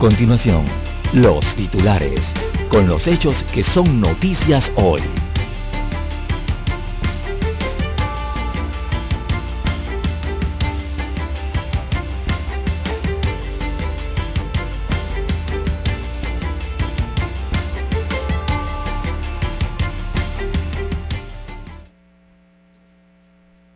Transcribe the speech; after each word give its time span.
Continuación, 0.00 0.64
los 1.12 1.44
titulares, 1.56 2.26
con 2.70 2.88
los 2.88 3.06
hechos 3.06 3.36
que 3.52 3.62
son 3.62 4.00
noticias 4.00 4.72
hoy. 4.76 5.02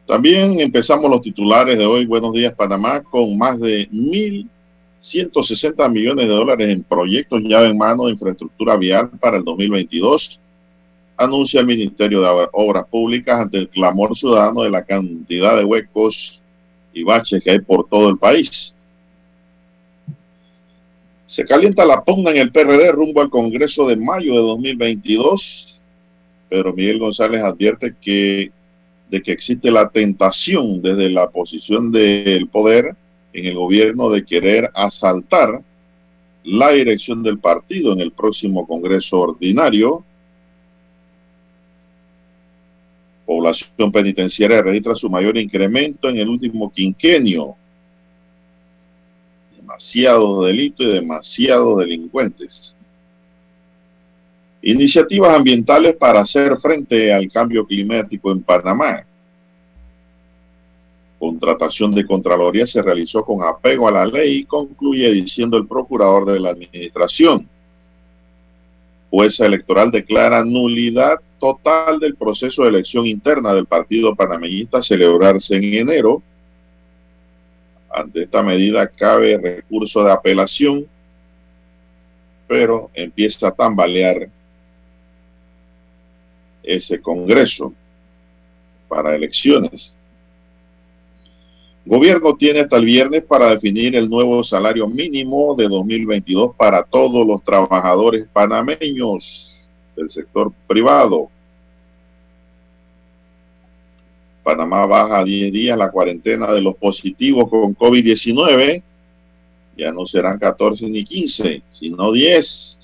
También 0.06 0.59
empezamos 0.61 1.11
los 1.11 1.20
titulares 1.20 1.77
de 1.77 1.84
hoy. 1.84 2.06
Buenos 2.06 2.33
días, 2.33 2.55
Panamá, 2.55 3.02
con 3.02 3.36
más 3.36 3.61
de 3.61 3.86
mil 3.91 4.48
160 5.05 5.87
millones 5.91 6.27
de 6.27 6.33
dólares 6.33 6.70
en 6.70 6.83
proyectos 6.83 7.42
ya 7.45 7.62
en 7.67 7.77
mano 7.77 8.06
de 8.06 8.12
infraestructura 8.12 8.75
vial 8.77 9.11
para 9.20 9.37
el 9.37 9.45
2022, 9.45 10.41
anuncia 11.19 11.61
el 11.61 11.67
Ministerio 11.67 12.23
de 12.23 12.48
Obras 12.53 12.87
Públicas 12.89 13.39
ante 13.39 13.59
el 13.59 13.69
clamor 13.69 14.17
ciudadano 14.17 14.62
de 14.62 14.70
la 14.70 14.83
cantidad 14.83 15.59
de 15.59 15.65
huecos 15.65 16.41
y 16.95 17.05
baches 17.05 17.43
que 17.43 17.51
hay 17.51 17.61
por 17.61 17.87
todo 17.87 18.09
el 18.09 18.17
país. 18.17 18.75
Se 21.27 21.45
calienta 21.45 21.84
la 21.84 22.03
pugna 22.03 22.31
en 22.31 22.39
el 22.39 22.50
PRD 22.50 22.91
rumbo 22.93 23.21
al 23.21 23.28
Congreso 23.28 23.87
de 23.87 23.97
mayo 23.97 24.33
de 24.33 24.41
2022, 24.41 25.78
pero 26.48 26.73
Miguel 26.73 26.98
González 26.98 27.43
advierte 27.43 27.95
que 28.00 28.50
de 29.11 29.23
que 29.23 29.33
existe 29.33 29.71
la 29.71 29.91
tentación 29.91 30.81
desde 30.81 31.11
la 31.11 31.28
posición 31.28 31.93
del 31.93 32.48
poder 32.48 32.97
en 33.35 33.47
el 33.47 33.55
gobierno 33.55 34.09
de 34.09 34.25
querer 34.25 34.71
asaltar 34.75 35.61
la 36.45 36.71
dirección 36.71 37.23
del 37.23 37.39
partido 37.39 37.93
en 37.93 38.01
el 38.01 38.13
próximo 38.13 38.67
Congreso 38.67 39.19
Ordinario. 39.21 40.05
Población 43.27 43.91
penitenciaria 43.91 44.62
registra 44.62 44.95
su 44.95 45.11
mayor 45.11 45.37
incremento 45.37 46.09
en 46.09 46.19
el 46.19 46.29
último 46.29 46.73
quinquenio. 46.73 47.57
Demasiados 49.57 50.47
delitos 50.47 50.87
y 50.87 50.93
demasiados 50.93 51.79
delincuentes. 51.79 52.77
Iniciativas 54.62 55.35
ambientales 55.35 55.97
para 55.97 56.21
hacer 56.21 56.57
frente 56.59 57.12
al 57.12 57.31
cambio 57.33 57.67
climático 57.67 58.31
en 58.31 58.43
Panamá 58.43 59.05
contratación 61.25 61.94
de 61.94 62.05
Contraloría 62.05 62.67
se 62.67 62.83
realizó 62.83 63.25
con 63.25 63.42
apego 63.42 63.89
a 63.89 63.92
la 63.92 64.05
ley, 64.05 64.44
concluye 64.44 65.11
diciendo 65.11 65.56
el 65.56 65.66
procurador 65.66 66.27
de 66.27 66.39
la 66.39 66.50
Administración. 66.50 67.48
Jueza 69.11 69.47
electoral 69.47 69.91
declara 69.91 70.44
nulidad 70.44 71.19
total 71.41 71.99
del 71.99 72.15
proceso 72.15 72.62
de 72.62 72.69
elección 72.69 73.06
interna 73.06 73.54
del 73.54 73.65
Partido 73.65 74.15
Panameñista 74.15 74.82
celebrarse 74.82 75.56
en 75.56 75.65
enero. 75.72 76.22
Ante 77.91 78.25
esta 78.25 78.43
medida 78.43 78.87
cabe 78.87 79.38
recurso 79.38 80.04
de 80.04 80.12
apelación, 80.12 80.87
pero 82.47 82.91
empieza 82.93 83.49
a 83.49 83.53
tambalear 83.53 84.28
ese 86.62 87.00
Congreso 87.00 87.72
para 88.88 89.16
elecciones. 89.16 89.97
Gobierno 91.87 92.34
tiene 92.34 92.61
hasta 92.61 92.78
el 92.78 92.87
viernes 92.87 93.25
para 93.25 93.50
definir 93.50 93.95
el 93.95 94.09
nuevo 94.09 94.43
salario 94.43 94.89
mínimo 94.89 95.55
de 95.55 95.69
2022 95.69 96.56
para 96.56 96.83
todos 96.83 97.27
los 97.27 97.45
trabajadores 97.45 98.27
panameños 98.33 99.61
del 99.94 100.09
sector 100.09 100.50
privado. 100.67 101.28
Panamá 104.43 104.87
baja 104.87 105.19
a 105.19 105.25
10 105.25 105.53
días 105.53 105.77
la 105.77 105.91
cuarentena 105.91 106.53
de 106.53 106.62
los 106.62 106.75
positivos 106.77 107.50
con 107.50 107.77
COVID-19. 107.77 108.83
Ya 109.77 109.93
no 109.93 110.06
serán 110.06 110.39
14 110.39 110.89
ni 110.89 111.05
15, 111.05 111.62
sino 111.71 112.12
10. 112.12 112.78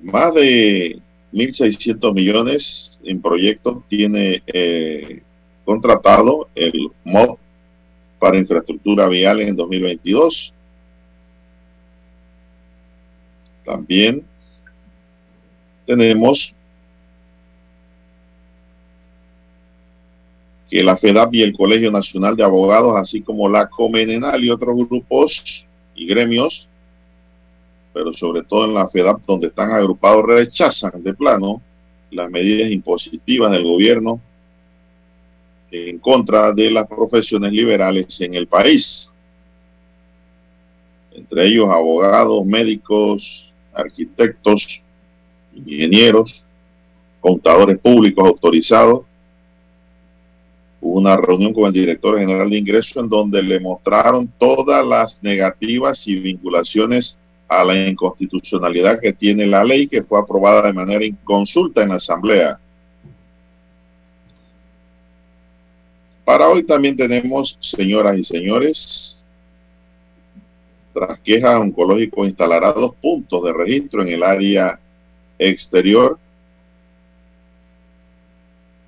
Más 0.00 0.34
de 0.34 0.98
1.600 1.34 2.14
millones 2.14 2.98
en 3.02 3.20
proyectos 3.20 3.82
tiene 3.88 4.42
eh, 4.46 5.20
contratado 5.64 6.48
el 6.54 6.90
MOD 7.02 7.36
para 8.20 8.38
infraestructura 8.38 9.08
vial 9.08 9.40
en 9.40 9.56
2022. 9.56 10.54
También 13.64 14.24
tenemos 15.86 16.54
que 20.70 20.84
la 20.84 20.96
FEDAP 20.96 21.34
y 21.34 21.42
el 21.42 21.52
Colegio 21.52 21.90
Nacional 21.90 22.36
de 22.36 22.44
Abogados, 22.44 22.96
así 22.96 23.20
como 23.22 23.48
la 23.48 23.68
Comenenal 23.68 24.44
y 24.44 24.50
otros 24.50 24.76
grupos 24.88 25.66
y 25.96 26.06
gremios 26.06 26.68
pero 27.94 28.12
sobre 28.12 28.42
todo 28.42 28.64
en 28.64 28.74
la 28.74 28.88
FEDAP, 28.88 29.22
donde 29.24 29.46
están 29.46 29.70
agrupados, 29.70 30.26
rechazan 30.26 31.02
de 31.02 31.14
plano 31.14 31.62
las 32.10 32.28
medidas 32.28 32.70
impositivas 32.70 33.52
del 33.52 33.62
gobierno 33.62 34.20
en 35.70 35.98
contra 35.98 36.52
de 36.52 36.70
las 36.72 36.88
profesiones 36.88 37.52
liberales 37.52 38.20
en 38.20 38.34
el 38.34 38.48
país. 38.48 39.12
Entre 41.12 41.46
ellos 41.46 41.68
abogados, 41.70 42.44
médicos, 42.44 43.52
arquitectos, 43.72 44.82
ingenieros, 45.54 46.44
contadores 47.20 47.78
públicos 47.78 48.26
autorizados. 48.26 49.02
Hubo 50.80 50.98
una 50.98 51.16
reunión 51.16 51.54
con 51.54 51.66
el 51.66 51.72
director 51.72 52.18
general 52.18 52.50
de 52.50 52.58
ingreso 52.58 53.00
en 53.00 53.08
donde 53.08 53.40
le 53.40 53.60
mostraron 53.60 54.28
todas 54.38 54.84
las 54.84 55.22
negativas 55.22 56.06
y 56.08 56.16
vinculaciones 56.16 57.18
a 57.48 57.64
la 57.64 57.88
inconstitucionalidad 57.88 59.00
que 59.00 59.12
tiene 59.12 59.46
la 59.46 59.64
ley 59.64 59.86
que 59.86 60.02
fue 60.02 60.18
aprobada 60.18 60.62
de 60.62 60.72
manera 60.72 61.04
inconsulta 61.04 61.82
en 61.82 61.90
la 61.90 61.96
Asamblea. 61.96 62.58
Para 66.24 66.48
hoy 66.48 66.64
también 66.64 66.96
tenemos, 66.96 67.58
señoras 67.60 68.16
y 68.16 68.24
señores, 68.24 69.24
tras 70.94 71.18
quejas 71.20 71.56
oncológicos 71.56 72.28
instalará 72.28 72.72
dos 72.72 72.94
puntos 72.94 73.44
de 73.44 73.52
registro 73.52 74.02
en 74.02 74.08
el 74.08 74.22
área 74.22 74.78
exterior. 75.38 76.18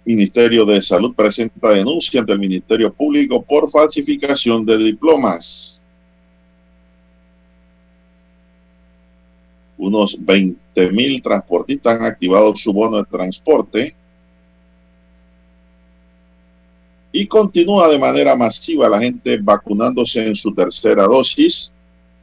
Ministerio 0.05 0.65
de 0.65 0.81
Salud 0.81 1.15
presenta 1.15 1.71
denuncia 1.71 2.21
ante 2.21 2.33
el 2.33 2.39
Ministerio 2.39 2.93
Público 2.93 3.43
por 3.43 3.69
falsificación 3.71 4.65
de 4.65 4.79
diplomas. 4.79 5.76
Unos 9.79 10.17
20 10.19 10.91
mil 10.93 11.23
transportistas 11.23 11.99
han 11.99 12.05
activado 12.05 12.57
su 12.57 12.73
bono 12.73 12.99
de 12.99 13.05
transporte 13.05 13.95
y 17.13 17.27
continúa 17.27 17.89
de 17.89 17.99
manera 17.99 18.37
masiva 18.37 18.89
la 18.89 18.99
gente 18.99 19.39
vacunándose 19.39 20.27
en 20.27 20.37
su 20.37 20.55
tercera 20.55 21.05
dosis 21.05 21.71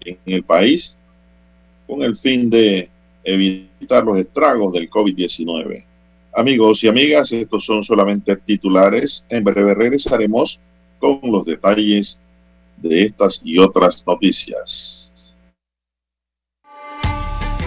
en 0.02 0.18
el 0.26 0.44
país 0.44 0.98
con 1.88 2.02
el 2.04 2.18
fin 2.18 2.50
de 2.50 2.90
evitar 3.24 4.04
los 4.04 4.20
estragos 4.20 4.74
del 4.74 4.90
COVID-19. 4.90 5.84
Amigos 6.36 6.84
y 6.84 6.88
amigas, 6.88 7.32
estos 7.32 7.66
son 7.66 7.84
solamente 7.84 8.36
titulares. 8.36 9.26
En 9.30 9.44
breve 9.44 9.74
regresaremos 9.76 10.60
con 11.00 11.20
los 11.24 11.46
detalles 11.46 12.20
de 12.78 13.04
estas 13.04 13.42
y 13.44 13.58
otras 13.60 14.04
noticias. 14.06 15.13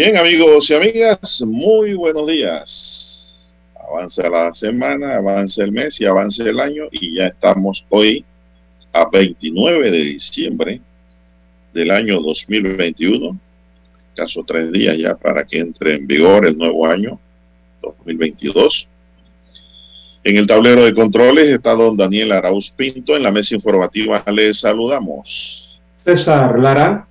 Bien, 0.00 0.16
amigos 0.16 0.70
y 0.70 0.74
amigas, 0.74 1.42
muy 1.44 1.94
buenos 1.94 2.24
días. 2.28 3.44
Avanza 3.74 4.30
la 4.30 4.54
semana, 4.54 5.16
avanza 5.16 5.64
el 5.64 5.72
mes 5.72 6.00
y 6.00 6.04
avanza 6.04 6.44
el 6.44 6.60
año 6.60 6.84
y 6.92 7.16
ya 7.16 7.26
estamos 7.26 7.84
hoy 7.88 8.24
a 8.92 9.08
29 9.10 9.90
de 9.90 9.98
diciembre 9.98 10.80
del 11.74 11.90
año 11.90 12.20
2021. 12.20 13.36
Caso 14.14 14.44
tres 14.46 14.70
días 14.70 14.96
ya 14.96 15.16
para 15.16 15.42
que 15.42 15.58
entre 15.58 15.96
en 15.96 16.06
vigor 16.06 16.46
el 16.46 16.56
nuevo 16.56 16.86
año 16.86 17.18
2022. 17.82 18.86
En 20.22 20.36
el 20.36 20.46
tablero 20.46 20.84
de 20.84 20.94
controles 20.94 21.48
está 21.48 21.72
don 21.72 21.96
Daniel 21.96 22.30
Arauz 22.30 22.70
Pinto. 22.70 23.16
En 23.16 23.24
la 23.24 23.32
mesa 23.32 23.56
informativa 23.56 24.22
le 24.30 24.54
saludamos. 24.54 25.76
César 26.04 26.56
Lara. 26.56 27.07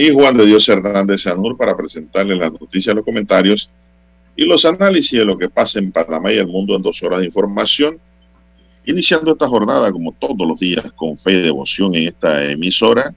Y 0.00 0.12
Juan 0.12 0.36
de 0.36 0.46
Dios 0.46 0.68
Hernández 0.68 1.22
Sanur 1.22 1.56
para 1.56 1.76
presentarle 1.76 2.36
las 2.36 2.52
noticias, 2.52 2.94
los 2.94 3.04
comentarios 3.04 3.68
y 4.36 4.44
los 4.44 4.64
análisis 4.64 5.18
de 5.18 5.24
lo 5.24 5.36
que 5.36 5.48
pasa 5.48 5.80
en 5.80 5.90
Panamá 5.90 6.32
y 6.32 6.36
el 6.36 6.46
mundo 6.46 6.76
en 6.76 6.82
dos 6.82 7.02
horas 7.02 7.18
de 7.18 7.26
información. 7.26 7.98
Iniciando 8.86 9.32
esta 9.32 9.48
jornada, 9.48 9.90
como 9.90 10.12
todos 10.12 10.46
los 10.46 10.60
días, 10.60 10.92
con 10.92 11.18
fe 11.18 11.32
y 11.32 11.42
devoción 11.42 11.96
en 11.96 12.06
esta 12.06 12.48
emisora, 12.48 13.12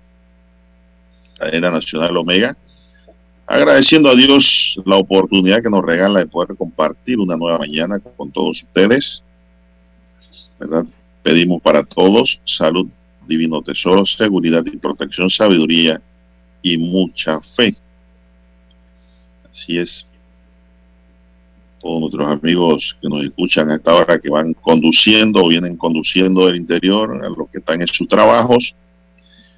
cadena 1.38 1.70
nacional 1.70 2.18
Omega, 2.18 2.58
agradeciendo 3.46 4.10
a 4.10 4.16
Dios 4.16 4.82
la 4.84 4.96
oportunidad 4.96 5.62
que 5.62 5.70
nos 5.70 5.86
regala 5.86 6.22
de 6.22 6.26
poder 6.26 6.58
compartir 6.58 7.20
una 7.20 7.38
nueva 7.38 7.60
mañana 7.60 8.00
con 8.00 8.32
todos 8.32 8.64
ustedes. 8.64 9.24
Pedimos 11.22 11.62
para 11.62 11.84
todos 11.84 12.42
salud, 12.44 12.88
divino 13.28 13.62
tesoro, 13.62 14.04
seguridad 14.04 14.66
y 14.66 14.78
protección, 14.78 15.30
sabiduría 15.30 16.02
y 16.62 16.78
mucha 16.78 17.40
fe. 17.42 17.76
Así 19.50 19.78
es. 19.78 20.06
Todos 21.82 22.00
nuestros 22.00 22.28
amigos 22.28 22.96
que 23.02 23.10
nos 23.10 23.24
escuchan 23.26 23.72
a 23.72 23.76
esta 23.76 23.96
hora, 23.96 24.20
que 24.20 24.30
van 24.30 24.54
conduciendo 24.54 25.44
o 25.44 25.48
vienen 25.48 25.78
conduciendo 25.78 26.46
del 26.46 26.58
interior, 26.58 27.24
a 27.24 27.30
los 27.30 27.50
que 27.50 27.58
están 27.58 27.82
en 27.82 27.88
sus 27.88 28.08
trabajos, 28.08 28.76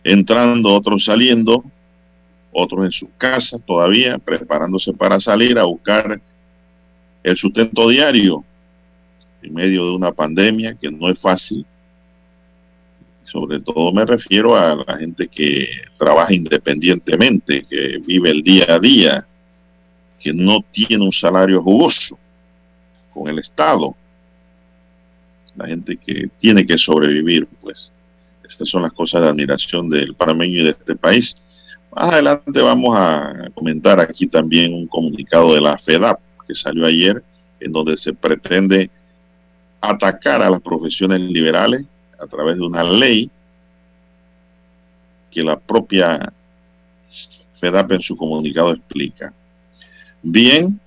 entrando, 0.03 0.73
otros 0.73 1.05
saliendo, 1.05 1.63
otros 2.53 2.85
en 2.85 2.91
sus 2.91 3.09
casas 3.17 3.61
todavía, 3.65 4.17
preparándose 4.17 4.93
para 4.93 5.19
salir 5.19 5.59
a 5.59 5.63
buscar 5.63 6.21
el 7.23 7.37
sustento 7.37 7.89
diario 7.89 8.43
en 9.41 9.53
medio 9.53 9.85
de 9.85 9.91
una 9.91 10.11
pandemia 10.11 10.75
que 10.75 10.89
no 10.89 11.09
es 11.09 11.19
fácil 11.19 11.65
sobre 13.33 13.59
todo 13.61 13.91
me 13.91 14.05
refiero 14.05 14.55
a 14.55 14.75
la 14.75 14.95
gente 14.95 15.27
que 15.27 15.67
trabaja 15.97 16.31
independientemente, 16.31 17.65
que 17.67 17.97
vive 17.97 18.29
el 18.29 18.43
día 18.43 18.65
a 18.69 18.79
día, 18.79 19.25
que 20.19 20.31
no 20.31 20.63
tiene 20.71 21.03
un 21.03 21.11
salario 21.11 21.63
jugoso 21.63 22.17
con 23.11 23.27
el 23.27 23.39
Estado. 23.39 23.95
La 25.55 25.65
gente 25.65 25.97
que 25.97 26.29
tiene 26.39 26.65
que 26.65 26.77
sobrevivir, 26.77 27.47
pues. 27.61 27.91
Estas 28.47 28.69
son 28.69 28.83
las 28.83 28.93
cosas 28.93 29.23
de 29.23 29.29
admiración 29.29 29.89
del 29.89 30.13
panameño 30.13 30.61
y 30.61 30.63
de 30.65 30.69
este 30.69 30.95
país. 30.95 31.35
Más 31.95 32.13
adelante 32.13 32.61
vamos 32.61 32.95
a 32.95 33.49
comentar 33.55 33.99
aquí 33.99 34.27
también 34.27 34.75
un 34.75 34.85
comunicado 34.85 35.55
de 35.55 35.61
la 35.61 35.77
FEDAP 35.79 36.19
que 36.47 36.53
salió 36.53 36.85
ayer, 36.85 37.23
en 37.59 37.71
donde 37.71 37.97
se 37.97 38.13
pretende 38.13 38.91
atacar 39.81 40.43
a 40.43 40.51
las 40.51 40.61
profesiones 40.61 41.19
liberales 41.19 41.83
a 42.23 42.27
través 42.27 42.55
de 42.57 42.63
una 42.63 42.83
ley 42.83 43.29
que 45.29 45.43
la 45.43 45.59
propia 45.59 46.31
FEDAP 47.59 47.91
en 47.93 48.01
su 48.01 48.15
comunicado 48.15 48.71
explica. 48.71 49.33
Bien, 50.21 50.79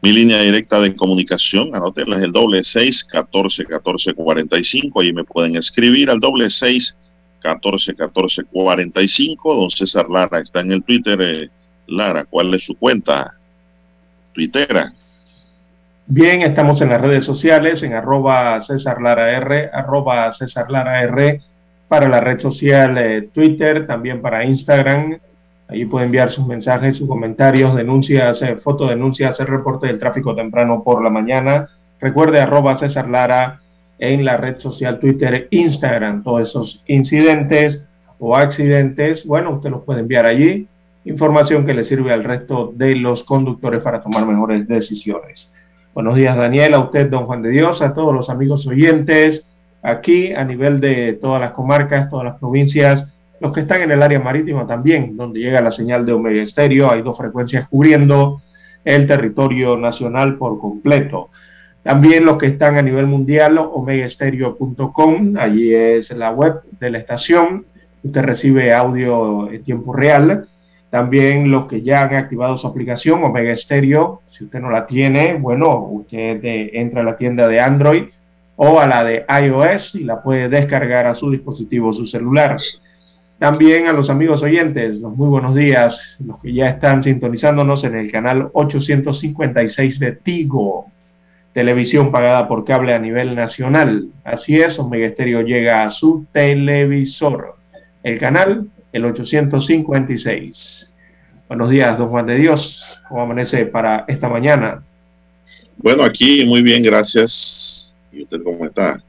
mi 0.00 0.12
línea 0.12 0.40
directa 0.40 0.80
de 0.80 0.94
comunicación, 0.94 1.74
anótenla, 1.74 2.18
es 2.18 2.24
el 2.24 2.32
doble 2.32 2.64
seis 2.64 3.04
catorce 3.04 3.64
catorce 3.64 4.14
cuarenta 4.14 4.58
y 4.58 4.64
cinco, 4.64 5.00
ahí 5.00 5.12
me 5.12 5.24
pueden 5.24 5.56
escribir 5.56 6.10
al 6.10 6.20
doble 6.20 6.50
seis 6.50 6.96
catorce 7.40 7.94
catorce 7.94 8.44
cuarenta 8.44 9.00
y 9.02 9.08
cinco. 9.08 9.54
Don 9.54 9.70
César 9.70 10.08
Lara 10.08 10.40
está 10.40 10.60
en 10.60 10.72
el 10.72 10.82
Twitter. 10.82 11.20
Eh, 11.20 11.50
Lara, 11.86 12.24
¿cuál 12.24 12.52
es 12.54 12.64
su 12.64 12.74
cuenta? 12.74 13.32
Twittera. 14.34 14.92
Bien, 16.10 16.40
estamos 16.40 16.80
en 16.80 16.88
las 16.88 17.02
redes 17.02 17.26
sociales, 17.26 17.82
en 17.82 17.92
arroba 17.92 18.58
César 18.62 19.02
Lara 19.02 19.30
R, 19.30 19.68
arroba 19.70 20.32
César 20.32 20.70
Lara 20.70 21.02
R, 21.02 21.42
para 21.86 22.08
la 22.08 22.18
red 22.18 22.40
social 22.40 22.96
eh, 22.96 23.28
Twitter, 23.30 23.86
también 23.86 24.22
para 24.22 24.42
Instagram. 24.42 25.18
Allí 25.68 25.84
puede 25.84 26.06
enviar 26.06 26.30
sus 26.30 26.46
mensajes, 26.46 26.96
sus 26.96 27.06
comentarios, 27.06 27.76
denuncias, 27.76 28.40
eh, 28.40 28.56
fotodenuncias, 28.56 29.38
el 29.38 29.48
reporte 29.48 29.86
del 29.86 29.98
tráfico 29.98 30.34
temprano 30.34 30.82
por 30.82 31.04
la 31.04 31.10
mañana. 31.10 31.68
Recuerde 32.00 32.40
arroba 32.40 32.78
César 32.78 33.06
Lara 33.10 33.60
en 33.98 34.24
la 34.24 34.38
red 34.38 34.58
social 34.60 35.00
Twitter, 35.00 35.46
Instagram. 35.50 36.22
Todos 36.22 36.48
esos 36.48 36.84
incidentes 36.86 37.84
o 38.18 38.34
accidentes, 38.34 39.26
bueno, 39.26 39.50
usted 39.56 39.68
los 39.68 39.84
puede 39.84 40.00
enviar 40.00 40.24
allí. 40.24 40.68
Información 41.04 41.66
que 41.66 41.74
le 41.74 41.84
sirve 41.84 42.14
al 42.14 42.24
resto 42.24 42.72
de 42.74 42.96
los 42.96 43.24
conductores 43.24 43.82
para 43.82 44.00
tomar 44.00 44.24
mejores 44.24 44.66
decisiones. 44.66 45.52
Buenos 45.94 46.14
días, 46.14 46.36
Daniel, 46.36 46.74
a 46.74 46.80
usted, 46.80 47.08
don 47.10 47.26
Juan 47.26 47.42
de 47.42 47.50
Dios, 47.50 47.82
a 47.82 47.92
todos 47.92 48.14
los 48.14 48.30
amigos 48.30 48.66
oyentes 48.66 49.44
aquí 49.82 50.32
a 50.32 50.44
nivel 50.44 50.80
de 50.80 51.14
todas 51.14 51.40
las 51.40 51.52
comarcas, 51.52 52.10
todas 52.10 52.24
las 52.24 52.38
provincias, 52.38 53.06
los 53.40 53.52
que 53.52 53.60
están 53.60 53.82
en 53.82 53.92
el 53.92 54.02
área 54.02 54.20
marítima 54.20 54.66
también, 54.66 55.16
donde 55.16 55.40
llega 55.40 55.60
la 55.60 55.70
señal 55.70 56.04
de 56.04 56.12
Omega 56.12 56.42
Estéreo. 56.42 56.90
Hay 56.90 57.02
dos 57.02 57.16
frecuencias 57.16 57.68
cubriendo 57.68 58.42
el 58.84 59.06
territorio 59.06 59.76
nacional 59.76 60.36
por 60.36 60.58
completo. 60.60 61.30
También 61.82 62.24
los 62.24 62.36
que 62.36 62.46
están 62.46 62.76
a 62.76 62.82
nivel 62.82 63.06
mundial, 63.06 63.58
omegaestereo.com, 63.58 65.34
allí 65.38 65.72
es 65.72 66.10
la 66.10 66.32
web 66.32 66.60
de 66.80 66.90
la 66.90 66.98
estación. 66.98 67.64
Usted 68.02 68.22
recibe 68.22 68.72
audio 68.72 69.50
en 69.50 69.62
tiempo 69.62 69.94
real 69.94 70.48
también 70.90 71.50
los 71.50 71.66
que 71.66 71.82
ya 71.82 72.04
han 72.04 72.14
activado 72.14 72.56
su 72.56 72.66
aplicación 72.66 73.22
Omega 73.22 73.54
Stereo, 73.54 74.22
si 74.30 74.44
usted 74.44 74.60
no 74.60 74.70
la 74.70 74.86
tiene, 74.86 75.34
bueno, 75.34 75.80
usted 75.80 76.40
entra 76.42 77.02
a 77.02 77.04
la 77.04 77.16
tienda 77.16 77.46
de 77.46 77.60
Android 77.60 78.04
o 78.56 78.80
a 78.80 78.86
la 78.86 79.04
de 79.04 79.24
iOS 79.28 79.94
y 79.96 80.04
la 80.04 80.22
puede 80.22 80.48
descargar 80.48 81.06
a 81.06 81.14
su 81.14 81.30
dispositivo, 81.30 81.92
su 81.92 82.06
celular. 82.06 82.56
También 83.38 83.86
a 83.86 83.92
los 83.92 84.10
amigos 84.10 84.42
oyentes, 84.42 84.98
los 84.98 85.14
muy 85.14 85.28
buenos 85.28 85.54
días, 85.54 86.16
los 86.26 86.40
que 86.40 86.52
ya 86.52 86.70
están 86.70 87.02
sintonizándonos 87.02 87.84
en 87.84 87.94
el 87.94 88.10
canal 88.10 88.48
856 88.52 89.98
de 90.00 90.12
Tigo. 90.12 90.86
televisión 91.52 92.10
pagada 92.10 92.48
por 92.48 92.64
cable 92.64 92.94
a 92.94 92.98
nivel 92.98 93.34
nacional. 93.34 94.08
Así 94.24 94.60
es, 94.60 94.78
Omega 94.78 95.06
Estéreo 95.06 95.42
llega 95.42 95.84
a 95.84 95.90
su 95.90 96.26
televisor. 96.32 97.56
El 98.02 98.18
canal, 98.18 98.68
el 98.92 99.04
856. 99.04 100.92
Buenos 101.48 101.70
días, 101.70 101.98
don 101.98 102.08
Juan 102.08 102.26
de 102.26 102.36
Dios. 102.36 103.00
¿Cómo 103.08 103.22
amanece 103.22 103.66
para 103.66 104.04
esta 104.08 104.28
mañana? 104.28 104.82
Bueno, 105.76 106.02
aquí 106.02 106.44
muy 106.44 106.62
bien, 106.62 106.82
gracias. 106.82 107.96
¿Y 108.12 108.22
usted 108.22 108.42
cómo 108.42 108.64
está? 108.64 109.02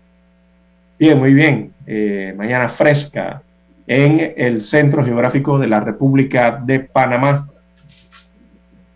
Bien, 0.98 1.18
muy 1.18 1.34
bien. 1.34 1.74
Eh, 1.88 2.34
mañana 2.38 2.70
fresca 2.70 3.42
en 3.88 4.34
el 4.38 4.62
centro 4.62 5.04
geográfico 5.04 5.58
de 5.58 5.68
la 5.68 5.80
República 5.80 6.62
de 6.64 6.82
Panamá. 6.82 7.50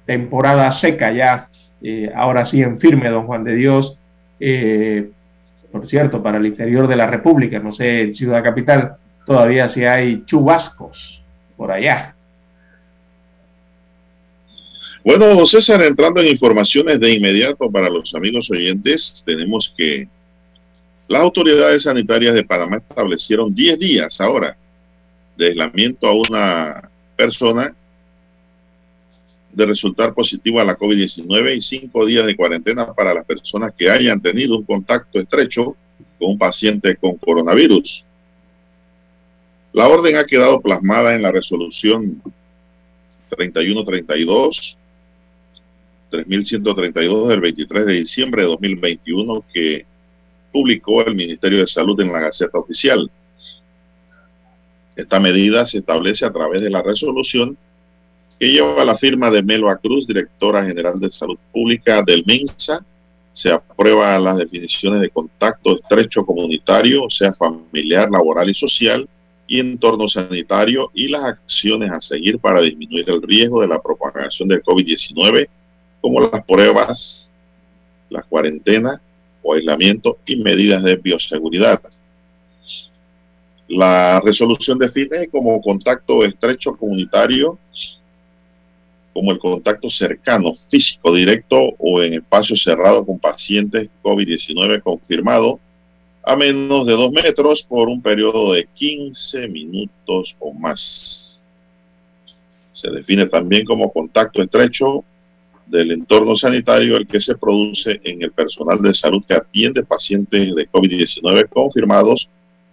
Temporada 0.06 0.70
seca 0.72 1.12
ya, 1.12 1.50
eh, 1.82 2.12
ahora 2.14 2.46
sí 2.46 2.62
en 2.62 2.80
firme, 2.80 3.10
don 3.10 3.26
Juan 3.26 3.44
de 3.44 3.56
Dios. 3.56 3.98
Eh, 4.40 5.10
por 5.72 5.88
cierto, 5.88 6.22
para 6.22 6.38
el 6.38 6.46
interior 6.46 6.88
de 6.88 6.96
la 6.96 7.08
República, 7.08 7.58
no 7.60 7.72
sé, 7.72 8.02
en 8.02 8.16
Ciudad 8.16 8.44
Capital, 8.44 8.98
todavía 9.26 9.70
sí 9.70 9.84
hay 9.84 10.24
chubascos 10.26 11.22
por 11.58 11.72
allá. 11.72 12.16
Bueno, 15.04 15.46
César, 15.46 15.82
entrando 15.82 16.22
en 16.22 16.28
informaciones 16.28 17.00
de 17.00 17.14
inmediato 17.14 17.70
para 17.70 17.90
los 17.90 18.16
amigos 18.16 18.50
oyentes, 18.50 19.22
tenemos 19.26 19.74
que 19.78 20.08
las 21.10 21.22
autoridades 21.22 21.84
sanitarias 21.84 22.34
de 22.34 22.46
Panamá 22.46 22.78
establecieron 22.78 23.54
10 23.54 23.80
días 23.80 24.22
ahora 24.22 24.56
de 25.36 25.48
aislamiento 25.48 26.08
a 26.08 26.14
una 26.14 26.90
persona 27.18 27.76
de 29.52 29.66
resultar 29.66 30.14
positivo 30.14 30.60
a 30.60 30.64
la 30.64 30.78
COVID-19 30.78 31.58
y 31.58 31.62
5 31.62 32.06
días 32.06 32.26
de 32.26 32.36
cuarentena 32.36 32.94
para 32.94 33.14
las 33.14 33.26
personas 33.26 33.74
que 33.78 33.90
hayan 33.90 34.22
tenido 34.22 34.58
un 34.58 34.64
contacto 34.64 35.20
estrecho 35.20 35.76
con 36.18 36.32
un 36.32 36.38
paciente 36.38 36.96
con 36.96 37.18
coronavirus. 37.18 38.06
La 39.74 39.88
orden 39.88 40.16
ha 40.18 40.26
quedado 40.26 40.62
plasmada 40.62 41.16
en 41.16 41.24
la 41.24 41.32
resolución 41.32 42.22
3132 43.30 44.78
3132 46.12 47.30
del 47.30 47.42
23 47.42 47.86
de 47.88 47.94
diciembre 47.94 48.44
de 48.44 48.50
2021 48.50 49.44
que 49.52 49.86
publicó 50.52 51.04
el 51.04 51.16
Ministerio 51.16 51.62
de 51.62 51.68
Salud 51.68 52.00
en 52.00 52.14
la 52.14 52.20
Gaceta 52.20 52.60
Oficial. 52.60 53.10
Esta 54.96 55.20
medida 55.20 55.66
se 55.66 55.80
establece 55.80 56.24
a 56.24 56.32
través 56.32 56.62
de 56.62 56.70
la 56.70 56.84
resolución 56.84 57.58
que 58.40 58.52
lleva 58.52 58.86
la 58.86 58.96
firma 58.96 59.32
de 59.32 59.42
Melba 59.42 59.78
Cruz, 59.78 60.06
directora 60.06 60.64
general 60.64 61.00
de 61.00 61.10
Salud 61.10 61.40
Pública 61.52 62.04
del 62.04 62.24
MINSA. 62.28 62.86
Se 63.32 63.52
aprueba 63.52 64.20
las 64.20 64.38
definiciones 64.38 65.02
de 65.02 65.10
contacto 65.10 65.76
estrecho 65.76 66.24
comunitario, 66.24 67.06
o 67.06 67.10
sea, 67.10 67.34
familiar, 67.34 68.12
laboral 68.12 68.52
y 68.52 68.54
social, 68.54 69.10
y 69.48 69.60
entorno 69.60 70.08
sanitario, 70.08 70.90
y 70.94 71.08
las 71.08 71.24
acciones 71.24 71.92
a 71.92 72.00
seguir 72.00 72.40
para 72.40 72.62
disminuir 72.62 73.10
el 73.10 73.22
riesgo 73.22 73.62
de 73.62 73.68
la 73.68 73.82
propagación 73.82 74.48
del 74.48 74.64
COVID-19, 74.64 75.48
como 76.02 76.22
las 76.22 76.44
pruebas, 76.46 77.32
la 78.10 78.22
cuarentena 78.22 79.02
o 79.42 79.54
aislamiento 79.54 80.18
y 80.26 80.38
medidas 80.38 80.84
de 80.84 80.96
bioseguridad. 80.96 81.82
La 83.68 84.22
resolución 84.22 84.78
define 84.78 85.28
como 85.28 85.62
contacto 85.62 86.24
estrecho 86.24 86.76
comunitario 86.76 87.58
como 89.14 89.32
el 89.32 89.40
contacto 89.40 89.90
cercano, 89.90 90.54
físico, 90.70 91.14
directo 91.14 91.58
o 91.78 92.02
en 92.02 92.16
espacio 92.16 92.56
cerrado 92.56 93.06
con 93.06 93.20
pacientes 93.20 93.90
COVID-19 94.02 94.82
confirmado 94.82 95.60
a 96.24 96.36
menos 96.36 96.88
de 96.88 96.94
dos 96.94 97.12
metros 97.12 97.64
por 97.64 97.90
un 97.90 98.02
periodo 98.02 98.54
de 98.54 98.66
15 98.74 99.48
minutos 99.50 100.36
o 100.40 100.54
más. 100.54 101.46
Se 102.72 102.90
define 102.90 103.26
también 103.26 103.66
como 103.66 103.92
contacto 103.92 104.42
estrecho 104.42 105.04
del 105.66 105.92
entorno 105.92 106.36
sanitario 106.36 106.98
el 106.98 107.08
que 107.08 107.22
se 107.22 107.36
produce 107.36 108.00
en 108.04 108.22
el 108.22 108.32
personal 108.32 108.82
de 108.82 108.94
salud 108.94 109.24
que 109.28 109.36
atiende 109.36 109.84
pacientes 109.84 110.56
de 110.56 110.70
COVID-19 110.70 111.50
confirmados 111.50 112.30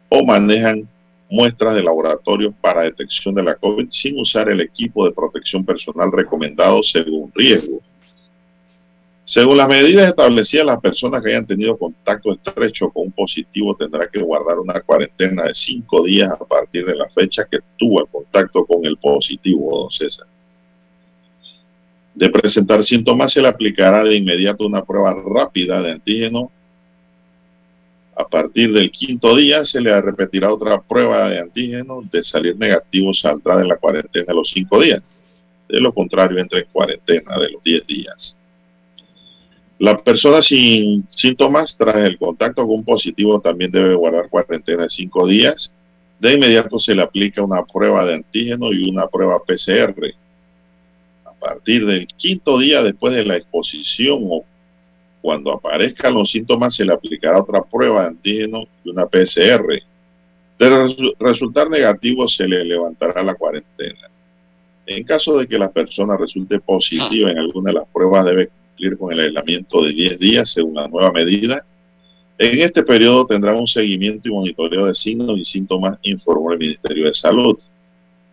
o 0.08 0.24
manejan 0.24 0.88
muestras 1.30 1.74
de 1.74 1.82
laboratorio 1.82 2.52
para 2.60 2.82
detección 2.82 3.34
de 3.34 3.44
la 3.44 3.54
COVID 3.54 3.88
sin 3.90 4.18
usar 4.20 4.48
el 4.48 4.60
equipo 4.60 5.06
de 5.06 5.12
protección 5.12 5.64
personal 5.64 6.10
recomendado 6.12 6.82
según 6.82 7.30
riesgo. 7.34 7.80
Según 9.30 9.58
las 9.58 9.68
medidas 9.68 10.08
establecidas, 10.08 10.66
las 10.66 10.80
personas 10.80 11.22
que 11.22 11.30
hayan 11.30 11.46
tenido 11.46 11.78
contacto 11.78 12.32
estrecho 12.32 12.90
con 12.90 13.04
un 13.04 13.12
positivo 13.12 13.76
tendrán 13.76 14.08
que 14.12 14.20
guardar 14.20 14.58
una 14.58 14.80
cuarentena 14.80 15.44
de 15.44 15.54
cinco 15.54 16.02
días 16.02 16.32
a 16.32 16.44
partir 16.44 16.84
de 16.84 16.96
la 16.96 17.08
fecha 17.08 17.46
que 17.48 17.60
tuvo 17.78 18.00
el 18.00 18.08
contacto 18.08 18.66
con 18.66 18.84
el 18.84 18.96
positivo, 18.96 19.82
don 19.82 19.90
César. 19.92 20.26
De 22.12 22.28
presentar 22.28 22.82
síntomas, 22.82 23.32
se 23.32 23.40
le 23.40 23.46
aplicará 23.46 24.02
de 24.02 24.16
inmediato 24.16 24.66
una 24.66 24.84
prueba 24.84 25.14
rápida 25.14 25.80
de 25.80 25.92
antígeno 25.92 26.50
a 28.16 28.28
partir 28.28 28.72
del 28.72 28.90
quinto 28.90 29.36
día 29.36 29.64
se 29.64 29.80
le 29.80 29.98
repetirá 30.00 30.52
otra 30.52 30.82
prueba 30.82 31.30
de 31.30 31.38
antígeno. 31.38 32.02
De 32.10 32.22
salir 32.22 32.56
negativo 32.56 33.14
saldrá 33.14 33.56
de 33.56 33.66
la 33.66 33.76
cuarentena 33.76 34.34
los 34.34 34.50
cinco 34.50 34.80
días. 34.82 35.02
De 35.68 35.80
lo 35.80 35.94
contrario, 35.94 36.38
entra 36.38 36.58
en 36.58 36.66
cuarentena 36.70 37.38
de 37.38 37.50
los 37.50 37.62
diez 37.62 37.86
días. 37.86 38.36
La 39.80 39.96
persona 39.96 40.42
sin 40.42 41.08
síntomas 41.08 41.74
tras 41.74 41.96
el 41.96 42.18
contacto 42.18 42.66
con 42.66 42.76
un 42.76 42.84
positivo 42.84 43.40
también 43.40 43.70
debe 43.70 43.94
guardar 43.94 44.28
cuarentena 44.28 44.82
de 44.82 44.90
cinco 44.90 45.26
días. 45.26 45.72
De 46.18 46.34
inmediato 46.34 46.78
se 46.78 46.94
le 46.94 47.02
aplica 47.02 47.42
una 47.42 47.64
prueba 47.64 48.04
de 48.04 48.16
antígeno 48.16 48.74
y 48.74 48.90
una 48.90 49.06
prueba 49.06 49.42
PCR. 49.42 50.12
A 51.24 51.32
partir 51.32 51.86
del 51.86 52.06
quinto 52.08 52.58
día 52.58 52.82
después 52.82 53.14
de 53.14 53.24
la 53.24 53.38
exposición 53.38 54.18
o 54.30 54.44
cuando 55.22 55.50
aparezcan 55.50 56.12
los 56.12 56.30
síntomas, 56.30 56.74
se 56.74 56.84
le 56.84 56.92
aplicará 56.92 57.40
otra 57.40 57.62
prueba 57.62 58.02
de 58.02 58.08
antígeno 58.08 58.64
y 58.84 58.90
una 58.90 59.06
PCR. 59.06 59.82
De 60.58 61.14
resultar 61.18 61.70
negativo, 61.70 62.28
se 62.28 62.46
le 62.46 62.66
levantará 62.66 63.22
la 63.22 63.34
cuarentena. 63.34 64.10
En 64.84 65.04
caso 65.04 65.38
de 65.38 65.46
que 65.46 65.58
la 65.58 65.70
persona 65.70 66.18
resulte 66.18 66.60
positiva 66.60 67.30
en 67.30 67.38
alguna 67.38 67.70
de 67.70 67.78
las 67.78 67.88
pruebas, 67.88 68.26
debe 68.26 68.50
con 68.98 69.12
el 69.12 69.20
aislamiento 69.20 69.82
de 69.82 69.92
10 69.92 70.18
días 70.18 70.50
según 70.50 70.74
la 70.74 70.88
nueva 70.88 71.12
medida. 71.12 71.64
En 72.38 72.60
este 72.60 72.82
periodo 72.82 73.26
tendrá 73.26 73.54
un 73.54 73.66
seguimiento 73.66 74.28
y 74.28 74.32
monitoreo 74.32 74.86
de 74.86 74.94
signos 74.94 75.38
y 75.38 75.44
síntomas, 75.44 75.98
informó 76.02 76.52
el 76.52 76.58
Ministerio 76.58 77.06
de 77.06 77.14
Salud. 77.14 77.58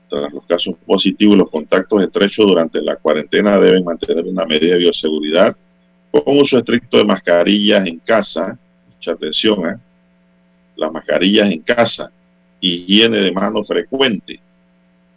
Tras 0.10 0.32
los 0.32 0.46
casos 0.46 0.76
positivos 0.86 1.36
y 1.36 1.40
los 1.40 1.50
contactos 1.50 2.02
estrechos 2.02 2.48
durante 2.48 2.82
la 2.82 2.96
cuarentena 2.96 3.60
deben 3.60 3.84
mantener 3.84 4.24
una 4.24 4.46
medida 4.46 4.74
de 4.74 4.80
bioseguridad 4.80 5.56
con 6.12 6.40
uso 6.40 6.58
estricto 6.58 6.98
de 6.98 7.04
mascarillas 7.04 7.86
en 7.86 8.00
casa, 8.00 8.58
mucha 8.96 9.12
atención, 9.12 9.70
¿eh? 9.70 9.78
las 10.78 10.92
mascarillas 10.92 11.52
en 11.52 11.60
casa, 11.60 12.10
higiene 12.62 13.18
de 13.18 13.32
mano 13.34 13.64
frecuente, 13.66 14.40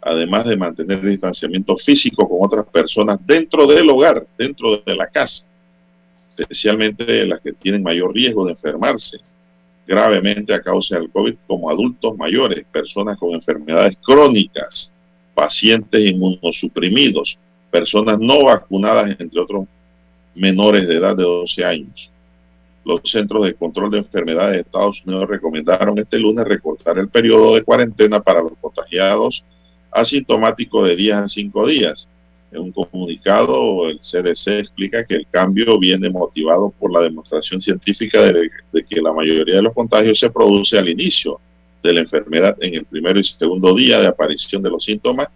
además 0.01 0.45
de 0.45 0.57
mantener 0.57 1.01
distanciamiento 1.01 1.77
físico 1.77 2.27
con 2.27 2.39
otras 2.41 2.65
personas 2.65 3.19
dentro 3.25 3.67
del 3.67 3.89
hogar, 3.89 4.25
dentro 4.37 4.77
de 4.77 4.95
la 4.95 5.07
casa, 5.07 5.45
especialmente 6.37 7.25
las 7.25 7.39
que 7.41 7.53
tienen 7.53 7.83
mayor 7.83 8.13
riesgo 8.13 8.45
de 8.45 8.53
enfermarse 8.53 9.19
gravemente 9.85 10.53
a 10.53 10.61
causa 10.61 10.97
del 10.97 11.09
COVID, 11.09 11.35
como 11.45 11.69
adultos 11.69 12.17
mayores, 12.17 12.65
personas 12.71 13.17
con 13.17 13.31
enfermedades 13.31 13.97
crónicas, 14.01 14.91
pacientes 15.35 16.01
inmunosuprimidos, 16.01 17.37
personas 17.69 18.19
no 18.19 18.45
vacunadas, 18.45 19.15
entre 19.19 19.39
otros 19.39 19.67
menores 20.33 20.87
de 20.87 20.95
edad 20.95 21.15
de 21.15 21.23
12 21.23 21.65
años. 21.65 22.09
Los 22.83 23.01
Centros 23.03 23.45
de 23.45 23.53
Control 23.53 23.91
de 23.91 23.99
Enfermedades 23.99 24.53
de 24.53 24.59
Estados 24.61 25.03
Unidos 25.05 25.29
recomendaron 25.29 25.99
este 25.99 26.17
lunes 26.17 26.45
recortar 26.45 26.97
el 26.97 27.09
periodo 27.09 27.55
de 27.55 27.63
cuarentena 27.63 28.21
para 28.21 28.41
los 28.41 28.53
contagiados 28.59 29.43
asintomáticos 29.91 30.87
de 30.87 30.95
10 30.95 31.15
a 31.15 31.27
5 31.27 31.67
días. 31.67 32.07
En 32.51 32.61
un 32.61 32.71
comunicado, 32.71 33.87
el 33.87 33.99
CDC 33.99 34.59
explica 34.59 35.05
que 35.05 35.15
el 35.15 35.27
cambio 35.29 35.79
viene 35.79 36.09
motivado 36.09 36.69
por 36.77 36.91
la 36.91 37.01
demostración 37.01 37.61
científica 37.61 38.21
de, 38.21 38.49
de, 38.71 38.85
que 38.85 39.01
la 39.01 39.13
mayoría 39.13 39.55
de 39.55 39.61
los 39.61 39.73
contagios 39.73 40.19
se 40.19 40.29
produce 40.29 40.77
al 40.77 40.89
inicio 40.89 41.39
de 41.81 41.93
la 41.93 42.01
enfermedad 42.01 42.57
en 42.59 42.75
el 42.75 42.85
primero 42.85 43.19
y 43.19 43.23
segundo 43.23 43.73
día 43.73 43.99
de 43.99 44.07
aparición 44.07 44.61
de 44.61 44.69
los 44.69 44.83
síntomas 44.83 45.29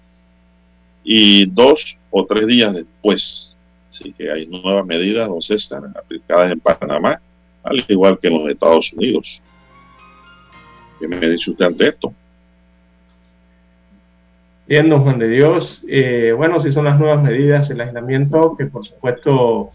y 1.04 1.46
dos 1.46 1.98
o 2.12 2.26
tres 2.26 2.48
días 2.48 2.74
después 2.74 3.56
Así 3.96 4.12
que 4.12 4.30
hay 4.30 4.46
nuevas 4.46 4.86
medidas, 4.86 5.30
don 5.30 5.42
César, 5.42 5.84
aplicadas 5.96 6.52
en 6.52 6.60
Panamá, 6.60 7.22
al 7.64 7.86
igual 7.88 8.20
que 8.20 8.28
en 8.28 8.34
los 8.34 8.50
Estados 8.50 8.92
Unidos. 8.92 9.42
¿Qué 11.00 11.08
me 11.08 11.30
dice 11.30 11.52
usted 11.52 11.66
ante 11.66 11.88
esto? 11.88 12.14
Bien, 14.68 14.90
don 14.90 15.04
Juan 15.04 15.20
de 15.20 15.28
Dios. 15.28 15.84
Eh, 15.88 16.34
bueno, 16.36 16.60
si 16.60 16.72
son 16.72 16.86
las 16.86 17.00
nuevas 17.00 17.22
medidas, 17.22 17.70
el 17.70 17.82
aislamiento, 17.82 18.56
que 18.58 18.66
por 18.66 18.86
supuesto 18.86 19.72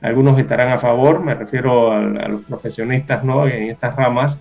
Algunos 0.00 0.38
estarán 0.38 0.70
a 0.72 0.78
favor, 0.78 1.22
me 1.22 1.34
refiero 1.34 1.92
a, 1.92 2.00
los 2.00 2.42
profesionistas 2.42 3.22
¿no? 3.22 3.46
en 3.46 3.64
estas 3.64 3.94
ramas 3.96 4.38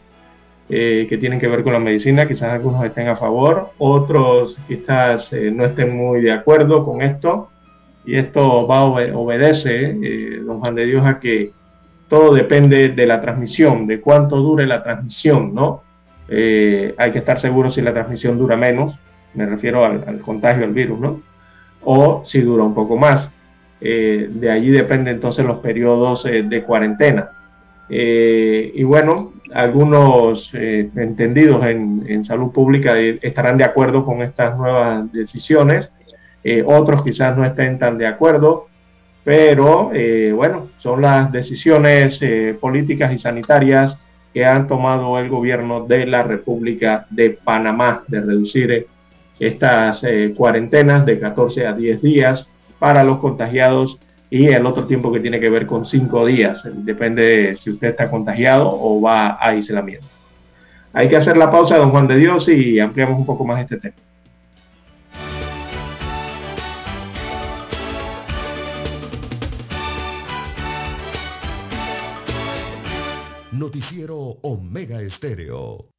eh, 0.70 1.06
que 1.10 1.18
tienen 1.18 1.40
que 1.40 1.48
ver 1.48 1.64
con 1.64 1.74
la 1.74 1.80
medicina, 1.80 2.28
quizás 2.28 2.54
algunos 2.54 2.86
estén 2.86 3.10
a 3.10 3.18
favor, 3.18 3.72
otros 3.78 4.58
quizás 4.68 5.34
eh, 5.34 5.52
no 5.52 5.66
estén 5.66 5.96
muy 5.96 6.22
de 6.22 6.32
acuerdo 6.32 6.86
con 6.86 7.02
esto, 7.02 7.50
y 8.06 8.16
esto 8.16 8.68
va 8.68 8.86
obedece, 8.86 9.98
eh, 10.02 10.42
don 10.46 10.60
Juan 10.60 10.76
de 10.76 10.86
Dios, 10.86 11.06
a 11.06 11.20
que 11.20 11.52
todo 12.08 12.34
depende 12.34 12.90
de 12.90 13.06
la 13.06 13.20
transmisión, 13.20 13.86
de 13.86 14.00
cuánto 14.00 14.38
dure 14.38 14.66
la 14.66 14.82
transmisión, 14.84 15.54
¿no? 15.54 15.84
hay 16.30 17.12
que 17.12 17.18
estar 17.18 17.40
seguro 17.40 17.72
si 17.72 17.82
la 17.82 17.92
transmisión 17.92 18.38
dura 18.38 18.56
menos, 18.56 18.96
me 19.34 19.46
refiero 19.46 19.86
al, 19.86 20.20
contagio 20.22 20.62
del 20.62 20.74
virus, 20.74 21.00
¿no? 21.00 21.22
O 21.84 22.24
si 22.26 22.42
dura 22.42 22.64
un 22.64 22.74
poco 22.74 22.98
más. 22.98 23.32
de 23.80 24.52
allí 24.52 24.70
dependen 24.72 25.16
entonces 25.16 25.46
los 25.46 25.60
periodos 25.60 26.24
de 26.24 26.64
cuarentena. 26.64 27.30
y 27.90 28.84
bueno, 28.84 29.32
algunos 29.54 30.52
eh, 30.54 30.90
entendidos 30.96 31.66
en, 31.66 32.24
salud 32.26 32.52
pública 32.52 32.98
estarán 33.00 33.58
de 33.58 33.64
acuerdo 33.64 34.06
con 34.06 34.22
estas 34.22 34.58
nuevas 34.58 35.12
decisiones, 35.12 35.90
eh, 36.44 36.64
otros 36.66 37.04
quizás 37.04 37.36
no 37.36 37.46
estén 37.46 37.80
tan 37.80 37.98
de 37.98 38.08
acuerdo, 38.08 38.68
pero 39.24 39.92
eh, 39.94 40.32
bueno, 40.36 40.70
son 40.78 41.02
las 41.02 41.32
decisiones 41.32 42.20
políticas 42.60 43.14
y 43.14 43.20
sanitarias 43.20 43.98
que 44.34 44.46
han 44.46 44.68
tomado 44.68 45.18
el 45.20 45.30
gobierno 45.30 45.86
de 45.86 46.06
la 46.06 46.24
República 46.24 47.08
de 47.10 47.32
Panamá 47.32 48.04
de 48.08 48.22
reducir 48.22 48.88
estas 49.40 50.04
cuarentenas 50.36 51.06
de 51.06 51.20
14 51.20 51.68
a 51.68 51.74
10 51.74 52.02
días 52.02 52.48
para 52.78 53.04
los 53.04 53.20
contagiados 53.20 54.00
y 54.30 54.48
el 54.48 54.66
otro 54.66 54.86
tiempo 54.86 55.12
que 55.12 55.20
tiene 55.20 55.40
que 55.40 55.50
ver 55.50 55.66
con 55.66 55.86
cinco 55.86 56.26
días. 56.26 56.62
Depende 56.66 57.56
si 57.56 57.72
usted 57.72 57.90
está 57.90 58.10
contagiado 58.10 58.70
o 58.72 59.02
va 59.02 59.28
a 59.28 59.50
aislamiento. 59.50 60.08
Hay 60.94 61.08
que 61.08 61.18
hacer 61.18 61.38
la 61.38 61.52
pausa, 61.52 61.78
don 61.78 61.92
Juan 61.92 62.08
de 62.08 62.18
Dios, 62.18 62.48
y 62.50 62.80
ampliamos 62.80 63.18
un 63.18 63.26
poco 63.26 63.46
más 63.46 63.62
este 63.62 63.78
tema. 63.78 63.96
Noticiero 73.52 74.38
Omega 74.42 75.02
Estéreo. 75.02 75.99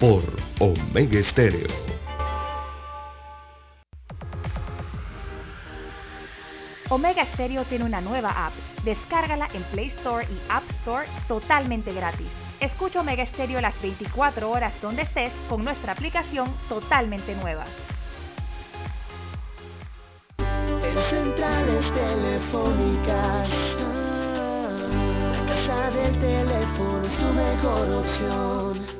Por 0.00 0.24
Omega 0.60 1.18
Estéreo. 1.18 1.68
Omega 6.88 7.26
Stereo 7.34 7.64
tiene 7.64 7.84
una 7.84 8.00
nueva 8.00 8.46
app. 8.46 8.54
Descárgala 8.82 9.50
en 9.52 9.62
Play 9.64 9.88
Store 9.98 10.24
y 10.24 10.40
App 10.48 10.62
Store 10.80 11.06
totalmente 11.28 11.92
gratis. 11.92 12.28
Escucha 12.60 13.00
Omega 13.00 13.26
Stereo 13.26 13.60
las 13.60 13.78
24 13.82 14.50
horas 14.50 14.72
donde 14.80 15.02
estés 15.02 15.34
con 15.50 15.62
nuestra 15.62 15.92
aplicación 15.92 16.50
totalmente 16.70 17.34
nueva. 17.34 17.66
En 20.38 20.98
centrales 21.10 21.92
telefónicas, 21.92 23.50
la 25.30 25.46
casa 25.46 25.90
del 25.90 26.18
teléfono 26.18 27.04
es 27.04 27.16
tu 27.18 27.34
mejor 27.34 27.90
opción. 27.90 28.99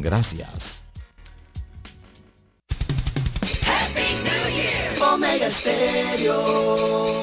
Gracias. 0.00 0.82
Omega 5.00 5.50
Stereo. 5.50 7.21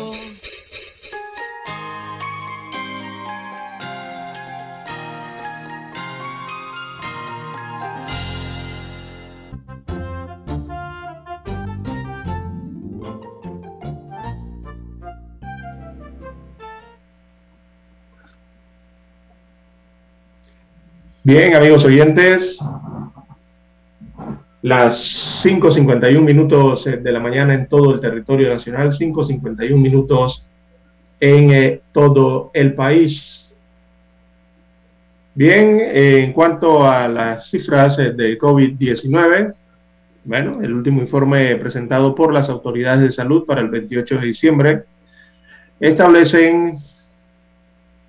Bien, 21.30 21.54
amigos 21.54 21.86
oyentes, 21.86 22.58
las 24.64 25.44
5.51 25.46 26.22
minutos 26.22 26.88
eh, 26.88 26.98
de 26.98 27.12
la 27.12 27.20
mañana 27.20 27.54
en 27.54 27.68
todo 27.68 27.94
el 27.94 28.02
territorio 28.02 28.50
nacional, 28.50 28.92
5.51 28.92 29.78
minutos 29.78 30.44
en 31.20 31.52
eh, 31.52 31.82
todo 31.92 32.50
el 32.52 32.74
país. 32.74 33.56
Bien, 35.36 35.80
eh, 35.80 36.24
en 36.24 36.34
cuanto 36.34 36.90
a 36.90 37.08
las 37.08 37.48
cifras 37.48 37.98
del 37.98 38.40
COVID-19, 38.40 39.54
bueno, 40.24 40.64
el 40.64 40.74
último 40.74 41.00
informe 41.00 41.58
presentado 41.58 42.16
por 42.16 42.34
las 42.34 42.50
autoridades 42.50 43.04
de 43.04 43.12
salud 43.12 43.46
para 43.46 43.62
el 43.62 43.70
28 43.70 44.16
de 44.16 44.26
diciembre 44.26 44.84
establecen 45.80 46.74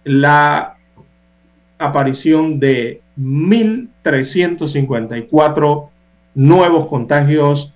la 0.04 0.78
aparición 1.81 2.61
de 2.61 3.01
1.354 3.19 5.88
nuevos 6.35 6.88
contagios 6.88 7.73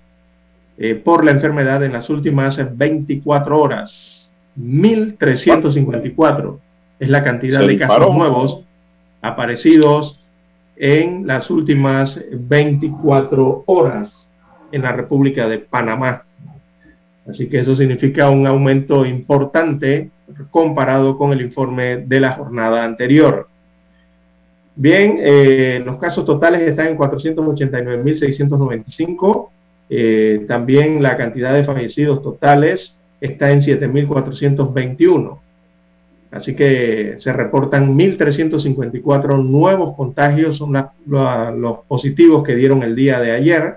eh, 0.77 0.95
por 0.95 1.23
la 1.25 1.31
enfermedad 1.31 1.83
en 1.83 1.93
las 1.93 2.09
últimas 2.09 2.59
24 2.77 3.59
horas. 3.59 4.31
1.354 4.57 6.59
es 6.99 7.09
la 7.09 7.23
cantidad 7.23 7.65
de 7.65 7.77
casos 7.77 8.15
nuevos 8.15 8.61
aparecidos 9.21 10.19
en 10.77 11.27
las 11.27 11.49
últimas 11.49 12.21
24 12.31 13.63
horas 13.65 14.27
en 14.71 14.83
la 14.83 14.91
República 14.91 15.47
de 15.47 15.59
Panamá. 15.59 16.23
Así 17.27 17.49
que 17.49 17.59
eso 17.59 17.75
significa 17.75 18.29
un 18.29 18.45
aumento 18.45 19.05
importante 19.05 20.11
comparado 20.51 21.17
con 21.17 21.33
el 21.33 21.41
informe 21.41 21.97
de 21.97 22.19
la 22.19 22.33
jornada 22.33 22.83
anterior. 22.83 23.47
Bien, 24.75 25.17
eh, 25.21 25.81
los 25.85 25.97
casos 25.97 26.25
totales 26.25 26.61
están 26.61 26.87
en 26.87 26.97
489.695. 26.97 29.49
Eh, 29.89 30.43
también 30.47 31.01
la 31.01 31.15
cantidad 31.15 31.53
de 31.53 31.63
fallecidos 31.63 32.21
totales 32.21 32.97
está 33.21 33.51
en 33.51 33.61
7.421. 33.61 35.39
Así 36.31 36.55
que 36.55 37.15
se 37.19 37.31
reportan 37.31 37.97
1.354 37.97 39.41
nuevos 39.41 39.95
contagios, 39.95 40.57
son 40.57 40.73
los 41.05 41.79
positivos 41.87 42.43
que 42.43 42.55
dieron 42.55 42.83
el 42.83 42.95
día 42.95 43.21
de 43.21 43.31
ayer. 43.31 43.75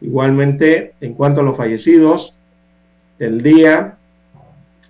Igualmente, 0.00 0.94
en 1.02 1.12
cuanto 1.12 1.40
a 1.40 1.44
los 1.44 1.58
fallecidos, 1.58 2.32
el 3.18 3.42
día 3.42 3.98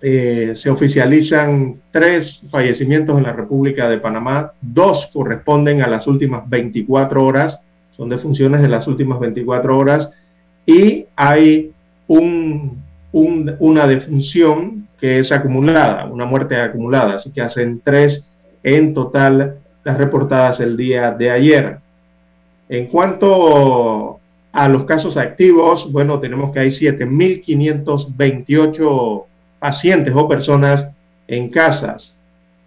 eh, 0.01 0.53
se 0.55 0.69
oficializan 0.69 1.81
tres 1.91 2.41
fallecimientos 2.49 3.17
en 3.17 3.23
la 3.23 3.33
República 3.33 3.89
de 3.89 3.97
Panamá, 3.97 4.53
dos 4.61 5.09
corresponden 5.11 5.81
a 5.81 5.87
las 5.87 6.07
últimas 6.07 6.47
24 6.47 7.25
horas, 7.25 7.59
son 7.95 8.09
defunciones 8.09 8.61
de 8.61 8.69
las 8.69 8.87
últimas 8.87 9.19
24 9.19 9.77
horas, 9.77 10.11
y 10.65 11.05
hay 11.15 11.71
un, 12.07 12.81
una 13.11 13.87
defunción 13.87 14.87
que 14.99 15.19
es 15.19 15.31
acumulada, 15.31 16.05
una 16.05 16.25
muerte 16.25 16.55
acumulada, 16.55 17.15
así 17.15 17.31
que 17.31 17.41
hacen 17.41 17.81
tres 17.83 18.23
en 18.63 18.93
total 18.93 19.57
las 19.83 19.97
reportadas 19.97 20.59
el 20.59 20.77
día 20.77 21.11
de 21.11 21.31
ayer. 21.31 21.79
En 22.69 22.87
cuanto 22.87 24.19
a 24.51 24.67
los 24.67 24.83
casos 24.85 25.17
activos, 25.17 25.91
bueno, 25.91 26.19
tenemos 26.19 26.51
que 26.51 26.59
hay 26.59 26.69
7.528 26.69 29.23
pacientes 29.59 30.13
o 30.15 30.27
personas 30.27 30.89
en 31.27 31.49
casas, 31.49 32.15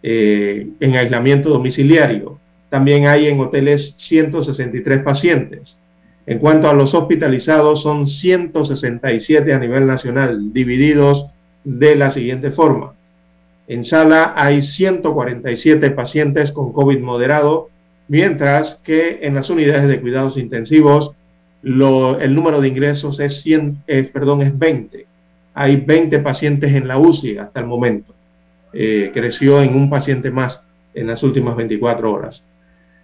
eh, 0.03 0.69
en 0.81 0.97
aislamiento 0.97 1.51
domiciliario. 1.51 2.39
También 2.69 3.07
hay 3.07 3.27
en 3.27 3.41
hoteles 3.41 3.95
163 3.97 5.03
pacientes. 5.03 5.79
En 6.27 6.39
cuanto 6.39 6.69
a 6.69 6.75
los 6.75 6.95
hospitalizados, 6.95 7.83
son 7.83 8.07
167 8.07 9.53
a 9.53 9.59
nivel 9.59 9.87
nacional, 9.87 10.53
divididos 10.53 11.27
de 11.65 11.97
la 11.97 12.13
siguiente 12.13 12.51
forma. 12.51 12.95
En 13.67 13.85
sala 13.85 14.35
hay 14.37 14.63
147 14.63 15.91
pacientes 15.91 16.53
con 16.53 16.73
COVID 16.73 17.01
moderado, 17.01 17.69
mientras 18.09 18.79
que 18.83 19.21
en 19.23 19.35
las 19.35 19.51
unidades 19.51 19.89
de 19.89 20.01
cuidados 20.01 20.37
intensivos 20.37 21.15
el 21.63 22.35
número 22.35 22.61
de 22.61 22.69
ingresos 22.69 23.21
es, 23.21 23.43
100, 23.43 23.83
perdón, 24.13 24.43
es 24.43 24.59
20. 24.59 25.07
Hay 25.55 25.77
20 25.77 26.19
pacientes 26.21 26.75
en 26.75 26.87
la 26.87 26.99
UCI 26.99 27.39
hasta 27.39 27.61
el 27.61 27.67
momento. 27.67 28.15
Eh, 28.73 29.11
creció 29.13 29.61
en 29.63 29.75
un 29.75 29.91
paciente 29.91 30.31
más 30.31 30.63
en 30.95 31.09
las 31.09 31.25
últimas 31.25 31.57
24 31.57 32.13
horas. 32.13 32.45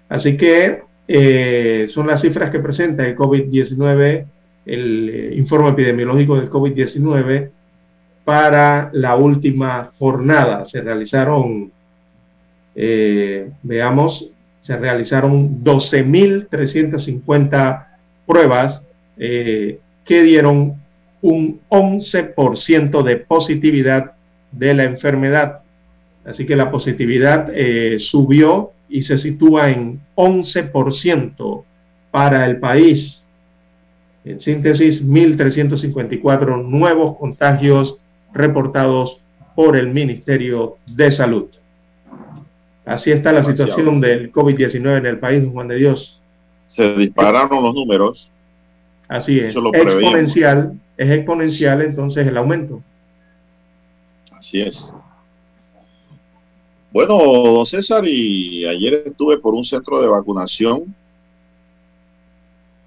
Así 0.08 0.36
que 0.36 0.82
eh, 1.08 1.88
son 1.90 2.06
las 2.06 2.20
cifras 2.20 2.50
que 2.50 2.60
presenta 2.60 3.04
el 3.04 3.16
COVID-19, 3.16 4.26
el 4.64 5.10
eh, 5.12 5.34
informe 5.36 5.70
epidemiológico 5.70 6.36
del 6.36 6.48
COVID-19 6.48 7.50
para 8.24 8.90
la 8.92 9.16
última 9.16 9.90
jornada. 9.98 10.64
Se 10.66 10.80
realizaron, 10.80 11.72
veamos, 13.62 14.30
se 14.62 14.76
realizaron 14.76 15.64
12.350 15.64 17.86
pruebas 18.26 18.82
que 19.16 19.80
dieron 20.06 20.76
un 21.26 21.60
11% 21.70 23.02
de 23.02 23.16
positividad 23.16 24.12
de 24.52 24.74
la 24.74 24.84
enfermedad. 24.84 25.62
Así 26.24 26.46
que 26.46 26.54
la 26.54 26.70
positividad 26.70 27.50
eh, 27.52 27.96
subió 27.98 28.70
y 28.88 29.02
se 29.02 29.18
sitúa 29.18 29.70
en 29.70 30.00
11% 30.14 31.64
para 32.12 32.46
el 32.46 32.60
país. 32.60 33.24
En 34.24 34.38
síntesis, 34.38 35.04
1.354 35.04 36.64
nuevos 36.64 37.16
contagios 37.18 37.96
reportados 38.32 39.20
por 39.56 39.76
el 39.76 39.88
Ministerio 39.88 40.76
de 40.86 41.10
Salud. 41.10 41.46
Así 42.84 43.10
está 43.10 43.32
la 43.32 43.42
situación 43.42 44.00
del 44.00 44.30
COVID-19 44.30 44.98
en 44.98 45.06
el 45.06 45.18
país, 45.18 45.44
Juan 45.52 45.66
de 45.66 45.74
Dios. 45.74 46.20
Se 46.68 46.94
dispararon 46.94 47.64
los 47.64 47.74
números. 47.74 48.30
Así 49.08 49.38
es. 49.38 49.54
exponencial, 49.54 50.72
es 50.96 51.10
exponencial 51.10 51.82
entonces 51.82 52.26
el 52.26 52.36
aumento. 52.36 52.82
Así 54.32 54.60
es. 54.60 54.92
Bueno, 56.92 57.18
don 57.18 57.66
César, 57.66 58.06
y 58.06 58.66
ayer 58.66 59.02
estuve 59.06 59.38
por 59.38 59.54
un 59.54 59.64
centro 59.64 60.00
de 60.00 60.08
vacunación 60.08 60.94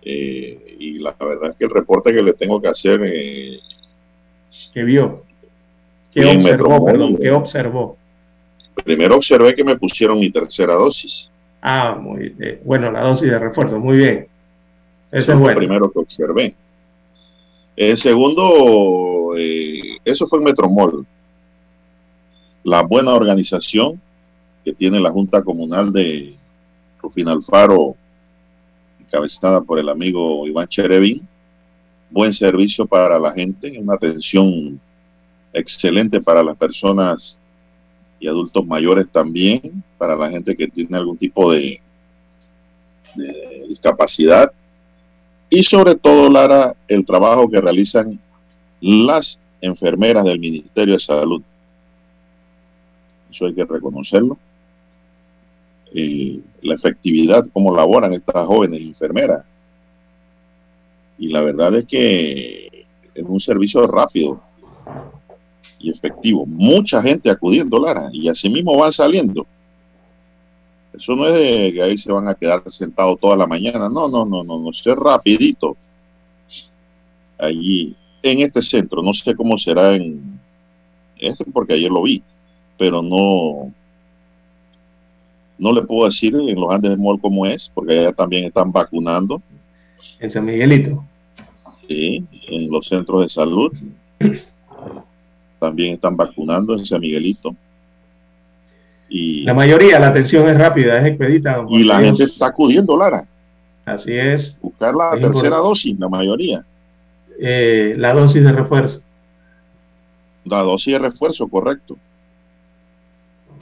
eh, 0.01 0.75
y 0.79 0.99
la 0.99 1.15
verdad 1.19 1.51
es 1.51 1.57
que 1.57 1.65
el 1.65 1.69
reporte 1.69 2.13
que 2.13 2.23
le 2.23 2.33
tengo 2.33 2.61
que 2.61 2.69
hacer... 2.69 3.01
Eh, 3.03 3.59
¿Qué 4.73 4.83
vio? 4.83 5.23
¿Qué 6.13 6.25
observó, 6.25 6.83
perdón? 6.85 7.17
¿Qué 7.17 7.31
observó? 7.31 7.97
Primero 8.83 9.17
observé 9.17 9.53
que 9.53 9.63
me 9.63 9.77
pusieron 9.77 10.19
mi 10.19 10.31
tercera 10.31 10.73
dosis. 10.73 11.29
Ah, 11.61 11.95
muy 11.99 12.29
bien. 12.29 12.61
Bueno, 12.63 12.91
la 12.91 13.01
dosis 13.01 13.29
de 13.29 13.37
refuerzo, 13.37 13.77
muy 13.79 13.97
bien. 13.97 14.27
Eso, 15.11 15.33
es 15.33 15.39
bueno. 15.39 15.53
lo 15.53 15.57
primero 15.57 15.91
que 15.91 15.99
observé. 15.99 16.55
El 17.75 17.97
segundo, 17.97 19.33
eh, 19.37 19.97
eso 20.03 20.27
fue 20.27 20.39
el 20.39 20.45
Metromol. 20.45 21.05
La 22.63 22.81
buena 22.81 23.13
organización 23.13 24.01
que 24.63 24.73
tiene 24.73 24.99
la 24.99 25.11
Junta 25.11 25.41
Comunal 25.41 25.91
de 25.93 26.35
Rufina 27.01 27.31
Alfaro, 27.31 27.95
encabezada 28.99 29.61
por 29.61 29.79
el 29.79 29.89
amigo 29.89 30.45
Iván 30.45 30.67
Cherevin. 30.67 31.25
Buen 32.11 32.33
servicio 32.33 32.85
para 32.85 33.17
la 33.17 33.31
gente, 33.31 33.77
una 33.79 33.93
atención 33.93 34.79
excelente 35.53 36.21
para 36.21 36.43
las 36.43 36.57
personas 36.57 37.39
y 38.19 38.27
adultos 38.27 38.65
mayores 38.65 39.07
también, 39.09 39.83
para 39.97 40.15
la 40.15 40.29
gente 40.29 40.55
que 40.55 40.67
tiene 40.67 40.97
algún 40.97 41.17
tipo 41.17 41.51
de, 41.51 41.81
discapacidad 43.67 44.51
y 45.49 45.63
sobre 45.63 45.95
todo, 45.95 46.29
Lara, 46.29 46.75
el 46.87 47.05
trabajo 47.05 47.49
que 47.49 47.59
realizan 47.59 48.19
las 48.81 49.39
enfermeras 49.61 50.23
del 50.23 50.39
Ministerio 50.39 50.93
de 50.93 50.99
Salud. 50.99 51.41
Eso 53.31 53.45
hay 53.45 53.53
que 53.53 53.65
reconocerlo. 53.65 54.37
La 56.61 56.75
efectividad, 56.75 57.47
cómo 57.51 57.75
laboran 57.75 58.13
estas 58.13 58.45
jóvenes 58.45 58.81
enfermeras. 58.81 59.43
Y 61.17 61.29
la 61.29 61.41
verdad 61.41 61.75
es 61.75 61.85
que 61.85 62.85
es 63.13 63.23
un 63.25 63.39
servicio 63.39 63.87
rápido 63.87 64.39
y 65.79 65.89
efectivo. 65.89 66.45
Mucha 66.45 67.01
gente 67.01 67.29
acudiendo, 67.29 67.79
Lara, 67.79 68.09
y 68.13 68.29
así 68.29 68.49
mismo 68.49 68.77
van 68.77 68.91
saliendo. 68.91 69.47
Eso 70.93 71.15
no 71.15 71.27
es 71.27 71.33
de 71.33 71.73
que 71.73 71.81
ahí 71.81 71.97
se 71.97 72.11
van 72.11 72.27
a 72.27 72.35
quedar 72.35 72.63
sentados 72.71 73.19
toda 73.19 73.35
la 73.35 73.47
mañana. 73.47 73.89
No, 73.89 74.07
no, 74.07 74.25
no, 74.25 74.43
no, 74.43 74.59
no, 74.59 74.69
es 74.71 74.83
rapidito. 74.85 75.77
Allí, 77.37 77.95
en 78.21 78.41
este 78.41 78.61
centro, 78.61 79.01
no 79.01 79.13
sé 79.13 79.35
cómo 79.35 79.57
será 79.57 79.95
en 79.95 80.39
este, 81.19 81.45
porque 81.45 81.73
ayer 81.73 81.91
lo 81.91 82.03
vi, 82.03 82.23
pero 82.77 83.01
no, 83.01 83.73
no 85.57 85.73
le 85.73 85.81
puedo 85.81 86.05
decir 86.05 86.33
en 86.35 86.59
los 86.59 86.71
Andes 86.71 86.97
Mall 86.97 87.19
cómo 87.19 87.45
es, 87.45 87.69
porque 87.73 87.99
allá 87.99 88.13
también 88.13 88.45
están 88.45 88.71
vacunando. 88.71 89.41
En 90.19 90.29
San 90.29 90.45
Miguelito. 90.45 91.03
Sí, 91.87 92.25
en 92.47 92.71
los 92.71 92.87
centros 92.87 93.23
de 93.23 93.29
salud. 93.29 93.71
también 95.59 95.95
están 95.95 96.15
vacunando 96.15 96.73
en 96.73 96.85
San 96.85 97.01
Miguelito. 97.01 97.53
Y, 99.09 99.43
la 99.43 99.53
mayoría, 99.53 99.99
la 99.99 100.09
atención 100.09 100.47
es 100.47 100.57
rápida, 100.57 100.99
es 100.99 101.07
expedita. 101.07 101.65
Y 101.69 101.83
la 101.83 101.99
gente 101.99 102.23
está 102.23 102.47
acudiendo, 102.47 102.95
Lara. 102.95 103.25
Así 103.85 104.13
es. 104.13 104.57
Buscar 104.61 104.93
la 104.93 105.19
tercera 105.19 105.57
dosis, 105.57 105.97
la 105.99 106.07
mayoría. 106.07 106.63
Eh, 107.39 107.95
la 107.97 108.13
dosis 108.13 108.43
de 108.43 108.51
refuerzo. 108.51 109.01
La 110.45 110.59
dosis 110.61 110.93
de 110.93 110.99
refuerzo, 110.99 111.47
correcto. 111.47 111.97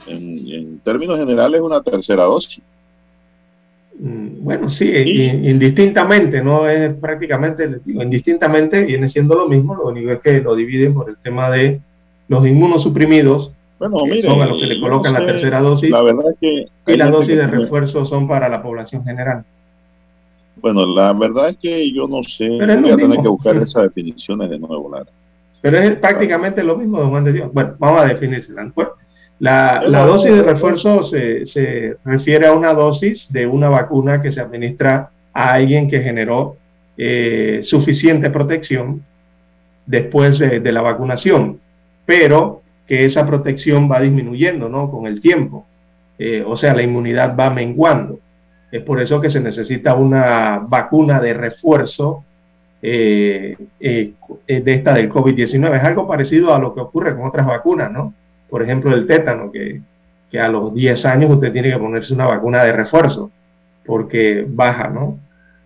En, 0.06 0.48
en 0.48 0.78
términos 0.80 1.18
generales, 1.18 1.60
una 1.60 1.82
tercera 1.82 2.24
dosis. 2.24 2.62
Mm, 3.98 4.44
bueno, 4.44 4.68
sí, 4.68 4.88
indistintamente, 4.88 6.42
no 6.42 6.68
es 6.68 6.94
prácticamente, 6.94 7.80
indistintamente 7.86 8.84
viene 8.84 9.08
siendo 9.08 9.34
lo 9.34 9.48
mismo, 9.48 9.74
lo 9.74 9.88
único 9.88 10.12
es 10.12 10.20
que 10.20 10.40
lo 10.40 10.54
dividen 10.54 10.94
por 10.94 11.10
el 11.10 11.16
tema 11.16 11.50
de 11.50 11.80
los 12.28 12.46
inmunosuprimidos, 12.46 13.52
bueno, 13.78 13.98
son 14.22 14.42
a 14.42 14.46
los 14.46 14.58
que 14.58 14.66
le 14.66 14.80
colocan 14.80 15.12
la 15.12 15.24
tercera 15.24 15.60
dosis, 15.60 15.90
la 15.90 16.02
verdad 16.02 16.34
que 16.40 16.66
y 16.86 16.96
las 16.96 17.12
dosis 17.12 17.36
de 17.36 17.46
refuerzo 17.46 18.04
son 18.04 18.26
para 18.26 18.48
la 18.48 18.62
población 18.62 19.04
general. 19.04 19.44
Bueno, 20.60 20.84
la 20.86 21.12
verdad 21.12 21.50
es 21.50 21.56
que 21.58 21.92
yo 21.92 22.08
no 22.08 22.22
sé, 22.24 22.48
voy 22.48 22.90
a 22.90 22.96
tener 22.96 23.20
que 23.20 23.28
buscar 23.28 23.56
esas 23.56 23.84
definiciones 23.84 24.50
de 24.50 24.58
nuevo, 24.58 24.90
Lara. 24.90 25.10
Pero 25.60 25.78
es 25.78 25.96
prácticamente 25.96 26.62
lo 26.62 26.76
mismo, 26.76 26.98
don 26.98 27.10
Juan 27.10 27.24
de 27.24 27.32
Dios. 27.32 27.52
Bueno, 27.52 27.74
vamos 27.78 28.02
a 28.02 28.06
definirla. 28.06 28.70
Pues, 28.74 28.88
la, 29.40 29.82
la 29.86 30.04
dosis 30.04 30.32
de 30.32 30.42
refuerzo 30.42 31.04
se, 31.04 31.46
se, 31.46 31.96
refiere 32.04 32.46
a 32.46 32.52
una 32.52 32.72
dosis 32.72 33.26
de 33.30 33.46
una 33.46 33.68
vacuna 33.68 34.20
que 34.20 34.32
se 34.32 34.40
administra 34.40 35.10
a 35.32 35.52
alguien 35.52 35.88
que 35.88 36.00
generó 36.00 36.56
eh, 36.96 37.60
suficiente 37.62 38.30
protección 38.30 39.04
después 39.86 40.40
de, 40.40 40.58
de, 40.58 40.72
la 40.72 40.82
vacunación. 40.82 41.60
Pero 42.04 42.62
que 42.88 43.04
esa 43.04 43.26
protección 43.26 43.88
va 43.90 44.00
disminuyendo 44.00 44.68
¿no? 44.68 44.90
con 44.90 45.06
el 45.06 45.20
tiempo. 45.20 45.66
Eh, 46.18 46.42
o 46.44 46.56
sea, 46.56 46.74
la 46.74 46.82
inmunidad 46.82 47.36
va 47.38 47.50
menguando. 47.50 48.18
Es 48.72 48.82
por 48.82 49.00
eso 49.00 49.20
que 49.20 49.30
se 49.30 49.40
necesita 49.40 49.94
una 49.94 50.58
vacuna 50.58 51.20
de 51.20 51.34
refuerzo 51.34 52.24
eh, 52.80 53.56
eh, 53.78 54.12
de 54.46 54.74
esta 54.74 54.94
del 54.94 55.10
COVID-19. 55.10 55.76
Es 55.76 55.84
algo 55.84 56.08
parecido 56.08 56.54
a 56.54 56.58
lo 56.58 56.74
que 56.74 56.80
ocurre 56.80 57.14
con 57.14 57.26
otras 57.26 57.46
vacunas, 57.46 57.92
¿no? 57.92 58.14
Por 58.48 58.62
ejemplo, 58.62 58.94
el 58.94 59.06
tétano, 59.06 59.52
que, 59.52 59.82
que 60.30 60.40
a 60.40 60.48
los 60.48 60.74
10 60.74 61.04
años 61.04 61.30
usted 61.30 61.52
tiene 61.52 61.70
que 61.70 61.78
ponerse 61.78 62.14
una 62.14 62.26
vacuna 62.26 62.64
de 62.64 62.72
refuerzo, 62.72 63.30
porque 63.84 64.46
baja, 64.48 64.88
¿no? 64.88 65.18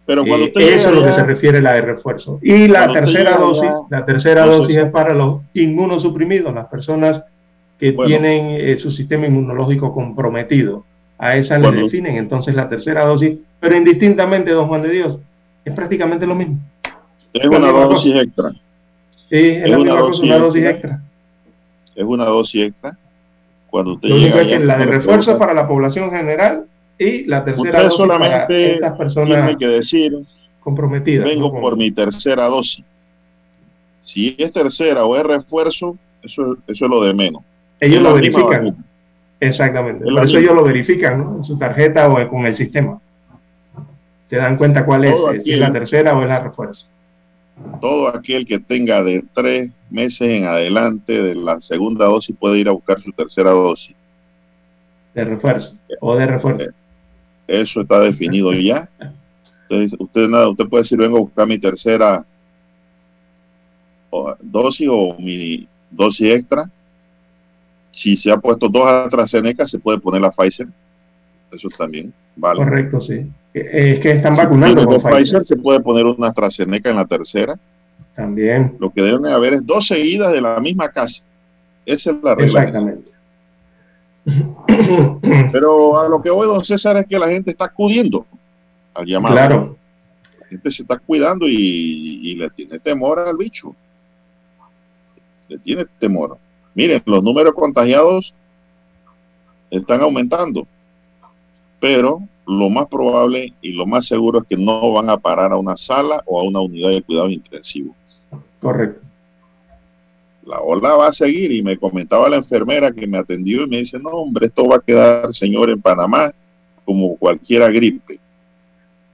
Pero 0.04 0.24
cuando 0.26 0.46
usted 0.46 0.60
eso 0.60 0.88
es 0.88 0.94
lo 0.94 1.04
que 1.04 1.12
se 1.12 1.22
refiere 1.22 1.58
a 1.58 1.62
la 1.62 1.74
de 1.74 1.82
refuerzo. 1.82 2.40
Y 2.42 2.66
la 2.66 2.92
tercera 2.92 3.36
dosis, 3.36 3.70
la 3.88 4.04
tercera 4.04 4.46
dosis 4.46 4.76
es 4.76 4.90
para 4.90 5.14
los 5.14 5.42
inmunosuprimidos, 5.54 6.52
las 6.52 6.66
personas 6.66 7.22
que 7.78 7.92
tienen 7.92 8.56
eh, 8.60 8.78
su 8.78 8.90
sistema 8.90 9.26
inmunológico 9.26 9.92
comprometido. 9.92 10.84
A 11.18 11.36
esa 11.36 11.56
le 11.56 11.70
definen 11.70 12.16
entonces 12.16 12.54
la 12.54 12.68
tercera 12.68 13.04
dosis, 13.04 13.38
pero 13.60 13.76
indistintamente, 13.76 14.50
don 14.50 14.66
Juan 14.66 14.82
de 14.82 14.90
Dios, 14.90 15.20
es 15.64 15.72
prácticamente 15.72 16.26
lo 16.26 16.34
mismo. 16.34 16.58
Es 17.32 17.46
una 17.46 17.70
dosis 17.70 18.16
extra. 18.16 18.50
Sí, 19.30 19.48
es, 19.48 19.70
la 19.70 19.78
una, 19.78 19.94
dosis, 19.94 20.22
una 20.24 20.38
dosis 20.38 20.64
extra. 20.64 21.00
Es 21.94 22.04
una 22.04 22.24
dosis 22.24 22.62
extra. 22.62 22.96
Cuando 23.70 23.94
usted 23.94 24.08
lo 24.08 24.16
único 24.16 24.38
es 24.38 24.48
que 24.48 24.58
la 24.58 24.78
de 24.78 24.86
refuerzo 24.86 25.38
para 25.38 25.54
la 25.54 25.68
población 25.68 26.10
general 26.10 26.66
y 27.02 27.24
la 27.24 27.44
tercera 27.44 27.84
dosis 27.84 28.06
para 28.06 28.46
estas 28.46 28.96
personas 28.96 29.28
tiene 29.28 29.58
que 29.58 29.68
decir 29.68 30.18
comprometidas. 30.60 31.26
Vengo 31.26 31.52
por 31.60 31.76
mi 31.76 31.90
tercera 31.90 32.46
dosis. 32.46 32.84
Si 34.02 34.34
es 34.38 34.52
tercera 34.52 35.04
o 35.04 35.16
es 35.16 35.22
refuerzo, 35.22 35.96
eso, 36.22 36.56
eso 36.66 36.84
es 36.84 36.90
lo 36.90 37.02
de 37.02 37.14
menos. 37.14 37.42
Ellos 37.80 38.02
lo 38.02 38.14
verifican. 38.14 38.76
Exactamente. 39.40 40.04
Por 40.04 40.24
eso 40.24 40.38
ellos 40.38 40.54
lo 40.54 40.64
verifican 40.64 41.18
¿no? 41.18 41.36
en 41.38 41.44
su 41.44 41.58
tarjeta 41.58 42.08
o 42.08 42.28
con 42.28 42.46
el 42.46 42.56
sistema. 42.56 43.00
Se 44.28 44.36
dan 44.36 44.56
cuenta 44.56 44.84
cuál 44.84 45.04
es, 45.04 45.16
si 45.44 45.52
es 45.52 45.58
la 45.58 45.72
tercera 45.72 46.16
o 46.16 46.22
es 46.22 46.28
la 46.28 46.40
refuerzo. 46.40 46.86
Todo 47.80 48.08
aquel 48.08 48.46
que 48.46 48.58
tenga 48.58 49.02
de 49.02 49.24
tres 49.34 49.70
meses 49.90 50.28
en 50.28 50.44
adelante 50.44 51.20
de 51.20 51.34
la 51.34 51.60
segunda 51.60 52.06
dosis 52.06 52.34
puede 52.38 52.58
ir 52.58 52.68
a 52.68 52.72
buscar 52.72 53.00
su 53.00 53.12
tercera 53.12 53.50
dosis. 53.50 53.94
De 55.14 55.24
refuerzo 55.24 55.76
o 56.00 56.16
de 56.16 56.26
refuerzo. 56.26 56.70
Eh, 57.46 57.62
eso 57.62 57.80
está 57.80 58.00
definido 58.00 58.52
ya. 58.52 58.88
Entonces, 59.68 59.98
usted 59.98 60.28
nada, 60.28 60.48
usted 60.48 60.66
puede 60.66 60.82
decir, 60.82 60.98
vengo 60.98 61.18
a 61.18 61.20
buscar 61.20 61.46
mi 61.46 61.58
tercera 61.58 62.24
dosis 64.40 64.88
o 64.90 65.16
mi 65.18 65.66
dosis 65.90 66.34
extra. 66.34 66.70
Si 67.90 68.16
se 68.16 68.30
ha 68.30 68.38
puesto 68.38 68.68
dos 68.68 68.86
AstraZeneca, 68.86 69.66
se 69.66 69.78
puede 69.78 69.98
poner 69.98 70.20
la 70.20 70.30
Pfizer. 70.30 70.66
Eso 71.50 71.68
también 71.76 72.12
vale. 72.36 72.64
Correcto, 72.64 73.00
sí. 73.00 73.26
Es 73.52 74.00
que 74.00 74.12
están 74.12 74.34
vacunando 74.34 74.86
con 74.86 75.02
Pfizer. 75.02 75.44
Se 75.44 75.56
puede 75.56 75.80
poner 75.80 76.06
una 76.06 76.28
AstraZeneca 76.28 76.90
en 76.90 76.96
la 76.96 77.06
tercera. 77.06 77.58
También. 78.14 78.76
Lo 78.78 78.90
que 78.90 79.02
deben 79.02 79.26
haber 79.26 79.54
es 79.54 79.66
dos 79.66 79.86
seguidas 79.86 80.32
de 80.32 80.40
la 80.40 80.58
misma 80.60 80.90
casa. 80.90 81.22
Esa 81.84 82.10
es 82.10 82.16
la 82.22 82.34
regla. 82.34 82.60
Exactamente. 82.60 83.10
Pero 85.52 86.00
a 86.00 86.08
lo 86.08 86.22
que 86.22 86.30
voy, 86.30 86.46
don 86.46 86.64
César, 86.64 86.96
es 86.96 87.06
que 87.06 87.18
la 87.18 87.28
gente 87.28 87.50
está 87.50 87.66
acudiendo 87.66 88.26
al 88.94 89.06
llamado. 89.06 89.34
Claro. 89.34 89.76
La 90.40 90.46
gente 90.46 90.70
se 90.70 90.82
está 90.82 90.98
cuidando 90.98 91.46
y, 91.48 92.34
le 92.34 92.50
tiene 92.50 92.78
temor 92.78 93.18
al 93.18 93.36
bicho. 93.36 93.74
Le 95.48 95.58
tiene 95.58 95.86
temor. 95.98 96.38
Miren, 96.74 97.02
los 97.04 97.22
números 97.22 97.54
contagiados 97.54 98.34
están 99.70 100.00
aumentando, 100.00 100.66
pero 101.80 102.20
lo 102.46 102.70
más 102.70 102.88
probable 102.88 103.52
y 103.60 103.72
lo 103.72 103.86
más 103.86 104.06
seguro 104.06 104.40
es 104.40 104.46
que 104.46 104.56
no 104.56 104.92
van 104.92 105.10
a 105.10 105.16
parar 105.16 105.52
a 105.52 105.56
una 105.56 105.76
sala 105.76 106.22
o 106.26 106.40
a 106.40 106.44
una 106.44 106.60
unidad 106.60 106.90
de 106.90 107.02
cuidados 107.02 107.32
intensivos. 107.32 107.94
Correcto 108.60 109.01
la 110.46 110.60
ola 110.60 110.94
va 110.94 111.08
a 111.08 111.12
seguir 111.12 111.52
y 111.52 111.62
me 111.62 111.78
comentaba 111.78 112.28
la 112.28 112.36
enfermera 112.36 112.92
que 112.92 113.06
me 113.06 113.18
atendió 113.18 113.62
y 113.62 113.68
me 113.68 113.78
dice, 113.78 113.98
no 113.98 114.10
hombre, 114.10 114.46
esto 114.46 114.66
va 114.66 114.76
a 114.76 114.80
quedar, 114.80 115.32
señor, 115.34 115.70
en 115.70 115.80
Panamá 115.80 116.32
como 116.84 117.16
cualquiera 117.16 117.70
gripe. 117.70 118.18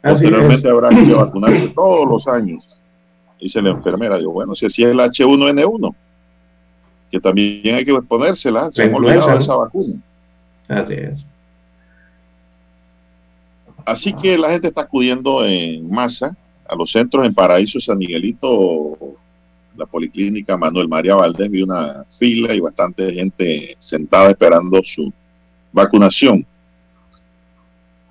Posteriormente 0.03 0.69
habrá 0.69 0.89
que 0.91 1.13
vacunarse 1.13 1.69
todos 1.69 2.09
los 2.09 2.29
años. 2.29 2.81
Dice 3.41 3.61
la 3.61 3.71
enfermera, 3.71 4.19
digo, 4.19 4.33
bueno, 4.33 4.55
si 4.55 4.67
así 4.67 4.83
es 4.83 4.91
el 4.91 4.99
H1N1, 4.99 5.95
que 7.11 7.21
también 7.21 7.75
hay 7.75 7.85
que 7.85 7.95
ponérsela, 8.03 8.71
se 8.71 8.85
hemos 8.85 9.01
olvidado 9.01 9.31
de 9.31 9.39
esa 9.39 9.57
vacuna. 9.57 9.95
Así 10.69 10.95
es. 10.95 11.27
Así 13.85 14.13
que 14.13 14.37
la 14.37 14.51
gente 14.51 14.69
está 14.69 14.83
acudiendo 14.83 15.45
en 15.45 15.91
masa 15.91 16.37
a 16.69 16.75
los 16.75 16.91
centros 16.91 17.27
en 17.27 17.35
Paraíso, 17.35 17.81
San 17.81 17.99
Miguelito, 17.99 18.99
la 19.79 19.87
policlínica 19.87 20.57
Manuel 20.57 20.89
María 20.89 21.15
Valdés, 21.15 21.51
vi 21.51 21.63
una 21.63 22.05
fila 22.19 22.53
y 22.53 22.61
bastante 22.61 23.13
gente 23.13 23.77
sentada 23.79 24.31
esperando 24.31 24.83
su 24.85 25.13
vacunación. 25.73 26.45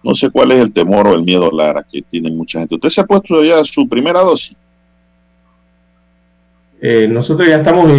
No 0.04 0.16
sé 0.16 0.30
cuál 0.30 0.54
es 0.54 0.60
el 0.60 0.74
temor 0.74 1.08
o 1.08 1.14
el 1.14 1.24
miedo, 1.24 1.52
Lara, 1.52 1.84
que 1.84 2.02
tiene 2.02 2.32
mucha 2.32 2.60
gente. 2.60 2.76
¿Usted 2.76 2.90
se 2.90 3.02
ha 3.02 3.06
puesto 3.06 3.44
ya 3.44 3.64
su 3.66 3.88
primera 3.88 4.22
dosis? 4.22 4.56
Eh, 6.80 7.08
nosotros 7.10 7.48
ya 7.48 7.58
estamos 7.58 7.92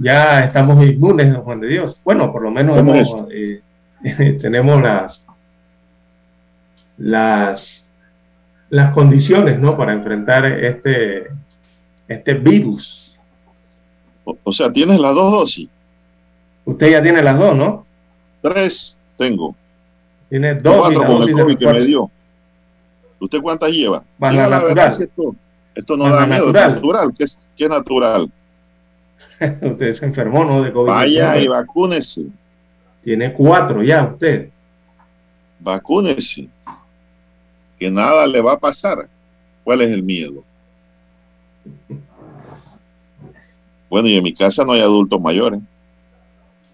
ya 0.00 0.44
estamos 0.44 0.84
inmunes, 0.84 1.34
Juan 1.36 1.60
de 1.60 1.68
Dios. 1.68 2.00
Bueno, 2.04 2.30
por 2.30 2.42
lo 2.42 2.50
menos 2.50 2.76
eh, 3.30 3.62
tenemos 4.40 4.82
las 4.82 5.24
las 6.98 7.86
las 8.68 8.92
condiciones, 8.92 9.58
¿no? 9.60 9.76
Para 9.76 9.92
enfrentar 9.92 10.44
este 10.44 11.28
este 12.08 12.34
virus. 12.34 13.16
O, 14.24 14.52
sea, 14.52 14.72
tienes 14.72 15.00
las 15.00 15.14
dos 15.14 15.32
dosis. 15.32 15.68
Usted 16.64 16.90
ya 16.90 17.02
tiene 17.02 17.22
las 17.22 17.38
dos, 17.38 17.54
¿no? 17.54 17.86
Tres 18.40 18.98
tengo. 19.18 19.54
Tiene 20.30 20.54
dos 20.54 20.90
y 20.90 20.94
dosis 20.94 21.36
de 21.36 21.56
que 21.56 21.66
me 21.66 21.80
dio. 21.82 22.10
¿Usted 23.20 23.40
cuántas 23.40 23.70
lleva? 23.70 24.02
Más 24.18 24.34
la 24.34 24.48
natural. 24.48 25.02
esto, 25.02 25.36
esto, 25.74 25.96
no 25.96 26.08
da 26.08 26.26
miedo, 26.26 26.46
natural. 26.46 26.68
es 26.68 26.74
natural. 26.74 27.14
¿Qué 27.16 27.24
es, 27.24 27.38
qué 27.56 27.64
es 27.64 27.70
natural? 27.70 28.30
usted 29.60 29.94
se 29.94 30.04
enfermó, 30.04 30.44
¿no? 30.44 30.62
De 30.62 30.72
COVID. 30.72 30.88
Vaya 30.88 31.38
y 31.38 31.48
vacúnese. 31.48 32.26
Tiene 33.02 33.32
cuatro 33.32 33.82
ya 33.82 34.04
usted. 34.04 34.48
Vacúnese. 35.60 36.48
Que 37.78 37.90
nada 37.90 38.26
le 38.26 38.40
va 38.40 38.52
a 38.52 38.58
pasar. 38.58 39.08
¿Cuál 39.62 39.82
es 39.82 39.90
el 39.90 40.02
miedo? 40.02 40.44
Bueno, 43.88 44.08
y 44.08 44.16
en 44.16 44.24
mi 44.24 44.34
casa 44.34 44.64
no 44.64 44.72
hay 44.72 44.80
adultos 44.80 45.20
mayores. 45.20 45.60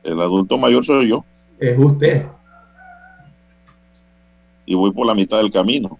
El 0.02 0.20
adulto 0.20 0.56
mayor 0.56 0.84
soy 0.84 1.08
yo. 1.08 1.24
Es 1.58 1.78
usted. 1.78 2.26
Y 4.64 4.74
voy 4.74 4.90
por 4.92 5.06
la 5.06 5.14
mitad 5.14 5.38
del 5.38 5.52
camino. 5.52 5.98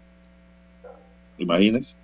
Imagínense. 1.39 1.95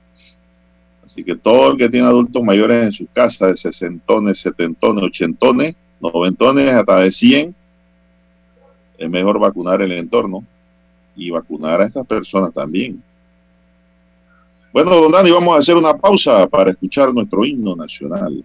Así 1.05 1.25
que 1.25 1.37
todo 1.37 1.73
el 1.73 1.79
que 1.79 1.89
tiene 1.89 2.07
adultos 2.07 2.43
mayores 2.43 2.85
en 2.85 2.93
su 2.93 3.07
casa, 3.07 3.47
de 3.47 3.57
sesentones, 3.57 4.41
setentones, 4.41 5.05
ochentones, 5.05 5.77
noventones, 6.01 6.71
hasta 6.71 7.01
de 7.01 7.13
cien, 7.13 7.55
es 8.99 9.09
mejor 9.09 9.39
vacunar 9.39 9.81
el 9.83 9.93
entorno 9.93 10.45
y 11.15 11.31
vacunar 11.31 11.81
a 11.81 11.87
estas 11.87 12.07
personas 12.07 12.53
también. 12.53 13.03
Bueno, 14.77 14.95
don 14.95 15.11
Dani, 15.11 15.31
vamos 15.31 15.57
a 15.57 15.61
hacer 15.61 15.75
una 15.75 15.97
pausa 15.97 16.47
para 16.49 16.73
escuchar 16.73 17.11
nuestro 17.15 17.47
himno 17.47 17.75
nacional. 17.75 18.45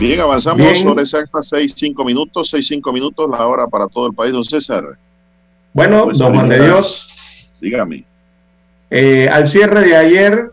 Bien, 0.00 0.20
avanzamos 0.20 0.58
Bien. 0.72 0.76
sobre 0.84 1.02
exactas 1.02 1.48
seis, 1.48 1.74
cinco 1.76 2.04
minutos, 2.04 2.50
seis, 2.50 2.66
cinco 2.68 2.92
minutos, 2.92 3.28
la 3.30 3.46
hora 3.46 3.66
para 3.66 3.88
todo 3.88 4.06
el 4.06 4.14
país, 4.14 4.32
don 4.32 4.44
César. 4.44 4.84
Bueno, 5.72 6.04
Pues, 6.04 6.18
don 6.18 6.34
Juan 6.34 6.48
de 6.48 6.60
Dios, 6.62 7.08
Dígame. 7.60 8.04
eh, 8.90 9.28
al 9.30 9.48
cierre 9.48 9.80
de 9.82 9.96
ayer, 9.96 10.50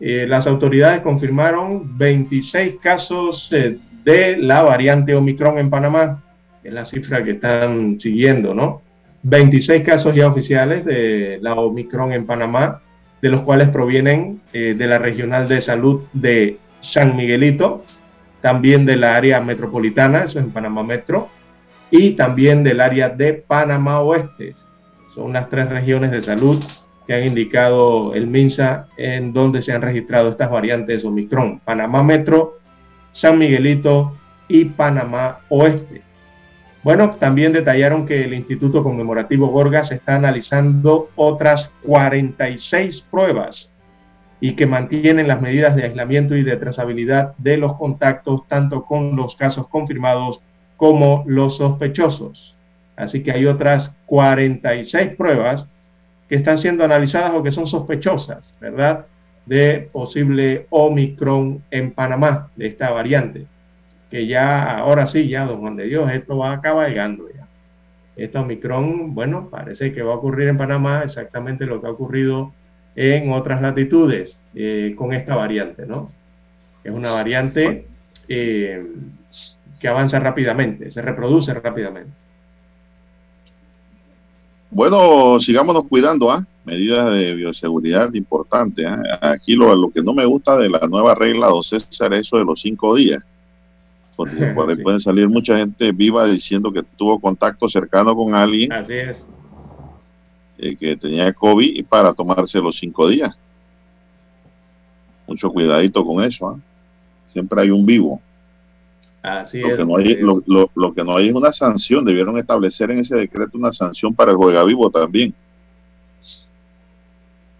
eh, 0.00 0.26
las 0.28 0.46
autoridades 0.46 1.00
confirmaron 1.02 1.96
26 1.98 2.76
casos 2.82 3.48
eh, 3.52 3.78
de 4.04 4.36
la 4.38 4.62
variante 4.62 5.14
Omicron 5.14 5.58
en 5.58 5.68
Panamá. 5.70 6.22
Es 6.64 6.72
la 6.72 6.84
cifra 6.84 7.22
que 7.22 7.32
están 7.32 8.00
siguiendo, 8.00 8.54
¿no? 8.54 8.82
26 9.22 9.82
casos 9.84 10.14
ya 10.14 10.26
oficiales 10.28 10.84
de 10.84 11.38
la 11.42 11.54
Omicron 11.54 12.12
en 12.12 12.24
Panamá, 12.26 12.80
de 13.20 13.28
los 13.28 13.42
cuales 13.42 13.68
provienen 13.70 14.40
de 14.52 14.74
la 14.86 14.98
Regional 14.98 15.48
de 15.48 15.60
Salud 15.60 16.02
de 16.12 16.58
San 16.80 17.16
Miguelito, 17.16 17.84
también 18.46 18.86
de 18.86 18.94
la 18.94 19.16
área 19.16 19.40
metropolitana, 19.40 20.20
eso 20.20 20.38
es 20.38 20.44
en 20.44 20.52
Panamá 20.52 20.84
Metro, 20.84 21.28
y 21.90 22.12
también 22.12 22.62
del 22.62 22.80
área 22.80 23.08
de 23.08 23.32
Panamá 23.32 23.98
Oeste. 24.02 24.54
Son 25.16 25.32
las 25.32 25.50
tres 25.50 25.68
regiones 25.68 26.12
de 26.12 26.22
salud 26.22 26.62
que 27.08 27.14
han 27.14 27.24
indicado 27.24 28.14
el 28.14 28.28
MINSA 28.28 28.86
en 28.98 29.32
donde 29.32 29.62
se 29.62 29.72
han 29.72 29.82
registrado 29.82 30.28
estas 30.28 30.48
variantes 30.48 31.04
Omicron. 31.04 31.58
Panamá 31.58 32.04
Metro, 32.04 32.58
San 33.10 33.36
Miguelito 33.36 34.16
y 34.46 34.66
Panamá 34.66 35.40
Oeste. 35.48 36.02
Bueno, 36.84 37.16
también 37.18 37.52
detallaron 37.52 38.06
que 38.06 38.26
el 38.26 38.32
Instituto 38.32 38.84
Conmemorativo 38.84 39.48
Gorgas 39.48 39.90
está 39.90 40.14
analizando 40.14 41.10
otras 41.16 41.72
46 41.82 43.00
pruebas 43.10 43.72
y 44.40 44.54
que 44.54 44.66
mantienen 44.66 45.28
las 45.28 45.40
medidas 45.40 45.76
de 45.76 45.84
aislamiento 45.84 46.36
y 46.36 46.42
de 46.42 46.56
trazabilidad 46.56 47.34
de 47.38 47.56
los 47.56 47.74
contactos 47.76 48.46
tanto 48.48 48.84
con 48.84 49.16
los 49.16 49.36
casos 49.36 49.68
confirmados 49.68 50.40
como 50.76 51.24
los 51.26 51.56
sospechosos. 51.56 52.56
Así 52.96 53.22
que 53.22 53.32
hay 53.32 53.46
otras 53.46 53.92
46 54.06 55.16
pruebas 55.16 55.66
que 56.28 56.36
están 56.36 56.58
siendo 56.58 56.84
analizadas 56.84 57.32
o 57.34 57.42
que 57.42 57.52
son 57.52 57.66
sospechosas, 57.66 58.54
¿verdad? 58.60 59.06
De 59.46 59.88
posible 59.92 60.66
Omicron 60.70 61.62
en 61.70 61.92
Panamá, 61.92 62.50
de 62.56 62.66
esta 62.66 62.90
variante. 62.90 63.46
Que 64.10 64.26
ya, 64.26 64.76
ahora 64.76 65.06
sí, 65.06 65.28
ya, 65.28 65.46
don 65.46 65.60
Juan 65.60 65.76
de 65.76 65.84
Dios, 65.84 66.10
esto 66.10 66.38
va 66.38 66.60
cabalgando 66.60 67.24
ya. 67.34 67.46
Esta 68.16 68.40
Omicron, 68.40 69.14
bueno, 69.14 69.48
parece 69.50 69.92
que 69.92 70.02
va 70.02 70.14
a 70.14 70.16
ocurrir 70.16 70.48
en 70.48 70.56
Panamá 70.56 71.02
exactamente 71.04 71.66
lo 71.66 71.80
que 71.80 71.86
ha 71.86 71.90
ocurrido 71.90 72.52
en 72.96 73.30
otras 73.32 73.60
latitudes 73.60 74.38
eh, 74.54 74.94
con 74.96 75.12
esta 75.12 75.36
variante, 75.36 75.86
¿no? 75.86 76.10
Es 76.82 76.92
una 76.92 77.12
variante 77.12 77.86
eh, 78.28 78.84
que 79.78 79.88
avanza 79.88 80.18
rápidamente, 80.18 80.90
se 80.90 81.02
reproduce 81.02 81.52
rápidamente. 81.52 82.10
Bueno, 84.70 85.38
sigámonos 85.38 85.84
cuidando, 85.88 86.30
¿ah? 86.30 86.44
Medidas 86.64 87.14
de 87.14 87.34
bioseguridad 87.34 88.12
importantes. 88.14 88.84
¿ah? 88.86 89.30
Aquí 89.32 89.54
lo, 89.54 89.74
lo 89.74 89.90
que 89.90 90.02
no 90.02 90.12
me 90.12 90.24
gusta 90.26 90.58
de 90.58 90.68
la 90.68 90.80
nueva 90.88 91.14
regla, 91.14 91.46
don 91.46 91.62
César, 91.62 92.12
es 92.14 92.26
eso 92.26 92.38
de 92.38 92.44
los 92.44 92.60
cinco 92.60 92.94
días. 92.94 93.22
Porque 94.16 94.36
Sí. 94.76 94.82
pueden 94.82 95.00
salir 95.00 95.28
mucha 95.28 95.56
gente 95.58 95.92
viva 95.92 96.26
diciendo 96.26 96.72
que 96.72 96.82
tuvo 96.96 97.20
contacto 97.20 97.68
cercano 97.68 98.16
con 98.16 98.34
alguien 98.34 98.72
Así 98.72 98.94
es. 98.94 99.26
Eh, 100.58 100.76
que 100.76 100.96
tenía 100.96 101.32
COVID 101.32 101.76
y 101.76 101.82
para 101.82 102.12
tomarse 102.12 102.58
los 102.60 102.76
cinco 102.76 103.08
días. 103.08 103.36
Mucho 105.26 105.50
cuidadito 105.50 106.04
con 106.04 106.22
eso. 106.22 106.48
¿ah? 106.48 106.58
Siempre 107.26 107.62
hay 107.62 107.70
un 107.70 107.84
vivo. 107.84 108.20
Así 109.22 109.58
Lo 109.58 109.68
es. 109.68 109.76
que, 109.78 109.84
no 109.84 109.96
hay, 109.96 110.14
lo, 110.16 110.42
lo- 110.46 110.70
lo 110.74 110.94
que 110.94 111.02
no 111.02 111.16
hay 111.16 111.28
es 111.28 111.34
una 111.34 111.52
sanción. 111.52 112.04
Debieron 112.04 112.38
establecer 112.38 112.90
en 112.92 113.00
ese 113.00 113.16
decreto 113.16 113.58
una 113.58 113.72
sanción 113.72 114.14
para 114.14 114.30
el 114.30 114.36
juega 114.36 114.62
vivo 114.64 114.88
también. 114.90 115.34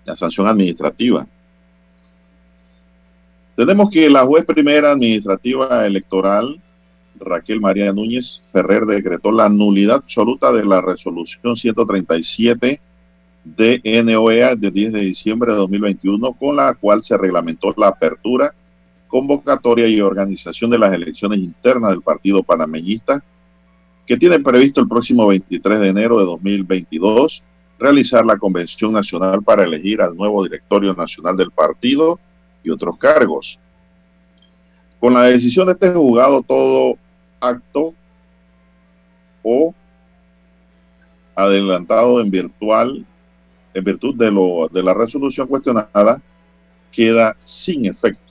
La 0.05 0.16
sanción 0.16 0.47
administrativa. 0.47 1.26
Tenemos 3.57 3.90
que 3.90 4.09
la 4.09 4.24
juez 4.24 4.44
primera 4.44 4.92
administrativa 4.92 5.84
electoral, 5.86 6.61
Raquel 7.20 7.60
María 7.60 7.92
Núñez 7.92 8.42
Ferrer, 8.52 8.86
decretó 8.86 9.32
la 9.32 9.48
nulidad 9.48 9.96
absoluta 9.96 10.52
de 10.52 10.64
la 10.64 10.80
resolución 10.80 11.56
137 11.56 12.80
de 13.44 14.02
NOEA 14.04 14.56
de 14.56 14.70
10 14.70 14.92
de 14.92 15.00
diciembre 15.00 15.52
de 15.52 15.58
2021, 15.58 16.32
con 16.32 16.56
la 16.56 16.74
cual 16.74 17.02
se 17.02 17.16
reglamentó 17.16 17.72
la 17.76 17.88
apertura 17.88 18.52
convocatoria 19.08 19.86
y 19.86 20.00
organización 20.00 20.70
de 20.70 20.78
las 20.78 20.92
elecciones 20.92 21.38
internas 21.38 21.92
del 21.92 22.02
Partido 22.02 22.42
Panameñista, 22.42 23.22
que 24.04 24.16
tienen 24.16 24.42
previsto 24.42 24.80
el 24.80 24.88
próximo 24.88 25.26
23 25.28 25.80
de 25.80 25.88
enero 25.88 26.18
de 26.18 26.24
2022 26.24 27.42
realizar 27.78 28.24
la 28.24 28.38
Convención 28.38 28.92
Nacional 28.92 29.42
para 29.42 29.64
elegir 29.64 30.00
al 30.00 30.16
nuevo 30.16 30.42
directorio 30.42 30.94
nacional 30.94 31.36
del 31.36 31.50
partido 31.50 32.18
y 32.64 32.70
otros 32.70 32.96
cargos. 32.98 33.58
Con 34.98 35.14
la 35.14 35.24
decisión 35.24 35.66
de 35.66 35.72
este 35.72 35.90
juzgado, 35.90 36.42
todo 36.42 36.96
acto 37.41 37.95
o 39.43 39.74
adelantado 41.34 42.20
en 42.20 42.30
virtual, 42.30 43.05
en 43.74 43.84
virtud 43.84 44.14
de, 44.16 44.30
lo, 44.30 44.68
de 44.72 44.82
la 44.82 44.95
resolución 44.95 45.47
cuestionada, 45.47 46.20
queda 46.91 47.37
sin 47.45 47.87
efecto. 47.87 48.26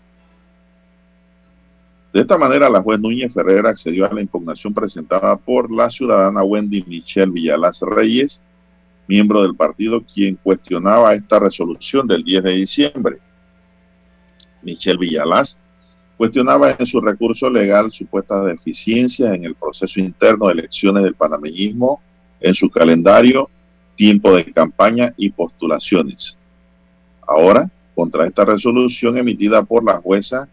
De 2.12 2.22
esta 2.22 2.38
manera, 2.38 2.70
la 2.70 2.82
juez 2.82 2.99
Núñez 2.99 3.34
Ferrer 3.34 3.66
accedió 3.68 4.10
a 4.10 4.14
la 4.14 4.22
impugnación 4.22 4.74
presentada 4.74 5.36
por 5.36 5.70
la 5.70 5.91
ciudadana 5.91 6.43
Wendy 6.43 6.84
Michelle 6.88 7.32
Villalaz 7.32 7.82
Reyes, 7.82 8.41
miembro 9.08 9.43
del 9.43 9.53
partido, 9.53 10.01
quien 10.01 10.36
cuestionaba 10.36 11.14
esta 11.14 11.39
resolución 11.39 12.08
del 12.08 12.24
10 12.24 12.43
de 12.43 12.51
diciembre. 12.51 13.18
Michelle 14.64 14.97
Villalaz 14.97 15.58
cuestionaba 16.18 16.76
en 16.78 16.86
su 16.86 17.01
recurso 17.01 17.49
legal 17.49 17.91
supuestas 17.91 18.45
deficiencias 18.45 19.34
en 19.34 19.45
el 19.45 19.55
proceso 19.55 19.99
interno 19.99 20.47
de 20.47 20.53
elecciones 20.53 21.03
del 21.03 21.16
panameñismo, 21.16 22.01
en 22.39 22.53
su 22.53 22.70
calendario, 22.70 23.49
tiempo 23.95 24.36
de 24.36 24.51
campaña 24.51 25.13
y 25.18 25.30
postulaciones. 25.30 26.38
Ahora, 27.28 27.70
contra 27.95 28.28
esta 28.28 28.45
resolución 28.45 29.18
emitida 29.18 29.63
por 29.63 29.84
la 29.84 29.97
jueza, 29.97 30.47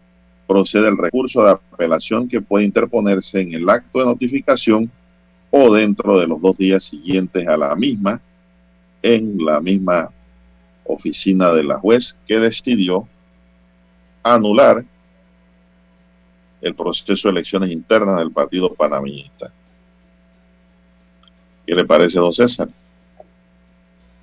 procede 0.47 0.87
el 0.87 0.97
recurso 0.97 1.43
de 1.43 1.51
apelación 1.51 2.27
que 2.27 2.41
puede 2.41 2.65
interponerse 2.65 3.41
en 3.41 3.53
el 3.53 3.69
acto 3.69 3.99
de 3.99 4.05
notificación 4.05 4.89
o 5.51 5.73
dentro 5.73 6.19
de 6.19 6.27
los 6.27 6.41
dos 6.41 6.57
días 6.57 6.83
siguientes 6.83 7.47
a 7.47 7.55
la 7.57 7.75
misma, 7.75 8.19
en 9.01 9.37
la 9.43 9.59
misma 9.59 10.09
oficina 10.85 11.51
de 11.53 11.63
la 11.63 11.77
juez 11.77 12.17
que 12.27 12.39
decidió 12.39 13.07
anular 14.23 14.83
el 16.63 16.75
proceso 16.75 17.27
de 17.27 17.33
elecciones 17.33 17.71
internas 17.71 18.17
del 18.19 18.31
Partido 18.31 18.73
Panameñista. 18.73 19.51
¿Qué 21.65 21.75
le 21.75 21.85
parece, 21.85 22.19
don 22.19 22.31
César? 22.31 22.69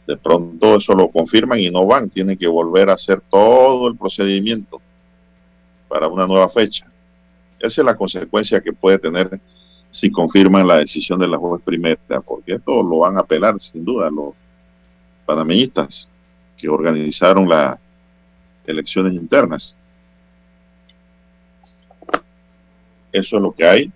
De 0.07 0.17
pronto 0.17 0.77
eso 0.77 0.95
lo 0.95 1.09
confirman 1.11 1.61
y 1.61 1.71
no 1.71 1.87
van, 1.87 2.09
tienen 2.09 2.37
que 2.37 2.49
volver 2.49 2.91
a 2.91 2.95
hacer 2.95 3.21
todo 3.31 3.89
el 3.89 3.97
procedimiento 3.97 4.81
para 5.87 6.09
una 6.09 6.27
nueva 6.27 6.49
fecha. 6.49 6.91
Esa 7.59 7.83
es 7.83 7.85
la 7.85 7.97
consecuencia 7.97 8.61
que 8.61 8.73
puede 8.73 8.99
tener 8.99 9.39
si 9.91 10.11
confirman 10.11 10.67
la 10.67 10.79
decisión 10.79 11.21
de 11.21 11.29
la 11.29 11.37
juez 11.37 11.63
primera, 11.63 12.21
porque 12.25 12.55
esto 12.55 12.83
lo 12.83 12.99
van 12.99 13.19
a 13.19 13.21
apelar 13.21 13.61
sin 13.61 13.85
duda 13.85 14.11
los 14.11 14.35
panameñistas 15.27 16.09
que 16.57 16.69
organizaron 16.69 17.49
las 17.49 17.79
elecciones 18.67 19.13
internas. 19.13 19.77
Eso 23.13 23.37
es 23.37 23.43
lo 23.43 23.53
que 23.53 23.65
hay 23.65 23.93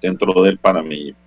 dentro 0.00 0.42
del 0.42 0.58
panameñismo. 0.58 1.18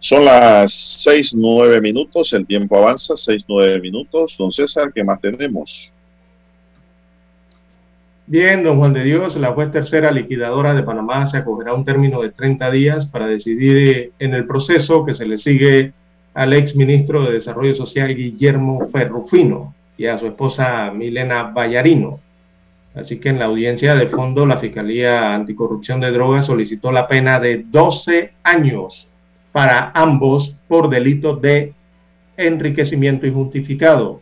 Son 0.00 0.24
las 0.24 0.72
seis, 0.72 1.32
nueve 1.32 1.80
minutos, 1.80 2.32
el 2.32 2.44
tiempo 2.44 2.76
avanza, 2.76 3.16
seis, 3.16 3.44
nueve 3.46 3.80
minutos. 3.80 4.34
Don 4.36 4.50
César, 4.50 4.92
¿qué 4.92 5.04
más 5.04 5.20
tenemos? 5.20 5.92
Bien, 8.26 8.64
don 8.64 8.78
Juan 8.78 8.94
de 8.94 9.04
Dios, 9.04 9.36
la 9.36 9.52
juez 9.52 9.70
tercera 9.70 10.10
liquidadora 10.10 10.74
de 10.74 10.82
Panamá 10.82 11.26
se 11.26 11.38
acogerá 11.38 11.74
un 11.74 11.84
término 11.84 12.20
de 12.20 12.30
30 12.30 12.70
días 12.70 13.06
para 13.06 13.26
decidir 13.26 13.88
eh, 13.88 14.10
en 14.18 14.34
el 14.34 14.46
proceso 14.46 15.04
que 15.04 15.14
se 15.14 15.26
le 15.26 15.38
sigue 15.38 15.92
al 16.34 16.52
ex 16.52 16.74
ministro 16.74 17.24
de 17.24 17.34
Desarrollo 17.34 17.74
Social 17.74 18.14
Guillermo 18.14 18.88
Ferrufino 18.90 19.74
y 19.96 20.06
a 20.06 20.18
su 20.18 20.26
esposa 20.26 20.90
Milena 20.92 21.44
Vallarino. 21.44 22.20
Así 22.94 23.18
que 23.18 23.30
en 23.30 23.38
la 23.38 23.46
audiencia 23.46 23.94
de 23.94 24.08
fondo 24.08 24.44
la 24.44 24.58
Fiscalía 24.58 25.34
Anticorrupción 25.34 26.00
de 26.00 26.10
Drogas 26.10 26.46
solicitó 26.46 26.92
la 26.92 27.08
pena 27.08 27.40
de 27.40 27.64
12 27.68 28.32
años 28.42 29.08
para 29.50 29.92
ambos 29.94 30.54
por 30.68 30.90
delito 30.90 31.36
de 31.36 31.72
enriquecimiento 32.36 33.26
injustificado. 33.26 34.20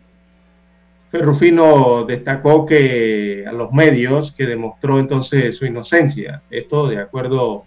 Ferrufino 1.11 2.05
destacó 2.05 2.65
que 2.67 3.45
a 3.47 3.53
los 3.53 3.73
medios 3.73 4.31
que 4.31 4.47
demostró 4.47 5.01
entonces 5.01 5.57
su 5.57 5.67
inocencia, 5.67 6.43
esto 6.51 6.87
de 6.87 7.01
acuerdo 7.01 7.65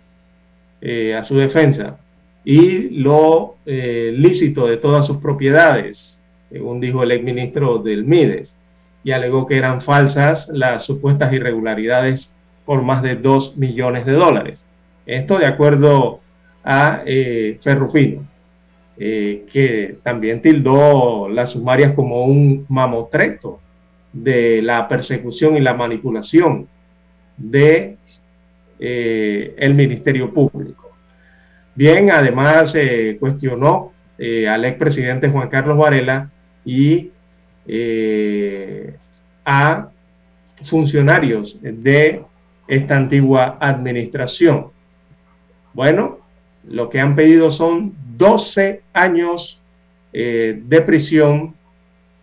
eh, 0.80 1.14
a 1.14 1.26
su 1.26 1.36
defensa, 1.36 1.98
y 2.46 2.90
lo 3.02 3.56
eh, 3.66 4.14
lícito 4.16 4.68
de 4.68 4.78
todas 4.78 5.06
sus 5.06 5.18
propiedades, 5.18 6.18
según 6.50 6.80
dijo 6.80 7.04
el 7.04 7.12
exministro 7.12 7.80
del 7.80 8.06
Mides, 8.06 8.56
y 9.04 9.12
alegó 9.12 9.46
que 9.48 9.58
eran 9.58 9.82
falsas 9.82 10.48
las 10.50 10.86
supuestas 10.86 11.34
irregularidades 11.34 12.32
por 12.66 12.82
más 12.82 13.04
de 13.04 13.16
2 13.16 13.58
millones 13.58 14.06
de 14.06 14.14
dólares. 14.14 14.64
Esto 15.06 15.38
de 15.38 15.46
acuerdo 15.46 16.22
a 16.64 17.02
eh, 17.06 17.60
Ferrufino. 17.62 18.26
Eh, 18.96 19.48
que 19.52 19.98
también 20.04 20.40
tildó 20.44 21.28
las 21.28 21.54
sumarias 21.54 21.94
como 21.94 22.26
un 22.26 22.68
mamotreto 22.70 23.60
de 24.12 24.62
la 24.62 24.88
persecución 24.88 25.58
y 25.58 25.62
la 25.62 25.74
manipulación 25.74 26.68
de 27.36 27.98
eh, 28.80 29.56
el 29.58 29.74
Ministerio 29.74 30.32
Público. 30.32 30.92
Bien, 31.74 32.12
además 32.12 32.76
eh, 32.76 33.18
cuestionó 33.20 33.92
al 34.48 34.64
expresidente 34.64 35.28
Juan 35.28 35.50
Carlos 35.50 35.78
Varela 35.78 36.30
y 36.64 37.10
a 39.46 39.90
funcionarios 40.66 41.58
de 41.62 42.22
esta 42.68 42.98
antigua 42.98 43.58
administración. 43.60 44.68
Bueno, 45.74 46.20
lo 46.68 46.90
que 46.90 47.00
han 47.00 47.16
pedido 47.16 47.52
son 47.52 47.94
12 48.18 48.82
años 48.94 49.60
eh, 50.14 50.62
de 50.66 50.82
prisión 50.82 51.56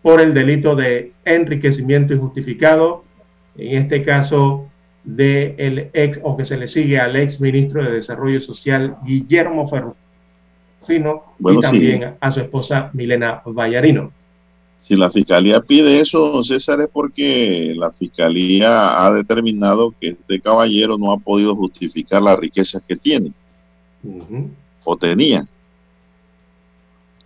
por 0.03 0.21
el 0.21 0.33
delito 0.33 0.75
de 0.75 1.13
enriquecimiento 1.25 2.15
injustificado, 2.15 3.05
en 3.57 3.83
este 3.83 4.03
caso 4.03 4.69
de 5.05 5.55
el 5.59 5.91
ex 5.93 6.19
o 6.23 6.37
que 6.37 6.45
se 6.45 6.57
le 6.57 6.67
sigue 6.67 6.99
al 6.99 7.17
ex 7.17 7.41
ministro 7.41 7.83
de 7.83 7.93
Desarrollo 7.93 8.41
Social 8.41 8.97
Guillermo 9.05 9.69
Ferrufino 9.69 11.25
y 11.39 11.61
también 11.61 12.15
a 12.21 12.33
su 12.33 12.41
esposa 12.41 12.91
Milena 12.93 13.43
Vallarino. 13.45 14.13
Si 14.83 14.97
la 14.97 15.11
fiscalía 15.11 15.61
pide 15.61 16.01
eso, 16.01 16.31
don 16.31 16.45
César, 16.45 16.81
es 16.81 16.89
porque 16.89 17.75
la 17.77 17.93
fiscalía 17.93 19.05
ha 19.05 19.13
determinado 19.13 19.95
que 20.01 20.11
este 20.11 20.41
caballero 20.41 20.99
no 20.99 21.13
ha 21.13 21.19
podido 21.19 21.55
justificar 21.55 22.23
las 22.23 22.39
riquezas 22.39 22.83
que 22.87 22.97
tiene 22.97 23.33
o 24.85 24.97
tenía 24.97 25.47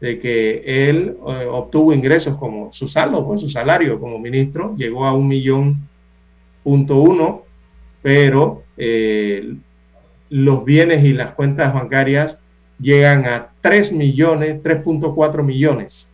De 0.00 0.20
que 0.20 0.88
él 0.88 1.16
eh, 1.28 1.46
obtuvo 1.50 1.92
ingresos 1.92 2.36
como 2.36 2.72
su 2.72 2.86
saldo, 2.88 3.26
pues 3.26 3.40
su 3.40 3.50
salario 3.50 3.98
como 3.98 4.16
ministro 4.18 4.76
llegó 4.76 5.06
a 5.06 5.12
un 5.12 5.26
millón 5.28 5.88
punto 6.62 6.96
uno, 6.96 7.42
pero 8.00 8.62
eh, 8.76 9.56
los 10.30 10.64
bienes 10.64 11.04
y 11.04 11.12
las 11.12 11.34
cuentas 11.34 11.74
bancarias 11.74 12.38
llegan 12.80 13.26
a 13.26 13.48
3 13.60 13.92
millones, 13.92 14.62
3.4 14.62 15.42
millones. 15.42 16.06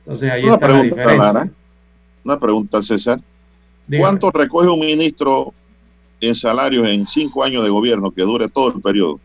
Entonces 0.00 0.30
ahí 0.30 0.46
está 0.46 0.68
la 0.68 0.82
diferencia. 0.82 1.50
Una 2.24 2.38
pregunta, 2.38 2.82
César. 2.82 3.20
¿Cuánto 3.98 4.30
recoge 4.30 4.68
un 4.68 4.80
ministro 4.80 5.52
en 6.20 6.34
salarios 6.34 6.88
en 6.88 7.06
cinco 7.06 7.44
años 7.44 7.64
de 7.64 7.70
gobierno 7.70 8.10
que 8.10 8.22
dure 8.22 8.48
todo 8.48 8.74
el 8.74 8.80
periodo? 8.80 9.20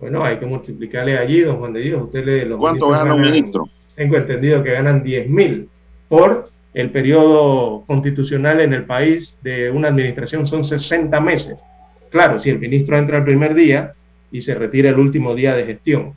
Bueno, 0.00 0.24
hay 0.24 0.38
que 0.38 0.46
multiplicarle 0.46 1.18
allí, 1.18 1.42
don 1.42 1.58
Juan 1.58 1.72
de 1.72 1.80
Dios. 1.80 2.02
Usted 2.04 2.24
le, 2.24 2.56
¿Cuánto 2.56 2.88
gana 2.88 3.14
un 3.14 3.20
ministro? 3.20 3.68
Tengo 3.94 4.16
entendido 4.16 4.62
que 4.62 4.72
ganan 4.72 5.04
10 5.04 5.28
mil 5.28 5.68
por 6.08 6.50
el 6.74 6.90
periodo 6.90 7.84
constitucional 7.86 8.60
en 8.60 8.72
el 8.72 8.84
país 8.84 9.36
de 9.42 9.70
una 9.70 9.88
administración 9.88 10.46
son 10.46 10.64
60 10.64 11.20
meses. 11.20 11.58
Claro, 12.10 12.38
si 12.38 12.50
el 12.50 12.58
ministro 12.58 12.96
entra 12.96 13.18
el 13.18 13.24
primer 13.24 13.54
día 13.54 13.94
y 14.30 14.40
se 14.40 14.54
retira 14.54 14.88
el 14.88 14.98
último 14.98 15.34
día 15.34 15.54
de 15.54 15.66
gestión, 15.66 16.14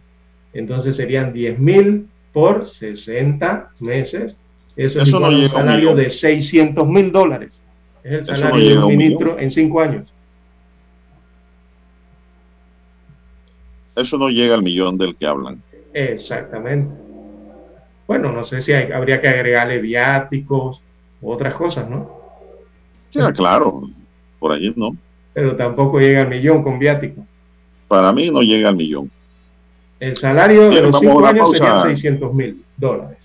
entonces 0.53 0.95
serían 0.95 1.33
10 1.33 1.59
mil 1.59 2.07
por 2.31 2.67
60 2.67 3.71
meses. 3.79 4.37
Eso, 4.75 4.99
es 4.99 5.07
igual 5.07 5.35
un 5.35 5.49
salario 5.49 5.95
de 5.95 6.09
600 6.09 6.87
mil 6.87 7.11
dólares. 7.11 7.59
Es 8.03 8.11
el 8.11 8.25
salario 8.25 8.69
de 8.69 8.77
un 8.77 8.87
ministro 8.87 9.39
en 9.39 9.51
cinco 9.51 9.81
años. 9.81 10.11
Eso 13.95 14.17
no 14.17 14.29
llega 14.29 14.55
al 14.55 14.63
millón 14.63 14.97
del 14.97 15.15
que 15.15 15.25
hablan. 15.25 15.61
Exactamente. 15.93 16.93
Bueno, 18.07 18.31
no 18.31 18.43
sé 18.43 18.61
si 18.61 18.73
habría 18.73 19.21
que 19.21 19.29
agregarle 19.29 19.79
viáticos 19.79 20.81
u 21.21 21.31
otras 21.31 21.55
cosas, 21.55 21.89
¿no? 21.89 22.11
Ya, 23.11 23.31
claro, 23.31 23.89
por 24.39 24.51
allí 24.51 24.73
no. 24.75 24.95
Pero 25.33 25.55
tampoco 25.55 25.99
llega 25.99 26.21
al 26.21 26.27
millón 26.27 26.61
con 26.61 26.77
viático. 26.77 27.25
Para 27.87 28.11
mí 28.11 28.29
no 28.29 28.41
llega 28.41 28.69
al 28.69 28.75
millón. 28.75 29.09
El 29.99 30.17
salario 30.17 30.69
de 30.69 30.81
los 30.81 30.99
cinco 30.99 31.25
años 31.25 31.51
sería 31.51 31.81
600 31.81 32.33
mil 32.33 32.63
dólares. 32.77 33.24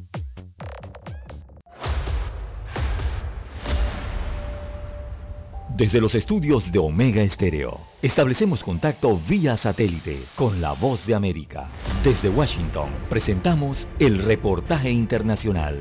Desde 5.81 5.99
los 5.99 6.13
estudios 6.13 6.71
de 6.71 6.77
Omega 6.77 7.27
Stereo, 7.27 7.79
establecemos 8.03 8.63
contacto 8.63 9.19
vía 9.27 9.57
satélite 9.57 10.25
con 10.35 10.61
la 10.61 10.73
voz 10.73 11.07
de 11.07 11.15
América. 11.15 11.71
Desde 12.03 12.29
Washington, 12.29 12.91
presentamos 13.09 13.87
el 13.97 14.19
reportaje 14.19 14.91
internacional. 14.91 15.79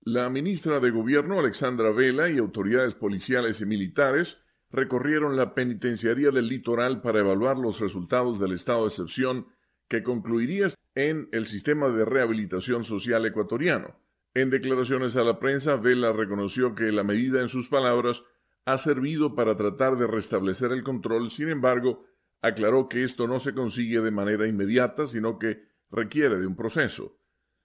La 0.00 0.30
ministra 0.30 0.80
de 0.80 0.90
Gobierno, 0.90 1.38
Alexandra 1.38 1.90
Vela, 1.90 2.30
y 2.30 2.38
autoridades 2.38 2.94
policiales 2.94 3.60
y 3.60 3.66
militares 3.66 4.38
recorrieron 4.72 5.36
la 5.36 5.52
penitenciaría 5.52 6.30
del 6.30 6.48
litoral 6.48 7.02
para 7.02 7.20
evaluar 7.20 7.58
los 7.58 7.78
resultados 7.78 8.40
del 8.40 8.52
estado 8.52 8.84
de 8.84 8.88
excepción 8.88 9.48
que 9.86 10.02
concluiría 10.02 10.68
en 10.94 11.28
el 11.32 11.44
sistema 11.44 11.90
de 11.90 12.06
rehabilitación 12.06 12.84
social 12.84 13.26
ecuatoriano. 13.26 14.02
En 14.34 14.50
declaraciones 14.50 15.16
a 15.16 15.22
la 15.22 15.38
prensa, 15.38 15.76
Vela 15.76 16.12
reconoció 16.12 16.74
que 16.74 16.90
la 16.90 17.04
medida, 17.04 17.40
en 17.40 17.48
sus 17.48 17.68
palabras, 17.68 18.22
ha 18.64 18.78
servido 18.78 19.36
para 19.36 19.56
tratar 19.56 19.96
de 19.96 20.08
restablecer 20.08 20.72
el 20.72 20.82
control, 20.82 21.30
sin 21.30 21.50
embargo, 21.50 22.04
aclaró 22.42 22.88
que 22.88 23.04
esto 23.04 23.28
no 23.28 23.38
se 23.38 23.54
consigue 23.54 24.00
de 24.00 24.10
manera 24.10 24.48
inmediata, 24.48 25.06
sino 25.06 25.38
que 25.38 25.62
requiere 25.90 26.38
de 26.38 26.46
un 26.48 26.56
proceso. 26.56 27.16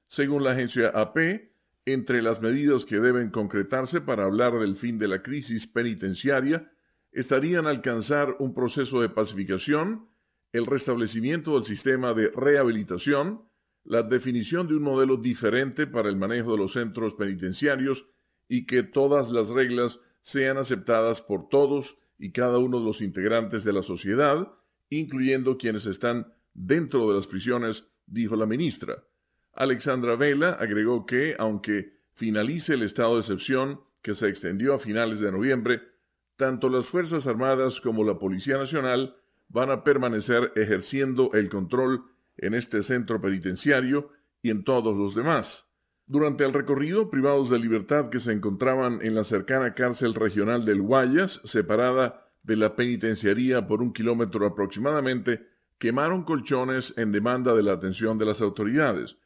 Según 0.10 0.44
la 0.44 0.52
agencia 0.52 0.90
AP, 0.90 1.50
entre 1.86 2.22
las 2.22 2.40
medidas 2.40 2.86
que 2.86 3.00
deben 3.00 3.32
concretarse 3.32 4.02
para 4.02 4.26
hablar 4.26 4.60
del 4.60 4.76
fin 4.76 5.00
de 5.00 5.08
la 5.08 5.24
crisis 5.24 5.66
penitenciaria 5.66 6.72
estarían 7.12 7.66
alcanzar 7.66 8.36
un 8.38 8.54
proceso 8.54 9.02
de 9.02 9.10
pacificación, 9.10 10.08
el 10.52 10.68
restablecimiento 10.68 11.56
del 11.56 11.66
sistema 11.66 12.14
de 12.14 12.30
rehabilitación, 12.30 13.42
la 13.84 14.04
definición 14.04 14.68
de 14.68 14.76
un 14.76 14.84
modelo 14.84 15.18
diferente 15.18 15.88
para 15.88 16.10
el 16.10 16.16
manejo 16.16 16.52
de 16.52 16.58
los 16.58 16.74
centros 16.74 17.14
penitenciarios 17.14 18.06
y 18.48 18.66
que 18.66 18.84
todas 18.84 19.32
las 19.32 19.50
reglas 19.50 20.00
sean 20.22 20.58
aceptadas 20.58 21.22
por 21.22 21.50
todos 21.50 21.98
y 22.18 22.32
cada 22.32 22.58
uno 22.58 22.80
de 22.80 22.86
los 22.86 23.02
integrantes 23.02 23.64
de 23.64 23.74
la 23.74 23.84
sociedad, 23.84 24.52
incluyendo 24.90 25.58
quienes 25.58 25.86
están 25.86 26.34
dentro 26.54 27.10
de 27.10 27.16
las 27.16 27.28
prisiones, 27.28 27.86
dijo 28.06 28.36
la 28.36 28.46
ministra. 28.46 29.04
Alexandra 29.54 30.16
Vela 30.16 30.52
agregó 30.52 31.06
que, 31.06 31.36
aunque 31.40 31.94
finalice 32.14 32.74
el 32.74 32.84
estado 32.84 33.16
de 33.16 33.22
excepción 33.22 33.80
que 34.02 34.16
se 34.16 34.28
extendió 34.28 34.74
a 34.74 34.80
finales 34.80 35.20
de 35.20 35.32
noviembre, 35.32 35.82
tanto 36.36 36.70
las 36.70 36.88
Fuerzas 36.88 37.28
Armadas 37.28 37.82
como 37.82 38.04
la 38.04 38.18
Policía 38.18 38.58
Nacional 38.58 39.16
van 39.50 39.72
a 39.72 39.84
permanecer 39.84 40.52
ejerciendo 40.56 41.32
el 41.34 41.50
control 41.50 42.04
en 42.42 42.54
este 42.54 42.84
centro 42.84 43.22
penitenciario 43.22 44.10
y 44.42 44.50
en 44.50 44.64
todos 44.64 44.96
los 44.98 45.16
demás. 45.16 45.66
Durante 46.06 46.44
el 46.44 46.54
recorrido, 46.54 47.10
privados 47.10 47.50
de 47.50 47.60
libertad 47.60 48.10
que 48.10 48.20
se 48.20 48.32
encontraban 48.32 49.00
en 49.02 49.16
la 49.16 49.24
cercana 49.24 49.74
cárcel 49.74 50.16
regional 50.16 50.66
del 50.66 50.82
Guayas, 50.82 51.42
separada 51.44 52.26
de 52.42 52.56
la 52.56 52.76
penitenciaría 52.76 53.68
por 53.68 53.82
un 53.82 53.94
kilómetro 53.94 54.46
aproximadamente, 54.46 55.42
quemaron 55.78 56.24
colchones 56.24 56.94
en 56.98 57.12
demanda 57.12 57.54
de 57.54 57.64
la 57.64 57.74
atención 57.74 58.18
de 58.18 58.26
las 58.26 58.42
autoridades 58.42 59.18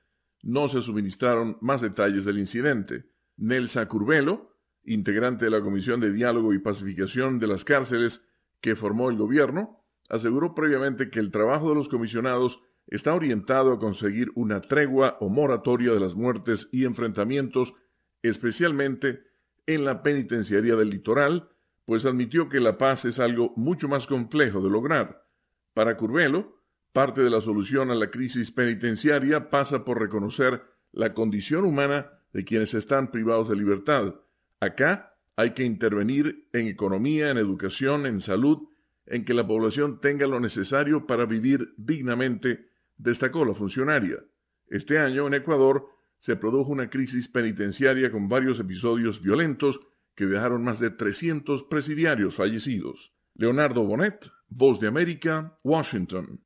no 0.43 0.67
se 0.67 0.81
suministraron 0.81 1.57
más 1.61 1.81
detalles 1.81 2.25
del 2.25 2.37
incidente. 2.37 3.05
Nelsa 3.37 3.87
Curvelo, 3.87 4.51
integrante 4.83 5.45
de 5.45 5.51
la 5.51 5.61
Comisión 5.61 6.01
de 6.01 6.11
Diálogo 6.11 6.53
y 6.53 6.59
Pacificación 6.59 7.39
de 7.39 7.47
las 7.47 7.63
Cárceles 7.63 8.23
que 8.61 8.75
formó 8.75 9.09
el 9.09 9.17
gobierno, 9.17 9.79
aseguró 10.09 10.53
previamente 10.53 11.09
que 11.09 11.19
el 11.19 11.31
trabajo 11.31 11.69
de 11.69 11.75
los 11.75 11.87
comisionados 11.87 12.61
está 12.87 13.13
orientado 13.13 13.73
a 13.73 13.79
conseguir 13.79 14.31
una 14.35 14.61
tregua 14.61 15.17
o 15.19 15.29
moratoria 15.29 15.93
de 15.93 15.99
las 15.99 16.15
muertes 16.15 16.69
y 16.71 16.85
enfrentamientos, 16.85 17.73
especialmente 18.21 19.21
en 19.65 19.85
la 19.85 20.03
penitenciaría 20.03 20.75
del 20.75 20.89
litoral, 20.89 21.49
pues 21.85 22.05
admitió 22.05 22.49
que 22.49 22.59
la 22.59 22.77
paz 22.77 23.05
es 23.05 23.19
algo 23.19 23.53
mucho 23.55 23.87
más 23.87 24.07
complejo 24.07 24.61
de 24.61 24.69
lograr. 24.69 25.25
Para 25.73 25.97
Curvelo, 25.97 26.63
Parte 26.93 27.23
de 27.23 27.31
la 27.31 27.41
solución 27.41 27.89
a 27.89 27.95
la 27.95 28.11
crisis 28.11 28.51
penitenciaria 28.51 29.49
pasa 29.49 29.83
por 29.83 29.99
reconocer 29.99 30.61
la 30.91 31.15
condición 31.15 31.65
humana 31.65 32.11
de 32.33 32.45
quienes 32.45 32.75
están 32.75 33.09
privados 33.09 33.49
de 33.49 33.55
libertad. 33.55 34.13
Acá 34.59 35.15
hay 35.35 35.55
que 35.55 35.63
intervenir 35.63 36.47
en 36.53 36.67
economía, 36.67 37.31
en 37.31 37.39
educación, 37.39 38.05
en 38.05 38.21
salud, 38.21 38.67
en 39.07 39.25
que 39.25 39.33
la 39.33 39.47
población 39.47 40.01
tenga 40.01 40.27
lo 40.27 40.39
necesario 40.39 41.07
para 41.07 41.25
vivir 41.25 41.73
dignamente, 41.77 42.67
destacó 42.97 43.45
la 43.45 43.53
funcionaria. 43.53 44.17
Este 44.69 44.99
año 44.99 45.27
en 45.27 45.35
Ecuador 45.35 45.85
se 46.19 46.35
produjo 46.35 46.71
una 46.71 46.89
crisis 46.89 47.27
penitenciaria 47.27 48.11
con 48.11 48.29
varios 48.29 48.59
episodios 48.59 49.21
violentos 49.21 49.79
que 50.15 50.25
dejaron 50.25 50.63
más 50.63 50.79
de 50.79 50.89
300 50.89 51.63
presidiarios 51.63 52.35
fallecidos. 52.35 53.13
Leonardo 53.35 53.83
Bonet, 53.83 54.31
Voz 54.47 54.79
de 54.79 54.87
América, 54.87 55.57
Washington. 55.63 56.39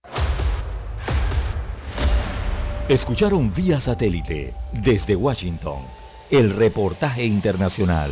Escucharon 2.89 3.53
vía 3.53 3.81
satélite 3.81 4.53
desde 4.83 5.15
Washington 5.15 5.81
el 6.31 6.51
reportaje 6.55 7.25
internacional. 7.25 8.11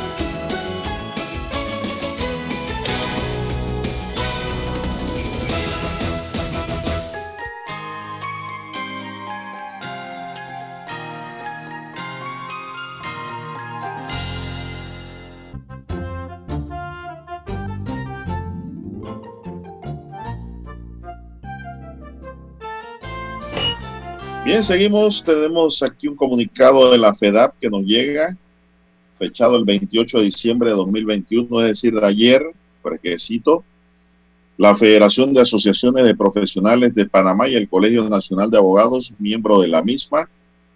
Seguimos. 24.63 25.23
Tenemos 25.23 25.81
aquí 25.81 26.07
un 26.07 26.15
comunicado 26.15 26.91
de 26.91 26.97
la 26.97 27.15
FEDAP 27.15 27.55
que 27.59 27.69
nos 27.69 27.83
llega, 27.83 28.37
fechado 29.17 29.57
el 29.57 29.65
28 29.65 30.19
de 30.19 30.23
diciembre 30.25 30.69
de 30.69 30.75
2021, 30.75 31.61
es 31.61 31.67
decir, 31.67 31.93
de 31.93 32.05
ayer, 32.05 32.45
fresquecito. 32.83 33.63
La 34.57 34.75
Federación 34.75 35.33
de 35.33 35.41
Asociaciones 35.41 36.05
de 36.05 36.15
Profesionales 36.15 36.93
de 36.93 37.07
Panamá 37.07 37.49
y 37.49 37.55
el 37.55 37.67
Colegio 37.67 38.07
Nacional 38.07 38.51
de 38.51 38.57
Abogados, 38.57 39.11
miembro 39.17 39.59
de 39.59 39.67
la 39.67 39.81
misma, 39.81 40.29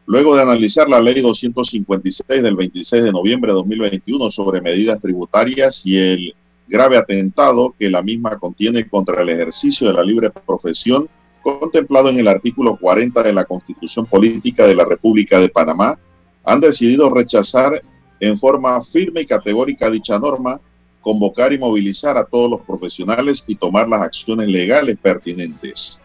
luego 0.07 0.35
de 0.35 0.41
analizar 0.41 0.89
la 0.89 0.99
Ley 0.99 1.21
256 1.21 2.41
del 2.41 2.55
26 2.55 3.03
de 3.03 3.11
noviembre 3.11 3.51
de 3.51 3.55
2021 3.55 4.31
sobre 4.31 4.61
medidas 4.61 4.99
tributarias 4.99 5.83
y 5.85 5.97
el 5.97 6.35
grave 6.67 6.97
atentado 6.97 7.75
que 7.77 7.91
la 7.91 8.01
misma 8.01 8.39
contiene 8.39 8.87
contra 8.87 9.21
el 9.21 9.29
ejercicio 9.29 9.87
de 9.87 9.93
la 9.93 10.03
libre 10.03 10.31
profesión 10.31 11.07
contemplado 11.45 12.09
en 12.09 12.17
el 12.17 12.27
artículo 12.27 12.75
40 12.75 13.21
de 13.21 13.31
la 13.31 13.45
Constitución 13.45 14.07
Política 14.07 14.65
de 14.65 14.73
la 14.73 14.83
República 14.83 15.39
de 15.39 15.49
Panamá, 15.49 15.99
han 16.43 16.59
decidido 16.59 17.07
rechazar 17.13 17.83
en 18.19 18.39
forma 18.39 18.83
firme 18.83 19.21
y 19.21 19.25
categórica 19.27 19.91
dicha 19.91 20.17
norma, 20.17 20.59
convocar 21.01 21.53
y 21.53 21.59
movilizar 21.59 22.17
a 22.17 22.25
todos 22.25 22.49
los 22.49 22.61
profesionales 22.61 23.43
y 23.45 23.55
tomar 23.55 23.87
las 23.87 24.01
acciones 24.01 24.47
legales 24.47 24.97
pertinentes. 24.97 26.01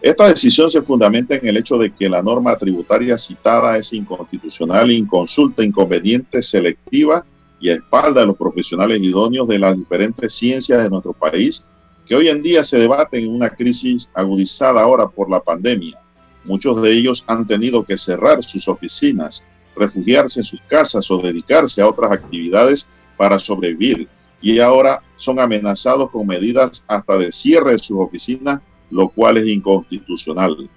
Esta 0.00 0.28
decisión 0.28 0.70
se 0.70 0.82
fundamenta 0.82 1.34
en 1.34 1.48
el 1.48 1.56
hecho 1.56 1.76
de 1.76 1.92
que 1.92 2.08
la 2.08 2.22
norma 2.22 2.56
tributaria 2.56 3.18
citada 3.18 3.76
es 3.76 3.92
inconstitucional, 3.92 4.92
inconsulta, 4.92 5.64
inconveniente, 5.64 6.42
selectiva 6.42 7.24
y 7.60 7.70
a 7.70 7.74
espalda 7.74 8.20
de 8.20 8.28
los 8.28 8.36
profesionales 8.36 9.00
idóneos 9.02 9.48
de 9.48 9.58
las 9.58 9.76
diferentes 9.76 10.32
ciencias 10.32 10.80
de 10.80 10.90
nuestro 10.90 11.12
país 11.12 11.64
que 12.06 12.14
hoy 12.14 12.28
en 12.28 12.42
día 12.42 12.64
se 12.64 12.78
debaten 12.78 13.24
en 13.24 13.30
una 13.30 13.50
crisis 13.50 14.10
agudizada 14.14 14.82
ahora 14.82 15.08
por 15.08 15.30
la 15.30 15.40
pandemia. 15.40 15.98
Muchos 16.44 16.82
de 16.82 16.92
ellos 16.92 17.24
han 17.26 17.46
tenido 17.46 17.84
que 17.84 17.96
cerrar 17.96 18.42
sus 18.42 18.66
oficinas, 18.68 19.44
refugiarse 19.76 20.40
en 20.40 20.44
sus 20.44 20.60
casas 20.62 21.10
o 21.10 21.18
dedicarse 21.18 21.80
a 21.80 21.88
otras 21.88 22.12
actividades 22.12 22.88
para 23.16 23.38
sobrevivir 23.38 24.08
y 24.40 24.58
ahora 24.58 25.02
son 25.16 25.38
amenazados 25.38 26.10
con 26.10 26.26
medidas 26.26 26.84
hasta 26.88 27.16
de 27.16 27.30
cierre 27.30 27.72
de 27.72 27.78
sus 27.78 27.96
oficinas, 27.98 28.60
lo 28.90 29.08
cual 29.08 29.38
es 29.38 29.46
inconstitucional. 29.46 30.68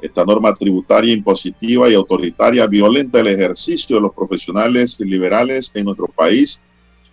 Esta 0.00 0.24
norma 0.24 0.54
tributaria 0.54 1.12
impositiva 1.12 1.90
y 1.90 1.94
autoritaria 1.94 2.68
violenta 2.68 3.18
el 3.18 3.26
ejercicio 3.26 3.96
de 3.96 4.02
los 4.02 4.14
profesionales 4.14 4.96
liberales 5.00 5.72
en 5.74 5.86
nuestro 5.86 6.06
país 6.06 6.60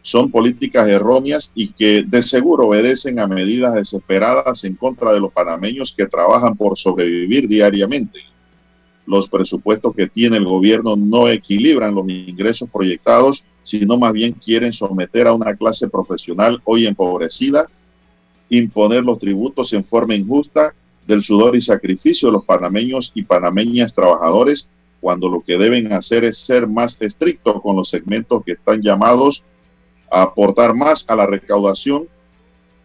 son 0.06 0.30
políticas 0.30 0.88
erróneas 0.88 1.52
y 1.56 1.70
que 1.70 2.04
de 2.04 2.22
seguro 2.22 2.68
obedecen 2.68 3.18
a 3.18 3.26
medidas 3.26 3.74
desesperadas 3.74 4.64
en 4.64 4.76
contra 4.76 5.12
de 5.12 5.20
los 5.20 5.34
panameños 5.34 5.96
que 5.98 6.06
trabajan 6.06 6.56
por 6.56 6.78
sobrevivir 6.78 7.48
diariamente. 7.48 8.20
Los 9.08 9.28
presupuestos 9.28 9.96
que 9.96 10.06
tiene 10.06 10.38
el 10.38 10.46
gobierno 10.46 10.96
no 10.96 11.28
equilibran 11.28 11.96
los 11.96 12.08
ingresos 12.08 12.70
proyectados, 12.72 13.44
sino 13.64 13.98
más 13.98 14.14
bien 14.14 14.34
quieren 14.34 14.74
someter 14.74 15.26
a 15.26 15.34
una 15.34 15.56
clase 15.56 15.90
profesional 15.90 16.62
hoy 16.66 16.86
empobrecida, 16.86 17.66
imponer 18.50 19.04
los 19.04 19.18
tributos 19.18 19.74
en 19.74 19.84
forma 19.84 20.14
injusta 20.14 20.76
del 21.08 21.24
sudor 21.24 21.56
y 21.56 21.62
sacrificio 21.62 22.28
de 22.28 22.34
los 22.34 22.46
panameños 22.46 23.12
y 23.16 23.24
panameñas 23.24 23.96
trabajadores, 23.96 24.70
cuando 25.02 25.30
lo 25.30 25.42
que 25.42 25.58
deben 25.58 25.92
hacer 25.94 26.26
es 26.26 26.38
ser 26.38 26.68
más 26.68 26.96
estrictos 27.02 27.60
con 27.64 27.76
los 27.76 27.90
segmentos 27.90 28.44
que 28.46 28.52
están 28.52 28.84
llamados 28.84 29.44
aportar 30.22 30.74
más 30.74 31.06
a 31.08 31.16
la 31.16 31.26
recaudación, 31.26 32.08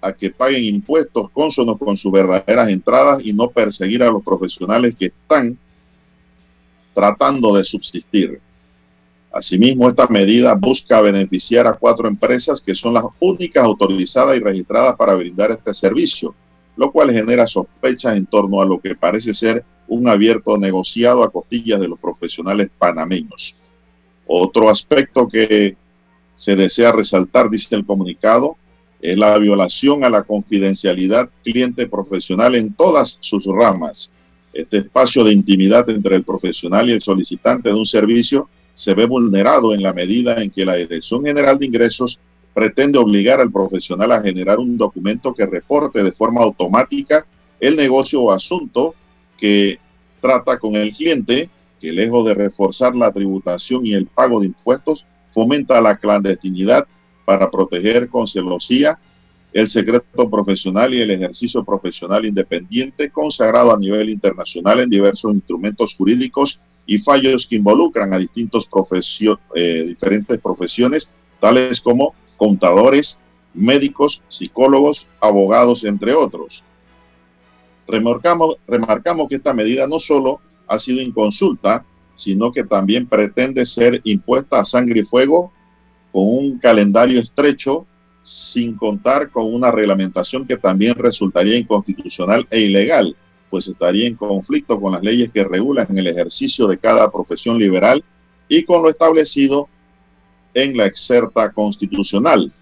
a 0.01 0.13
que 0.13 0.31
paguen 0.31 0.65
impuestos 0.65 1.31
cónsonos 1.31 1.79
con 1.79 1.97
sus 1.97 2.11
verdaderas 2.11 2.69
entradas 2.69 3.23
y 3.25 3.33
no 3.33 3.51
perseguir 3.51 4.03
a 4.03 4.11
los 4.11 4.25
profesionales 4.25 4.95
que 4.99 5.07
están 5.07 5.57
tratando 6.95 7.55
de 7.55 7.65
subsistir. 7.65 8.41
Asimismo, 9.33 9.89
esta 9.89 10.09
medida 10.09 10.55
busca 10.55 11.01
beneficiar 11.01 11.67
a 11.67 11.75
cuatro 11.75 12.09
empresas 12.09 12.61
que 12.61 12.75
son 12.75 12.95
las 12.95 13.05
únicas 13.21 13.63
autorizadas 13.63 14.37
y 14.37 14.41
registradas 14.41 14.97
para 14.97 15.15
brindar 15.15 15.53
este 15.53 15.73
servicio, 15.73 16.35
lo 16.77 16.91
cual 16.91 17.13
genera 17.13 17.47
sospechas 17.47 18.17
en 18.17 18.27
torno 18.27 18.61
a 18.61 18.65
lo 18.65 18.81
que 18.81 18.97
parece 18.97 19.35
ser 19.35 19.65
un 19.87 20.09
abierto 20.09 20.57
negociado 20.57 21.23
a 21.23 21.31
costillas 21.31 21.79
de 21.79 21.89
los 21.89 21.99
profesionales 21.99 22.71
panameños. 22.77 23.55
Otro 24.27 24.69
aspecto 24.69 25.29
que 25.29 25.77
se 26.41 26.57
desea 26.57 26.91
resaltar, 26.91 27.51
dice 27.51 27.77
el 27.77 27.85
comunicado, 27.85 28.57
es 29.03 29.15
la 29.19 29.37
violación 29.37 30.05
a 30.05 30.09
la 30.09 30.23
confidencialidad 30.23 31.29
cliente 31.45 31.87
profesional 31.87 32.55
en 32.55 32.73
todas 32.73 33.19
sus 33.21 33.45
ramas. 33.45 34.11
Este 34.55 34.79
espacio 34.79 35.23
de 35.23 35.35
intimidad 35.35 35.91
entre 35.91 36.17
el 36.17 36.25
profesional 36.25 36.89
y 36.89 36.93
el 36.93 37.03
solicitante 37.03 37.69
de 37.69 37.75
un 37.75 37.85
servicio 37.85 38.49
se 38.73 38.95
ve 38.95 39.05
vulnerado 39.05 39.75
en 39.75 39.83
la 39.83 39.93
medida 39.93 40.43
en 40.43 40.51
que 40.51 40.65
la 40.65 40.77
Dirección 40.77 41.27
General 41.27 41.59
de 41.59 41.67
Ingresos 41.67 42.19
pretende 42.55 42.99
obligar 42.99 43.39
al 43.39 43.53
profesional 43.53 44.11
a 44.11 44.23
generar 44.23 44.59
un 44.59 44.79
documento 44.79 45.35
que 45.35 45.45
reporte 45.45 46.03
de 46.03 46.13
forma 46.13 46.41
automática 46.41 47.27
el 47.61 47.77
negocio 47.77 48.23
o 48.23 48.33
asunto 48.33 48.95
que 49.37 49.79
trata 50.23 50.59
con 50.59 50.75
el 50.75 50.91
cliente, 50.97 51.51
que 51.79 51.93
lejos 51.93 52.25
de 52.25 52.33
reforzar 52.33 52.97
la 52.97 53.13
tributación 53.13 53.85
y 53.85 53.93
el 53.93 54.07
pago 54.07 54.41
de 54.41 54.47
impuestos, 54.47 55.05
fomenta 55.33 55.81
la 55.81 55.97
clandestinidad 55.97 56.87
para 57.25 57.51
proteger 57.51 58.09
con 58.09 58.27
celosía 58.27 58.99
el 59.53 59.69
secreto 59.69 60.31
profesional 60.31 60.95
y 60.95 61.01
el 61.01 61.11
ejercicio 61.11 61.65
profesional 61.65 62.25
independiente 62.25 63.11
consagrado 63.11 63.73
a 63.73 63.79
nivel 63.79 64.11
internacional 64.11 64.81
en 64.81 64.91
diversos 64.91 65.35
instrumentos 65.35 65.95
jurídicos 65.95 66.61
y 66.87 66.99
fallos 66.99 67.47
que 67.49 67.57
involucran 67.57 68.13
a 68.13 68.19
distintos 68.19 68.69
eh, 69.55 69.85
diferentes 69.87 70.41
profesiones, 70.41 71.11
tales 71.41 71.81
como 71.81 72.15
contadores, 72.37 73.21
médicos, 73.55 74.23
psicólogos, 74.29 75.07
abogados, 75.21 75.85
entre 75.85 76.15
otros. 76.15 76.63
Remarcamos, 77.87 78.57
remarcamos 78.67 79.29
que 79.29 79.37
esta 79.37 79.53
medida 79.53 79.87
no 79.87 79.99
solo 79.99 80.41
ha 80.69 80.79
sido 80.79 81.01
inconsulta, 81.01 81.85
sino 82.21 82.53
que 82.53 82.65
también 82.65 83.07
pretende 83.07 83.65
ser 83.65 84.01
impuesta 84.05 84.61
a 84.61 84.65
sangre 84.67 85.01
y 85.01 85.05
fuego 85.05 85.53
con 86.13 86.25
un 86.25 86.59
calendario 86.59 87.21
estrecho 87.21 87.87
sin 88.23 88.77
contar 88.77 89.31
con 89.31 89.53
una 89.53 89.71
reglamentación 89.71 90.47
que 90.47 90.59
también 90.59 90.95
resultaría 90.97 91.57
inconstitucional 91.57 92.47
e 92.51 92.61
ilegal, 92.61 93.17
pues 93.49 93.67
estaría 93.69 94.07
en 94.07 94.17
conflicto 94.17 94.79
con 94.79 94.93
las 94.93 95.03
leyes 95.03 95.31
que 95.33 95.45
regulan 95.45 95.87
el 95.97 96.07
ejercicio 96.07 96.67
de 96.67 96.79
cada 96.79 97.11
profesión 97.11 97.59
liberal 97.59 98.05
y 98.49 98.65
con 98.65 98.83
lo 98.83 98.91
establecido 98.91 99.69
en 100.53 100.77
la 100.77 100.87
excerta 100.87 101.51
constitucional. 101.53 102.53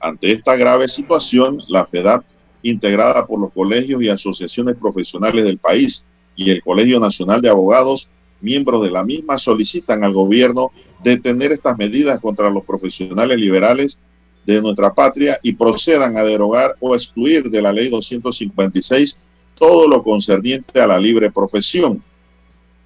Ante 0.00 0.32
esta 0.32 0.56
grave 0.56 0.88
situación, 0.88 1.62
la 1.68 1.86
FEDAP, 1.86 2.24
integrada 2.62 3.24
por 3.26 3.38
los 3.38 3.52
colegios 3.52 4.02
y 4.02 4.08
asociaciones 4.08 4.76
profesionales 4.76 5.44
del 5.44 5.58
país 5.58 6.04
y 6.34 6.50
el 6.50 6.62
Colegio 6.62 6.98
Nacional 6.98 7.40
de 7.40 7.48
Abogados, 7.48 8.08
miembros 8.40 8.82
de 8.82 8.90
la 8.90 9.04
misma 9.04 9.38
solicitan 9.38 10.04
al 10.04 10.12
gobierno 10.12 10.72
detener 11.02 11.52
estas 11.52 11.76
medidas 11.76 12.20
contra 12.20 12.50
los 12.50 12.64
profesionales 12.64 13.38
liberales 13.38 14.00
de 14.46 14.62
nuestra 14.62 14.94
patria 14.94 15.38
y 15.42 15.52
procedan 15.52 16.16
a 16.16 16.24
derogar 16.24 16.76
o 16.80 16.94
excluir 16.94 17.50
de 17.50 17.60
la 17.60 17.72
ley 17.72 17.88
256 17.88 19.18
todo 19.58 19.88
lo 19.88 20.02
concerniente 20.02 20.80
a 20.80 20.86
la 20.86 20.98
libre 20.98 21.30
profesión. 21.30 22.02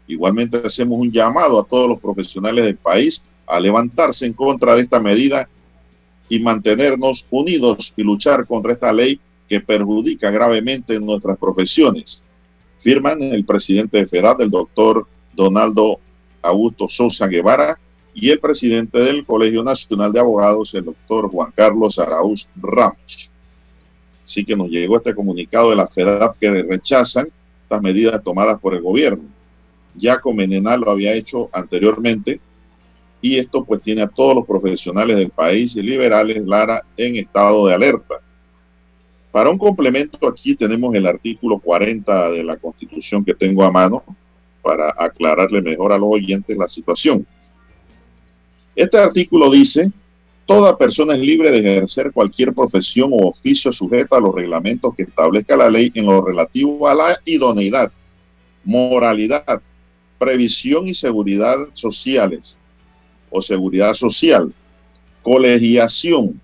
Igualmente 0.06 0.60
hacemos 0.64 0.98
un 0.98 1.12
llamado 1.12 1.60
a 1.60 1.64
todos 1.64 1.88
los 1.88 2.00
profesionales 2.00 2.64
del 2.64 2.76
país 2.76 3.24
a 3.46 3.60
levantarse 3.60 4.26
en 4.26 4.32
contra 4.32 4.74
de 4.74 4.82
esta 4.82 4.98
medida 4.98 5.48
y 6.28 6.40
mantenernos 6.40 7.26
unidos 7.30 7.92
y 7.96 8.02
luchar 8.02 8.46
contra 8.46 8.72
esta 8.72 8.92
ley 8.92 9.20
que 9.48 9.60
perjudica 9.60 10.30
gravemente 10.30 10.98
nuestras 10.98 11.36
profesiones. 11.38 12.24
Firman 12.80 13.22
el 13.22 13.44
presidente 13.44 13.98
de 13.98 14.06
FEDAD, 14.06 14.40
el 14.40 14.50
doctor 14.50 15.06
Donaldo 15.34 15.98
Augusto 16.42 16.88
Sosa 16.88 17.26
Guevara, 17.26 17.78
y 18.14 18.30
el 18.30 18.38
presidente 18.38 18.98
del 18.98 19.24
Colegio 19.24 19.64
Nacional 19.64 20.12
de 20.12 20.20
Abogados, 20.20 20.74
el 20.74 20.84
doctor 20.84 21.30
Juan 21.30 21.52
Carlos 21.54 21.98
Araúz 21.98 22.46
Ramos. 22.56 23.30
Así 24.24 24.44
que 24.44 24.56
nos 24.56 24.68
llegó 24.68 24.96
este 24.96 25.14
comunicado 25.14 25.70
de 25.70 25.76
la 25.76 25.88
FEDAP 25.88 26.36
que 26.38 26.50
rechazan 26.50 27.28
estas 27.62 27.82
medidas 27.82 28.22
tomadas 28.22 28.60
por 28.60 28.74
el 28.74 28.82
gobierno. 28.82 29.24
Ya 29.94 30.20
Comenenal 30.20 30.80
lo 30.80 30.90
había 30.90 31.14
hecho 31.14 31.48
anteriormente 31.52 32.40
y 33.20 33.38
esto 33.38 33.64
pues 33.64 33.82
tiene 33.82 34.02
a 34.02 34.08
todos 34.08 34.34
los 34.34 34.46
profesionales 34.46 35.16
del 35.16 35.30
país 35.30 35.76
y 35.76 35.82
liberales, 35.82 36.44
Lara, 36.44 36.82
en 36.96 37.16
estado 37.16 37.66
de 37.66 37.74
alerta. 37.74 38.16
Para 39.30 39.48
un 39.48 39.58
complemento 39.58 40.28
aquí 40.28 40.54
tenemos 40.54 40.94
el 40.94 41.06
artículo 41.06 41.58
40 41.58 42.30
de 42.30 42.44
la 42.44 42.56
Constitución 42.56 43.24
que 43.24 43.34
tengo 43.34 43.64
a 43.64 43.70
mano, 43.70 44.02
para 44.62 44.94
aclararle 44.96 45.60
mejor 45.60 45.92
a 45.92 45.98
los 45.98 46.08
oyentes 46.10 46.56
la 46.56 46.68
situación. 46.68 47.26
Este 48.74 48.96
artículo 48.96 49.50
dice, 49.50 49.90
toda 50.46 50.78
persona 50.78 51.14
es 51.14 51.20
libre 51.20 51.50
de 51.50 51.58
ejercer 51.58 52.12
cualquier 52.12 52.54
profesión 52.54 53.10
o 53.12 53.28
oficio 53.28 53.72
sujeta 53.72 54.16
a 54.16 54.20
los 54.20 54.34
reglamentos 54.34 54.94
que 54.94 55.02
establezca 55.02 55.56
la 55.56 55.68
ley 55.68 55.90
en 55.94 56.06
lo 56.06 56.24
relativo 56.24 56.88
a 56.88 56.94
la 56.94 57.18
idoneidad, 57.24 57.92
moralidad, 58.64 59.60
previsión 60.18 60.88
y 60.88 60.94
seguridad 60.94 61.58
sociales 61.74 62.58
o 63.28 63.42
seguridad 63.42 63.94
social, 63.94 64.54
colegiación, 65.22 66.40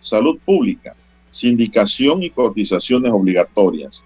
salud 0.00 0.38
pública, 0.44 0.96
sindicación 1.30 2.22
y 2.22 2.30
cotizaciones 2.30 3.12
obligatorias. 3.12 4.04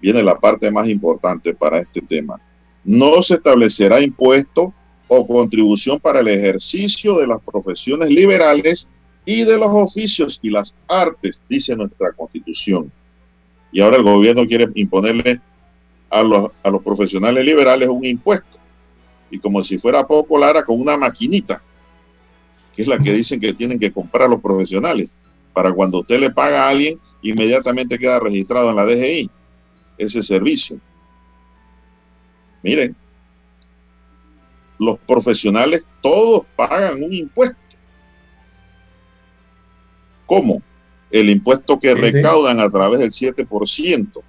Viene 0.00 0.22
la 0.22 0.38
parte 0.38 0.70
más 0.70 0.88
importante 0.88 1.54
para 1.54 1.80
este 1.80 2.00
tema. 2.00 2.40
No 2.84 3.22
se 3.22 3.34
establecerá 3.34 4.00
impuesto 4.00 4.72
o 5.08 5.26
contribución 5.26 5.98
para 5.98 6.20
el 6.20 6.28
ejercicio 6.28 7.18
de 7.18 7.26
las 7.26 7.42
profesiones 7.42 8.10
liberales 8.10 8.88
y 9.24 9.44
de 9.44 9.58
los 9.58 9.68
oficios 9.70 10.38
y 10.42 10.50
las 10.50 10.76
artes, 10.88 11.40
dice 11.48 11.76
nuestra 11.76 12.12
constitución. 12.12 12.90
Y 13.72 13.80
ahora 13.80 13.96
el 13.96 14.02
gobierno 14.02 14.46
quiere 14.46 14.68
imponerle 14.74 15.40
a 16.10 16.22
los, 16.22 16.50
a 16.62 16.70
los 16.70 16.82
profesionales 16.82 17.44
liberales 17.44 17.88
un 17.88 18.04
impuesto. 18.04 18.58
Y 19.30 19.38
como 19.38 19.62
si 19.62 19.78
fuera 19.78 20.06
poco, 20.06 20.38
Lara, 20.38 20.64
con 20.64 20.80
una 20.80 20.96
maquinita, 20.96 21.60
que 22.74 22.82
es 22.82 22.88
la 22.88 22.98
que 22.98 23.12
dicen 23.12 23.40
que 23.40 23.52
tienen 23.52 23.78
que 23.78 23.92
comprar 23.92 24.30
los 24.30 24.40
profesionales, 24.40 25.08
para 25.52 25.72
cuando 25.72 26.00
usted 26.00 26.20
le 26.20 26.30
paga 26.30 26.64
a 26.64 26.70
alguien, 26.70 26.98
inmediatamente 27.20 27.98
queda 27.98 28.20
registrado 28.20 28.70
en 28.70 28.76
la 28.76 28.86
DGI 28.86 29.30
ese 29.98 30.22
servicio. 30.22 30.78
Miren, 32.62 32.96
los 34.78 34.98
profesionales 35.00 35.82
todos 36.02 36.46
pagan 36.56 37.02
un 37.02 37.12
impuesto. 37.12 37.56
¿Cómo? 40.26 40.62
El 41.10 41.30
impuesto 41.30 41.80
que 41.80 41.94
recaudan 41.94 42.60
a 42.60 42.68
través 42.68 43.00
del 43.00 43.10
7% 43.10 44.22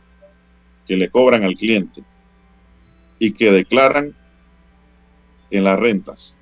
que 0.88 0.96
le 0.96 1.10
cobran 1.10 1.44
al 1.44 1.56
cliente 1.56 2.02
y 3.20 3.34
que 3.34 3.52
declaran 3.52 4.14
en 5.52 5.64
las 5.64 5.78
rentas 5.78 6.38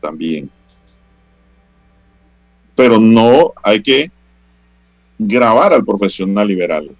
también. 0.00 0.50
Pero 2.74 2.98
no 2.98 3.52
hay 3.62 3.82
que 3.82 4.10
grabar 5.18 5.72
al 5.72 5.84
profesional 5.84 6.48
liberal. 6.48 6.90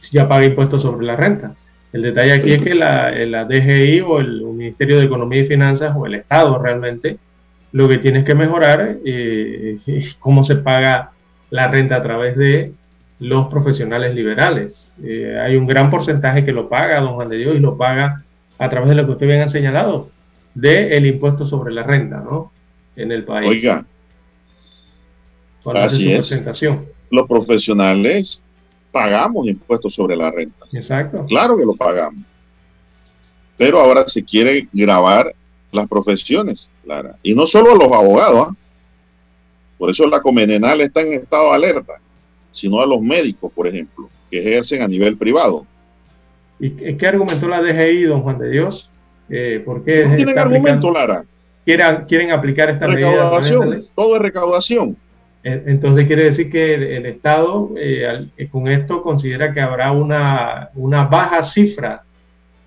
Si 0.00 0.12
ya 0.12 0.28
paga 0.28 0.44
impuestos 0.44 0.82
sobre 0.82 1.06
la 1.06 1.16
renta. 1.16 1.56
El 1.96 2.02
detalle 2.02 2.32
aquí 2.32 2.52
es 2.52 2.60
que 2.60 2.74
la, 2.74 3.10
la, 3.10 3.46
DGI 3.46 4.02
o 4.02 4.20
el 4.20 4.42
Ministerio 4.42 4.98
de 4.98 5.06
Economía 5.06 5.40
y 5.40 5.46
Finanzas 5.46 5.94
o 5.96 6.04
el 6.04 6.16
Estado 6.16 6.58
realmente 6.58 7.16
lo 7.72 7.88
que 7.88 7.96
tiene 7.96 8.22
que 8.22 8.34
mejorar 8.34 8.98
eh, 9.02 9.78
es 9.86 10.14
cómo 10.20 10.44
se 10.44 10.56
paga 10.56 11.12
la 11.48 11.68
renta 11.68 11.96
a 11.96 12.02
través 12.02 12.36
de 12.36 12.72
los 13.18 13.48
profesionales 13.48 14.14
liberales. 14.14 14.92
Eh, 15.02 15.40
hay 15.42 15.56
un 15.56 15.66
gran 15.66 15.90
porcentaje 15.90 16.44
que 16.44 16.52
lo 16.52 16.68
paga 16.68 17.00
don 17.00 17.14
Juan 17.14 17.30
de 17.30 17.38
Dios 17.38 17.56
y 17.56 17.60
lo 17.60 17.78
paga 17.78 18.22
a 18.58 18.68
través 18.68 18.90
de 18.90 18.94
lo 18.94 19.06
que 19.06 19.12
usted 19.12 19.26
bien 19.26 19.40
ha 19.40 19.48
señalado, 19.48 20.10
del 20.54 20.92
el 20.92 21.06
impuesto 21.06 21.46
sobre 21.46 21.72
la 21.72 21.82
renta, 21.82 22.18
¿no? 22.18 22.52
En 22.94 23.10
el 23.10 23.24
país. 23.24 23.48
Oiga, 23.48 23.86
así 25.64 26.12
es. 26.12 26.44
Los 27.10 27.26
profesionales 27.26 28.42
pagamos 28.96 29.46
impuestos 29.46 29.94
sobre 29.94 30.16
la 30.16 30.30
renta. 30.30 30.64
Exacto. 30.72 31.26
Claro 31.26 31.54
que 31.54 31.66
lo 31.66 31.74
pagamos. 31.74 32.24
Pero 33.58 33.78
ahora 33.78 34.08
se 34.08 34.24
quiere 34.24 34.68
grabar 34.72 35.34
las 35.70 35.86
profesiones, 35.86 36.70
Clara. 36.82 37.16
Y 37.22 37.34
no 37.34 37.46
solo 37.46 37.72
a 37.72 37.74
los 37.74 37.92
abogados. 37.92 38.46
¿ah? 38.48 38.56
Por 39.76 39.90
eso 39.90 40.06
la 40.06 40.22
Comenenal 40.22 40.80
está 40.80 41.02
en 41.02 41.12
estado 41.12 41.50
de 41.50 41.56
alerta, 41.56 42.00
sino 42.52 42.80
a 42.80 42.86
los 42.86 43.02
médicos, 43.02 43.52
por 43.52 43.66
ejemplo, 43.66 44.08
que 44.30 44.38
ejercen 44.38 44.80
a 44.80 44.88
nivel 44.88 45.18
privado. 45.18 45.66
¿Y 46.58 46.70
qué 46.70 47.06
argumentó 47.06 47.48
la 47.48 47.60
DGI, 47.60 48.04
don 48.04 48.22
Juan 48.22 48.38
de 48.38 48.48
Dios? 48.48 48.88
Eh, 49.28 49.60
¿Por 49.62 49.84
qué 49.84 50.06
no 50.06 50.16
tienen 50.16 50.38
argumento, 50.38 50.90
Lara. 50.90 51.22
Quieren, 51.66 52.06
quieren 52.08 52.30
aplicar 52.30 52.70
esta 52.70 52.86
recaudación, 52.86 53.84
Todo 53.94 54.16
es 54.16 54.22
recaudación. 54.22 54.96
Eh, 55.48 55.62
entonces 55.66 56.08
quiere 56.08 56.24
decir 56.24 56.50
que 56.50 56.74
el, 56.74 57.06
Estado 57.06 57.70
eh, 57.76 58.26
eh, 58.36 58.48
con 58.48 58.66
esto 58.66 59.00
considera 59.00 59.54
que 59.54 59.60
habrá 59.60 59.92
una, 59.92 60.70
una 60.74 61.04
baja 61.04 61.44
cifra 61.44 62.02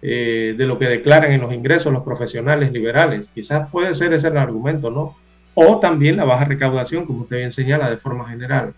de 0.01 0.55
lo 0.59 0.80
que 0.80 0.88
declaran 0.88 1.34
en 1.34 1.41
los 1.41 1.51
ingresos 1.51 1.91
los 1.91 2.03
profesionales 2.03 2.71
liberales. 2.71 3.27
Quizás 3.36 3.69
puede 3.69 3.93
ser 3.93 4.13
ese 4.13 4.30
el 4.30 4.38
argumento, 4.38 4.89
¿no? 4.89 5.17
O 5.55 5.82
también 5.82 6.15
la 6.15 6.23
baja 6.23 6.45
recaudación, 6.45 7.05
como 7.05 7.23
usted 7.23 7.36
bien 7.36 7.51
señala, 7.51 7.89
de 7.89 7.97
forma 7.97 8.30
general. 8.30 8.73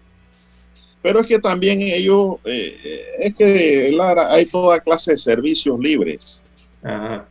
Pero 1.04 1.20
es 1.20 1.28
que 1.28 1.38
también 1.38 1.80
ellos, 1.82 2.38
es 2.43 3.36
que 3.36 3.91
Lara, 3.95 4.34
hay 4.34 4.47
toda 4.47 4.80
clase 4.80 5.12
de 5.12 5.18
servicios 5.20 5.80
libres. 5.80 6.43
Ajá. 6.82 7.26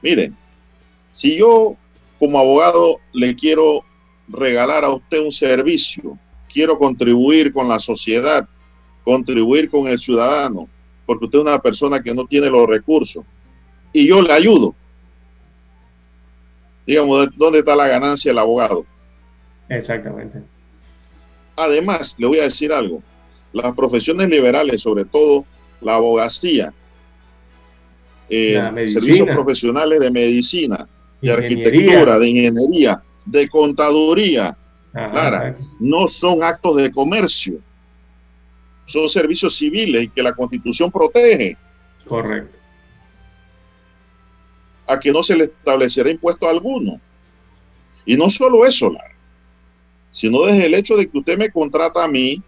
Miren, 0.00 0.34
si 1.12 1.36
yo 1.36 1.76
como 2.18 2.38
abogado 2.38 2.96
le 3.12 3.36
quiero 3.36 3.84
regalar 4.28 4.84
a 4.84 4.90
usted 4.90 5.20
un 5.20 5.32
servicio, 5.32 6.18
quiero 6.52 6.78
contribuir 6.78 7.52
con 7.52 7.68
la 7.68 7.78
sociedad, 7.78 8.48
contribuir 9.04 9.70
con 9.70 9.88
el 9.88 9.98
ciudadano, 9.98 10.68
porque 11.06 11.24
usted 11.26 11.38
es 11.38 11.44
una 11.44 11.58
persona 11.58 12.02
que 12.02 12.14
no 12.14 12.26
tiene 12.26 12.48
los 12.48 12.66
recursos, 12.68 13.24
y 13.92 14.06
yo 14.06 14.20
le 14.20 14.32
ayudo. 14.32 14.74
Digamos, 16.86 17.28
¿dónde 17.36 17.60
está 17.60 17.76
la 17.76 17.88
ganancia 17.88 18.30
del 18.30 18.38
abogado? 18.38 18.84
Exactamente. 19.68 20.40
Además, 21.56 22.14
le 22.18 22.26
voy 22.26 22.38
a 22.38 22.44
decir 22.44 22.72
algo. 22.72 23.02
Las 23.52 23.72
profesiones 23.72 24.28
liberales, 24.28 24.82
sobre 24.82 25.04
todo 25.04 25.44
la 25.80 25.96
abogacía, 25.96 26.72
eh, 28.28 28.54
servicios 28.86 29.28
profesionales 29.28 30.00
de 30.00 30.10
medicina, 30.10 30.88
de 31.20 31.32
arquitectura, 31.32 32.18
de 32.18 32.28
ingeniería, 32.28 33.02
de 33.30 33.48
contaduría. 33.48 34.56
Clara, 34.92 35.56
no 35.78 36.08
son 36.08 36.42
actos 36.42 36.76
de 36.76 36.90
comercio, 36.90 37.60
son 38.86 39.08
servicios 39.08 39.56
civiles 39.56 40.04
y 40.04 40.08
que 40.08 40.22
la 40.22 40.32
constitución 40.32 40.90
protege. 40.90 41.56
Correcto. 42.06 42.56
A 44.88 44.98
que 44.98 45.12
no 45.12 45.22
se 45.22 45.36
le 45.36 45.44
establecerá 45.44 46.10
impuesto 46.10 46.48
alguno. 46.48 47.00
Y 48.06 48.16
no 48.16 48.30
solo 48.30 48.64
eso, 48.64 48.90
Lara, 48.90 49.14
sino 50.10 50.42
desde 50.46 50.66
el 50.66 50.74
hecho 50.74 50.96
de 50.96 51.08
que 51.08 51.18
usted 51.18 51.38
me 51.38 51.50
contrata 51.50 52.02
a 52.02 52.08
mí, 52.08 52.42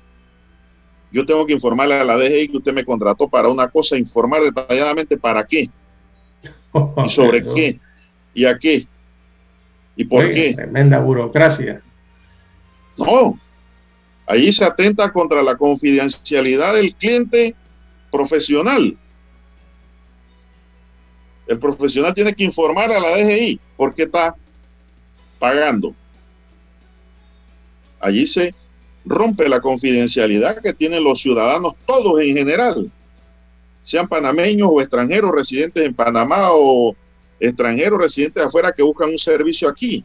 yo 1.12 1.26
tengo 1.26 1.46
que 1.46 1.52
informarle 1.52 1.94
a 1.94 2.04
la 2.04 2.16
DGI 2.16 2.48
que 2.48 2.56
usted 2.56 2.72
me 2.72 2.84
contrató 2.84 3.28
para 3.28 3.48
una 3.48 3.68
cosa, 3.68 3.98
informar 3.98 4.40
detalladamente 4.42 5.18
para 5.18 5.44
qué 5.44 5.68
y 7.04 7.10
sobre 7.10 7.44
qué 7.44 7.78
y 8.34 8.44
a 8.44 8.58
qué. 8.58 8.86
¿Y 10.00 10.04
por 10.06 10.30
qué? 10.30 10.54
Tremenda 10.54 10.98
burocracia. 10.98 11.82
No, 12.96 13.38
ahí 14.26 14.50
se 14.50 14.64
atenta 14.64 15.12
contra 15.12 15.42
la 15.42 15.56
confidencialidad 15.56 16.72
del 16.72 16.94
cliente 16.94 17.54
profesional. 18.10 18.96
El 21.46 21.58
profesional 21.58 22.14
tiene 22.14 22.32
que 22.32 22.44
informar 22.44 22.90
a 22.90 22.98
la 22.98 23.10
DGI 23.10 23.60
por 23.76 23.94
qué 23.94 24.04
está 24.04 24.34
pagando. 25.38 25.94
Allí 28.00 28.26
se 28.26 28.54
rompe 29.04 29.50
la 29.50 29.60
confidencialidad 29.60 30.62
que 30.62 30.72
tienen 30.72 31.04
los 31.04 31.20
ciudadanos 31.20 31.74
todos 31.84 32.18
en 32.22 32.38
general, 32.38 32.90
sean 33.82 34.08
panameños 34.08 34.70
o 34.72 34.80
extranjeros 34.80 35.30
residentes 35.30 35.84
en 35.84 35.92
Panamá 35.92 36.52
o 36.52 36.96
extranjeros 37.40 37.98
residentes 37.98 38.44
afuera 38.44 38.72
que 38.72 38.82
buscan 38.82 39.10
un 39.10 39.18
servicio 39.18 39.68
aquí. 39.68 40.04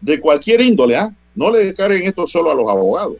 De 0.00 0.20
cualquier 0.20 0.60
índole, 0.60 0.96
¿ah? 0.96 1.14
No 1.34 1.50
le 1.50 1.74
carguen 1.74 2.04
esto 2.04 2.26
solo 2.26 2.50
a 2.50 2.54
los 2.54 2.70
abogados. 2.70 3.16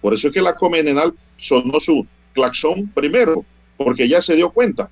Por 0.00 0.12
eso 0.12 0.28
es 0.28 0.34
que 0.34 0.42
la 0.42 0.54
Comenenal 0.54 1.14
sonó 1.38 1.78
su 1.78 2.06
claxón 2.32 2.88
primero, 2.88 3.44
porque 3.76 4.08
ya 4.08 4.20
se 4.20 4.34
dio 4.34 4.50
cuenta 4.50 4.90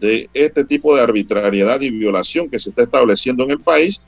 de 0.00 0.28
este 0.32 0.64
tipo 0.64 0.94
de 0.94 1.02
arbitrariedad 1.02 1.80
y 1.80 1.90
violación 1.90 2.48
que 2.48 2.58
se 2.58 2.70
está 2.70 2.82
estableciendo 2.82 3.44
en 3.44 3.52
el 3.52 3.60
país 3.60 4.00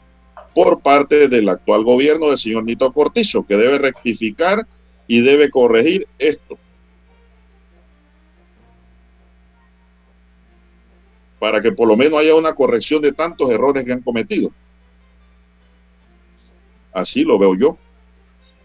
por 0.54 0.80
parte 0.80 1.28
del 1.28 1.48
actual 1.48 1.84
gobierno 1.84 2.28
del 2.28 2.38
señor 2.38 2.64
Nito 2.64 2.92
Cortizo, 2.92 3.44
que 3.44 3.56
debe 3.56 3.78
rectificar 3.78 4.66
y 5.06 5.20
debe 5.20 5.50
corregir 5.50 6.06
esto. 6.18 6.58
Para 11.40 11.60
que 11.60 11.72
por 11.72 11.88
lo 11.88 11.96
menos 11.96 12.20
haya 12.20 12.34
una 12.36 12.54
corrección 12.54 13.00
de 13.00 13.12
tantos 13.12 13.50
errores 13.50 13.84
que 13.84 13.92
han 13.92 14.02
cometido. 14.02 14.52
Así 16.92 17.24
lo 17.24 17.38
veo 17.38 17.56
yo. 17.56 17.78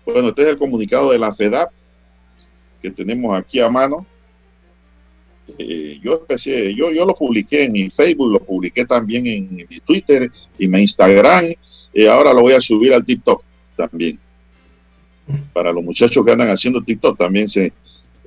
Bueno, 0.06 0.30
este 0.30 0.44
es 0.44 0.48
el 0.50 0.58
comunicado 0.58 1.12
de 1.12 1.18
la 1.18 1.34
FEDAP 1.34 1.72
que 2.82 2.92
tenemos 2.92 3.36
aquí 3.40 3.60
a 3.62 3.70
mano. 3.70 4.06
Eh, 5.58 6.00
yo, 6.04 6.26
yo, 6.76 6.92
yo 6.92 7.06
lo 7.06 7.16
publiqué 7.16 7.64
en 7.64 7.72
mi 7.72 7.90
Facebook, 7.90 8.34
lo 8.34 8.40
publiqué 8.40 8.86
también 8.86 9.26
en, 9.26 9.56
mi 9.56 9.80
Twitter 9.80 10.30
y 10.60 10.68
mi 10.68 10.82
Instagram. 10.82 11.54
Y 11.94 12.06
ahora 12.06 12.34
lo 12.34 12.42
voy 12.42 12.54
a 12.54 12.62
subir 12.62 12.94
al 12.94 13.06
TikTok 13.06 13.42
también. 13.78 14.20
para 15.54 15.72
los 15.72 15.84
muchachos 15.84 16.26
que 16.26 16.32
andan 16.32 16.50
haciendo 16.50 16.84
TikTok 16.84 17.18
también 17.18 17.48
se, 17.48 17.72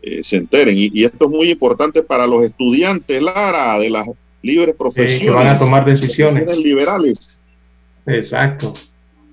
eh, 0.02 0.22
se 0.22 0.36
enteren. 0.36 0.76
Y, 0.78 1.04
esto 1.04 1.26
es 1.26 1.30
muy 1.30 1.50
importante 1.50 2.02
para 2.02 2.26
los 2.26 2.42
estudiantes, 2.44 3.20
Lara, 3.22 3.78
de 3.78 3.90
las 3.90 4.08
libres 4.42 4.74
profesiones. 4.76 5.24
que 5.24 5.30
van 5.30 5.48
a 5.48 5.58
tomar 5.58 5.84
decisiones. 5.84 6.56
liberales. 6.58 7.38
Exacto. 8.06 8.74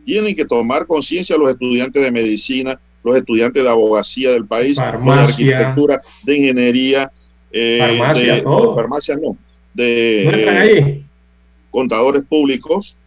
Tienen 0.05 0.35
que 0.35 0.45
tomar 0.45 0.85
conciencia 0.85 1.37
los 1.37 1.49
estudiantes 1.49 2.03
de 2.03 2.11
medicina, 2.11 2.79
los 3.03 3.15
estudiantes 3.15 3.63
de 3.63 3.69
abogacía 3.69 4.31
del 4.31 4.45
país, 4.45 4.77
farmacia, 4.77 5.45
de 5.45 5.55
arquitectura, 5.55 6.01
de 6.23 6.37
ingeniería, 6.37 7.11
eh, 7.51 7.77
farmacia, 7.79 8.33
de, 8.35 8.43
farmacia 8.43 9.15
no, 9.15 9.37
de 9.73 10.23
eh, 10.27 11.03
contadores 11.71 12.23
públicos. 12.25 12.97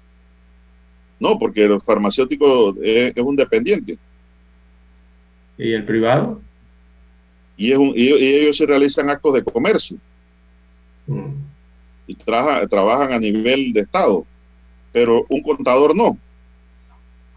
No, 1.21 1.39
porque 1.39 1.65
el 1.65 1.81
farmacéutico 1.81 2.77
es, 2.83 3.17
un 3.17 3.35
dependiente. 3.35 3.99
¿Y 5.57 5.73
el 5.73 5.85
privado? 5.85 6.41
Y, 7.57 7.73
es 7.73 7.79
y, 7.97 8.13
ellos 8.13 8.57
se 8.57 8.67
realizan 8.67 9.11
actos 9.11 9.35
de 9.35 9.43
comercio. 9.43 9.97
Mm. 11.09 11.48
Trabajan 12.15 13.13
a 13.13 13.19
nivel 13.19 13.73
de 13.73 13.81
Estado. 13.81 14.25
Pero 14.93 15.27
un 15.29 15.43
contador 15.43 15.95
no. 15.95 16.19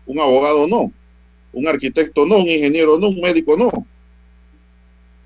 Un 0.05 0.19
abogado 0.19 0.67
no 0.67 0.91
un 1.53 1.67
arquitecto 1.67 2.25
no, 2.25 2.37
un 2.37 2.47
ingeniero 2.47 2.97
no, 2.97 3.09
un 3.09 3.21
médico 3.21 3.57
no. 3.57 3.71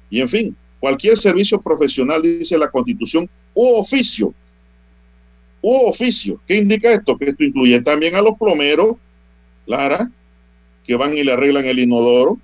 Y 0.10 0.22
en 0.22 0.30
fin, 0.30 0.58
cualquier 0.80 1.18
servicio 1.18 1.60
profesional, 1.60 2.22
dice 2.22 2.58
la 2.58 2.70
Constitución, 2.70 3.30
u 3.54 3.76
oficio, 3.76 4.34
u 5.62 5.76
oficio. 5.88 6.40
¿Qué 6.48 6.58
indica 6.58 6.94
esto? 6.94 7.18
Que 7.18 7.30
esto 7.30 7.44
incluye 7.44 7.82
también 7.82 8.16
a 8.16 8.22
los 8.22 8.38
plomeros, 8.38 8.98
Lara, 9.66 10.10
que 10.86 10.96
van 10.96 11.18
y 11.18 11.24
le 11.24 11.34
arreglan 11.34 11.66
el 11.66 11.80
inodoro. 11.80 12.38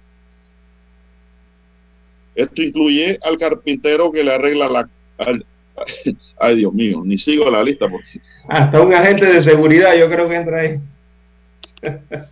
Esto 2.34 2.62
incluye 2.62 3.20
al 3.24 3.38
carpintero 3.38 4.12
que 4.12 4.24
le 4.24 4.34
arregla 4.34 4.70
la... 4.70 4.90
ay, 6.40 6.56
Dios 6.58 6.74
mío, 6.74 7.02
ni 7.04 7.18
sigo 7.18 7.50
la 7.50 7.64
lista 7.64 7.90
porque... 7.90 8.22
Hasta 8.48 8.82
un 8.82 8.94
agente 8.94 9.26
de 9.26 9.44
seguridad 9.44 9.96
yo 9.96 10.10
creo 10.10 10.28
que 10.28 10.36
entra 10.36 10.60
ahí. 10.60 10.80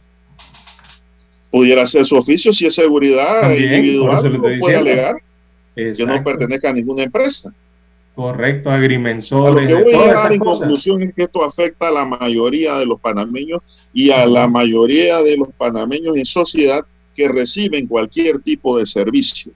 pudiera 1.52 1.86
ser 1.86 2.06
su 2.06 2.16
oficio 2.16 2.54
si 2.54 2.66
es 2.66 2.76
seguridad 2.76 3.52
individual, 3.52 4.40
puede 4.60 4.76
alegar 4.76 5.22
que 5.76 6.06
no 6.06 6.24
pertenezca 6.24 6.70
a 6.70 6.74
ninguna 6.74 7.04
empresa. 7.04 7.54
Correcto, 8.16 8.70
agrimensores. 8.70 9.72
lo 9.72 9.78
que 9.78 9.84
voy 9.84 10.10
a 10.10 10.14
dar 10.14 10.34
en 10.34 10.40
conclusión 10.40 11.02
es 11.04 11.14
que 11.16 11.24
esto 11.24 11.44
afecta 11.44 11.88
a 11.88 11.92
la 11.92 12.06
mayoría 12.06 12.76
de 12.76 12.86
los 12.86 13.00
panameños 13.00 13.62
y 13.94 14.12
a 14.12 14.26
la 14.26 14.48
mayoría 14.48 15.22
de 15.22 15.38
los 15.38 15.50
panameños 15.58 16.18
en 16.18 16.26
sociedad 16.26 16.86
que 17.16 17.30
reciben 17.30 17.88
cualquier 17.88 18.40
tipo 18.40 18.78
de 18.78 18.86
servicio. 18.86 19.54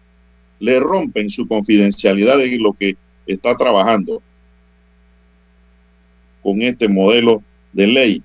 Le 0.60 0.80
rompen 0.80 1.30
su 1.30 1.46
confidencialidad 1.46 2.40
en 2.40 2.64
lo 2.64 2.72
que 2.72 2.96
está 3.26 3.56
trabajando 3.56 4.22
con 6.42 6.62
este 6.62 6.88
modelo 6.88 7.42
de 7.72 7.88
ley. 7.88 8.24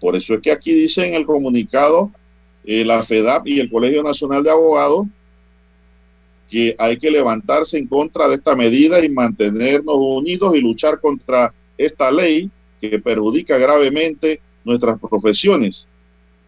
Por 0.00 0.16
eso 0.16 0.34
es 0.34 0.40
que 0.40 0.52
aquí 0.52 0.72
dice 0.72 1.06
en 1.06 1.14
el 1.14 1.26
comunicado 1.26 2.10
eh, 2.64 2.84
la 2.84 3.04
FEDAP 3.04 3.46
y 3.48 3.60
el 3.60 3.70
Colegio 3.70 4.02
Nacional 4.02 4.42
de 4.42 4.50
Abogados 4.50 5.06
que 6.50 6.74
hay 6.78 6.98
que 6.98 7.10
levantarse 7.10 7.78
en 7.78 7.86
contra 7.86 8.28
de 8.28 8.34
esta 8.34 8.56
medida 8.56 9.02
y 9.04 9.08
mantenernos 9.08 9.96
unidos 9.96 10.56
y 10.56 10.60
luchar 10.60 11.00
contra 11.00 11.54
esta 11.78 12.10
ley 12.10 12.50
que 12.80 12.98
perjudica 12.98 13.56
gravemente 13.56 14.40
nuestras 14.64 14.98
profesiones. 14.98 15.86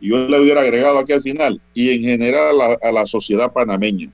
Y 0.01 0.09
yo 0.09 0.19
le 0.19 0.41
hubiera 0.41 0.63
agregado 0.63 0.99
aquí 0.99 1.13
al 1.13 1.23
final, 1.23 1.61
y 1.73 1.91
en 1.91 2.03
general 2.03 2.49
a 2.49 2.53
la, 2.53 2.79
a 2.83 2.91
la 2.91 3.07
sociedad 3.07 3.53
panameña. 3.53 4.11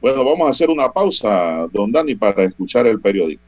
Bueno, 0.00 0.24
vamos 0.24 0.46
a 0.46 0.50
hacer 0.50 0.70
una 0.70 0.90
pausa, 0.90 1.66
don 1.72 1.92
Dani, 1.92 2.14
para 2.14 2.44
escuchar 2.44 2.86
el 2.86 3.00
periódico. 3.00 3.42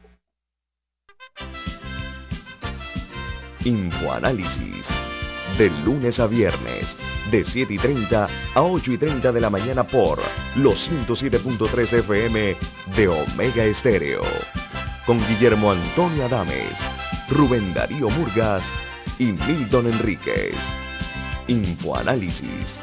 Infoanálisis. 3.65 4.85
De 5.57 5.69
lunes 5.83 6.19
a 6.19 6.27
viernes, 6.27 6.85
de 7.31 7.43
7 7.43 7.73
y 7.73 7.77
30 7.77 8.27
a 8.55 8.61
8 8.61 8.91
y 8.91 8.97
30 8.97 9.31
de 9.31 9.41
la 9.41 9.49
mañana 9.49 9.87
por 9.87 10.19
los 10.55 10.91
107.3 10.91 11.99
FM 11.99 12.55
de 12.95 13.07
Omega 13.07 13.63
Estéreo. 13.63 14.21
Con 15.05 15.19
Guillermo 15.27 15.71
Antonio 15.71 16.25
Adames, 16.25 16.77
Rubén 17.29 17.73
Darío 17.73 18.09
Murgas 18.09 18.63
y 19.17 19.25
Milton 19.25 19.87
Enríquez. 19.87 20.55
Infoanálisis. 21.47 22.82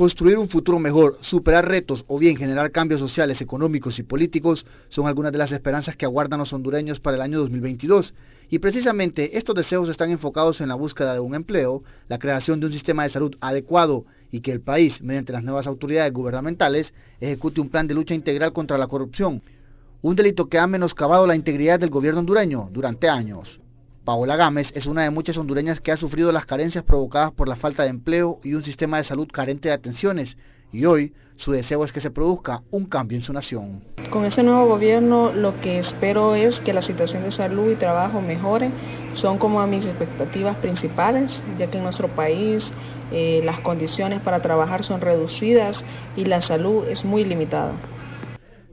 Construir 0.00 0.38
un 0.38 0.48
futuro 0.48 0.78
mejor, 0.78 1.18
superar 1.20 1.68
retos 1.68 2.06
o 2.08 2.18
bien 2.18 2.34
generar 2.34 2.72
cambios 2.72 3.00
sociales, 3.00 3.42
económicos 3.42 3.98
y 3.98 4.02
políticos 4.02 4.64
son 4.88 5.06
algunas 5.06 5.30
de 5.30 5.36
las 5.36 5.52
esperanzas 5.52 5.94
que 5.94 6.06
aguardan 6.06 6.40
los 6.40 6.54
hondureños 6.54 7.00
para 7.00 7.18
el 7.18 7.20
año 7.20 7.38
2022 7.40 8.14
y 8.48 8.60
precisamente 8.60 9.36
estos 9.36 9.54
deseos 9.54 9.90
están 9.90 10.10
enfocados 10.10 10.62
en 10.62 10.68
la 10.68 10.74
búsqueda 10.74 11.12
de 11.12 11.20
un 11.20 11.34
empleo, 11.34 11.82
la 12.08 12.18
creación 12.18 12.60
de 12.60 12.68
un 12.68 12.72
sistema 12.72 13.02
de 13.02 13.10
salud 13.10 13.36
adecuado 13.42 14.06
y 14.30 14.40
que 14.40 14.52
el 14.52 14.62
país, 14.62 15.02
mediante 15.02 15.34
las 15.34 15.44
nuevas 15.44 15.66
autoridades 15.66 16.14
gubernamentales, 16.14 16.94
ejecute 17.20 17.60
un 17.60 17.68
plan 17.68 17.86
de 17.86 17.92
lucha 17.92 18.14
integral 18.14 18.54
contra 18.54 18.78
la 18.78 18.86
corrupción, 18.86 19.42
un 20.00 20.16
delito 20.16 20.48
que 20.48 20.58
ha 20.58 20.66
menoscabado 20.66 21.26
la 21.26 21.36
integridad 21.36 21.78
del 21.78 21.90
gobierno 21.90 22.20
hondureño 22.20 22.70
durante 22.72 23.10
años. 23.10 23.60
Paola 24.04 24.36
Gámez 24.36 24.72
es 24.74 24.86
una 24.86 25.02
de 25.02 25.10
muchas 25.10 25.36
hondureñas 25.36 25.80
que 25.80 25.92
ha 25.92 25.96
sufrido 25.96 26.32
las 26.32 26.46
carencias 26.46 26.84
provocadas 26.84 27.32
por 27.32 27.48
la 27.48 27.56
falta 27.56 27.82
de 27.82 27.90
empleo 27.90 28.40
y 28.42 28.54
un 28.54 28.64
sistema 28.64 28.96
de 28.96 29.04
salud 29.04 29.28
carente 29.30 29.68
de 29.68 29.74
atenciones, 29.74 30.36
y 30.72 30.86
hoy 30.86 31.12
su 31.36 31.52
deseo 31.52 31.84
es 31.84 31.92
que 31.92 32.00
se 32.00 32.10
produzca 32.10 32.62
un 32.70 32.86
cambio 32.86 33.18
en 33.18 33.24
su 33.24 33.32
nación. 33.32 33.82
Con 34.10 34.24
ese 34.24 34.42
nuevo 34.42 34.66
gobierno 34.66 35.32
lo 35.32 35.60
que 35.60 35.78
espero 35.78 36.34
es 36.34 36.60
que 36.60 36.72
la 36.72 36.82
situación 36.82 37.24
de 37.24 37.30
salud 37.30 37.70
y 37.70 37.76
trabajo 37.76 38.20
mejore. 38.20 38.70
Son 39.12 39.38
como 39.38 39.64
mis 39.66 39.84
expectativas 39.84 40.56
principales, 40.56 41.42
ya 41.58 41.66
que 41.66 41.78
en 41.78 41.84
nuestro 41.84 42.08
país 42.08 42.64
eh, 43.12 43.40
las 43.44 43.60
condiciones 43.60 44.20
para 44.22 44.40
trabajar 44.40 44.82
son 44.82 45.00
reducidas 45.00 45.84
y 46.16 46.24
la 46.24 46.40
salud 46.40 46.86
es 46.88 47.04
muy 47.04 47.24
limitada. 47.24 47.74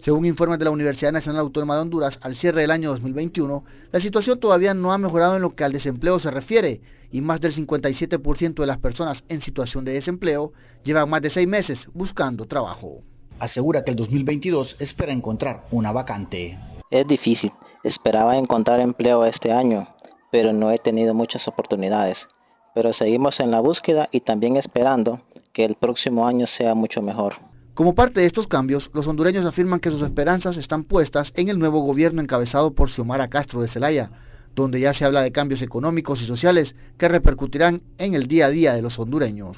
Según 0.07 0.25
informes 0.25 0.57
de 0.57 0.63
la 0.63 0.71
Universidad 0.71 1.11
Nacional 1.11 1.41
Autónoma 1.41 1.75
de 1.75 1.81
Honduras, 1.81 2.17
al 2.21 2.37
cierre 2.37 2.61
del 2.61 2.71
año 2.71 2.91
2021, 2.91 3.65
la 3.91 3.99
situación 3.99 4.39
todavía 4.39 4.73
no 4.73 4.93
ha 4.93 4.97
mejorado 4.97 5.35
en 5.35 5.41
lo 5.41 5.53
que 5.53 5.65
al 5.65 5.73
desempleo 5.73 6.17
se 6.17 6.31
refiere 6.31 6.79
y 7.11 7.19
más 7.19 7.41
del 7.41 7.53
57% 7.53 8.53
de 8.53 8.65
las 8.65 8.77
personas 8.77 9.25
en 9.27 9.41
situación 9.41 9.83
de 9.83 9.91
desempleo 9.91 10.53
llevan 10.85 11.09
más 11.09 11.21
de 11.21 11.29
seis 11.29 11.45
meses 11.45 11.89
buscando 11.93 12.45
trabajo. 12.45 13.01
Asegura 13.39 13.83
que 13.83 13.91
el 13.91 13.97
2022 13.97 14.77
espera 14.79 15.11
encontrar 15.11 15.65
una 15.71 15.91
vacante. 15.91 16.57
Es 16.89 17.05
difícil. 17.05 17.51
Esperaba 17.83 18.37
encontrar 18.37 18.79
empleo 18.79 19.25
este 19.25 19.51
año, 19.51 19.89
pero 20.31 20.53
no 20.53 20.71
he 20.71 20.77
tenido 20.77 21.13
muchas 21.13 21.49
oportunidades. 21.49 22.29
Pero 22.73 22.93
seguimos 22.93 23.41
en 23.41 23.51
la 23.51 23.59
búsqueda 23.59 24.07
y 24.13 24.21
también 24.21 24.55
esperando 24.55 25.19
que 25.51 25.65
el 25.65 25.75
próximo 25.75 26.25
año 26.25 26.47
sea 26.47 26.75
mucho 26.75 27.01
mejor. 27.01 27.33
Como 27.77 27.93
parte 27.93 28.21
de 28.21 28.25
estos 28.25 28.47
cambios, 28.47 28.89
los 28.95 29.05
hondureños 29.05 29.45
afirman 29.45 29.79
que 29.79 29.91
sus 29.91 30.01
esperanzas 30.01 30.57
están 30.57 30.83
puestas 30.83 31.31
en 31.35 31.47
el 31.47 31.59
nuevo 31.59 31.81
gobierno 31.81 32.23
encabezado 32.23 32.73
por 32.73 32.89
Xiomara 32.89 33.27
Castro 33.27 33.61
de 33.61 33.67
Celaya, 33.67 34.09
donde 34.55 34.79
ya 34.79 34.95
se 34.95 35.05
habla 35.05 35.21
de 35.21 35.31
cambios 35.31 35.61
económicos 35.61 36.19
y 36.23 36.25
sociales 36.25 36.75
que 36.97 37.07
repercutirán 37.07 37.83
en 37.99 38.15
el 38.15 38.25
día 38.27 38.47
a 38.47 38.49
día 38.49 38.73
de 38.73 38.81
los 38.81 38.97
hondureños. 38.97 39.57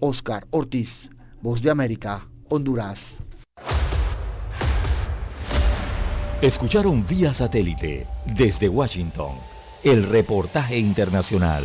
Oscar 0.00 0.46
Ortiz, 0.50 0.90
Voz 1.40 1.62
de 1.62 1.70
América, 1.70 2.28
Honduras. 2.50 3.00
Escucharon 6.42 7.06
vía 7.06 7.32
satélite 7.32 8.06
desde 8.36 8.68
Washington 8.68 9.32
el 9.82 10.02
reportaje 10.10 10.78
internacional. 10.78 11.64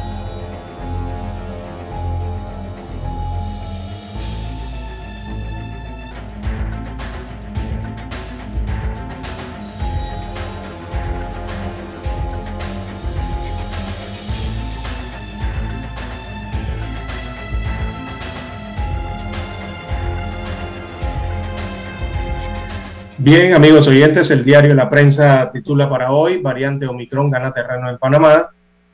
Bien, 23.23 23.53
amigos 23.53 23.87
oyentes, 23.87 24.31
el 24.31 24.43
diario 24.43 24.73
La 24.73 24.89
Prensa 24.89 25.51
titula 25.53 25.87
para 25.87 26.11
hoy, 26.11 26.37
variante 26.37 26.87
Omicron 26.87 27.29
gana 27.29 27.51
terreno 27.51 27.87
en 27.87 27.99
Panamá. 27.99 28.49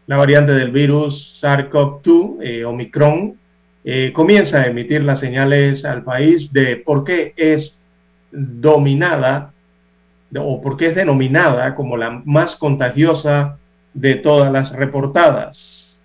La 0.05 0.17
variante 0.17 0.51
del 0.51 0.69
virus 0.69 1.41
SARS-CoV-2, 1.41 2.39
eh, 2.41 2.65
Omicron, 2.65 3.37
eh, 3.85 4.11
comienza 4.13 4.59
a 4.59 4.67
emitir 4.67 5.05
las 5.05 5.21
señales 5.21 5.85
al 5.85 6.03
país 6.03 6.51
de 6.51 6.75
por 6.75 7.05
qué 7.05 7.33
es 7.37 7.77
dominada 8.29 9.53
o 10.37 10.61
por 10.61 10.75
qué 10.75 10.87
es 10.87 10.95
denominada 10.95 11.73
como 11.73 11.95
la 11.95 12.21
más 12.25 12.57
contagiosa 12.57 13.57
de 13.93 14.15
todas 14.15 14.51
las 14.51 14.73
reportadas. 14.73 15.97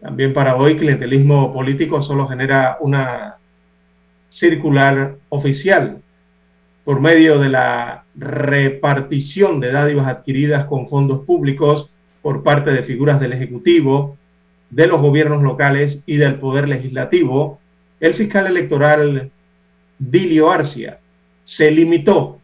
También 0.00 0.32
para 0.32 0.56
hoy, 0.56 0.78
clientelismo 0.78 1.52
político 1.52 2.00
solo 2.00 2.26
genera 2.26 2.78
una 2.80 3.36
circular 4.30 5.16
oficial 5.28 5.98
por 6.84 7.00
medio 7.00 7.38
de 7.38 7.48
la 7.48 8.04
repartición 8.14 9.58
de 9.60 9.72
dádivas 9.72 10.06
adquiridas 10.06 10.66
con 10.66 10.88
fondos 10.88 11.24
públicos 11.24 11.90
por 12.22 12.42
parte 12.42 12.70
de 12.72 12.82
figuras 12.82 13.20
del 13.20 13.32
Ejecutivo, 13.32 14.16
de 14.70 14.86
los 14.86 15.00
gobiernos 15.00 15.42
locales 15.42 16.00
y 16.06 16.16
del 16.16 16.36
Poder 16.36 16.68
Legislativo, 16.68 17.58
el 18.00 18.14
fiscal 18.14 18.46
electoral 18.46 19.30
Dilio 19.98 20.50
Arcia 20.50 20.98
se 21.44 21.70
limitó 21.70 22.40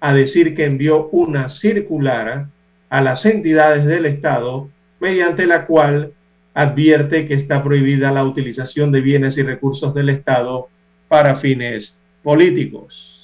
a 0.00 0.14
decir 0.14 0.54
que 0.54 0.64
envió 0.64 1.08
una 1.08 1.48
circular 1.48 2.46
a 2.88 3.00
las 3.00 3.26
entidades 3.26 3.84
del 3.84 4.06
Estado 4.06 4.70
mediante 5.00 5.46
la 5.46 5.66
cual 5.66 6.12
advierte 6.54 7.26
que 7.26 7.34
está 7.34 7.62
prohibida 7.62 8.12
la 8.12 8.24
utilización 8.24 8.92
de 8.92 9.00
bienes 9.00 9.36
y 9.36 9.42
recursos 9.42 9.92
del 9.94 10.08
Estado 10.08 10.68
para 11.08 11.36
fines 11.36 11.96
políticos 12.22 13.15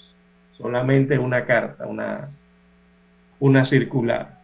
solamente 0.63 1.19
una 1.19 1.45
carta, 1.45 1.87
una, 1.87 2.29
una 3.41 3.65
circular. 3.65 4.39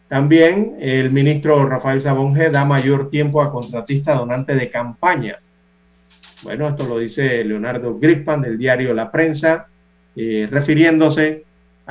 También 0.08 0.76
el 0.78 1.10
ministro 1.10 1.66
Rafael 1.66 2.00
Sabonge 2.00 2.50
da 2.50 2.64
mayor 2.64 3.10
tiempo 3.10 3.40
a 3.40 3.50
contratista 3.50 4.14
donante 4.14 4.54
de 4.54 4.70
campaña. 4.70 5.38
Bueno, 6.42 6.68
esto 6.68 6.86
lo 6.86 6.98
dice 6.98 7.42
Leonardo 7.44 7.98
Grispan 7.98 8.42
del 8.42 8.58
diario 8.58 8.92
La 8.92 9.10
Prensa, 9.10 9.68
eh, 10.14 10.46
refiriéndose 10.50 11.44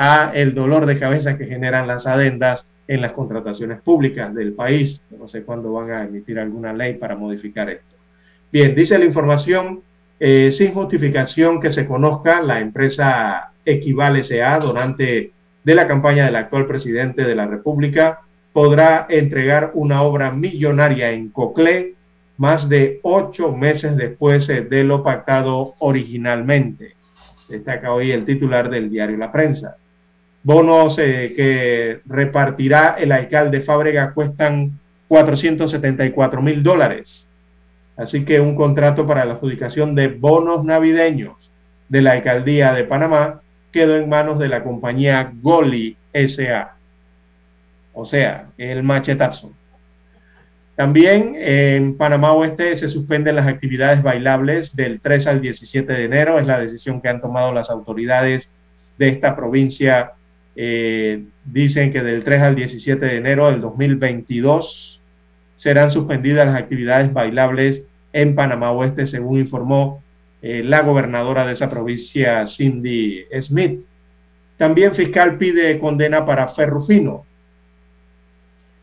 a 0.03 0.31
el 0.33 0.55
dolor 0.55 0.87
de 0.87 0.97
cabeza 0.97 1.37
que 1.37 1.45
generan 1.45 1.85
las 1.85 2.07
adendas 2.07 2.65
en 2.87 3.01
las 3.01 3.11
contrataciones 3.11 3.81
públicas 3.81 4.33
del 4.33 4.53
país. 4.53 4.99
No 5.11 5.27
sé 5.27 5.43
cuándo 5.43 5.71
van 5.73 5.91
a 5.91 6.03
emitir 6.05 6.39
alguna 6.39 6.73
ley 6.73 6.95
para 6.95 7.15
modificar 7.15 7.69
esto. 7.69 7.95
Bien, 8.51 8.73
dice 8.73 8.97
la 8.97 9.05
información, 9.05 9.83
eh, 10.19 10.51
sin 10.53 10.73
justificación 10.73 11.61
que 11.61 11.71
se 11.71 11.85
conozca, 11.85 12.41
la 12.41 12.61
empresa 12.61 13.51
Equival 13.63 14.15
S.A., 14.15 14.57
donante 14.57 15.33
de 15.63 15.75
la 15.75 15.87
campaña 15.87 16.25
del 16.25 16.35
actual 16.35 16.65
presidente 16.65 17.23
de 17.23 17.35
la 17.35 17.45
República, 17.45 18.21
podrá 18.53 19.05
entregar 19.07 19.69
una 19.75 20.01
obra 20.01 20.31
millonaria 20.31 21.11
en 21.11 21.29
Coclé 21.29 21.93
más 22.37 22.67
de 22.67 22.99
ocho 23.03 23.55
meses 23.55 23.95
después 23.95 24.47
de 24.47 24.83
lo 24.83 25.03
pactado 25.03 25.75
originalmente. 25.77 26.95
Destaca 27.47 27.93
hoy 27.93 28.11
el 28.11 28.25
titular 28.25 28.67
del 28.67 28.89
diario 28.89 29.17
La 29.17 29.31
Prensa. 29.31 29.75
Bonos 30.43 30.97
eh, 30.97 31.33
que 31.35 32.01
repartirá 32.05 32.95
el 32.99 33.11
alcalde 33.11 33.61
Fábrega 33.61 34.13
cuestan 34.13 34.79
474 35.07 36.41
mil 36.41 36.63
dólares. 36.63 37.27
Así 37.97 38.25
que 38.25 38.39
un 38.39 38.55
contrato 38.55 39.05
para 39.05 39.25
la 39.25 39.33
adjudicación 39.33 39.93
de 39.93 40.07
bonos 40.07 40.63
navideños 40.63 41.51
de 41.89 42.01
la 42.01 42.13
alcaldía 42.13 42.73
de 42.73 42.85
Panamá 42.85 43.41
quedó 43.71 43.97
en 43.97 44.09
manos 44.09 44.39
de 44.39 44.47
la 44.47 44.63
compañía 44.63 45.31
Goli 45.41 45.97
SA. 46.13 46.75
O 47.93 48.05
sea, 48.05 48.47
el 48.57 48.83
machetazo. 48.83 49.51
También 50.75 51.35
en 51.37 51.97
Panamá 51.97 52.31
Oeste 52.31 52.75
se 52.77 52.89
suspenden 52.89 53.35
las 53.35 53.47
actividades 53.47 54.01
bailables 54.01 54.75
del 54.75 54.99
3 54.99 55.27
al 55.27 55.41
17 55.41 55.91
de 55.91 56.05
enero. 56.05 56.39
Es 56.39 56.47
la 56.47 56.59
decisión 56.59 57.01
que 57.01 57.09
han 57.09 57.21
tomado 57.21 57.53
las 57.53 57.69
autoridades 57.69 58.49
de 58.97 59.09
esta 59.09 59.35
provincia 59.35 60.13
eh, 60.55 61.23
dicen 61.45 61.91
que 61.91 62.01
del 62.01 62.23
3 62.23 62.41
al 62.41 62.55
17 62.55 63.05
de 63.05 63.15
enero 63.15 63.49
del 63.49 63.61
2022 63.61 65.01
serán 65.55 65.91
suspendidas 65.91 66.45
las 66.45 66.55
actividades 66.55 67.13
bailables 67.13 67.83
en 68.13 68.35
Panamá 68.35 68.71
Oeste, 68.71 69.07
según 69.07 69.39
informó 69.39 70.03
eh, 70.41 70.63
la 70.63 70.81
gobernadora 70.81 71.45
de 71.45 71.53
esa 71.53 71.69
provincia, 71.69 72.45
Cindy 72.47 73.25
Smith. 73.41 73.81
También 74.57 74.93
fiscal 74.93 75.37
pide 75.37 75.79
condena 75.79 76.25
para 76.25 76.47
Ferrufino. 76.49 77.25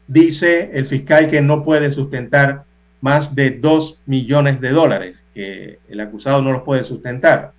Dice 0.06 0.70
el 0.72 0.86
fiscal 0.86 1.28
que 1.28 1.40
no 1.40 1.64
puede 1.64 1.90
sustentar 1.90 2.64
más 3.00 3.34
de 3.34 3.50
2 3.50 4.00
millones 4.06 4.60
de 4.60 4.70
dólares, 4.70 5.22
que 5.34 5.78
el 5.88 6.00
acusado 6.00 6.40
no 6.42 6.52
los 6.52 6.62
puede 6.62 6.84
sustentar. 6.84 7.52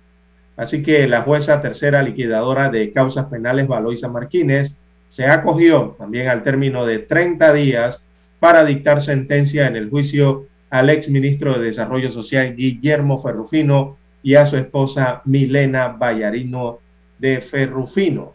Así 0.60 0.82
que 0.82 1.08
la 1.08 1.22
jueza 1.22 1.62
tercera 1.62 2.02
liquidadora 2.02 2.68
de 2.68 2.92
causas 2.92 3.24
penales, 3.30 3.66
Valoisa 3.66 4.08
Martínez, 4.08 4.76
se 5.08 5.24
acogió 5.24 5.96
también 5.98 6.28
al 6.28 6.42
término 6.42 6.84
de 6.84 6.98
30 6.98 7.54
días 7.54 8.04
para 8.40 8.66
dictar 8.66 9.02
sentencia 9.02 9.66
en 9.66 9.76
el 9.76 9.88
juicio 9.88 10.48
al 10.68 10.90
ex 10.90 11.08
ministro 11.08 11.54
de 11.54 11.64
Desarrollo 11.64 12.12
Social 12.12 12.54
Guillermo 12.54 13.22
Ferrufino 13.22 13.96
y 14.22 14.34
a 14.34 14.44
su 14.44 14.58
esposa 14.58 15.22
Milena 15.24 15.88
Ballarino 15.88 16.80
de 17.18 17.40
Ferrufino. 17.40 18.34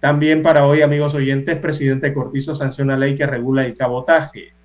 También 0.00 0.42
para 0.42 0.66
hoy, 0.66 0.82
amigos 0.82 1.14
oyentes, 1.14 1.56
presidente 1.58 2.12
Cortizo 2.12 2.56
sanciona 2.56 2.96
ley 2.96 3.14
que 3.14 3.24
regula 3.24 3.64
el 3.64 3.76
cabotaje. 3.76 4.57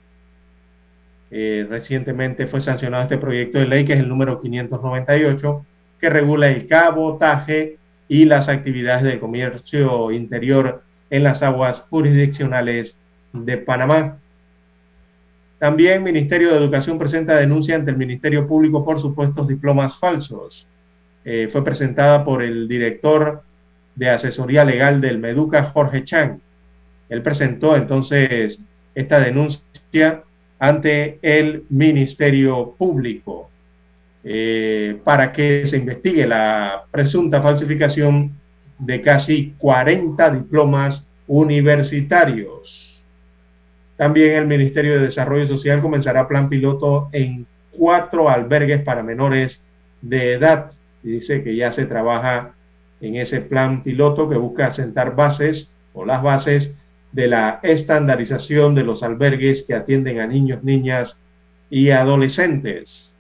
Eh, 1.36 1.66
recientemente 1.68 2.46
fue 2.46 2.62
sancionado 2.62 3.02
este 3.02 3.18
proyecto 3.18 3.58
de 3.58 3.66
ley, 3.66 3.86
que 3.86 3.94
es 3.94 4.00
el 4.00 4.08
número 4.08 4.40
598, 4.40 5.66
que 6.00 6.10
regula 6.12 6.48
el 6.48 6.68
cabotaje 6.68 7.78
y 8.08 8.26
las 8.26 8.50
actividades 8.50 9.04
de 9.04 9.20
comercio 9.20 10.12
interior 10.12 10.84
en 11.10 11.24
las 11.24 11.42
aguas 11.42 11.80
jurisdiccionales 11.90 12.96
de 13.34 13.58
Panamá. 13.58 14.20
También 15.58 16.04
Ministerio 16.04 16.52
de 16.52 16.58
Educación 16.58 17.00
presenta 17.00 17.36
denuncia 17.36 17.76
ante 17.78 17.90
el 17.90 17.98
Ministerio 17.98 18.48
Público 18.48 18.86
por 18.86 19.02
supuestos 19.02 19.48
diplomas 19.48 19.98
falsos. 19.98 20.68
Eh, 21.26 21.50
fue 21.52 21.64
presentada 21.64 22.24
por 22.24 22.44
el 22.44 22.68
director 22.68 23.42
de 23.96 24.12
asesoría 24.12 24.64
legal 24.64 25.02
del 25.02 25.18
Meduca, 25.18 25.64
Jorge 25.64 26.04
Chang. 26.04 26.38
Él 27.10 27.24
presentó 27.24 27.76
entonces 27.76 28.60
esta 28.94 29.20
denuncia 29.20 30.22
ante 30.64 31.20
el 31.22 31.66
Ministerio 31.68 32.74
Público 32.78 33.50
eh, 34.24 34.98
para 35.04 35.34
que 35.34 35.68
se 35.68 35.76
investigue 35.76 36.26
la 36.26 36.86
presunta 36.90 37.42
falsificación 37.42 38.32
de 38.80 39.02
casi 39.02 39.56
40 39.58 40.30
diplomas 40.30 41.06
universitarios. 41.28 42.98
También 43.98 44.38
el 44.38 44.48
Ministerio 44.48 44.94
de 44.94 45.08
Desarrollo 45.08 45.48
Social 45.48 45.82
comenzará 45.82 46.30
plan 46.30 46.48
piloto 46.48 47.10
en 47.12 47.46
cuatro 47.72 48.30
albergues 48.30 48.82
para 48.84 49.04
menores 49.04 49.62
de 50.02 50.32
edad. 50.36 50.72
dice 51.02 51.44
que 51.44 51.58
ya 51.58 51.74
se 51.74 51.86
trabaja 51.88 52.54
en 53.02 53.18
ese 53.18 53.42
plan 53.42 53.84
piloto 53.84 54.30
que 54.30 54.38
busca 54.38 54.74
sentar 54.74 55.14
bases 55.14 55.74
o 55.92 56.06
las 56.06 56.24
bases 56.24 56.74
de 57.14 57.28
la 57.28 57.60
estandarización 57.64 58.76
de 58.76 58.84
los 58.84 59.04
albergues 59.04 59.64
que 59.64 59.76
atienden 59.76 60.20
a 60.20 60.28
niños, 60.28 60.64
niñas 60.64 61.18
y 61.70 61.92
adolescentes. 61.92 63.14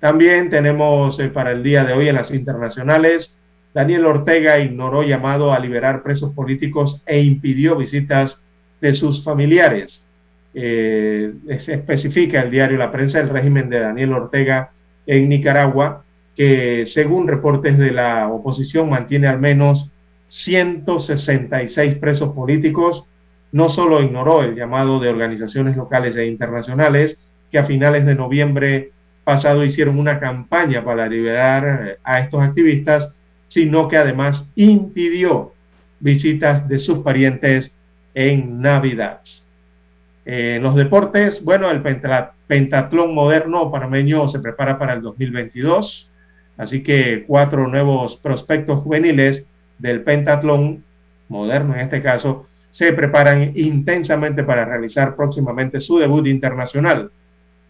También 0.00 0.50
tenemos 0.50 1.18
eh, 1.20 1.28
para 1.28 1.52
el 1.52 1.62
día 1.62 1.84
de 1.84 1.92
hoy 1.92 2.08
en 2.08 2.16
las 2.16 2.30
internacionales, 2.30 3.34
Daniel 3.72 4.06
Ortega 4.06 4.58
ignoró 4.58 5.04
llamado 5.04 5.52
a 5.52 5.60
liberar 5.60 6.02
presos 6.02 6.32
políticos 6.34 7.00
e 7.06 7.20
impidió 7.20 7.76
visitas 7.76 8.40
de 8.80 8.92
sus 8.94 9.22
familiares. 9.22 10.04
Eh, 10.52 11.32
se 11.60 11.74
especifica 11.74 12.42
el 12.42 12.50
diario 12.50 12.76
La 12.76 12.90
Prensa 12.90 13.20
el 13.20 13.28
régimen 13.28 13.70
de 13.70 13.78
Daniel 13.78 14.14
Ortega 14.14 14.72
en 15.06 15.28
Nicaragua 15.28 16.02
que 16.34 16.86
según 16.86 17.28
reportes 17.28 17.78
de 17.78 17.92
la 17.92 18.28
oposición 18.28 18.90
mantiene 18.90 19.28
al 19.28 19.38
menos 19.38 19.90
166 20.30 21.96
presos 21.96 22.32
políticos, 22.32 23.04
no 23.52 23.68
solo 23.68 24.00
ignoró 24.00 24.42
el 24.42 24.54
llamado 24.54 25.00
de 25.00 25.08
organizaciones 25.08 25.76
locales 25.76 26.16
e 26.16 26.26
internacionales 26.26 27.18
que 27.50 27.58
a 27.58 27.64
finales 27.64 28.06
de 28.06 28.14
noviembre 28.14 28.92
pasado 29.24 29.64
hicieron 29.64 29.98
una 29.98 30.20
campaña 30.20 30.84
para 30.84 31.08
liberar 31.08 31.88
eh, 31.88 31.96
a 32.04 32.20
estos 32.20 32.42
activistas, 32.42 33.12
sino 33.48 33.88
que 33.88 33.96
además 33.96 34.46
impidió 34.54 35.52
visitas 35.98 36.66
de 36.68 36.78
sus 36.78 37.00
parientes 37.00 37.72
en 38.14 38.60
Navidad. 38.62 39.20
En 40.24 40.62
los 40.62 40.76
deportes, 40.76 41.42
bueno, 41.42 41.70
el 41.70 41.82
pentatlón 42.46 43.14
moderno 43.14 43.70
panameño 43.70 44.28
se 44.28 44.38
prepara 44.38 44.78
para 44.78 44.92
el 44.92 45.02
2022. 45.02 46.08
Así 46.56 46.82
que 46.82 47.24
cuatro 47.26 47.66
nuevos 47.66 48.16
prospectos 48.16 48.80
juveniles 48.80 49.44
del 49.80 50.02
pentatlón, 50.02 50.84
moderno 51.28 51.74
en 51.74 51.80
este 51.80 52.02
caso, 52.02 52.46
se 52.70 52.92
preparan 52.92 53.52
intensamente 53.56 54.44
para 54.44 54.64
realizar 54.64 55.16
próximamente 55.16 55.80
su 55.80 55.98
debut 55.98 56.26
internacional. 56.26 57.10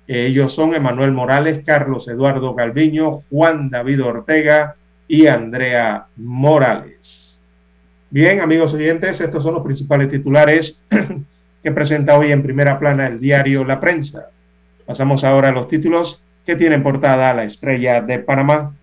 Ellos 0.06 0.52
son 0.52 0.74
Emanuel 0.74 1.12
Morales, 1.12 1.62
Carlos 1.64 2.08
Eduardo 2.08 2.54
Galviño, 2.54 3.22
Juan 3.30 3.70
David 3.70 4.02
Ortega 4.02 4.74
y 5.06 5.26
Andrea 5.28 6.06
Morales. 6.16 7.38
Bien, 8.10 8.40
amigos 8.40 8.74
oyentes, 8.74 9.20
estos 9.20 9.42
son 9.42 9.54
los 9.54 9.62
principales 9.62 10.08
titulares 10.08 10.80
que 11.62 11.72
presenta 11.72 12.18
hoy 12.18 12.32
en 12.32 12.42
primera 12.42 12.78
plana 12.78 13.06
el 13.06 13.20
diario 13.20 13.64
La 13.64 13.78
Prensa. 13.78 14.30
Pasamos 14.84 15.22
ahora 15.22 15.50
a 15.50 15.52
los 15.52 15.68
títulos 15.68 16.20
que 16.44 16.56
tienen 16.56 16.82
portada 16.82 17.32
la 17.32 17.44
estrella 17.44 18.00
de 18.00 18.18
Panamá. 18.18 18.74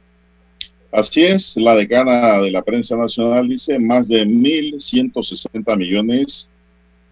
Así 0.91 1.23
es, 1.23 1.57
la 1.57 1.76
decana 1.76 2.39
de 2.41 2.49
la 2.49 2.61
prensa 2.61 2.95
nacional 2.95 3.47
dice 3.47 3.77
más 3.77 4.07
de 4.07 4.26
1.160 4.26 5.77
millones 5.77 6.49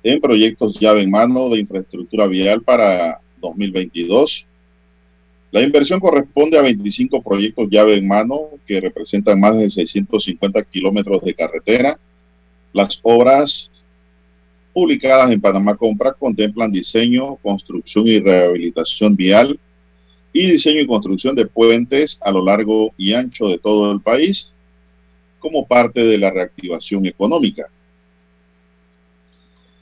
en 0.02 0.22
proyectos 0.22 0.80
llave 0.80 1.02
en 1.02 1.11
mano 1.11 1.49
de 1.49 1.60
infraestructura 1.60 2.26
vial 2.27 2.61
para 2.61 3.19
2022. 3.41 4.45
La 5.52 5.61
inversión 5.61 5.99
corresponde 5.99 6.57
a 6.57 6.61
25 6.61 7.22
proyectos 7.22 7.68
llave 7.69 7.95
en 7.95 8.07
mano 8.07 8.49
que 8.65 8.80
representan 8.80 9.39
más 9.39 9.57
de 9.57 9.69
650 9.69 10.64
kilómetros 10.64 11.22
de 11.22 11.34
carretera. 11.34 11.99
Las 12.72 12.99
obras 13.03 13.69
publicadas 14.73 15.31
en 15.31 15.41
Panamá 15.41 15.76
Compra 15.76 16.14
contemplan 16.14 16.72
diseño, 16.72 17.35
construcción 17.38 18.07
y 18.07 18.19
rehabilitación 18.19 19.15
vial 19.15 19.60
y 20.36 20.52
diseño 20.52 20.82
y 20.82 20.86
construcción 20.86 21.34
de 21.34 21.45
puentes 21.45 22.20
a 22.22 22.30
lo 22.30 22.44
largo 22.44 22.94
y 22.98 23.14
ancho 23.14 23.48
de 23.48 23.57
todo 23.57 23.90
el 23.94 24.02
país 24.02 24.52
como 25.40 25.66
parte 25.66 26.03
de 26.03 26.18
la 26.18 26.30
reactivación 26.30 27.06
económica. 27.06 27.70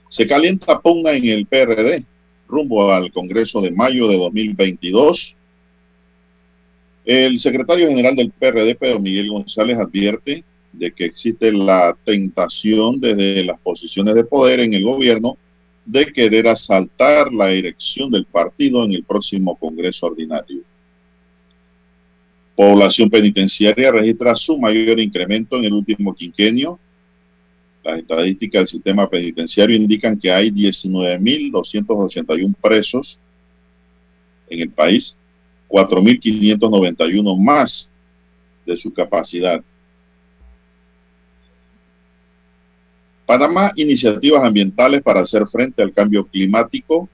Se 0.10 0.28
calienta 0.28 0.80
ponga 0.80 1.14
en 1.14 1.26
el 1.26 1.48
PRD 1.48 2.06
rumbo 2.48 2.92
al 2.92 3.12
Congreso 3.12 3.62
de 3.62 3.72
mayo 3.72 4.08
de 4.08 4.16
2022. 4.16 5.36
El 7.04 7.40
secretario 7.40 7.88
general 7.88 8.16
del 8.16 8.30
PRD, 8.30 8.76
Pedro 8.76 9.00
Miguel 9.00 9.30
González, 9.30 9.76
advierte 9.80 10.44
de 10.72 10.92
que 10.92 11.06
existe 11.06 11.52
la 11.52 11.98
tentación 12.06 13.02
desde 13.02 13.44
las 13.44 13.60
posiciones 13.60 14.14
de 14.14 14.24
poder 14.24 14.60
en 14.60 14.76
el 14.76 14.84
gobierno 14.84 15.36
de 15.86 16.12
querer 16.12 16.48
asaltar 16.48 17.32
la 17.34 17.50
dirección 17.50 18.10
del 18.10 18.26
partido 18.26 18.84
en 18.86 18.94
el 18.94 19.04
próximo 19.04 19.56
Congreso 19.56 20.08
Ordinario. 20.08 20.62
Población 22.56 23.10
penitenciaria 23.10 23.92
registra 23.92 24.36
su 24.36 24.58
mayor 24.58 25.00
incremento 25.00 25.58
en 25.58 25.66
el 25.66 25.74
último 25.74 26.14
quinquenio. 26.14 26.80
Las 27.84 27.98
estadísticas 28.00 28.62
del 28.62 28.68
sistema 28.68 29.10
penitenciario 29.10 29.76
indican 29.76 30.20
que 30.20 30.32
hay 30.32 30.52
19.281 30.52 32.56
presos 32.62 33.20
en 34.50 34.62
el 34.62 34.70
país, 34.70 35.18
4.591 35.68 37.38
más 37.38 37.90
de 38.66 38.78
su 38.78 38.94
capacidad. 38.94 39.62
Panamá, 43.26 43.72
iniciativas 43.76 44.44
ambientales 44.44 45.02
para 45.02 45.22
hacer 45.22 45.48
frente 45.48 45.82
al 45.82 45.94
cambio 45.94 46.26
climático. 46.26 47.08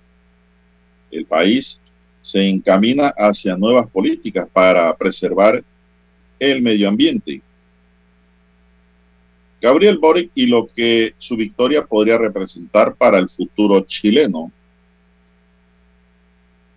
El 1.12 1.26
país 1.26 1.80
se 2.22 2.48
encamina 2.48 3.14
hacia 3.18 3.56
nuevas 3.56 3.90
políticas 3.90 4.48
para 4.52 4.96
preservar 4.96 5.64
el 6.40 6.62
medio 6.62 6.90
ambiente. 6.90 7.42
Gabriel 9.62 9.98
Boric 9.98 10.32
y 10.36 10.46
lo 10.46 10.68
que 10.68 11.14
su 11.18 11.36
victoria 11.36 11.86
podría 11.86 12.18
representar 12.18 12.96
para 12.96 13.20
el 13.20 13.30
futuro 13.30 13.82
chileno. 13.82 14.52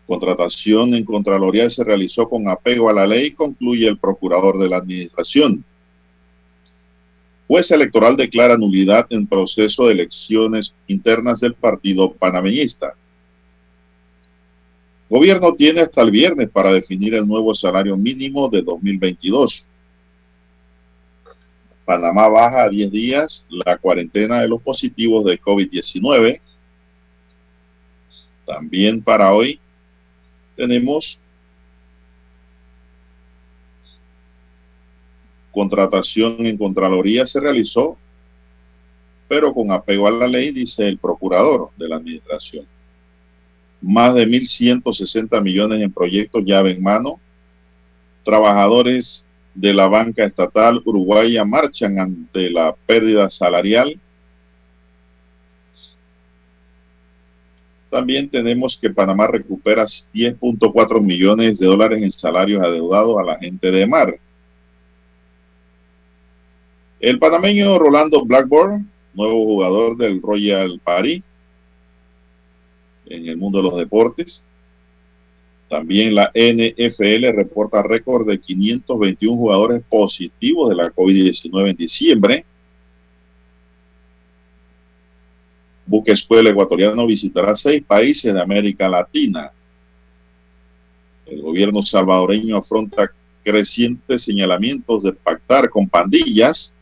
Contratación 0.06 0.94
en 0.94 1.04
Contraloría 1.04 1.70
se 1.70 1.84
realizó 1.84 2.28
con 2.28 2.48
apego 2.48 2.90
a 2.90 2.92
la 2.92 3.06
ley, 3.06 3.30
concluye 3.30 3.86
el 3.86 3.98
procurador 3.98 4.58
de 4.58 4.68
la 4.68 4.78
Administración. 4.78 5.64
Juez 7.52 7.70
electoral 7.70 8.16
declara 8.16 8.56
nulidad 8.56 9.06
en 9.10 9.26
proceso 9.26 9.84
de 9.84 9.92
elecciones 9.92 10.72
internas 10.86 11.38
del 11.38 11.52
partido 11.52 12.10
panameñista. 12.10 12.94
Gobierno 15.10 15.54
tiene 15.54 15.82
hasta 15.82 16.00
el 16.00 16.10
viernes 16.10 16.48
para 16.48 16.72
definir 16.72 17.12
el 17.12 17.28
nuevo 17.28 17.54
salario 17.54 17.94
mínimo 17.94 18.48
de 18.48 18.62
2022. 18.62 19.66
Panamá 21.84 22.26
baja 22.28 22.62
a 22.62 22.68
10 22.70 22.90
días 22.90 23.44
la 23.50 23.76
cuarentena 23.76 24.40
de 24.40 24.48
los 24.48 24.62
positivos 24.62 25.22
de 25.26 25.38
COVID-19. 25.38 26.40
También 28.46 29.02
para 29.02 29.34
hoy 29.34 29.60
tenemos 30.56 31.20
contratación 35.52 36.46
en 36.46 36.56
Contraloría 36.56 37.26
se 37.26 37.38
realizó, 37.38 37.96
pero 39.28 39.54
con 39.54 39.70
apego 39.70 40.08
a 40.08 40.10
la 40.10 40.26
ley, 40.26 40.50
dice 40.50 40.88
el 40.88 40.98
procurador 40.98 41.70
de 41.76 41.88
la 41.88 41.96
administración. 41.96 42.66
Más 43.80 44.14
de 44.14 44.26
1.160 44.26 45.42
millones 45.42 45.80
en 45.80 45.92
proyectos 45.92 46.44
llave 46.44 46.72
en 46.72 46.82
mano. 46.82 47.20
Trabajadores 48.24 49.26
de 49.54 49.74
la 49.74 49.88
banca 49.88 50.24
estatal 50.24 50.80
uruguaya 50.84 51.44
marchan 51.44 51.98
ante 51.98 52.50
la 52.50 52.74
pérdida 52.86 53.28
salarial. 53.30 53.98
También 57.90 58.30
tenemos 58.30 58.78
que 58.80 58.90
Panamá 58.90 59.26
recupera 59.26 59.84
10.4 59.84 61.00
millones 61.02 61.58
de 61.58 61.66
dólares 61.66 62.02
en 62.02 62.10
salarios 62.10 62.62
adeudados 62.62 63.18
a 63.18 63.24
la 63.24 63.38
gente 63.38 63.70
de 63.70 63.86
mar. 63.86 64.18
El 67.02 67.18
panameño 67.18 67.80
Rolando 67.80 68.24
Blackburn, 68.24 68.88
nuevo 69.14 69.44
jugador 69.44 69.96
del 69.96 70.22
Royal 70.22 70.80
Paris, 70.84 71.20
en 73.06 73.26
el 73.26 73.36
mundo 73.36 73.58
de 73.58 73.64
los 73.64 73.76
deportes. 73.76 74.44
También 75.68 76.14
la 76.14 76.30
NFL 76.32 77.34
reporta 77.34 77.82
récord 77.82 78.28
de 78.28 78.38
521 78.38 79.36
jugadores 79.36 79.82
positivos 79.88 80.68
de 80.68 80.76
la 80.76 80.92
COVID-19 80.92 81.70
en 81.70 81.76
diciembre. 81.76 82.44
Buque 85.84 86.12
Escuela 86.12 86.50
Ecuatoriano 86.50 87.04
visitará 87.04 87.56
seis 87.56 87.82
países 87.82 88.32
de 88.32 88.40
América 88.40 88.88
Latina. 88.88 89.50
El 91.26 91.42
gobierno 91.42 91.82
salvadoreño 91.82 92.58
afronta 92.58 93.10
crecientes 93.42 94.22
señalamientos 94.22 95.02
de 95.02 95.12
pactar 95.12 95.68
con 95.68 95.88
pandillas. 95.88 96.72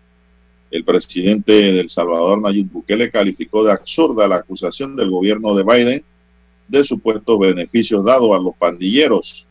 El 0.70 0.84
presidente 0.84 1.52
del 1.52 1.90
Salvador, 1.90 2.40
Nayib 2.40 2.70
Bukele, 2.70 3.10
calificó 3.10 3.64
de 3.64 3.72
absurda 3.72 4.28
la 4.28 4.36
acusación 4.36 4.94
del 4.94 5.10
gobierno 5.10 5.54
de 5.54 5.64
Biden 5.64 6.04
de 6.68 6.84
supuestos 6.84 7.38
beneficios 7.38 8.04
dados 8.04 8.30
a 8.32 8.38
los 8.38 8.54
pandilleros. 8.56 9.46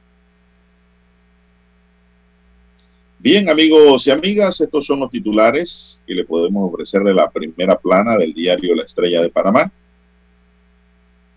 Bien, 3.21 3.49
amigos 3.49 4.07
y 4.07 4.11
amigas, 4.11 4.61
estos 4.61 4.85
son 4.85 5.01
los 5.01 5.11
titulares 5.11 6.01
que 6.07 6.13
le 6.13 6.23
podemos 6.23 6.71
ofrecer 6.71 7.01
de 7.03 7.13
la 7.13 7.29
primera 7.29 7.77
plana 7.77 8.15
del 8.15 8.33
diario 8.33 8.73
La 8.73 8.83
Estrella 8.83 9.21
de 9.21 9.29
Panamá. 9.29 9.69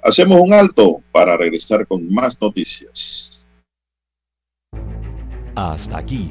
Hacemos 0.00 0.40
un 0.40 0.52
alto 0.52 1.02
para 1.10 1.36
regresar 1.36 1.84
con 1.88 2.09
más 2.12 2.40
noticias. 2.40 3.44
Hasta 5.56 5.98
aquí, 5.98 6.30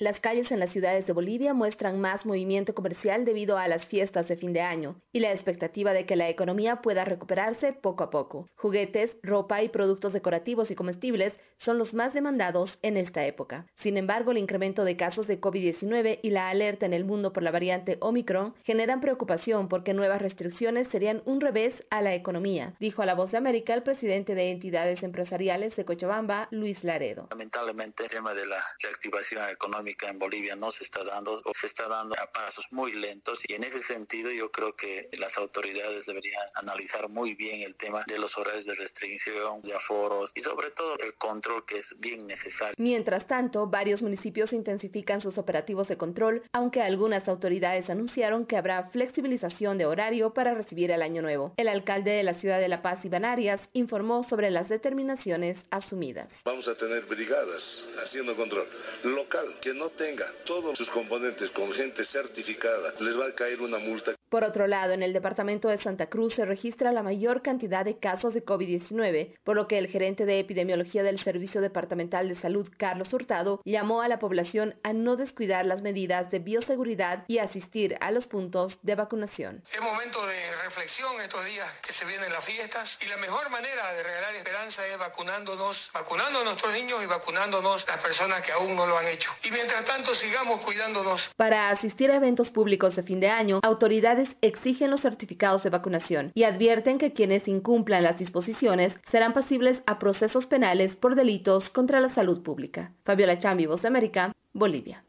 Las 0.00 0.20
calles 0.20 0.52
en 0.52 0.60
las 0.60 0.70
ciudades 0.70 1.08
de 1.08 1.12
Bolivia 1.12 1.54
muestran 1.54 2.00
más 2.00 2.24
movimiento 2.24 2.72
comercial 2.72 3.24
debido 3.24 3.58
a 3.58 3.66
las 3.66 3.84
fiestas 3.84 4.28
de 4.28 4.36
fin 4.36 4.52
de 4.52 4.60
año 4.60 4.94
y 5.10 5.18
la 5.18 5.32
expectativa 5.32 5.92
de 5.92 6.06
que 6.06 6.14
la 6.14 6.28
economía 6.28 6.82
pueda 6.82 7.04
recuperarse 7.04 7.72
poco 7.72 8.04
a 8.04 8.10
poco. 8.10 8.48
Juguetes, 8.54 9.16
ropa 9.24 9.60
y 9.60 9.68
productos 9.68 10.12
decorativos 10.12 10.70
y 10.70 10.76
comestibles 10.76 11.32
son 11.58 11.78
los 11.78 11.94
más 11.94 12.14
demandados 12.14 12.78
en 12.82 12.96
esta 12.96 13.26
época. 13.26 13.66
Sin 13.82 13.96
embargo, 13.96 14.30
el 14.30 14.38
incremento 14.38 14.84
de 14.84 14.96
casos 14.96 15.26
de 15.26 15.40
COVID-19 15.40 16.20
y 16.22 16.30
la 16.30 16.48
alerta 16.48 16.86
en 16.86 16.92
el 16.92 17.04
mundo 17.04 17.32
por 17.32 17.42
la 17.42 17.50
variante 17.50 17.98
Omicron 18.00 18.54
generan 18.62 19.00
preocupación 19.00 19.68
porque 19.68 19.94
nuevas 19.94 20.22
restricciones 20.22 20.86
serían 20.92 21.22
un 21.24 21.40
revés 21.40 21.74
a 21.90 22.02
la 22.02 22.14
economía, 22.14 22.76
dijo 22.78 23.02
a 23.02 23.06
La 23.06 23.16
Voz 23.16 23.32
de 23.32 23.38
América 23.38 23.74
el 23.74 23.82
presidente 23.82 24.36
de 24.36 24.52
entidades 24.52 25.02
empresariales 25.02 25.74
de 25.74 25.84
Cochabamba, 25.84 26.46
Luis 26.52 26.84
Laredo. 26.84 27.26
Lamentablemente 27.32 28.04
el 28.04 28.10
tema 28.10 28.32
de 28.32 28.46
la 28.46 28.62
reactivación 28.80 29.48
económica 29.50 29.87
en 30.08 30.18
Bolivia 30.18 30.56
no 30.56 30.70
se 30.70 30.84
está 30.84 31.04
dando 31.04 31.40
o 31.44 31.52
se 31.58 31.66
está 31.66 31.88
dando 31.88 32.14
a 32.18 32.26
pasos 32.32 32.66
muy 32.70 32.92
lentos 32.92 33.40
y 33.46 33.54
en 33.54 33.64
ese 33.64 33.80
sentido 33.80 34.30
yo 34.30 34.50
creo 34.50 34.74
que 34.74 35.08
las 35.18 35.36
autoridades 35.38 36.06
deberían 36.06 36.42
analizar 36.54 37.08
muy 37.08 37.34
bien 37.34 37.62
el 37.62 37.74
tema 37.76 38.02
de 38.06 38.18
los 38.18 38.36
horarios 38.36 38.64
de 38.64 38.74
restricción, 38.74 39.62
de 39.62 39.74
aforos 39.74 40.30
y 40.34 40.40
sobre 40.40 40.70
todo 40.70 40.96
el 40.98 41.14
control 41.14 41.64
que 41.64 41.78
es 41.78 41.94
bien 41.98 42.26
necesario. 42.26 42.74
Mientras 42.78 43.26
tanto, 43.26 43.66
varios 43.66 44.02
municipios 44.02 44.52
intensifican 44.52 45.22
sus 45.22 45.38
operativos 45.38 45.88
de 45.88 45.96
control, 45.96 46.42
aunque 46.52 46.82
algunas 46.82 47.28
autoridades 47.28 47.90
anunciaron 47.90 48.46
que 48.46 48.56
habrá 48.56 48.90
flexibilización 48.90 49.78
de 49.78 49.86
horario 49.86 50.34
para 50.34 50.54
recibir 50.54 50.90
el 50.90 51.02
año 51.02 51.22
nuevo. 51.22 51.54
El 51.56 51.68
alcalde 51.68 52.12
de 52.12 52.22
la 52.22 52.34
ciudad 52.34 52.60
de 52.60 52.68
La 52.68 52.82
Paz, 52.82 53.04
Iván 53.04 53.24
Arias, 53.24 53.60
informó 53.72 54.26
sobre 54.28 54.50
las 54.50 54.68
determinaciones 54.68 55.58
asumidas. 55.70 56.28
Vamos 56.44 56.68
a 56.68 56.76
tener 56.76 57.04
brigadas 57.06 57.84
haciendo 58.02 58.36
control 58.36 58.66
local 59.04 59.46
que 59.60 59.74
no 59.78 59.90
tenga 59.90 60.26
todos 60.44 60.76
sus 60.76 60.90
componentes 60.90 61.50
con 61.50 61.72
gente 61.72 62.04
certificada, 62.04 62.94
les 63.00 63.18
va 63.18 63.26
a 63.28 63.34
caer 63.34 63.62
una 63.62 63.78
multa. 63.78 64.14
Por 64.28 64.44
otro 64.44 64.66
lado, 64.66 64.92
en 64.92 65.02
el 65.02 65.14
departamento 65.14 65.68
de 65.68 65.80
Santa 65.80 66.10
Cruz 66.10 66.34
se 66.34 66.44
registra 66.44 66.92
la 66.92 67.02
mayor 67.02 67.40
cantidad 67.40 67.84
de 67.84 67.98
casos 67.98 68.34
de 68.34 68.44
COVID-19, 68.44 69.38
por 69.42 69.56
lo 69.56 69.66
que 69.68 69.78
el 69.78 69.88
gerente 69.88 70.26
de 70.26 70.38
epidemiología 70.38 71.02
del 71.02 71.18
Servicio 71.18 71.62
Departamental 71.62 72.28
de 72.28 72.36
Salud, 72.36 72.68
Carlos 72.76 73.10
Hurtado, 73.12 73.62
llamó 73.64 74.02
a 74.02 74.08
la 74.08 74.18
población 74.18 74.78
a 74.82 74.92
no 74.92 75.16
descuidar 75.16 75.64
las 75.64 75.80
medidas 75.80 76.30
de 76.30 76.40
bioseguridad 76.40 77.24
y 77.26 77.38
asistir 77.38 77.96
a 78.00 78.10
los 78.10 78.26
puntos 78.26 78.76
de 78.82 78.96
vacunación. 78.96 79.62
Es 79.72 79.80
momento 79.80 80.26
de 80.26 80.56
reflexión 80.64 81.20
estos 81.22 81.44
días 81.46 81.72
que 81.80 81.94
se 81.94 82.04
vienen 82.04 82.30
las 82.30 82.44
fiestas 82.44 82.98
y 83.00 83.06
la 83.06 83.16
mejor 83.16 83.48
manera 83.48 83.92
de 83.94 84.02
regalar 84.02 84.34
esperanza 84.34 84.86
es 84.86 84.98
vacunándonos, 84.98 85.90
vacunando 85.94 86.40
a 86.40 86.44
nuestros 86.44 86.72
niños 86.72 87.02
y 87.02 87.06
vacunándonos 87.06 87.86
las 87.86 88.02
personas 88.02 88.42
que 88.44 88.52
aún 88.52 88.76
no 88.76 88.86
lo 88.86 88.98
han 88.98 89.06
hecho. 89.06 89.30
Y 89.42 89.50
mientras 89.50 89.67
tanto 89.84 90.14
sigamos 90.14 90.60
cuidándonos. 90.64 91.30
Para 91.36 91.70
asistir 91.70 92.10
a 92.10 92.16
eventos 92.16 92.50
públicos 92.50 92.96
de 92.96 93.02
fin 93.02 93.20
de 93.20 93.28
año, 93.28 93.60
autoridades 93.62 94.28
exigen 94.40 94.90
los 94.90 95.00
certificados 95.00 95.62
de 95.62 95.70
vacunación 95.70 96.32
y 96.34 96.44
advierten 96.44 96.98
que 96.98 97.12
quienes 97.12 97.46
incumplan 97.48 98.02
las 98.02 98.18
disposiciones 98.18 98.94
serán 99.10 99.32
pasibles 99.32 99.80
a 99.86 99.98
procesos 99.98 100.46
penales 100.46 100.94
por 100.96 101.14
delitos 101.14 101.70
contra 101.70 102.00
la 102.00 102.12
salud 102.14 102.42
pública. 102.42 102.92
Fabiola 103.04 103.38
Chambi, 103.38 103.66
Voz 103.66 103.82
de 103.82 103.88
América, 103.88 104.32
Bolivia. 104.52 105.04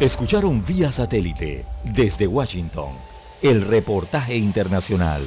Escucharon 0.00 0.64
vía 0.64 0.90
satélite 0.92 1.66
desde 1.84 2.26
Washington 2.26 2.96
el 3.42 3.62
reportaje 3.66 4.34
internacional. 4.34 5.26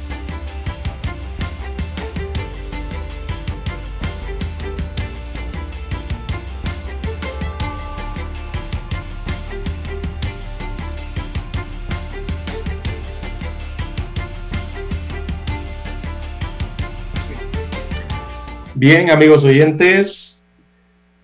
Bien, 18.81 19.11
amigos 19.11 19.43
oyentes, 19.43 20.39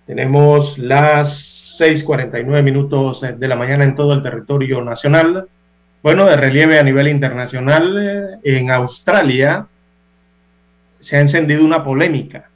Tenemos 0.06 0.78
las 0.78 1.74
6:49 1.76 2.62
minutos 2.62 3.20
de 3.20 3.48
la 3.48 3.56
mañana 3.56 3.82
en 3.82 3.96
todo 3.96 4.12
el 4.12 4.22
territorio 4.22 4.80
nacional. 4.84 5.48
Bueno, 6.00 6.26
de 6.26 6.36
relieve 6.36 6.78
a 6.78 6.84
nivel 6.84 7.08
internacional, 7.08 8.38
eh, 8.44 8.56
en 8.58 8.70
Australia 8.70 9.66
se 11.00 11.16
ha 11.16 11.20
encendido 11.20 11.64
una 11.64 11.82
polémica. 11.82 12.48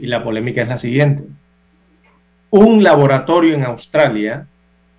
Y 0.00 0.08
la 0.08 0.24
polémica 0.24 0.62
es 0.62 0.68
la 0.68 0.78
siguiente. 0.78 1.22
Un 2.50 2.82
laboratorio 2.82 3.54
en 3.54 3.62
Australia 3.62 4.48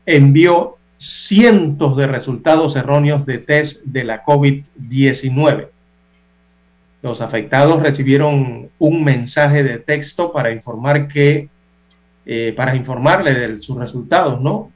envió 0.05 0.77
cientos 0.95 1.97
de 1.97 2.07
resultados 2.07 2.77
erróneos 2.77 3.25
de 3.25 3.39
test 3.39 3.83
de 3.83 4.05
la 4.05 4.23
COVID-19. 4.23 5.72
Los 7.03 7.19
afectados 7.19 7.83
recibieron 7.83 8.69
un 8.79 9.03
mensaje 9.03 9.61
de 9.61 9.77
texto 9.77 10.31
para 10.31 10.51
informar 10.51 11.09
que, 11.09 11.49
eh, 12.25 12.53
para 12.55 12.77
informarle 12.77 13.33
de 13.33 13.61
sus 13.61 13.77
resultados, 13.77 14.39
¿no? 14.39 14.71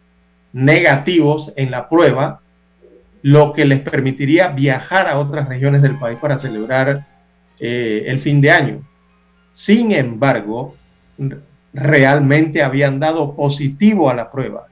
Negativos 0.52 1.54
en 1.56 1.72
la 1.72 1.88
prueba, 1.88 2.42
lo 3.22 3.54
que 3.54 3.64
les 3.64 3.80
permitiría 3.80 4.50
viajar 4.50 5.08
a 5.08 5.20
otras 5.20 5.48
regiones 5.48 5.82
del 5.82 5.98
país 5.98 6.20
para 6.20 6.38
celebrar 6.38 7.06
eh, 7.62 8.04
el 8.08 8.20
fin 8.20 8.42
de 8.42 8.52
año. 8.52 8.82
Sin 9.54 9.94
embargo, 9.94 10.76
realmente 11.74 12.62
habían 12.62 13.00
dado 13.00 13.38
positivo 13.38 14.10
a 14.10 14.14
la 14.14 14.30
prueba. 14.32 14.68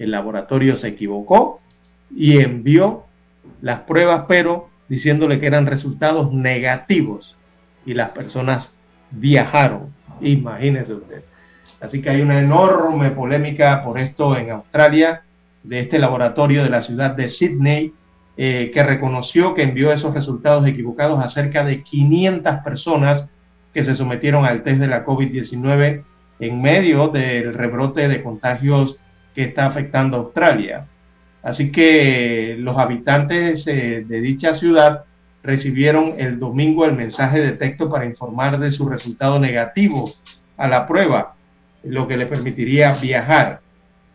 El 0.00 0.10
laboratorio 0.10 0.76
se 0.76 0.88
equivocó 0.88 1.60
y 2.14 2.38
envió 2.38 3.04
las 3.62 3.80
pruebas, 3.82 4.24
pero 4.26 4.70
diciéndole 4.88 5.40
que 5.40 5.46
eran 5.46 5.66
resultados 5.66 6.32
negativos 6.32 7.36
y 7.84 7.94
las 7.94 8.10
personas 8.10 8.72
viajaron. 9.10 9.92
Imagínese 10.20 10.94
usted. 10.94 11.22
Así 11.80 12.00
que 12.00 12.10
hay 12.10 12.22
una 12.22 12.38
enorme 12.38 13.10
polémica 13.10 13.82
por 13.84 13.98
esto 13.98 14.36
en 14.36 14.50
Australia 14.50 15.22
de 15.62 15.80
este 15.80 15.98
laboratorio 15.98 16.62
de 16.62 16.70
la 16.70 16.80
ciudad 16.80 17.10
de 17.10 17.28
Sydney 17.28 17.92
eh, 18.36 18.70
que 18.72 18.82
reconoció 18.82 19.54
que 19.54 19.62
envió 19.62 19.92
esos 19.92 20.14
resultados 20.14 20.66
equivocados 20.66 21.22
a 21.24 21.28
cerca 21.28 21.64
de 21.64 21.82
500 21.82 22.56
personas 22.64 23.28
que 23.72 23.84
se 23.84 23.94
sometieron 23.94 24.44
al 24.44 24.62
test 24.62 24.80
de 24.80 24.88
la 24.88 25.04
COVID-19 25.04 26.02
en 26.38 26.62
medio 26.62 27.08
del 27.08 27.54
rebrote 27.54 28.08
de 28.08 28.22
contagios 28.22 28.96
que 29.34 29.44
está 29.44 29.66
afectando 29.66 30.16
a 30.16 30.20
Australia. 30.20 30.86
Así 31.46 31.70
que 31.70 32.56
los 32.58 32.76
habitantes 32.76 33.68
eh, 33.68 34.04
de 34.04 34.20
dicha 34.20 34.54
ciudad 34.54 35.04
recibieron 35.44 36.14
el 36.18 36.40
domingo 36.40 36.84
el 36.84 36.96
mensaje 36.96 37.38
de 37.38 37.52
texto 37.52 37.88
para 37.88 38.04
informar 38.04 38.58
de 38.58 38.72
su 38.72 38.88
resultado 38.88 39.38
negativo 39.38 40.10
a 40.56 40.66
la 40.66 40.88
prueba, 40.88 41.36
lo 41.84 42.08
que 42.08 42.16
le 42.16 42.26
permitiría 42.26 42.94
viajar. 42.94 43.60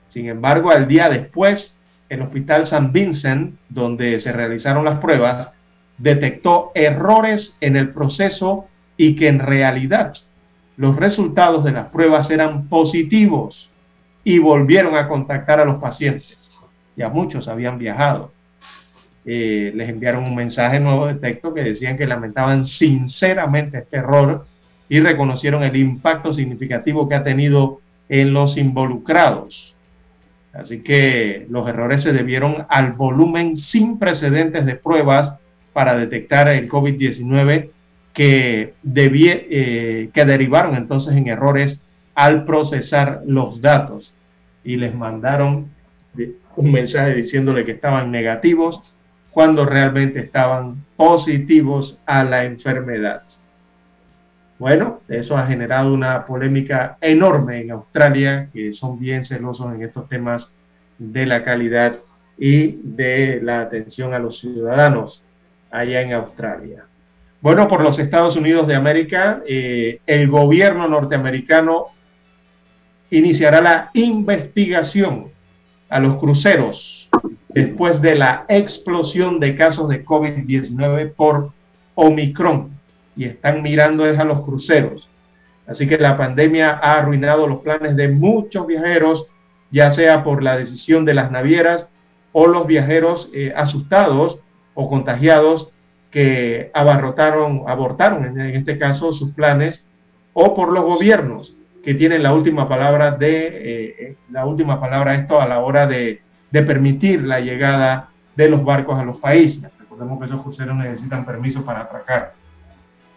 Sin 0.10 0.28
embargo, 0.28 0.72
al 0.72 0.90
día 0.90 1.08
después, 1.08 1.74
el 2.10 2.22
Hospital 2.22 2.68
San 2.68 2.92
Vincent, 2.92 3.56
donde 3.70 4.20
se 4.20 4.34
realizaron 4.34 4.84
las 4.84 5.00
pruebas, 5.00 5.52
detectó 6.00 6.74
errores 6.76 7.56
en 7.62 7.78
el 7.78 7.92
proceso 7.92 8.68
y 8.98 9.16
que 9.16 9.30
en 9.30 9.40
realidad 9.40 10.16
los 10.76 10.98
resultados 10.98 11.64
de 11.64 11.72
las 11.72 11.92
pruebas 11.92 12.30
eran 12.30 12.68
positivos 12.68 13.70
y 14.26 14.40
volvieron 14.40 14.98
a 14.98 15.08
contactar 15.08 15.62
a 15.62 15.66
los 15.66 15.78
pacientes. 15.78 16.41
Ya 16.96 17.10
muchos 17.10 17.48
habían 17.48 17.78
viajado. 17.78 18.32
Eh, 19.24 19.72
les 19.76 19.90
enviaron 19.90 20.24
un 20.24 20.36
mensaje 20.36 20.80
nuevo 20.80 21.06
de 21.08 21.16
texto 21.16 21.54
que 21.54 21.64
decían 21.64 21.98
que 21.98 22.08
lamentaban 22.08 22.66
sinceramente 22.66 23.80
este 23.80 23.98
error 23.98 24.48
y 24.90 25.00
reconocieron 25.00 25.64
el 25.64 25.76
impacto 25.76 26.34
significativo 26.34 27.08
que 27.08 27.16
ha 27.16 27.24
tenido 27.24 27.82
en 28.10 28.34
los 28.34 28.58
involucrados. 28.58 29.76
Así 30.54 30.82
que 30.82 31.46
los 31.50 31.68
errores 31.68 32.04
se 32.04 32.12
debieron 32.12 32.66
al 32.68 32.94
volumen 32.94 33.56
sin 33.56 34.00
precedentes 34.00 34.66
de 34.66 34.76
pruebas 34.76 35.36
para 35.72 35.96
detectar 35.96 36.50
el 36.50 36.68
COVID-19 36.68 37.70
que, 38.14 38.74
eh, 38.84 40.10
que 40.14 40.26
derivaron 40.26 40.76
entonces 40.76 41.16
en 41.16 41.28
errores 41.28 41.80
al 42.16 42.44
procesar 42.44 43.22
los 43.26 43.62
datos 43.62 44.14
y 44.64 44.76
les 44.76 44.94
mandaron 44.94 45.68
un 46.56 46.72
mensaje 46.72 47.16
diciéndole 47.16 47.66
que 47.66 47.74
estaban 47.74 48.12
negativos 48.12 48.82
cuando 49.32 49.66
realmente 49.66 50.20
estaban 50.20 50.84
positivos 50.96 51.98
a 52.06 52.24
la 52.24 52.44
enfermedad. 52.44 53.24
Bueno, 54.60 55.02
eso 55.08 55.38
ha 55.38 55.48
generado 55.48 55.94
una 55.94 56.26
polémica 56.26 56.98
enorme 57.02 57.62
en 57.62 57.72
Australia, 57.72 58.50
que 58.54 58.74
son 58.74 59.00
bien 59.00 59.26
celosos 59.26 59.74
en 59.74 59.82
estos 59.82 60.08
temas 60.08 60.50
de 61.00 61.26
la 61.26 61.44
calidad 61.44 61.98
y 62.38 62.78
de 62.84 63.40
la 63.42 63.62
atención 63.62 64.14
a 64.14 64.20
los 64.20 64.40
ciudadanos 64.40 65.24
allá 65.72 66.02
en 66.02 66.14
Australia. 66.14 66.84
Bueno, 67.42 67.68
por 67.68 67.82
los 67.82 67.98
Estados 67.98 68.36
Unidos 68.36 68.68
de 68.68 68.76
América, 68.76 69.42
eh, 69.48 70.00
el 70.06 70.30
gobierno 70.30 70.88
norteamericano 70.88 71.88
iniciará 73.10 73.62
la 73.62 73.90
investigación 73.94 75.31
a 75.92 76.00
los 76.00 76.16
cruceros 76.16 77.10
después 77.50 78.02
de 78.02 78.16
la 78.16 78.46
explosión 78.48 79.40
de 79.42 79.56
casos 79.56 79.90
de 79.90 80.06
COVID-19 80.06 81.14
por 81.14 81.52
Omicron 81.96 82.72
y 83.16 83.26
están 83.26 83.62
mirando 83.62 84.06
es 84.06 84.18
a 84.18 84.24
los 84.24 84.42
cruceros. 84.42 85.10
Así 85.68 85.88
que 85.88 85.98
la 85.98 86.18
pandemia 86.18 86.80
ha 86.82 86.98
arruinado 86.98 87.46
los 87.46 87.60
planes 87.60 87.98
de 87.98 88.08
muchos 88.08 88.66
viajeros, 88.66 89.28
ya 89.70 89.94
sea 89.94 90.24
por 90.24 90.42
la 90.42 90.58
decisión 90.58 91.04
de 91.04 91.14
las 91.14 91.30
navieras 91.30 91.88
o 92.32 92.48
los 92.48 92.66
viajeros 92.66 93.30
eh, 93.34 93.54
asustados 93.56 94.40
o 94.74 94.90
contagiados 94.90 95.70
que 96.10 96.72
abarrotaron, 96.74 97.64
abortaron 97.68 98.40
en 98.40 98.56
este 98.56 98.78
caso 98.78 99.12
sus 99.12 99.32
planes, 99.34 99.86
o 100.34 100.56
por 100.56 100.72
los 100.72 100.86
gobiernos 100.86 101.54
que 101.84 101.94
tienen 101.94 102.24
la 102.24 102.34
última 102.34 102.68
palabra 102.68 103.12
de 103.12 103.48
eh, 103.48 103.96
eh, 104.00 104.16
la 104.30 104.46
última 104.46 104.80
palabra 104.80 105.16
esto 105.16 105.42
a 105.42 105.48
la 105.48 105.60
hora 105.60 105.88
de, 105.88 106.22
de, 106.52 106.64
permitir 106.64 107.24
la 107.24 107.40
llegada 107.40 108.10
de 108.36 108.50
los 108.50 108.64
barcos 108.64 109.00
a 109.00 109.04
los 109.04 109.18
países. 109.18 109.64
Recordemos 109.80 110.20
que 110.20 110.26
esos 110.26 110.42
cruceros 110.42 110.76
necesitan 110.76 111.26
permiso 111.26 111.66
para 111.66 111.82
atracar. 111.82 112.34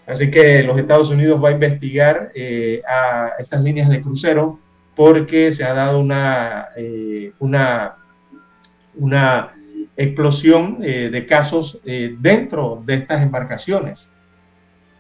Así 0.07 0.31
que 0.31 0.63
los 0.63 0.79
Estados 0.79 1.11
Unidos 1.11 1.43
va 1.43 1.51
a 1.51 1.53
investigar 1.53 2.31
eh, 2.35 2.83
a 2.87 3.33
estas 3.39 3.63
líneas 3.63 3.89
de 3.89 4.03
crucero 4.03 4.59
porque 4.95 5.55
se 5.55 5.65
ha 5.65 5.75
dado 5.75 5.99
una, 5.99 6.69
una, 7.41 7.95
una 8.95 9.55
explosión 9.97 10.79
eh, 10.83 11.09
de 11.11 11.27
casos 11.27 11.79
eh, 11.85 12.17
dentro 12.19 12.83
de 12.85 12.95
estas 12.95 13.23
embarcaciones. 13.23 14.09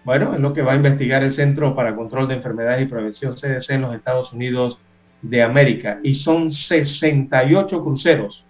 Bueno, 0.05 0.35
es 0.35 0.41
lo 0.41 0.53
que 0.53 0.63
va 0.63 0.73
a 0.73 0.77
investigar 0.77 1.25
el 1.25 1.33
Centro 1.33 1.75
para 1.75 1.97
Control 1.97 2.29
de 2.29 2.35
Enfermedades 2.35 2.83
y 2.83 2.91
Prevención 2.91 3.35
CDC 3.35 3.71
en 3.71 3.83
los 3.83 3.95
Estados 3.95 4.33
Unidos 4.33 4.79
de 5.23 5.43
América. 5.43 5.99
Y 6.03 6.15
son 6.15 6.51
68 6.51 7.83
cruceros 7.83 8.45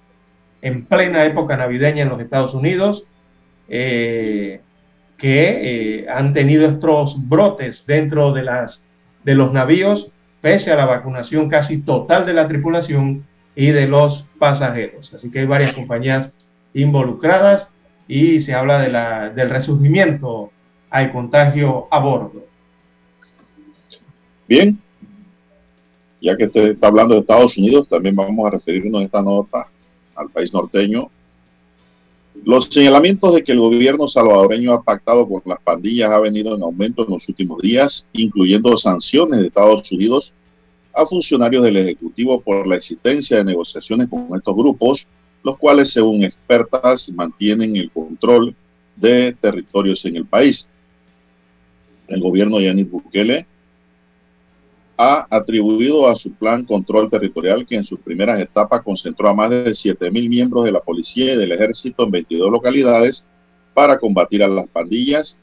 en 0.63 0.85
plena 0.85 1.25
época 1.25 1.57
navideña 1.57 2.03
en 2.03 2.09
los 2.09 2.21
Estados 2.21 2.55
Unidos 2.55 3.05
eh, 3.69 4.61
que 5.19 6.07
han 6.13 6.33
tenido 6.33 6.67
estos 6.67 7.17
brotes 7.29 7.85
dentro 7.87 8.33
de, 8.33 8.43
las, 8.43 8.83
de 9.23 9.35
los 9.35 9.53
navíos, 9.53 10.11
pese 10.41 10.73
a 10.73 10.77
la 10.77 10.87
vacunación 10.87 11.49
casi 11.49 11.79
total 11.79 12.27
de 12.27 12.35
la 12.35 12.49
tripulación 12.49 13.25
y 13.55 13.69
de 13.69 13.87
los 13.87 14.27
pasajeros. 14.39 15.15
Así 15.15 15.31
que 15.31 15.41
hay 15.41 15.47
varias 15.47 15.73
compañías 15.73 16.31
involucradas 16.75 17.69
y 18.09 18.41
se 18.41 18.55
habla 18.55 18.81
de 18.81 18.89
la, 18.89 19.31
del 19.31 19.51
resurgimiento 19.51 20.51
al 20.95 21.11
contagio 21.11 21.89
a 21.91 21.99
bordo. 21.99 22.47
Bien, 24.47 24.79
ya 26.21 26.37
que 26.37 26.45
usted 26.45 26.69
está 26.69 26.87
hablando 26.87 27.15
de 27.15 27.21
Estados 27.23 27.59
Unidos, 27.59 27.89
también 27.89 28.15
vamos 28.15 28.47
a 28.47 28.51
referirnos 28.51 29.03
esta 29.03 29.21
nota 29.21 29.67
al 30.15 30.31
país 30.31 30.53
norteño. 30.53 31.11
Los 32.45 32.69
señalamientos 32.71 33.35
de 33.35 33.43
que 33.43 33.51
el 33.51 33.59
gobierno 33.59 34.07
salvadoreño 34.07 34.73
ha 34.73 34.83
pactado 34.85 35.29
con 35.29 35.43
las 35.47 35.61
pandillas 35.63 36.13
ha 36.13 36.21
venido 36.21 36.55
en 36.55 36.63
aumento 36.63 37.05
en 37.05 37.11
los 37.11 37.29
últimos 37.29 37.61
días, 37.61 38.09
incluyendo 38.13 38.79
sanciones 38.79 39.41
de 39.41 39.49
Estados 39.49 39.91
Unidos 39.91 40.33
a 40.93 41.05
funcionarios 41.07 41.65
del 41.65 41.77
Ejecutivo 41.77 42.41
por 42.41 42.69
la 42.69 42.77
existencia 42.77 43.39
de 43.39 43.45
negociaciones 43.45 44.09
con 44.09 44.29
estos 44.37 44.55
grupos, 44.55 45.09
los 45.43 45.59
cuales, 45.59 45.91
según 45.91 46.23
expertas, 46.23 47.11
mantienen 47.11 47.75
el 47.75 47.91
control 47.91 48.55
de 48.95 49.33
territorios 49.41 50.05
en 50.05 50.15
el 50.19 50.25
país. 50.25 50.71
El 52.09 52.21
gobierno 52.21 52.59
de 52.59 52.65
Yanis 52.65 52.91
Bukele 52.91 53.47
ha 54.97 55.27
atribuido 55.29 56.09
a 56.09 56.15
su 56.15 56.33
plan 56.33 56.65
control 56.65 57.11
territorial 57.11 57.67
que 57.67 57.77
en 57.77 57.85
sus 57.85 57.99
primeras 57.99 58.41
etapas 58.41 58.83
concentró 58.83 59.29
a 59.29 59.35
más 59.35 59.51
de 59.51 59.71
7.000 59.71 60.29
miembros 60.29 60.65
de 60.65 60.73
la 60.73 60.81
policía 60.81 61.35
y 61.35 61.37
del 61.37 61.53
ejército 61.53 62.05
en 62.05 62.13
22 62.13 62.51
localidades 62.51 63.27
para 63.73 63.99
combatir 63.99 64.43
a 64.43 64.49
las 64.49 64.69
pandillas, 64.69 65.37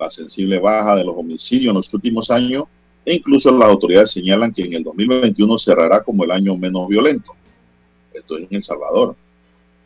la 0.00 0.10
sensible 0.10 0.58
baja 0.58 0.96
de 0.96 1.04
los 1.04 1.16
homicidios 1.16 1.70
en 1.70 1.76
los 1.76 1.92
últimos 1.92 2.30
años 2.30 2.64
e 3.04 3.14
incluso 3.14 3.50
las 3.52 3.68
autoridades 3.68 4.10
señalan 4.10 4.52
que 4.52 4.64
en 4.64 4.74
el 4.74 4.82
2021 4.82 5.58
cerrará 5.58 6.02
como 6.02 6.24
el 6.24 6.30
año 6.30 6.56
menos 6.56 6.88
violento. 6.88 7.32
Esto 8.12 8.38
es 8.38 8.46
en 8.50 8.56
El 8.56 8.64
Salvador, 8.64 9.14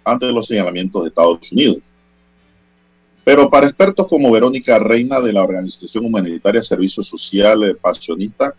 antes 0.04 0.28
de 0.28 0.34
los 0.34 0.46
señalamientos 0.46 1.02
de 1.02 1.08
Estados 1.08 1.52
Unidos. 1.52 1.78
Pero 3.30 3.48
para 3.48 3.68
expertos 3.68 4.08
como 4.08 4.32
Verónica 4.32 4.80
Reina 4.80 5.20
de 5.20 5.32
la 5.32 5.44
organización 5.44 6.04
humanitaria 6.04 6.64
Servicio 6.64 7.04
Social 7.04 7.78
Pasionista, 7.80 8.56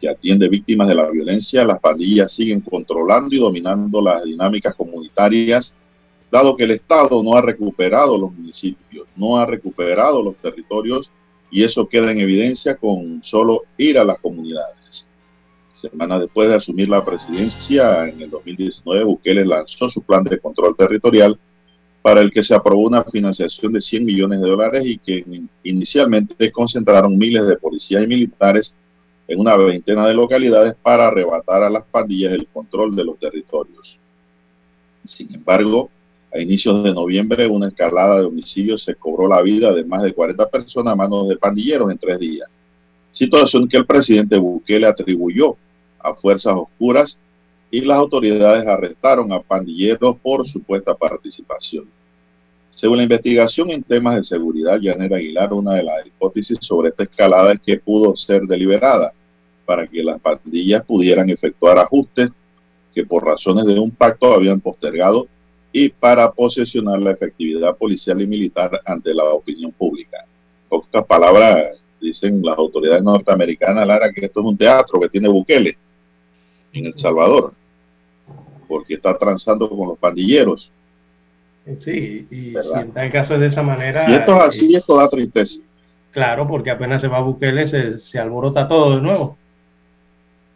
que 0.00 0.08
atiende 0.08 0.48
víctimas 0.48 0.88
de 0.88 0.96
la 0.96 1.08
violencia, 1.08 1.64
las 1.64 1.78
pandillas 1.78 2.32
siguen 2.32 2.60
controlando 2.60 3.32
y 3.32 3.38
dominando 3.38 4.02
las 4.02 4.24
dinámicas 4.24 4.74
comunitarias, 4.74 5.72
dado 6.32 6.56
que 6.56 6.64
el 6.64 6.72
Estado 6.72 7.22
no 7.22 7.36
ha 7.36 7.42
recuperado 7.42 8.18
los 8.18 8.32
municipios, 8.32 9.06
no 9.14 9.36
ha 9.36 9.46
recuperado 9.46 10.20
los 10.20 10.34
territorios 10.38 11.12
y 11.48 11.62
eso 11.62 11.88
queda 11.88 12.10
en 12.10 12.18
evidencia 12.18 12.74
con 12.74 13.22
solo 13.22 13.66
ir 13.76 14.00
a 14.00 14.04
las 14.04 14.18
comunidades. 14.18 15.08
Semanas 15.74 16.22
después 16.22 16.48
de 16.48 16.56
asumir 16.56 16.88
la 16.88 17.04
presidencia 17.04 18.08
en 18.08 18.20
el 18.20 18.30
2019, 18.30 19.04
Bukele 19.04 19.46
lanzó 19.46 19.88
su 19.88 20.02
plan 20.02 20.24
de 20.24 20.40
control 20.40 20.74
territorial 20.76 21.38
para 22.08 22.22
el 22.22 22.30
que 22.30 22.42
se 22.42 22.54
aprobó 22.54 22.86
una 22.86 23.04
financiación 23.04 23.70
de 23.70 23.82
100 23.82 24.02
millones 24.02 24.40
de 24.40 24.48
dólares 24.48 24.82
y 24.86 24.96
que 24.96 25.22
inicialmente 25.62 26.50
concentraron 26.50 27.18
miles 27.18 27.46
de 27.46 27.58
policías 27.58 28.02
y 28.02 28.06
militares 28.06 28.74
en 29.26 29.38
una 29.38 29.54
veintena 29.58 30.06
de 30.06 30.14
localidades 30.14 30.74
para 30.82 31.08
arrebatar 31.08 31.64
a 31.64 31.68
las 31.68 31.84
pandillas 31.84 32.32
el 32.32 32.46
control 32.46 32.96
de 32.96 33.04
los 33.04 33.18
territorios. 33.18 33.98
Sin 35.04 35.34
embargo, 35.34 35.90
a 36.32 36.38
inicios 36.38 36.82
de 36.82 36.94
noviembre, 36.94 37.46
una 37.46 37.68
escalada 37.68 38.20
de 38.20 38.24
homicidios 38.24 38.84
se 38.84 38.94
cobró 38.94 39.28
la 39.28 39.42
vida 39.42 39.74
de 39.74 39.84
más 39.84 40.02
de 40.02 40.14
40 40.14 40.48
personas 40.48 40.94
a 40.94 40.96
manos 40.96 41.28
de 41.28 41.36
pandilleros 41.36 41.90
en 41.90 41.98
tres 41.98 42.18
días. 42.18 42.48
Situación 43.12 43.68
que 43.68 43.76
el 43.76 43.84
presidente 43.84 44.38
Bukele 44.38 44.86
atribuyó 44.86 45.58
a 45.98 46.14
fuerzas 46.14 46.54
oscuras 46.56 47.20
y 47.70 47.82
las 47.82 47.98
autoridades 47.98 48.66
arrestaron 48.66 49.30
a 49.30 49.40
pandilleros 49.40 50.16
por 50.22 50.48
supuesta 50.48 50.94
participación. 50.94 51.97
Según 52.78 52.98
la 52.98 53.02
investigación 53.02 53.72
en 53.72 53.82
temas 53.82 54.14
de 54.14 54.22
seguridad, 54.22 54.78
Janet 54.80 55.12
Aguilar, 55.12 55.52
una 55.52 55.74
de 55.74 55.82
las 55.82 56.06
hipótesis 56.06 56.58
sobre 56.60 56.90
esta 56.90 57.02
escalada 57.02 57.54
es 57.54 57.60
que 57.60 57.78
pudo 57.78 58.14
ser 58.14 58.42
deliberada 58.42 59.12
para 59.66 59.84
que 59.88 60.00
las 60.00 60.20
pandillas 60.20 60.84
pudieran 60.84 61.28
efectuar 61.28 61.76
ajustes 61.76 62.30
que 62.94 63.04
por 63.04 63.24
razones 63.24 63.66
de 63.66 63.80
un 63.80 63.90
pacto 63.90 64.32
habían 64.32 64.60
postergado 64.60 65.26
y 65.72 65.88
para 65.88 66.30
posesionar 66.30 67.02
la 67.02 67.10
efectividad 67.10 67.76
policial 67.76 68.22
y 68.22 68.28
militar 68.28 68.80
ante 68.84 69.12
la 69.12 69.24
opinión 69.24 69.72
pública. 69.72 70.24
Pocas 70.68 71.04
palabras, 71.04 71.80
dicen 72.00 72.40
las 72.44 72.56
autoridades 72.56 73.02
norteamericanas, 73.02 73.88
Lara, 73.88 74.12
que 74.12 74.26
esto 74.26 74.38
es 74.38 74.46
un 74.46 74.56
teatro 74.56 75.00
que 75.00 75.08
tiene 75.08 75.28
Bukele 75.28 75.76
en 76.72 76.86
El 76.86 76.96
Salvador, 76.96 77.54
porque 78.68 78.94
está 78.94 79.18
transando 79.18 79.68
con 79.68 79.88
los 79.88 79.98
pandilleros. 79.98 80.70
Sí, 81.78 82.26
y 82.30 82.52
si 82.52 82.78
en 82.80 82.92
tal 82.92 83.12
caso 83.12 83.34
es 83.34 83.40
de 83.40 83.46
esa 83.46 83.62
manera... 83.62 84.06
Si 84.06 84.14
esto 84.14 84.36
es 84.36 84.42
así, 84.42 84.74
esto 84.74 84.96
da 84.96 85.08
tristeza. 85.08 85.60
Claro, 86.12 86.48
porque 86.48 86.70
apenas 86.70 87.00
se 87.00 87.08
va 87.08 87.20
Bukele, 87.20 87.68
se, 87.68 87.98
se 87.98 88.18
alborota 88.18 88.66
todo 88.66 88.96
de 88.96 89.02
nuevo 89.02 89.36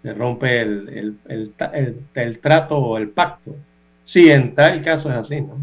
se 0.03 0.13
rompe 0.15 0.61
el, 0.61 1.17
el, 1.29 2.39
trato 2.41 2.77
o 2.77 2.99
el 2.99 3.11
pacto. 3.11 3.55
Si 4.05 4.29
en 4.31 4.55
tal 4.55 4.83
caso 4.83 5.09
es 5.11 5.17
así, 5.17 5.41
¿no? 5.41 5.59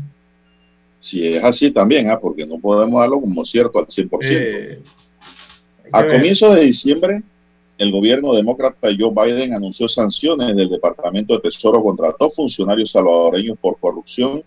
Si 1.01 1.27
es 1.27 1.43
así 1.43 1.71
también, 1.71 2.09
¿ah? 2.09 2.19
porque 2.19 2.45
no 2.45 2.57
podemos 2.57 2.99
darlo 2.99 3.19
como 3.19 3.43
cierto 3.45 3.79
al 3.79 3.87
100%. 3.87 4.19
Eh, 4.23 4.81
a 5.91 6.05
comienzos 6.05 6.55
de 6.55 6.61
diciembre, 6.61 7.21
el 7.77 7.91
gobierno 7.91 8.33
demócrata 8.33 8.89
Joe 8.97 9.11
Biden 9.13 9.53
anunció 9.53 9.87
sanciones 9.87 10.55
del 10.55 10.69
Departamento 10.69 11.33
de 11.33 11.41
Tesoro 11.41 11.81
contra 11.81 12.13
dos 12.17 12.35
funcionarios 12.35 12.91
salvadoreños 12.91 13.57
por 13.59 13.79
corrupción 13.79 14.43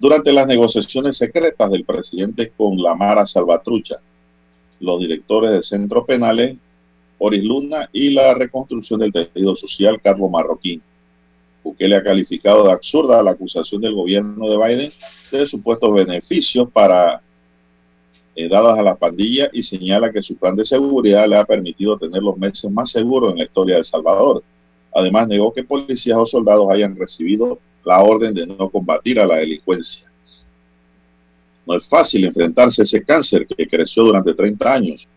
durante 0.00 0.32
las 0.32 0.46
negociaciones 0.46 1.18
secretas 1.18 1.70
del 1.70 1.84
presidente 1.84 2.50
con 2.56 2.82
la 2.82 2.94
Mara 2.94 3.26
Salvatrucha. 3.26 3.96
Los 4.80 4.98
directores 4.98 5.50
de 5.50 5.62
centros 5.62 6.06
penales 6.06 6.56
Boris 7.18 7.44
Luna 7.44 7.90
y 7.92 8.08
la 8.08 8.32
reconstrucción 8.32 9.00
del 9.00 9.12
tejido 9.12 9.54
social 9.54 10.00
Carlos 10.02 10.30
Marroquín. 10.30 10.82
Bukele 11.62 11.96
ha 11.96 12.02
calificado 12.02 12.64
de 12.64 12.72
absurda 12.72 13.22
la 13.22 13.32
acusación 13.32 13.82
del 13.82 13.94
gobierno 13.94 14.48
de 14.48 14.56
Biden 14.56 14.92
de 15.30 15.46
supuestos 15.46 15.92
beneficios 15.92 16.70
para 16.70 17.20
eh, 18.34 18.48
dadas 18.48 18.78
a 18.78 18.82
la 18.82 18.94
pandilla 18.94 19.50
y 19.52 19.62
señala 19.62 20.10
que 20.10 20.22
su 20.22 20.34
plan 20.34 20.56
de 20.56 20.64
seguridad 20.64 21.28
le 21.28 21.36
ha 21.36 21.44
permitido 21.44 21.98
tener 21.98 22.22
los 22.22 22.38
meses 22.38 22.70
más 22.70 22.90
seguros 22.90 23.32
en 23.32 23.38
la 23.38 23.44
historia 23.44 23.74
de 23.74 23.80
El 23.80 23.86
Salvador. 23.86 24.42
Además, 24.94 25.28
negó 25.28 25.52
que 25.52 25.62
policías 25.62 26.16
o 26.16 26.24
soldados 26.24 26.70
hayan 26.70 26.96
recibido 26.96 27.58
la 27.84 28.02
orden 28.02 28.34
de 28.34 28.46
no 28.46 28.68
combatir 28.70 29.18
a 29.20 29.26
la 29.26 29.36
delincuencia. 29.36 30.06
No 31.66 31.76
es 31.76 31.86
fácil 31.86 32.24
enfrentarse 32.24 32.82
a 32.82 32.84
ese 32.84 33.02
cáncer 33.02 33.46
que 33.46 33.68
creció 33.68 34.04
durante 34.04 34.34
30 34.34 34.72
años 34.72 35.08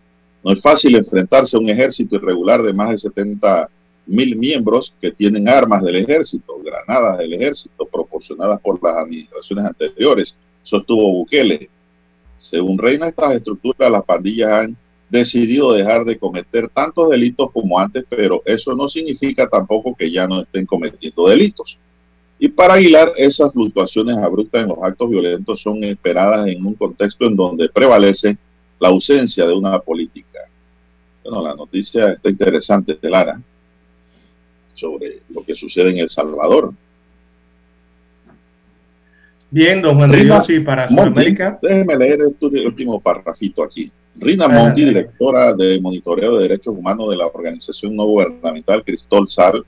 no 0.43 0.51
es 0.51 0.61
fácil 0.61 0.95
enfrentarse 0.95 1.55
a 1.55 1.59
un 1.59 1.69
ejército 1.69 2.17
irregular 2.17 2.61
de 2.61 2.73
más 2.73 2.89
de 2.91 2.97
70 2.97 3.69
mil 4.05 4.35
miembros 4.35 4.93
que 4.99 5.11
tienen 5.11 5.47
armas 5.47 5.81
del 5.81 5.95
ejército, 5.95 6.59
granadas 6.61 7.19
del 7.19 7.33
ejército 7.33 7.85
proporcionadas 7.85 8.59
por 8.59 8.83
las 8.83 8.97
administraciones 8.97 9.65
anteriores, 9.65 10.37
sostuvo 10.61 11.13
Bukele. 11.13 11.69
Según 12.37 12.77
reina 12.77 13.07
estas 13.07 13.35
estructuras, 13.35 13.89
las 13.89 14.03
pandillas 14.03 14.51
han 14.51 14.77
decidido 15.09 15.71
dejar 15.71 16.03
de 16.03 16.17
cometer 16.17 16.67
tantos 16.67 17.09
delitos 17.09 17.49
como 17.51 17.79
antes, 17.79 18.03
pero 18.09 18.41
eso 18.45 18.75
no 18.75 18.89
significa 18.89 19.47
tampoco 19.47 19.95
que 19.95 20.11
ya 20.11 20.27
no 20.27 20.41
estén 20.41 20.65
cometiendo 20.65 21.29
delitos. 21.29 21.77
Y 22.39 22.49
para 22.49 22.73
Aguilar, 22.73 23.13
esas 23.15 23.53
fluctuaciones 23.53 24.17
abruptas 24.17 24.63
en 24.63 24.69
los 24.69 24.77
actos 24.81 25.09
violentos 25.09 25.61
son 25.61 25.83
esperadas 25.83 26.47
en 26.47 26.65
un 26.65 26.73
contexto 26.73 27.25
en 27.25 27.35
donde 27.35 27.69
prevalece 27.69 28.37
la 28.79 28.89
ausencia 28.89 29.45
de 29.45 29.53
una 29.53 29.79
política. 29.79 30.39
Bueno, 31.23 31.41
la 31.41 31.55
noticia 31.55 32.13
está 32.13 32.29
interesante, 32.29 32.97
Lara, 33.03 33.39
sobre 34.73 35.21
lo 35.29 35.43
que 35.43 35.55
sucede 35.55 35.91
en 35.91 35.99
El 35.99 36.09
Salvador. 36.09 36.73
Bien, 39.49 39.81
don 39.81 39.95
Juan 39.95 40.11
Rina, 40.11 40.43
y 40.47 40.59
para 40.61 40.89
Sudamérica. 40.89 41.59
Déjeme 41.61 41.95
leer 41.95 42.21
este 42.21 42.65
último 42.65 42.99
parrafito 42.99 43.63
aquí. 43.63 43.91
Rina 44.15 44.47
Monti, 44.47 44.83
directora 44.83 45.53
de 45.53 45.79
Monitoreo 45.79 46.35
de 46.35 46.43
Derechos 46.43 46.75
Humanos 46.75 47.09
de 47.09 47.17
la 47.17 47.27
organización 47.27 47.95
no 47.95 48.05
gubernamental 48.05 48.83
Cristol 48.83 49.29
Sal, 49.29 49.63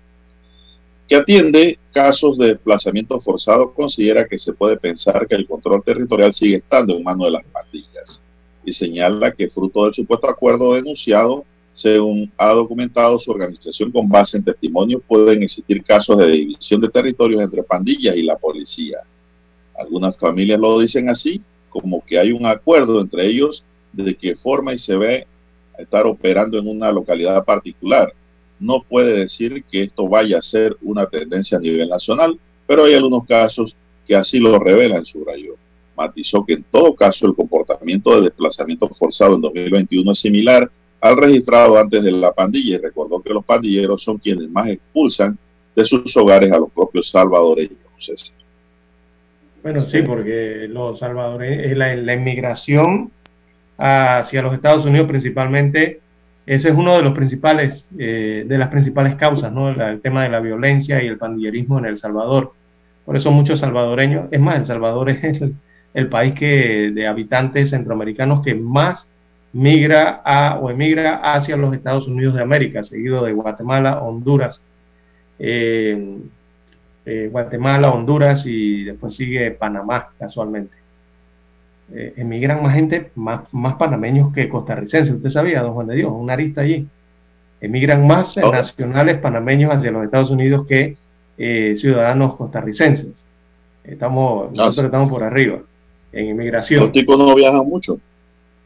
que 1.07 1.15
atiende 1.15 1.77
casos 1.93 2.37
de 2.37 2.47
desplazamiento 2.47 3.19
forzado, 3.19 3.73
considera 3.73 4.27
que 4.27 4.39
se 4.39 4.53
puede 4.53 4.77
pensar 4.77 5.27
que 5.27 5.35
el 5.35 5.47
control 5.47 5.83
territorial 5.83 6.33
sigue 6.33 6.57
estando 6.57 6.95
en 6.95 7.03
manos 7.03 7.27
de 7.27 7.31
las 7.31 7.45
pandillas 7.45 8.23
y 8.65 8.73
señala 8.73 9.31
que 9.31 9.49
fruto 9.49 9.85
del 9.85 9.93
supuesto 9.93 10.27
acuerdo 10.27 10.73
denunciado, 10.73 11.45
según 11.73 12.31
ha 12.37 12.53
documentado 12.53 13.19
su 13.19 13.31
organización 13.31 13.91
con 13.91 14.09
base 14.09 14.37
en 14.37 14.43
testimonios, 14.43 15.01
pueden 15.07 15.43
existir 15.43 15.83
casos 15.83 16.17
de 16.17 16.27
división 16.27 16.81
de 16.81 16.89
territorios 16.89 17.41
entre 17.41 17.61
pandillas 17.63 18.15
y 18.15 18.23
la 18.23 18.37
policía. 18.37 18.97
Algunas 19.77 20.17
familias 20.17 20.59
lo 20.59 20.79
dicen 20.79 21.09
así, 21.09 21.41
como 21.69 22.03
que 22.03 22.17
hay 22.17 22.31
un 22.31 22.45
acuerdo 22.45 22.99
entre 23.01 23.27
ellos 23.27 23.65
de 23.91 24.15
qué 24.15 24.35
forma 24.35 24.73
y 24.73 24.77
se 24.77 24.95
ve 24.95 25.27
estar 25.77 26.05
operando 26.05 26.57
en 26.57 26.67
una 26.67 26.91
localidad 26.91 27.43
particular. 27.43 28.13
No 28.59 28.81
puede 28.81 29.19
decir 29.19 29.63
que 29.65 29.83
esto 29.83 30.07
vaya 30.07 30.39
a 30.39 30.41
ser 30.41 30.77
una 30.81 31.05
tendencia 31.07 31.57
a 31.57 31.61
nivel 31.61 31.89
nacional, 31.89 32.39
pero 32.65 32.85
hay 32.85 32.93
algunos 32.93 33.25
casos 33.25 33.75
que 34.07 34.15
así 34.15 34.39
lo 34.39 34.59
revelan, 34.59 35.05
subrayó 35.05 35.55
matizó 35.95 36.45
que 36.45 36.53
en 36.53 36.63
todo 36.63 36.95
caso 36.95 37.27
el 37.27 37.35
comportamiento 37.35 38.15
de 38.15 38.23
desplazamiento 38.23 38.87
forzado 38.89 39.35
en 39.35 39.41
2021 39.41 40.11
es 40.11 40.19
similar 40.19 40.69
al 41.01 41.17
registrado 41.17 41.77
antes 41.77 42.03
de 42.03 42.11
la 42.11 42.33
pandilla 42.33 42.75
y 42.75 42.77
recordó 42.79 43.21
que 43.21 43.33
los 43.33 43.45
pandilleros 43.45 44.03
son 44.03 44.17
quienes 44.17 44.49
más 44.49 44.69
expulsan 44.69 45.37
de 45.75 45.85
sus 45.85 46.15
hogares 46.17 46.51
a 46.51 46.57
los 46.57 46.71
propios 46.71 47.09
salvadoreños. 47.09 47.77
Bueno, 49.61 49.79
sí, 49.81 50.01
porque 50.03 50.67
los 50.69 50.99
salvadoreños, 50.99 51.77
la, 51.77 51.95
la 51.95 52.13
inmigración 52.13 53.11
hacia 53.77 54.41
los 54.41 54.53
Estados 54.53 54.85
Unidos 54.85 55.07
principalmente, 55.07 55.99
ese 56.45 56.69
es 56.69 56.75
uno 56.75 56.95
de 56.95 57.01
los 57.01 57.13
principales, 57.13 57.85
eh, 57.97 58.45
de 58.47 58.57
las 58.57 58.69
principales 58.69 59.15
causas, 59.15 59.51
¿no? 59.51 59.69
El 59.69 60.01
tema 60.01 60.23
de 60.23 60.29
la 60.29 60.39
violencia 60.39 61.01
y 61.01 61.07
el 61.07 61.17
pandillerismo 61.17 61.79
en 61.79 61.85
El 61.85 61.97
Salvador. 61.97 62.53
Por 63.03 63.15
eso 63.17 63.31
muchos 63.31 63.59
salvadoreños, 63.59 64.27
es 64.31 64.39
más, 64.39 64.57
El 64.59 64.65
Salvador 64.67 65.09
es 65.23 65.41
el, 65.93 66.07
país 66.07 66.33
que, 66.33 66.91
de 66.93 67.07
habitantes 67.07 67.71
centroamericanos 67.71 68.43
que 68.43 68.53
más 68.53 69.07
migra 69.53 70.21
a, 70.23 70.59
o 70.59 70.69
emigra 70.69 71.15
hacia 71.33 71.57
los 71.57 71.73
Estados 71.73 72.07
Unidos 72.07 72.35
de 72.35 72.41
América, 72.41 72.83
seguido 72.83 73.23
de 73.23 73.31
Guatemala, 73.33 74.01
Honduras, 74.01 74.61
eh, 75.39 76.17
eh, 77.05 77.29
Guatemala, 77.31 77.91
Honduras 77.91 78.45
y 78.45 78.83
después 78.83 79.15
sigue 79.15 79.51
Panamá, 79.51 80.09
casualmente. 80.19 80.84
Eh, 81.93 82.13
emigran 82.17 82.63
más 82.63 82.73
gente, 82.73 83.11
más, 83.15 83.41
más 83.51 83.75
panameños 83.75 84.33
que 84.33 84.49
costarricenses. 84.49 85.15
Usted 85.15 85.29
sabía, 85.29 85.61
don 85.61 85.73
Juan 85.73 85.87
de 85.87 85.95
Dios, 85.95 86.11
una 86.13 86.33
arista 86.33 86.61
allí. 86.61 86.87
emigran 87.61 88.05
más 88.05 88.37
nacionales 88.37 89.19
panameños 89.19 89.73
hacia 89.73 89.91
los 89.91 90.03
Estados 90.03 90.29
Unidos 90.31 90.65
que 90.67 90.97
eh, 91.37 91.75
ciudadanos 91.77 92.35
costarricenses. 92.35 93.25
Estamos, 93.83 94.47
ah, 94.49 94.53
nosotros 94.55 94.85
estamos 94.85 95.09
por 95.09 95.23
arriba 95.23 95.59
en 96.11 96.29
inmigración. 96.29 96.81
Los 96.81 96.91
ticos 96.91 97.17
no 97.17 97.35
viajan 97.35 97.67
mucho. 97.67 97.99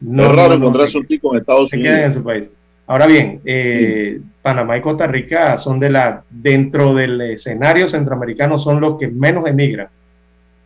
No, 0.00 0.24
es 0.24 0.32
raro 0.36 0.54
encontrarse 0.54 0.96
un 0.96 1.06
tico 1.06 1.34
en 1.34 1.40
Estados 1.40 1.72
Unidos. 1.72 1.98
en 1.98 2.14
su 2.14 2.22
país. 2.22 2.48
Ahora 2.86 3.06
bien, 3.06 3.40
eh, 3.44 4.20
Panamá 4.42 4.76
y 4.76 4.80
Costa 4.80 5.06
Rica 5.06 5.58
son 5.58 5.78
de 5.78 5.90
la, 5.90 6.24
dentro 6.28 6.94
del 6.94 7.20
escenario 7.20 7.86
centroamericano, 7.86 8.58
son 8.58 8.80
los 8.80 8.98
que 8.98 9.06
menos 9.06 9.46
emigran, 9.46 9.88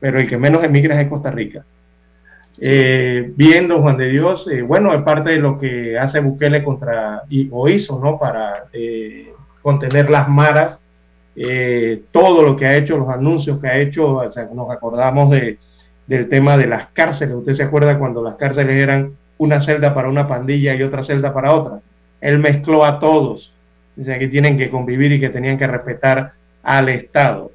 pero 0.00 0.18
el 0.18 0.28
que 0.28 0.38
menos 0.38 0.64
emigra 0.64 0.98
es 1.00 1.08
Costa 1.08 1.30
Rica. 1.30 1.64
Eh, 2.60 3.32
viendo 3.36 3.80
Juan 3.80 3.96
de 3.96 4.08
Dios, 4.08 4.48
eh, 4.48 4.62
bueno, 4.62 4.94
es 4.94 5.02
parte 5.02 5.30
de 5.30 5.38
lo 5.38 5.58
que 5.58 5.98
hace 5.98 6.20
Bukele 6.20 6.62
contra, 6.62 7.22
y, 7.28 7.48
o 7.50 7.68
hizo, 7.68 7.98
¿no? 7.98 8.18
Para 8.18 8.64
eh, 8.72 9.32
contener 9.62 10.10
las 10.10 10.28
maras, 10.28 10.78
todo 12.12 12.42
lo 12.44 12.56
que 12.56 12.64
ha 12.66 12.76
hecho, 12.76 12.96
los 12.96 13.08
anuncios 13.08 13.58
que 13.60 13.66
ha 13.66 13.78
hecho, 13.78 14.22
nos 14.54 14.70
acordamos 14.70 15.30
de, 15.30 15.58
del 16.06 16.28
tema 16.28 16.56
de 16.56 16.68
las 16.68 16.86
cárceles. 16.92 17.34
Usted 17.34 17.54
se 17.54 17.64
acuerda 17.64 17.98
cuando 17.98 18.22
las 18.22 18.36
cárceles 18.36 18.76
eran 18.76 19.14
una 19.38 19.60
celda 19.60 19.92
para 19.94 20.08
una 20.08 20.28
pandilla 20.28 20.76
y 20.76 20.82
otra 20.84 21.02
celda 21.02 21.34
para 21.34 21.52
otra. 21.52 21.80
Él 22.20 22.38
mezcló 22.38 22.84
a 22.84 23.00
todos. 23.00 23.52
Dice 23.96 24.18
que 24.18 24.28
tienen 24.28 24.56
que 24.56 24.70
convivir 24.70 25.10
y 25.12 25.20
que 25.20 25.28
tenían 25.28 25.58
que 25.58 25.66
respetar 25.66 26.32
al 26.62 26.88
Estado. 26.88 27.50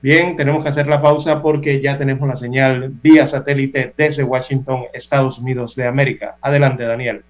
Bien, 0.00 0.36
tenemos 0.36 0.62
que 0.62 0.68
hacer 0.68 0.86
la 0.86 1.02
pausa 1.02 1.42
porque 1.42 1.80
ya 1.80 1.98
tenemos 1.98 2.28
la 2.28 2.36
señal 2.36 2.90
vía 3.02 3.26
satélite 3.26 3.94
desde 3.96 4.22
Washington, 4.22 4.84
Estados 4.92 5.38
Unidos 5.40 5.74
de 5.74 5.88
América. 5.88 6.36
Adelante, 6.40 6.84
Daniel. 6.84 7.24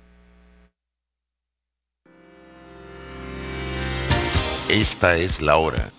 Esta 4.69 5.17
es 5.17 5.41
la 5.41 5.57
hora. 5.57 5.91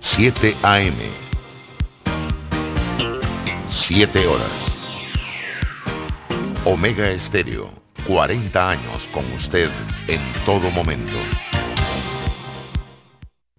7 0.00 0.54
AM. 0.64 0.96
7 3.66 4.26
horas. 4.26 4.70
Omega 6.64 7.08
Estéreo, 7.10 7.70
40 8.08 8.70
años 8.70 9.08
con 9.12 9.24
usted 9.34 9.70
en 10.08 10.20
todo 10.44 10.68
momento. 10.72 11.16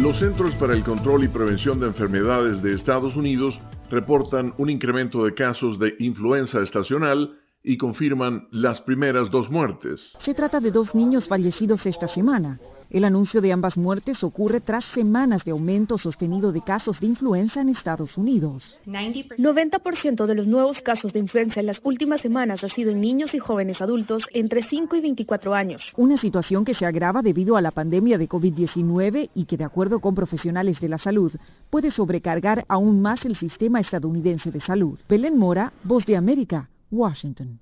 Los 0.00 0.18
Centros 0.18 0.54
para 0.54 0.72
el 0.72 0.82
Control 0.82 1.24
y 1.24 1.28
Prevención 1.28 1.78
de 1.78 1.86
Enfermedades 1.86 2.62
de 2.62 2.72
Estados 2.72 3.16
Unidos 3.16 3.60
reportan 3.90 4.54
un 4.56 4.70
incremento 4.70 5.26
de 5.26 5.34
casos 5.34 5.78
de 5.78 5.94
influenza 5.98 6.62
estacional 6.62 7.38
y 7.62 7.76
confirman 7.76 8.48
las 8.50 8.80
primeras 8.80 9.30
dos 9.30 9.50
muertes. 9.50 10.16
Se 10.20 10.32
trata 10.32 10.58
de 10.58 10.70
dos 10.70 10.94
niños 10.94 11.28
fallecidos 11.28 11.84
esta 11.84 12.08
semana. 12.08 12.58
El 12.90 13.04
anuncio 13.04 13.40
de 13.40 13.52
ambas 13.52 13.76
muertes 13.76 14.24
ocurre 14.24 14.60
tras 14.60 14.84
semanas 14.84 15.44
de 15.44 15.52
aumento 15.52 15.96
sostenido 15.96 16.50
de 16.50 16.60
casos 16.60 16.98
de 16.98 17.06
influenza 17.06 17.60
en 17.60 17.68
Estados 17.68 18.18
Unidos. 18.18 18.76
90% 18.84 20.26
de 20.26 20.34
los 20.34 20.48
nuevos 20.48 20.80
casos 20.82 21.12
de 21.12 21.20
influenza 21.20 21.60
en 21.60 21.66
las 21.66 21.80
últimas 21.84 22.20
semanas 22.20 22.64
ha 22.64 22.68
sido 22.68 22.90
en 22.90 23.00
niños 23.00 23.32
y 23.32 23.38
jóvenes 23.38 23.80
adultos 23.80 24.28
entre 24.32 24.64
5 24.64 24.96
y 24.96 25.00
24 25.02 25.54
años. 25.54 25.92
Una 25.96 26.16
situación 26.16 26.64
que 26.64 26.74
se 26.74 26.84
agrava 26.84 27.22
debido 27.22 27.56
a 27.56 27.62
la 27.62 27.70
pandemia 27.70 28.18
de 28.18 28.28
COVID-19 28.28 29.30
y 29.36 29.44
que, 29.44 29.56
de 29.56 29.64
acuerdo 29.64 30.00
con 30.00 30.16
profesionales 30.16 30.80
de 30.80 30.88
la 30.88 30.98
salud, 30.98 31.32
puede 31.70 31.92
sobrecargar 31.92 32.64
aún 32.66 33.00
más 33.00 33.24
el 33.24 33.36
sistema 33.36 33.78
estadounidense 33.78 34.50
de 34.50 34.58
salud. 34.58 34.98
Belén 35.08 35.38
Mora, 35.38 35.72
Voz 35.84 36.04
de 36.06 36.16
América, 36.16 36.68
Washington. 36.90 37.60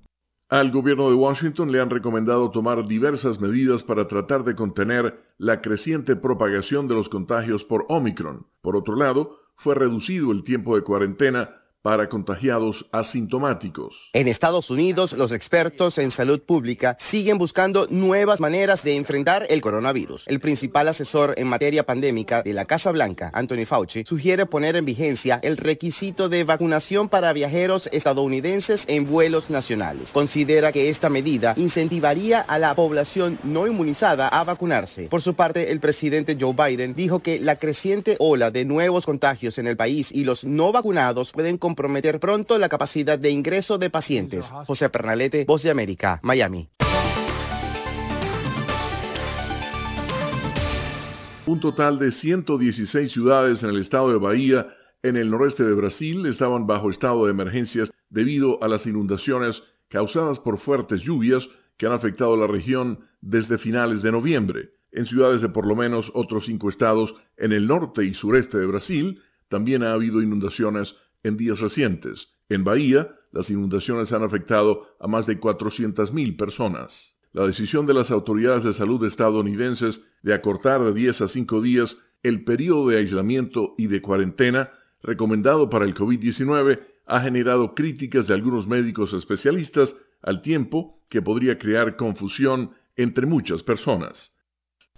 Al 0.49 0.71
gobierno 0.71 1.11
de 1.11 1.15
Washington 1.15 1.71
le 1.71 1.79
han 1.79 1.91
recomendado 1.91 2.49
tomar 2.49 2.87
diversas 2.87 3.39
medidas 3.39 3.83
para 3.83 4.07
tratar 4.07 4.43
de 4.43 4.55
contener 4.55 5.21
la 5.37 5.61
creciente 5.61 6.15
propagación 6.15 6.87
de 6.87 6.95
los 6.95 7.07
contagios 7.07 7.63
por 7.63 7.85
Omicron. 7.87 8.47
Por 8.63 8.75
otro 8.75 8.95
lado, 8.95 9.37
fue 9.57 9.75
reducido 9.75 10.31
el 10.31 10.43
tiempo 10.43 10.75
de 10.75 10.81
cuarentena 10.81 11.51
para 11.81 12.09
contagiados 12.09 12.85
asintomáticos. 12.91 14.09
En 14.13 14.27
Estados 14.27 14.69
Unidos, 14.69 15.13
los 15.13 15.31
expertos 15.31 15.97
en 15.97 16.11
salud 16.11 16.41
pública 16.41 16.97
siguen 17.09 17.37
buscando 17.37 17.87
nuevas 17.89 18.39
maneras 18.39 18.83
de 18.83 18.95
enfrentar 18.95 19.45
el 19.49 19.61
coronavirus. 19.61 20.25
El 20.27 20.39
principal 20.39 20.87
asesor 20.89 21.35
en 21.37 21.47
materia 21.47 21.83
pandémica 21.83 22.41
de 22.43 22.53
la 22.53 22.65
Casa 22.65 22.91
Blanca, 22.91 23.31
Anthony 23.33 23.65
Fauci, 23.65 24.03
sugiere 24.03 24.45
poner 24.45 24.75
en 24.75 24.85
vigencia 24.85 25.39
el 25.41 25.57
requisito 25.57 26.27
de 26.27 26.43
vacunación 26.43 27.07
para 27.07 27.31
viajeros 27.31 27.87
estadounidenses 27.91 28.81
en 28.87 29.05
vuelos 29.05 29.49
nacionales. 29.49 30.09
Considera 30.11 30.71
que 30.71 30.89
esta 30.89 31.09
medida 31.09 31.53
incentivaría 31.55 32.41
a 32.41 32.59
la 32.59 32.75
población 32.75 33.39
no 33.43 33.67
inmunizada 33.67 34.27
a 34.27 34.43
vacunarse. 34.43 35.03
Por 35.03 35.21
su 35.21 35.33
parte, 35.33 35.71
el 35.71 35.79
presidente 35.79 36.37
Joe 36.39 36.53
Biden 36.53 36.93
dijo 36.93 37.19
que 37.19 37.39
la 37.39 37.55
creciente 37.55 38.17
ola 38.19 38.51
de 38.51 38.65
nuevos 38.65 39.05
contagios 39.05 39.57
en 39.57 39.67
el 39.67 39.77
país 39.77 40.07
y 40.11 40.23
los 40.25 40.43
no 40.43 40.71
vacunados 40.71 41.31
pueden 41.31 41.57
comprometer 41.69 42.19
pronto 42.19 42.57
la 42.57 42.67
capacidad 42.67 43.19
de 43.19 43.29
ingreso 43.29 43.77
de 43.77 43.91
pacientes. 43.91 44.43
José 44.65 44.89
Pernalete, 44.89 45.45
Voz 45.45 45.61
de 45.61 45.69
América, 45.69 46.19
Miami. 46.23 46.67
Un 51.45 51.59
total 51.59 51.99
de 51.99 52.11
116 52.11 53.11
ciudades 53.11 53.61
en 53.61 53.69
el 53.69 53.79
estado 53.81 54.09
de 54.11 54.17
Bahía, 54.17 54.67
en 55.03 55.15
el 55.15 55.29
noreste 55.29 55.63
de 55.63 55.73
Brasil, 55.73 56.25
estaban 56.25 56.65
bajo 56.65 56.89
estado 56.89 57.25
de 57.25 57.31
emergencias 57.31 57.91
debido 58.09 58.57
a 58.63 58.67
las 58.67 58.87
inundaciones 58.87 59.61
causadas 59.89 60.39
por 60.39 60.57
fuertes 60.57 61.01
lluvias 61.01 61.47
que 61.77 61.85
han 61.85 61.93
afectado 61.93 62.35
la 62.35 62.47
región 62.47 63.01
desde 63.21 63.59
finales 63.59 64.01
de 64.01 64.11
noviembre. 64.11 64.71
En 64.91 65.05
ciudades 65.05 65.43
de 65.43 65.49
por 65.49 65.67
lo 65.67 65.75
menos 65.75 66.11
otros 66.15 66.45
cinco 66.45 66.67
estados 66.67 67.13
en 67.37 67.51
el 67.51 67.67
norte 67.67 68.03
y 68.05 68.15
sureste 68.15 68.57
de 68.57 68.65
Brasil, 68.65 69.21
también 69.49 69.83
ha 69.83 69.93
habido 69.93 70.21
inundaciones 70.23 70.95
en 71.23 71.37
días 71.37 71.59
recientes. 71.59 72.29
En 72.49 72.63
Bahía, 72.63 73.15
las 73.31 73.49
inundaciones 73.49 74.11
han 74.11 74.23
afectado 74.23 74.87
a 74.99 75.07
más 75.07 75.25
de 75.25 75.39
400.000 75.39 76.37
personas. 76.37 77.15
La 77.31 77.45
decisión 77.45 77.85
de 77.85 77.93
las 77.93 78.09
autoridades 78.09 78.63
de 78.63 78.73
salud 78.73 79.05
estadounidenses 79.05 80.03
de 80.23 80.33
acortar 80.33 80.83
de 80.83 80.93
10 80.93 81.21
a 81.21 81.27
5 81.27 81.61
días 81.61 81.97
el 82.23 82.43
periodo 82.43 82.89
de 82.89 82.97
aislamiento 82.97 83.75
y 83.77 83.87
de 83.87 84.01
cuarentena 84.01 84.71
recomendado 85.01 85.69
para 85.69 85.85
el 85.85 85.93
COVID-19 85.93 86.79
ha 87.05 87.21
generado 87.21 87.75
críticas 87.75 88.27
de 88.27 88.33
algunos 88.33 88.67
médicos 88.67 89.13
especialistas 89.13 89.95
al 90.21 90.41
tiempo 90.41 90.99
que 91.09 91.21
podría 91.21 91.57
crear 91.57 91.95
confusión 91.95 92.71
entre 92.95 93.25
muchas 93.25 93.63
personas. 93.63 94.33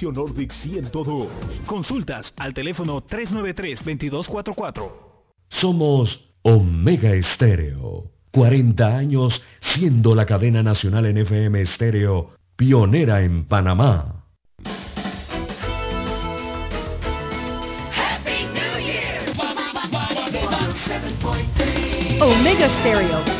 Nordic 0.00 0.52
102. 0.52 1.28
Consultas 1.66 2.32
al 2.36 2.54
teléfono 2.54 3.02
393-2244. 3.02 4.90
Somos 5.48 6.34
Omega 6.42 7.12
Estéreo. 7.12 8.10
40 8.32 8.96
años 8.96 9.42
siendo 9.60 10.14
la 10.14 10.24
cadena 10.24 10.62
nacional 10.62 11.04
en 11.04 11.18
FM 11.18 11.60
Estéreo, 11.60 12.30
pionera 12.56 13.20
en 13.20 13.44
Panamá. 13.44 14.24
Omega 22.20 22.68
Stereo. 22.80 23.31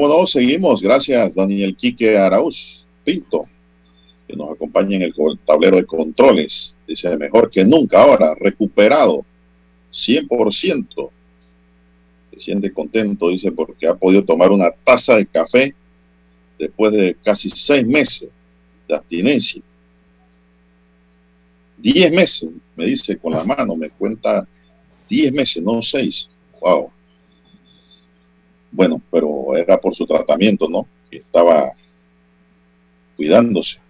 Como 0.00 0.16
no, 0.16 0.26
seguimos. 0.26 0.80
Gracias, 0.80 1.34
Daniel 1.34 1.76
Quique 1.76 2.16
Arauz 2.16 2.86
Pinto, 3.04 3.46
que 4.26 4.34
nos 4.34 4.52
acompaña 4.52 4.96
en 4.96 5.02
el 5.02 5.14
tablero 5.44 5.76
de 5.76 5.84
controles. 5.84 6.74
Dice, 6.88 7.14
mejor 7.18 7.50
que 7.50 7.66
nunca 7.66 8.00
ahora, 8.00 8.34
recuperado, 8.34 9.26
100%. 9.92 11.10
Se 12.32 12.40
siente 12.40 12.72
contento, 12.72 13.28
dice, 13.28 13.52
porque 13.52 13.88
ha 13.88 13.94
podido 13.94 14.24
tomar 14.24 14.50
una 14.50 14.70
taza 14.70 15.16
de 15.16 15.26
café 15.26 15.74
después 16.58 16.92
de 16.92 17.14
casi 17.22 17.50
seis 17.50 17.86
meses 17.86 18.30
de 18.88 18.94
abstinencia. 18.94 19.60
Diez 21.76 22.10
meses, 22.10 22.48
me 22.74 22.86
dice 22.86 23.18
con 23.18 23.32
la 23.34 23.44
mano, 23.44 23.76
me 23.76 23.90
cuenta 23.90 24.48
diez 25.10 25.30
meses, 25.30 25.62
no 25.62 25.82
seis. 25.82 26.30
Wow. 26.58 26.90
Bueno, 28.72 29.00
pero 29.10 29.56
era 29.56 29.78
por 29.78 29.94
su 29.94 30.06
tratamiento, 30.06 30.68
¿no? 30.68 30.86
Estaba 31.10 31.72
cuidándose. 33.16 33.80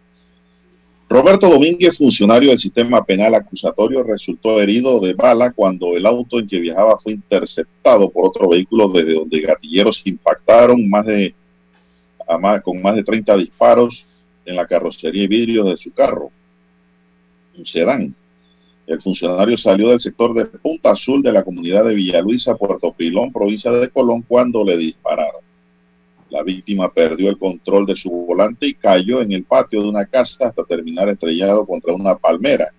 Roberto 1.11 1.51
Domínguez, 1.51 1.99
funcionario 1.99 2.51
del 2.51 2.61
sistema 2.61 3.05
penal 3.05 3.35
acusatorio, 3.35 4.05
resultó 4.05 4.61
herido 4.61 5.01
de 5.01 5.13
bala 5.13 5.51
cuando 5.51 5.97
el 5.97 6.07
auto 6.07 6.39
en 6.39 6.47
que 6.47 6.61
viajaba 6.61 6.99
fue 7.01 7.15
interceptado 7.15 8.09
por 8.11 8.27
otro 8.29 8.49
vehículo 8.49 8.89
desde 8.91 9.15
donde 9.15 9.41
gatilleros 9.41 10.01
impactaron 10.05 10.89
más 10.89 11.05
de, 11.07 11.35
a 12.29 12.61
con 12.61 12.81
más 12.81 12.95
de 12.95 13.03
30 13.03 13.37
disparos 13.39 14.07
en 14.45 14.55
la 14.55 14.69
carrocería 14.69 15.25
y 15.25 15.27
vidrios 15.27 15.69
de 15.69 15.77
su 15.79 15.91
carro, 15.93 16.31
un 17.59 17.67
sedán. 17.67 18.15
El 18.91 19.01
funcionario 19.01 19.57
salió 19.57 19.91
del 19.91 20.01
sector 20.01 20.35
de 20.35 20.47
Punta 20.47 20.91
Azul 20.91 21.23
de 21.23 21.31
la 21.31 21.45
comunidad 21.45 21.85
de 21.85 21.95
Villaluisa, 21.95 22.57
Puerto 22.57 22.93
Pilón, 22.93 23.33
provincia 23.33 23.71
de 23.71 23.89
Colón, 23.89 24.23
cuando 24.23 24.65
le 24.65 24.77
dispararon. 24.77 25.43
La 26.29 26.43
víctima 26.43 26.93
perdió 26.93 27.31
el 27.31 27.39
control 27.39 27.87
de 27.87 27.95
su 27.95 28.11
volante 28.11 28.67
y 28.67 28.75
cayó 28.75 29.23
en 29.23 29.31
el 29.31 29.45
patio 29.45 29.83
de 29.83 29.89
una 29.91 30.07
casa 30.07 30.49
hasta 30.49 30.65
terminar 30.65 31.09
estrellado 31.09 31.65
contra 31.65 31.95
una 31.95 32.17
palmera. 32.17 32.73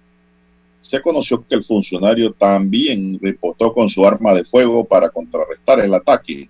Se 0.82 1.02
conoció 1.02 1.48
que 1.48 1.56
el 1.56 1.64
funcionario 1.64 2.34
también 2.34 3.18
reportó 3.22 3.74
con 3.74 3.88
su 3.88 4.06
arma 4.06 4.34
de 4.34 4.44
fuego 4.44 4.84
para 4.84 5.08
contrarrestar 5.08 5.80
el 5.80 5.94
ataque 5.94 6.50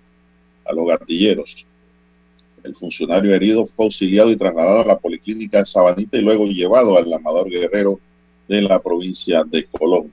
a 0.64 0.72
los 0.72 0.88
gatilleros. 0.88 1.64
El 2.64 2.74
funcionario 2.74 3.32
herido 3.32 3.64
fue 3.66 3.84
auxiliado 3.84 4.32
y 4.32 4.36
trasladado 4.36 4.80
a 4.80 4.86
la 4.86 4.98
policlínica 4.98 5.58
de 5.58 5.66
Sabanita 5.66 6.16
y 6.16 6.22
luego 6.22 6.46
llevado 6.46 6.98
al 6.98 7.12
Amador 7.12 7.48
Guerrero 7.48 8.00
de 8.48 8.62
la 8.62 8.80
provincia 8.80 9.44
de 9.44 9.64
Colón. 9.66 10.12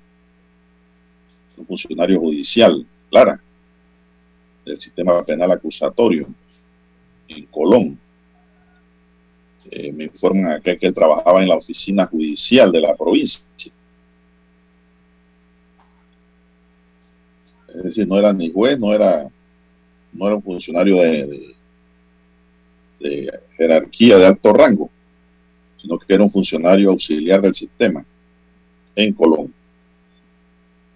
Un 1.57 1.65
funcionario 1.65 2.19
judicial, 2.19 2.85
Clara, 3.09 3.41
del 4.65 4.79
sistema 4.79 5.23
penal 5.25 5.51
acusatorio 5.51 6.27
en 7.27 7.45
Colón. 7.47 7.99
Eh, 9.71 9.91
me 9.91 10.05
informan 10.05 10.53
acá 10.53 10.75
que 10.77 10.91
trabajaba 10.91 11.41
en 11.41 11.49
la 11.49 11.57
oficina 11.57 12.05
judicial 12.07 12.71
de 12.71 12.81
la 12.81 12.95
provincia. 12.95 13.41
Es 17.75 17.83
decir, 17.83 18.07
no 18.07 18.17
era 18.17 18.33
ni 18.33 18.51
juez, 18.51 18.79
no 18.79 18.93
era, 18.93 19.29
no 20.13 20.25
era 20.27 20.35
un 20.35 20.43
funcionario 20.43 20.95
de- 20.97 21.55
de 22.99 23.39
jerarquía 23.57 24.17
de 24.17 24.25
alto 24.25 24.51
rango, 24.53 24.89
sino 25.81 25.97
que 25.99 26.13
era 26.13 26.23
un 26.23 26.31
funcionario 26.31 26.89
auxiliar 26.89 27.41
del 27.41 27.53
sistema 27.53 28.03
en 28.99 29.13
Colón. 29.13 29.53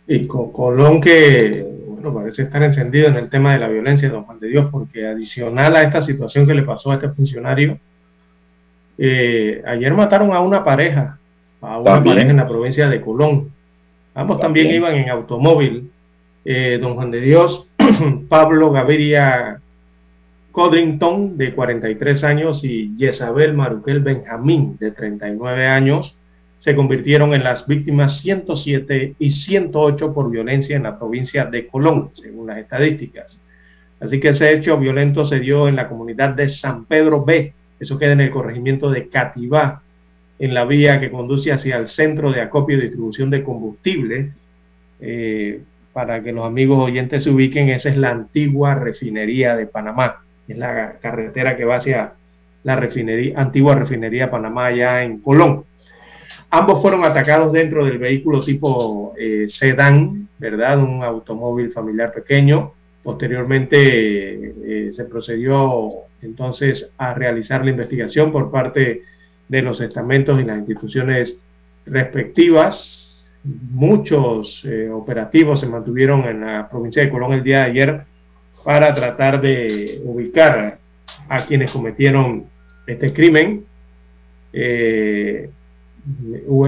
Y 0.08 0.28
Co- 0.28 0.52
Colón 0.52 1.00
que, 1.02 1.66
bueno, 1.88 2.14
parece 2.14 2.44
estar 2.44 2.62
encendido 2.64 3.08
en 3.08 3.16
el 3.16 3.30
tema 3.30 3.54
de 3.54 3.60
la 3.60 3.68
violencia, 3.70 4.10
don 4.10 4.24
Juan 4.24 4.40
de 4.40 4.48
Dios, 4.50 4.68
porque 4.72 5.06
adicional 5.08 5.76
a 5.76 5.84
esta 5.84 6.02
situación 6.02 6.46
que 6.46 6.54
le 6.54 6.64
pasó 6.64 6.92
a 6.92 6.96
este 6.96 7.10
funcionario, 7.10 7.78
eh, 8.98 9.62
ayer 9.66 9.94
mataron 9.94 10.34
a 10.34 10.40
una 10.42 10.64
pareja, 10.64 11.18
a 11.62 11.80
una 11.80 11.92
También. 11.94 12.16
pareja 12.16 12.32
en 12.32 12.38
la 12.38 12.48
provincia 12.48 12.88
de 12.90 13.02
Colón. 13.02 13.52
Ambos 14.16 14.40
también, 14.40 14.68
También. 14.68 14.82
iban 14.84 14.96
en 14.96 15.10
automóvil. 15.10 15.90
Eh, 16.46 16.78
don 16.82 16.96
Juan 16.96 17.10
de 17.10 17.22
Dios, 17.22 17.68
Pablo 18.30 18.70
Gaviria 18.72 19.60
Codrington, 20.52 21.38
de 21.38 21.54
43 21.56 22.24
años, 22.26 22.64
y 22.64 22.94
Jezabel 22.98 23.54
Maruquel 23.54 24.02
Benjamín, 24.02 24.78
de 24.80 24.92
39 24.92 25.66
años, 25.68 26.16
se 26.64 26.78
convirtieron 26.78 27.34
en 27.34 27.44
las 27.44 27.68
víctimas 27.68 28.20
107 28.22 29.16
y 29.20 29.30
108 29.32 30.14
por 30.14 30.32
violencia 30.32 30.78
en 30.78 30.84
la 30.84 30.98
provincia 30.98 31.44
de 31.44 31.68
Colón, 31.68 32.12
según 32.14 32.48
las 32.48 32.58
estadísticas. 32.58 33.38
Así 34.00 34.22
que 34.22 34.30
ese 34.30 34.54
hecho 34.54 34.78
violento 34.78 35.26
se 35.26 35.42
dio 35.42 35.68
en 35.68 35.76
la 35.76 35.90
comunidad 35.90 36.30
de 36.30 36.48
San 36.48 36.86
Pedro 36.86 37.26
B, 37.26 37.54
eso 37.82 38.00
queda 38.00 38.14
en 38.14 38.22
el 38.22 38.32
corregimiento 38.32 38.90
de 38.90 39.10
Cativá, 39.10 39.82
en 40.40 40.54
la 40.54 40.64
vía 40.64 41.02
que 41.02 41.12
conduce 41.12 41.52
hacia 41.52 41.76
el 41.76 41.90
centro 41.90 42.32
de 42.32 42.40
acopio 42.40 42.78
y 42.78 42.84
distribución 42.84 43.30
de 43.30 43.44
combustible. 43.44 44.32
Eh, 45.02 45.60
para 45.92 46.24
que 46.24 46.32
los 46.32 46.46
amigos 46.46 46.80
oyentes 46.80 47.26
se 47.26 47.30
ubiquen, 47.30 47.72
esa 47.72 47.90
es 47.90 47.98
la 47.98 48.12
antigua 48.12 48.76
refinería 48.76 49.58
de 49.58 49.68
Panamá, 49.68 50.22
es 50.48 50.58
la 50.58 50.94
carretera 51.02 51.58
que 51.58 51.66
va 51.66 51.76
hacia 51.76 52.14
la 52.64 52.78
refinería, 52.78 53.38
antigua 53.38 53.76
refinería 53.76 54.28
de 54.28 54.32
Panamá 54.32 54.68
allá 54.68 55.04
en 55.04 55.20
Colón. 55.20 55.66
Ambos 56.56 56.84
fueron 56.84 57.04
atacados 57.04 57.52
dentro 57.52 57.84
del 57.84 57.98
vehículo 57.98 58.40
tipo 58.40 59.16
eh, 59.18 59.48
sedán, 59.50 60.30
¿verdad? 60.38 60.84
Un 60.84 61.04
automóvil 61.04 61.72
familiar 61.72 62.14
pequeño. 62.14 62.74
Posteriormente 63.02 63.80
eh, 63.80 64.94
se 64.94 65.06
procedió 65.06 65.90
entonces 66.22 66.92
a 67.00 67.16
realizar 67.16 67.66
la 67.66 67.72
investigación 67.72 68.32
por 68.32 68.52
parte 68.52 69.02
de 69.48 69.62
los 69.64 69.82
estamentos 69.82 70.40
y 70.40 70.44
las 70.44 70.60
instituciones 70.60 71.40
respectivas. 71.88 73.26
Muchos 73.44 74.64
eh, 74.64 74.92
operativos 74.92 75.60
se 75.60 75.66
mantuvieron 75.66 76.24
en 76.26 76.42
la 76.42 76.70
provincia 76.70 77.02
de 77.02 77.10
Colón 77.10 77.34
el 77.34 77.42
día 77.42 77.62
de 77.62 77.72
ayer 77.72 78.02
para 78.64 78.94
tratar 78.94 79.42
de 79.42 80.04
ubicar 80.04 80.78
a 81.30 81.46
quienes 81.48 81.72
cometieron 81.72 82.46
este 82.86 83.12
crimen. 83.12 83.66
Eh, 84.54 85.50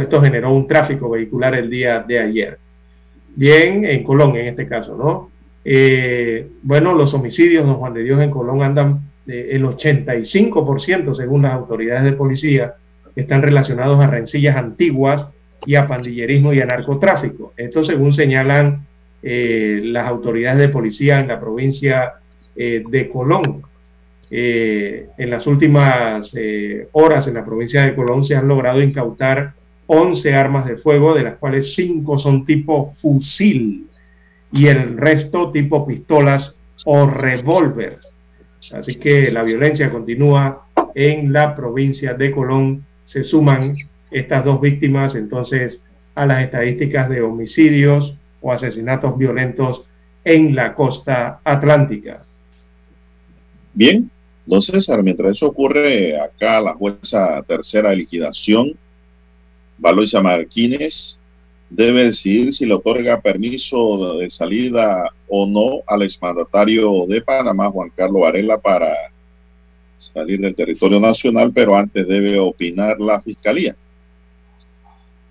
esto 0.02 0.22
generó 0.22 0.54
un 0.54 0.68
tráfico 0.68 1.10
vehicular 1.10 1.56
el 1.56 1.70
día 1.70 2.04
de 2.08 2.20
ayer. 2.20 2.58
Bien, 3.36 3.86
en 3.86 4.04
Colón 4.04 4.36
en 4.38 4.48
este 4.48 4.68
caso, 4.68 4.96
¿no? 4.96 5.32
Eh, 5.66 6.48
bueno, 6.62 6.94
los 6.94 7.14
homicidios, 7.14 7.66
don 7.66 7.76
Juan 7.76 7.94
de 7.94 8.04
Dios, 8.04 8.22
en 8.22 8.32
Colón 8.32 8.62
andan 8.62 9.12
eh, 9.28 9.50
el 9.52 9.64
85%, 9.64 11.16
según 11.16 11.42
las 11.42 11.54
autoridades 11.54 12.06
de 12.06 12.14
policía, 12.14 12.76
están 13.16 13.42
relacionados 13.42 14.00
a 14.00 14.08
rencillas 14.08 14.56
antiguas 14.56 15.28
y 15.66 15.76
a 15.76 15.88
pandillerismo 15.88 16.54
y 16.54 16.62
a 16.62 16.66
narcotráfico. 16.66 17.54
Esto 17.58 17.84
según 17.84 18.14
señalan 18.14 18.86
eh, 19.24 19.82
las 19.84 20.08
autoridades 20.08 20.60
de 20.60 20.70
policía 20.70 21.20
en 21.20 21.28
la 21.28 21.40
provincia 21.40 22.14
de 22.56 23.10
Colón. 23.12 23.64
Eh, 24.38 25.12
en 25.18 25.30
las 25.30 25.48
últimas 25.48 26.36
eh, 26.36 26.90
horas 26.92 27.26
en 27.26 27.36
la 27.36 27.46
provincia 27.46 27.84
de 27.84 27.96
Colón 27.96 28.26
se 28.26 28.36
han 28.36 28.50
logrado 28.50 28.82
incautar 28.82 29.54
11 29.88 30.34
armas 30.34 30.66
de 30.66 30.76
fuego, 30.76 31.16
de 31.16 31.24
las 31.24 31.38
cuales 31.38 31.74
5 31.74 32.18
son 32.18 32.46
tipo 32.46 32.94
fusil 33.02 33.88
y 34.52 34.68
el 34.68 34.98
resto 34.98 35.54
tipo 35.54 35.88
pistolas 35.88 36.54
o 36.84 37.08
revólver. 37.08 38.00
Así 38.74 38.96
que 38.96 39.32
la 39.32 39.44
violencia 39.44 39.90
continúa 39.90 40.66
en 40.94 41.32
la 41.32 41.56
provincia 41.56 42.14
de 42.14 42.32
Colón. 42.32 42.86
Se 43.06 43.24
suman 43.24 43.74
estas 44.12 44.44
dos 44.44 44.60
víctimas 44.60 45.16
entonces 45.16 45.80
a 46.14 46.26
las 46.26 46.44
estadísticas 46.44 47.08
de 47.08 47.22
homicidios 47.22 48.18
o 48.42 48.52
asesinatos 48.52 49.18
violentos 49.18 49.88
en 50.26 50.56
la 50.56 50.74
costa 50.74 51.40
atlántica. 51.46 52.22
Bien, 53.74 54.12
don 54.46 54.62
César, 54.62 55.02
mientras 55.04 55.34
eso 55.34 55.48
ocurre 55.48 56.20
acá, 56.20 56.62
la 56.62 56.74
jueza 56.74 57.42
tercera 57.48 57.90
de 57.90 57.98
liquidación, 57.98 58.78
Valoisa 59.78 60.22
Martínez, 60.22 61.20
debe 61.70 62.06
decidir 62.06 62.54
si 62.54 62.66
le 62.66 62.76
otorga 62.76 63.22
permiso 63.22 64.18
de 64.18 64.30
salida 64.30 65.10
o 65.28 65.46
no 65.46 65.82
al 65.88 66.04
exmandatario 66.04 67.06
de 67.08 67.22
Panamá, 67.22 67.72
Juan 67.72 67.92
Carlos 67.96 68.22
Varela, 68.22 68.60
para 68.60 68.94
salir 69.98 70.40
del 70.40 70.56
territorio 70.56 71.00
nacional, 71.00 71.52
pero 71.54 71.76
antes 71.76 72.08
debe 72.08 72.40
opinar 72.40 73.00
la 73.00 73.22
Fiscalía. 73.22 73.76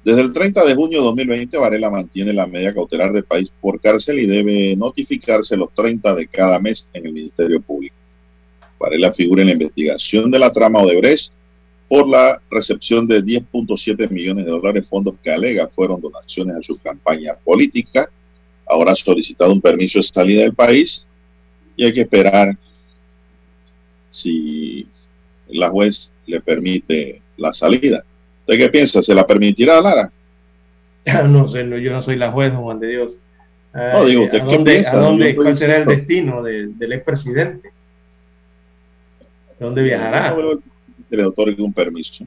Desde 0.04 0.20
el 0.20 0.34
30 0.34 0.64
de 0.66 0.74
junio 0.74 0.98
de 0.98 1.04
2020, 1.04 1.56
Varela 1.56 1.88
mantiene 1.88 2.32
la 2.34 2.46
media 2.46 2.74
cautelar 2.74 3.12
del 3.12 3.24
país 3.24 3.50
por 3.60 3.80
cárcel 3.80 4.18
y 4.18 4.26
debe 4.26 4.76
notificarse 4.76 5.56
los 5.56 5.72
30 5.72 6.14
de 6.14 6.26
cada 6.26 6.58
mes 6.58 6.90
en 6.92 7.06
el 7.06 7.12
Ministerio 7.12 7.60
Público. 7.62 7.96
Varela 8.84 9.12
figura 9.12 9.42
en 9.42 9.48
la 9.48 9.52
investigación 9.54 10.30
de 10.30 10.38
la 10.38 10.52
trama 10.52 10.80
Odebrecht 10.82 11.32
por 11.88 12.08
la 12.08 12.40
recepción 12.50 13.06
de 13.06 13.22
10.7 13.22 14.08
millones 14.10 14.44
de 14.46 14.50
dólares 14.50 14.88
fondos 14.88 15.14
que 15.22 15.30
alega 15.30 15.68
fueron 15.68 16.00
donaciones 16.00 16.56
a 16.56 16.62
su 16.62 16.78
campaña 16.78 17.34
política. 17.44 18.08
Ahora 18.66 18.92
ha 18.92 18.96
solicitado 18.96 19.52
un 19.52 19.60
permiso 19.60 19.98
de 19.98 20.02
salida 20.04 20.42
del 20.42 20.54
país 20.54 21.06
y 21.76 21.84
hay 21.84 21.92
que 21.92 22.00
esperar 22.02 22.56
si 24.10 24.86
la 25.48 25.68
juez 25.70 26.12
le 26.26 26.40
permite 26.40 27.20
la 27.36 27.52
salida. 27.52 28.04
¿De 28.46 28.56
qué 28.58 28.68
piensa? 28.68 29.02
¿Se 29.02 29.14
la 29.14 29.26
permitirá, 29.26 29.80
Lara? 29.80 30.10
No 31.28 31.46
sé, 31.48 31.58
yo 31.82 31.92
no 31.92 32.00
soy 32.00 32.16
la 32.16 32.30
juez, 32.30 32.52
Juan 32.54 32.80
de 32.80 32.88
Dios. 32.88 33.16
No, 33.74 34.04
digo, 34.06 34.24
¿usted 34.24 34.40
¿a 34.40 34.44
qué 34.46 34.52
dónde, 34.54 34.70
piensa? 34.72 34.92
a 34.92 35.00
dónde- 35.00 35.34
¿Cuál 35.36 35.56
será 35.56 35.76
el 35.78 35.84
destino 35.86 36.42
de- 36.42 36.68
del 36.68 36.92
expresidente? 36.92 37.70
¿Dónde 39.58 39.82
viajará? 39.82 40.34
Que 41.08 41.16
le 41.16 41.24
otorgue 41.24 41.62
un 41.62 41.72
permiso. 41.72 42.26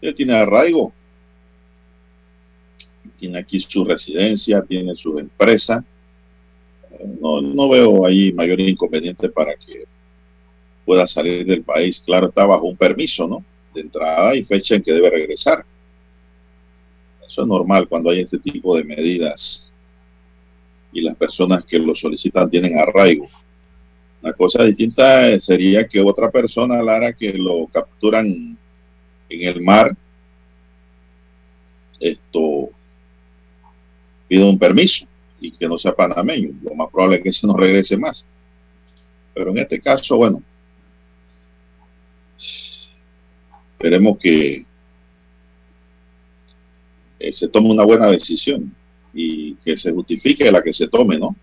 Él 0.00 0.14
tiene 0.14 0.34
arraigo. 0.34 0.92
Tiene 3.18 3.38
aquí 3.38 3.60
su 3.60 3.84
residencia, 3.84 4.62
tiene 4.62 4.94
su 4.94 5.18
empresa. 5.18 5.84
Eh, 6.92 7.06
No, 7.20 7.40
no 7.40 7.68
veo 7.68 8.06
ahí 8.06 8.32
mayor 8.32 8.60
inconveniente 8.60 9.28
para 9.28 9.54
que 9.54 9.84
pueda 10.84 11.06
salir 11.06 11.46
del 11.46 11.62
país. 11.62 12.02
Claro, 12.04 12.28
está 12.28 12.46
bajo 12.46 12.66
un 12.66 12.76
permiso, 12.76 13.26
¿no? 13.26 13.44
De 13.74 13.80
entrada 13.82 14.34
y 14.34 14.44
fecha 14.44 14.74
en 14.76 14.82
que 14.82 14.92
debe 14.92 15.10
regresar. 15.10 15.64
Eso 17.26 17.42
es 17.42 17.48
normal 17.48 17.88
cuando 17.88 18.10
hay 18.10 18.20
este 18.20 18.38
tipo 18.38 18.76
de 18.76 18.84
medidas 18.84 19.68
y 20.92 21.00
las 21.02 21.16
personas 21.16 21.64
que 21.64 21.78
lo 21.78 21.94
solicitan 21.94 22.48
tienen 22.48 22.78
arraigo. 22.78 23.26
Una 24.22 24.32
cosa 24.32 24.64
distinta 24.64 25.28
eh, 25.28 25.40
sería 25.40 25.86
que 25.86 26.00
otra 26.00 26.30
persona, 26.30 26.82
Lara, 26.82 27.12
que 27.12 27.32
lo 27.32 27.66
capturan 27.66 28.56
en 29.28 29.48
el 29.48 29.62
mar, 29.62 29.96
esto 32.00 32.70
pide 34.28 34.44
un 34.44 34.58
permiso 34.58 35.06
y 35.40 35.52
que 35.52 35.68
no 35.68 35.78
sea 35.78 35.94
panameño. 35.94 36.50
Lo 36.62 36.74
más 36.74 36.90
probable 36.90 37.16
es 37.16 37.22
que 37.22 37.32
se 37.32 37.46
no 37.46 37.56
regrese 37.56 37.96
más. 37.96 38.26
Pero 39.34 39.50
en 39.50 39.58
este 39.58 39.80
caso, 39.80 40.16
bueno, 40.16 40.42
esperemos 43.72 44.18
que 44.18 44.64
eh, 47.18 47.32
se 47.32 47.48
tome 47.48 47.70
una 47.70 47.84
buena 47.84 48.06
decisión 48.06 48.74
y 49.12 49.54
que 49.56 49.76
se 49.76 49.92
justifique 49.92 50.50
la 50.50 50.62
que 50.62 50.72
se 50.72 50.88
tome, 50.88 51.18
¿no? 51.18 51.36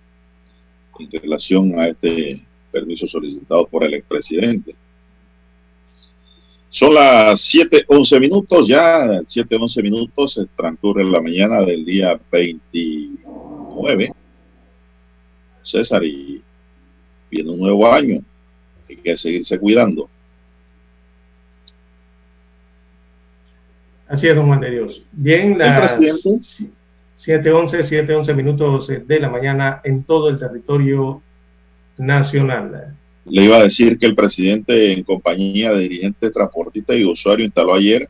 En 0.99 1.11
relación 1.11 1.79
a 1.79 1.87
este 1.87 2.45
permiso 2.73 3.05
solicitado 3.07 3.67
por 3.67 3.83
el 3.83 3.93
expresidente. 3.93 4.75
Son 6.71 6.95
las 6.95 7.39
7:11 7.53 8.19
minutos, 8.19 8.67
ya 8.67 9.21
7:11 9.27 9.83
minutos, 9.83 10.33
se 10.33 10.47
transcurre 10.57 11.03
la 11.03 11.21
mañana 11.21 11.61
del 11.61 11.85
día 11.85 12.19
29. 12.31 14.11
César, 15.61 16.03
y 16.03 16.41
viene 17.29 17.51
un 17.51 17.59
nuevo 17.59 17.87
año, 17.87 18.21
hay 18.89 18.95
que 18.97 19.15
seguirse 19.15 19.59
cuidando. 19.59 20.09
Así 24.07 24.27
es, 24.27 24.35
don 24.35 24.47
Juan 24.47 24.59
de 24.59 24.71
Dios. 24.71 25.03
Bien, 25.11 25.57
las 25.57 25.93
presidente 25.93 26.29
7.11, 27.19 27.83
7.11 28.07 28.35
minutos 28.35 28.87
de 28.87 29.19
la 29.19 29.29
mañana 29.29 29.79
en 29.83 30.03
todo 30.03 30.29
el 30.29 30.37
territorio 30.37 31.21
nacional. 31.97 32.95
Le 33.25 33.43
iba 33.43 33.57
a 33.57 33.63
decir 33.63 33.97
que 33.97 34.05
el 34.05 34.15
presidente, 34.15 34.91
en 34.91 35.03
compañía 35.03 35.71
de 35.71 35.79
dirigentes 35.79 36.33
transportistas 36.33 36.97
y 36.97 37.05
usuarios, 37.05 37.47
instaló 37.47 37.73
ayer 37.73 38.09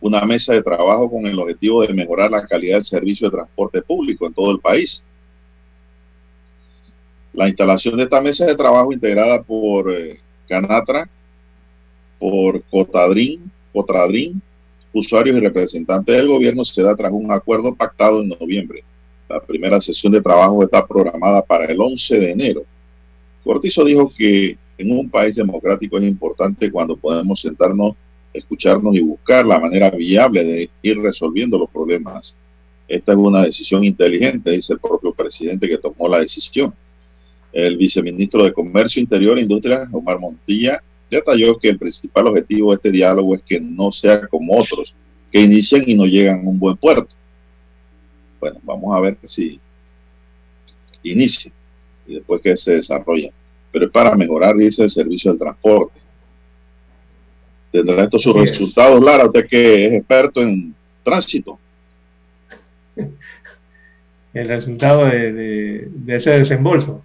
una 0.00 0.22
mesa 0.22 0.52
de 0.52 0.62
trabajo 0.62 1.10
con 1.10 1.26
el 1.26 1.38
objetivo 1.38 1.82
de 1.82 1.92
mejorar 1.92 2.30
la 2.30 2.46
calidad 2.46 2.76
del 2.76 2.84
servicio 2.84 3.28
de 3.28 3.36
transporte 3.36 3.82
público 3.82 4.26
en 4.26 4.34
todo 4.34 4.50
el 4.50 4.60
país. 4.60 5.04
La 7.32 7.48
instalación 7.48 7.96
de 7.96 8.04
esta 8.04 8.20
mesa 8.20 8.46
de 8.46 8.56
trabajo 8.56 8.92
integrada 8.92 9.42
por 9.42 9.92
eh, 9.92 10.20
Canatra, 10.48 11.08
por 12.18 12.62
Cotadrín, 12.64 13.50
Cotradrín, 13.72 14.40
usuarios 14.92 15.36
y 15.36 15.40
representantes 15.40 16.16
del 16.16 16.28
gobierno 16.28 16.64
se 16.64 16.82
da 16.82 16.94
tras 16.94 17.12
un 17.12 17.30
acuerdo 17.32 17.74
pactado 17.74 18.22
en 18.22 18.28
noviembre. 18.28 18.84
La 19.28 19.40
primera 19.40 19.80
sesión 19.80 20.12
de 20.12 20.22
trabajo 20.22 20.62
está 20.62 20.86
programada 20.86 21.42
para 21.42 21.64
el 21.66 21.80
11 21.80 22.18
de 22.18 22.30
enero. 22.30 22.62
Cortizo 23.44 23.84
dijo 23.84 24.10
que 24.16 24.56
en 24.78 24.90
un 24.90 25.08
país 25.10 25.36
democrático 25.36 25.98
es 25.98 26.04
importante 26.04 26.70
cuando 26.70 26.96
podemos 26.96 27.40
sentarnos, 27.40 27.94
escucharnos 28.32 28.96
y 28.96 29.00
buscar 29.00 29.44
la 29.46 29.60
manera 29.60 29.90
viable 29.90 30.42
de 30.44 30.70
ir 30.82 30.98
resolviendo 31.00 31.58
los 31.58 31.70
problemas. 31.70 32.36
Esta 32.88 33.12
es 33.12 33.18
una 33.18 33.42
decisión 33.44 33.84
inteligente, 33.84 34.50
dice 34.50 34.72
el 34.72 34.80
propio 34.80 35.12
presidente 35.12 35.68
que 35.68 35.78
tomó 35.78 36.08
la 36.08 36.20
decisión. 36.20 36.74
El 37.52 37.76
viceministro 37.76 38.42
de 38.42 38.52
Comercio 38.52 39.00
Interior 39.00 39.38
e 39.38 39.42
Industria, 39.42 39.88
Omar 39.92 40.18
Montilla, 40.18 40.82
detalló 41.10 41.56
que 41.58 41.68
el 41.68 41.78
principal 41.78 42.26
objetivo 42.26 42.70
de 42.70 42.76
este 42.76 42.90
diálogo 42.90 43.34
es 43.34 43.42
que 43.42 43.60
no 43.60 43.92
sea 43.92 44.26
como 44.26 44.58
otros, 44.58 44.94
que 45.30 45.40
inician 45.40 45.84
y 45.86 45.94
no 45.94 46.06
llegan 46.06 46.44
a 46.44 46.48
un 46.48 46.58
buen 46.58 46.76
puerto. 46.76 47.14
Bueno, 48.40 48.58
vamos 48.64 48.96
a 48.96 49.00
ver 49.00 49.16
si 49.24 49.60
inicia 51.02 51.52
y 52.06 52.14
después 52.14 52.40
que 52.40 52.56
se 52.56 52.72
desarrolla. 52.76 53.30
Pero 53.72 53.86
es 53.86 53.90
para 53.92 54.14
mejorar, 54.16 54.54
dice, 54.56 54.82
el 54.84 54.90
servicio 54.90 55.30
del 55.32 55.38
transporte. 55.40 56.00
¿Tendrá 57.72 58.04
esto 58.04 58.18
sus 58.18 58.34
resultados, 58.36 59.02
Lara? 59.02 59.26
Usted 59.26 59.46
que 59.48 59.86
es 59.86 59.92
experto 59.94 60.40
en 60.42 60.74
tránsito. 61.02 61.58
El 64.34 64.48
resultado 64.48 65.04
de, 65.06 65.32
de- 65.32 65.88
de 65.90 66.16
ese 66.16 66.30
desembolso. 66.30 67.04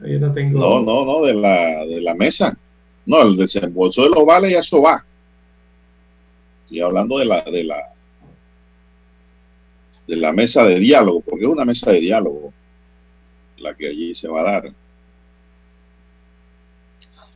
Yo 0.00 0.18
no 0.20 0.32
tengo. 0.32 0.60
No, 0.60 0.80
no, 0.80 1.04
no, 1.04 1.26
de 1.26 1.34
la, 1.34 1.84
de 1.84 2.00
la 2.00 2.14
mesa. 2.14 2.56
No, 3.04 3.22
el 3.22 3.36
desembolso 3.36 4.02
de 4.04 4.10
los 4.10 4.24
vales 4.24 4.52
ya 4.52 4.60
eso 4.60 4.80
va. 4.82 5.04
Y 6.70 6.80
hablando 6.80 7.18
de 7.18 7.24
la, 7.24 7.40
de 7.42 7.64
la, 7.64 7.92
de 10.06 10.16
la 10.16 10.32
mesa 10.32 10.64
de 10.64 10.78
diálogo, 10.78 11.20
porque 11.22 11.44
es 11.46 11.50
una 11.50 11.64
mesa 11.64 11.90
de 11.90 12.00
diálogo 12.00 12.52
la 13.60 13.74
que 13.74 13.88
allí 13.88 14.14
se 14.14 14.28
va 14.28 14.40
a 14.40 14.44
dar. 14.44 14.72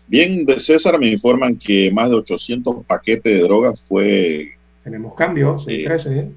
Bien, 0.06 0.44
de 0.44 0.60
César 0.60 0.98
me 0.98 1.08
informan 1.08 1.56
que 1.56 1.90
más 1.90 2.10
de 2.10 2.16
800 2.16 2.84
paquetes 2.84 3.32
de 3.34 3.42
drogas 3.42 3.82
fue, 3.88 4.52
Tenemos 4.84 5.14
cambios, 5.14 5.64
Sí. 5.64 5.84
13, 5.84 6.18
¿eh? 6.18 6.28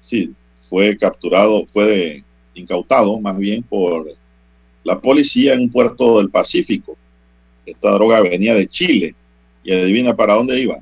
sí, 0.00 0.32
fue 0.68 0.96
capturado, 0.96 1.66
fue 1.66 2.22
incautado 2.54 3.18
más 3.20 3.36
bien 3.36 3.62
por 3.62 4.06
la 4.84 5.00
policía 5.00 5.54
en 5.54 5.60
un 5.62 5.70
puerto 5.72 6.18
del 6.18 6.30
Pacífico. 6.30 6.96
Esta 7.66 7.90
droga 7.90 8.20
venía 8.20 8.54
de 8.54 8.68
Chile 8.68 9.14
y 9.64 9.72
adivina 9.72 10.14
para 10.14 10.34
dónde 10.34 10.60
iba. 10.60 10.78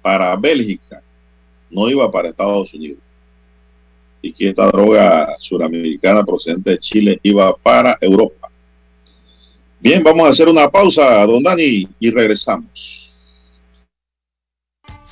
Para 0.00 0.34
Bélgica, 0.36 1.02
no 1.70 1.88
iba 1.90 2.10
para 2.10 2.28
Estados 2.30 2.72
Unidos. 2.72 2.98
Y 4.22 4.32
que 4.32 4.48
esta 4.50 4.66
droga 4.66 5.36
suramericana 5.38 6.24
procedente 6.24 6.70
de 6.72 6.78
Chile 6.78 7.20
iba 7.22 7.56
para 7.56 7.96
Europa. 8.00 8.50
Bien, 9.80 10.02
vamos 10.02 10.26
a 10.26 10.30
hacer 10.30 10.48
una 10.48 10.68
pausa, 10.68 11.24
don 11.24 11.42
Dani, 11.42 11.88
y 11.98 12.10
regresamos. 12.10 13.16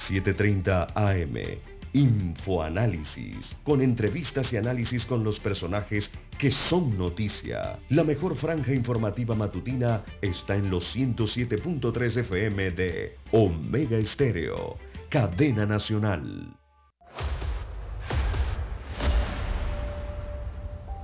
7.30 0.08 0.92
AM. 0.94 1.58
Infoanálisis, 1.94 3.56
con 3.64 3.80
entrevistas 3.80 4.52
y 4.52 4.58
análisis 4.58 5.06
con 5.06 5.24
los 5.24 5.38
personajes 5.38 6.10
que 6.38 6.50
son 6.50 6.98
noticia. 6.98 7.78
La 7.88 8.04
mejor 8.04 8.36
franja 8.36 8.74
informativa 8.74 9.34
matutina 9.34 10.04
está 10.20 10.54
en 10.56 10.70
los 10.70 10.94
107.3 10.94 12.18
FM 12.18 12.70
de 12.72 13.16
Omega 13.32 13.96
Estéreo, 13.96 14.76
cadena 15.08 15.64
nacional. 15.64 16.54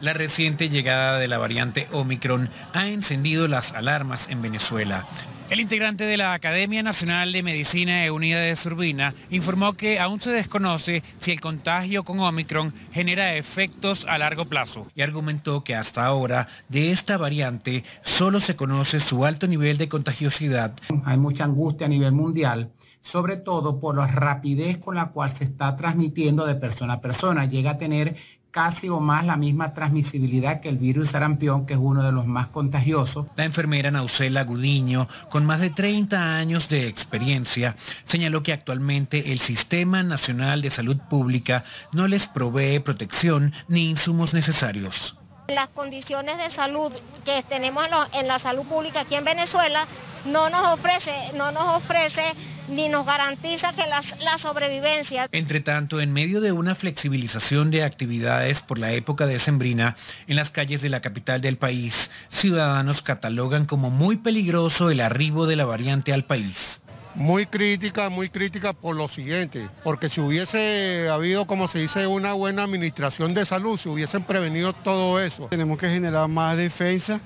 La 0.00 0.12
reciente 0.12 0.68
llegada 0.68 1.18
de 1.18 1.26
la 1.26 1.38
variante 1.38 1.88
Omicron 1.90 2.50
ha 2.74 2.86
encendido 2.88 3.48
las 3.48 3.72
alarmas 3.72 4.28
en 4.28 4.42
Venezuela. 4.42 5.06
El 5.48 5.58
integrante 5.58 6.04
de 6.04 6.18
la 6.18 6.34
Academia 6.34 6.82
Nacional 6.82 7.32
de 7.32 7.42
Medicina 7.42 8.02
de 8.02 8.10
Unida 8.10 8.40
de 8.40 8.58
Urbina 8.66 9.14
informó 9.30 9.72
que 9.74 9.98
aún 9.98 10.20
se 10.20 10.32
desconoce 10.32 11.02
si 11.20 11.30
el 11.30 11.40
contagio 11.40 12.04
con 12.04 12.20
Omicron 12.20 12.74
genera 12.92 13.36
efectos 13.36 14.04
a 14.06 14.18
largo 14.18 14.44
plazo 14.44 14.86
y 14.94 15.00
argumentó 15.00 15.64
que 15.64 15.74
hasta 15.74 16.04
ahora 16.04 16.48
de 16.68 16.90
esta 16.90 17.16
variante 17.16 17.84
solo 18.02 18.40
se 18.40 18.56
conoce 18.56 19.00
su 19.00 19.24
alto 19.24 19.46
nivel 19.46 19.78
de 19.78 19.88
contagiosidad. 19.88 20.74
Hay 21.04 21.16
mucha 21.16 21.44
angustia 21.44 21.86
a 21.86 21.90
nivel 21.90 22.12
mundial, 22.12 22.72
sobre 23.00 23.36
todo 23.36 23.78
por 23.78 23.96
la 23.96 24.08
rapidez 24.08 24.78
con 24.78 24.96
la 24.96 25.06
cual 25.06 25.36
se 25.36 25.44
está 25.44 25.76
transmitiendo 25.76 26.44
de 26.44 26.56
persona 26.56 26.94
a 26.94 27.00
persona. 27.00 27.46
Llega 27.46 27.72
a 27.72 27.78
tener 27.78 28.16
casi 28.56 28.88
o 28.88 29.00
más 29.00 29.26
la 29.26 29.36
misma 29.36 29.74
transmisibilidad 29.74 30.62
que 30.62 30.70
el 30.70 30.78
virus 30.78 31.10
sarampión, 31.10 31.66
que 31.66 31.74
es 31.74 31.78
uno 31.78 32.02
de 32.02 32.10
los 32.10 32.26
más 32.26 32.46
contagiosos. 32.46 33.26
La 33.36 33.44
enfermera 33.44 33.90
Nausela 33.90 34.44
Gudiño, 34.44 35.08
con 35.28 35.44
más 35.44 35.60
de 35.60 35.68
30 35.68 36.38
años 36.38 36.66
de 36.70 36.86
experiencia, 36.86 37.76
señaló 38.06 38.42
que 38.42 38.54
actualmente 38.54 39.30
el 39.30 39.40
Sistema 39.40 40.02
Nacional 40.02 40.62
de 40.62 40.70
Salud 40.70 40.96
Pública 41.10 41.64
no 41.92 42.08
les 42.08 42.28
provee 42.28 42.78
protección 42.78 43.52
ni 43.68 43.90
insumos 43.90 44.32
necesarios. 44.32 45.14
Las 45.48 45.68
condiciones 45.68 46.38
de 46.38 46.48
salud 46.48 46.90
que 47.26 47.42
tenemos 47.50 47.86
en 48.14 48.26
la 48.26 48.38
salud 48.38 48.64
pública 48.64 49.00
aquí 49.00 49.16
en 49.16 49.24
Venezuela 49.26 49.86
no 50.24 50.48
nos 50.48 50.78
ofrece, 50.78 51.12
no 51.34 51.52
nos 51.52 51.76
ofrece 51.76 52.32
ni 52.68 52.88
nos 52.88 53.06
garantiza 53.06 53.72
que 53.72 53.86
la, 53.86 54.02
la 54.20 54.38
sobrevivencia. 54.38 55.28
Entre 55.32 55.60
tanto, 55.60 56.00
en 56.00 56.12
medio 56.12 56.40
de 56.40 56.52
una 56.52 56.74
flexibilización 56.74 57.70
de 57.70 57.84
actividades 57.84 58.60
por 58.60 58.78
la 58.78 58.92
época 58.92 59.26
de 59.26 59.38
Sembrina, 59.38 59.96
en 60.26 60.36
las 60.36 60.50
calles 60.50 60.82
de 60.82 60.88
la 60.88 61.00
capital 61.00 61.40
del 61.40 61.58
país, 61.58 62.10
ciudadanos 62.28 63.02
catalogan 63.02 63.66
como 63.66 63.90
muy 63.90 64.16
peligroso 64.16 64.90
el 64.90 65.00
arribo 65.00 65.46
de 65.46 65.56
la 65.56 65.64
variante 65.64 66.12
al 66.12 66.24
país. 66.24 66.80
Muy 67.14 67.46
crítica, 67.46 68.10
muy 68.10 68.28
crítica 68.28 68.74
por 68.74 68.94
lo 68.94 69.08
siguiente, 69.08 69.66
porque 69.82 70.10
si 70.10 70.20
hubiese 70.20 71.08
habido, 71.08 71.46
como 71.46 71.66
se 71.66 71.78
dice, 71.78 72.06
una 72.06 72.34
buena 72.34 72.64
administración 72.64 73.32
de 73.32 73.46
salud, 73.46 73.78
si 73.78 73.88
hubiesen 73.88 74.24
prevenido 74.24 74.74
todo 74.74 75.18
eso. 75.18 75.46
Tenemos 75.46 75.78
que 75.78 75.88
generar 75.88 76.28
más 76.28 76.58
defensa 76.58 77.18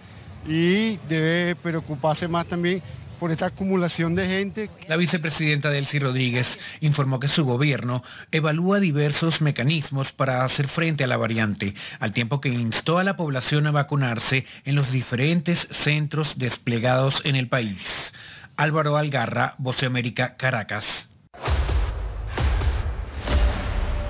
y 0.47 0.97
debe 1.09 1.57
preocuparse 1.57 2.29
más 2.29 2.47
también 2.47 2.81
por 3.21 3.31
esta 3.31 3.47
acumulación 3.47 4.17
de 4.17 4.27
gente. 4.27 4.71
La 4.89 4.97
vicepresidenta 4.97 5.69
Delcy 5.69 5.99
Rodríguez 5.99 6.59
informó 6.81 7.21
que 7.21 7.29
su 7.29 7.45
gobierno 7.45 8.03
evalúa 8.33 8.81
diversos 8.81 9.43
mecanismos 9.43 10.11
para 10.11 10.43
hacer 10.43 10.67
frente 10.67 11.05
a 11.05 11.07
la 11.07 11.19
variante, 11.19 11.75
al 12.01 12.13
tiempo 12.13 12.41
que 12.41 12.49
instó 12.49 12.99
a 12.99 13.05
la 13.05 13.17
población 13.17 13.67
a 13.67 13.71
vacunarse 13.71 14.47
en 14.65 14.75
los 14.75 14.91
diferentes 14.91 15.69
centros 15.71 16.39
desplegados 16.39 17.21
en 17.25 17.37
el 17.37 17.49
país. 17.49 18.13
Álvaro 18.57 18.97
Algarra, 18.97 19.55
Voce 19.59 19.85
América, 19.87 20.37
Caracas. 20.37 21.09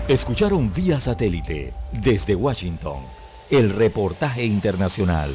Escucharon 0.08 0.72
vía 0.72 1.00
satélite 1.00 1.72
desde 1.92 2.34
Washington 2.34 3.04
el 3.50 3.70
reportaje 3.70 4.44
internacional. 4.44 5.34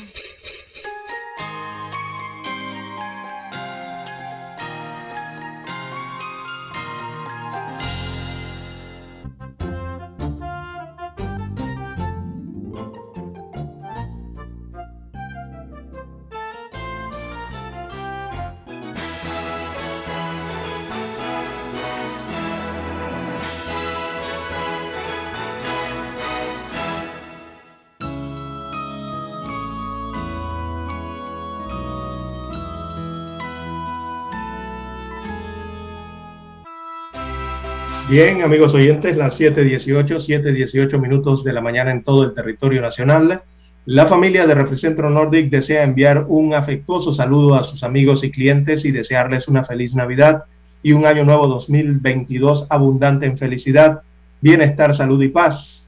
Bien, 38.11 38.41
amigos 38.41 38.73
oyentes, 38.73 39.15
las 39.15 39.39
7.18, 39.39 40.17
7.18 40.17 40.99
minutos 40.99 41.45
de 41.45 41.53
la 41.53 41.61
mañana 41.61 41.91
en 41.91 42.03
todo 42.03 42.25
el 42.25 42.33
territorio 42.33 42.81
nacional. 42.81 43.41
La 43.85 44.05
familia 44.05 44.45
de 44.45 44.53
Refricentro 44.53 45.09
Nordic 45.09 45.49
desea 45.49 45.85
enviar 45.85 46.25
un 46.27 46.53
afectuoso 46.53 47.13
saludo 47.13 47.55
a 47.55 47.63
sus 47.63 47.83
amigos 47.83 48.25
y 48.25 48.31
clientes 48.31 48.83
y 48.83 48.91
desearles 48.91 49.47
una 49.47 49.63
feliz 49.63 49.95
Navidad 49.95 50.43
y 50.83 50.91
un 50.91 51.05
año 51.05 51.23
nuevo 51.23 51.47
2022 51.47 52.67
abundante 52.69 53.27
en 53.27 53.37
felicidad, 53.37 54.01
bienestar, 54.41 54.93
salud 54.93 55.23
y 55.23 55.29
paz. 55.29 55.87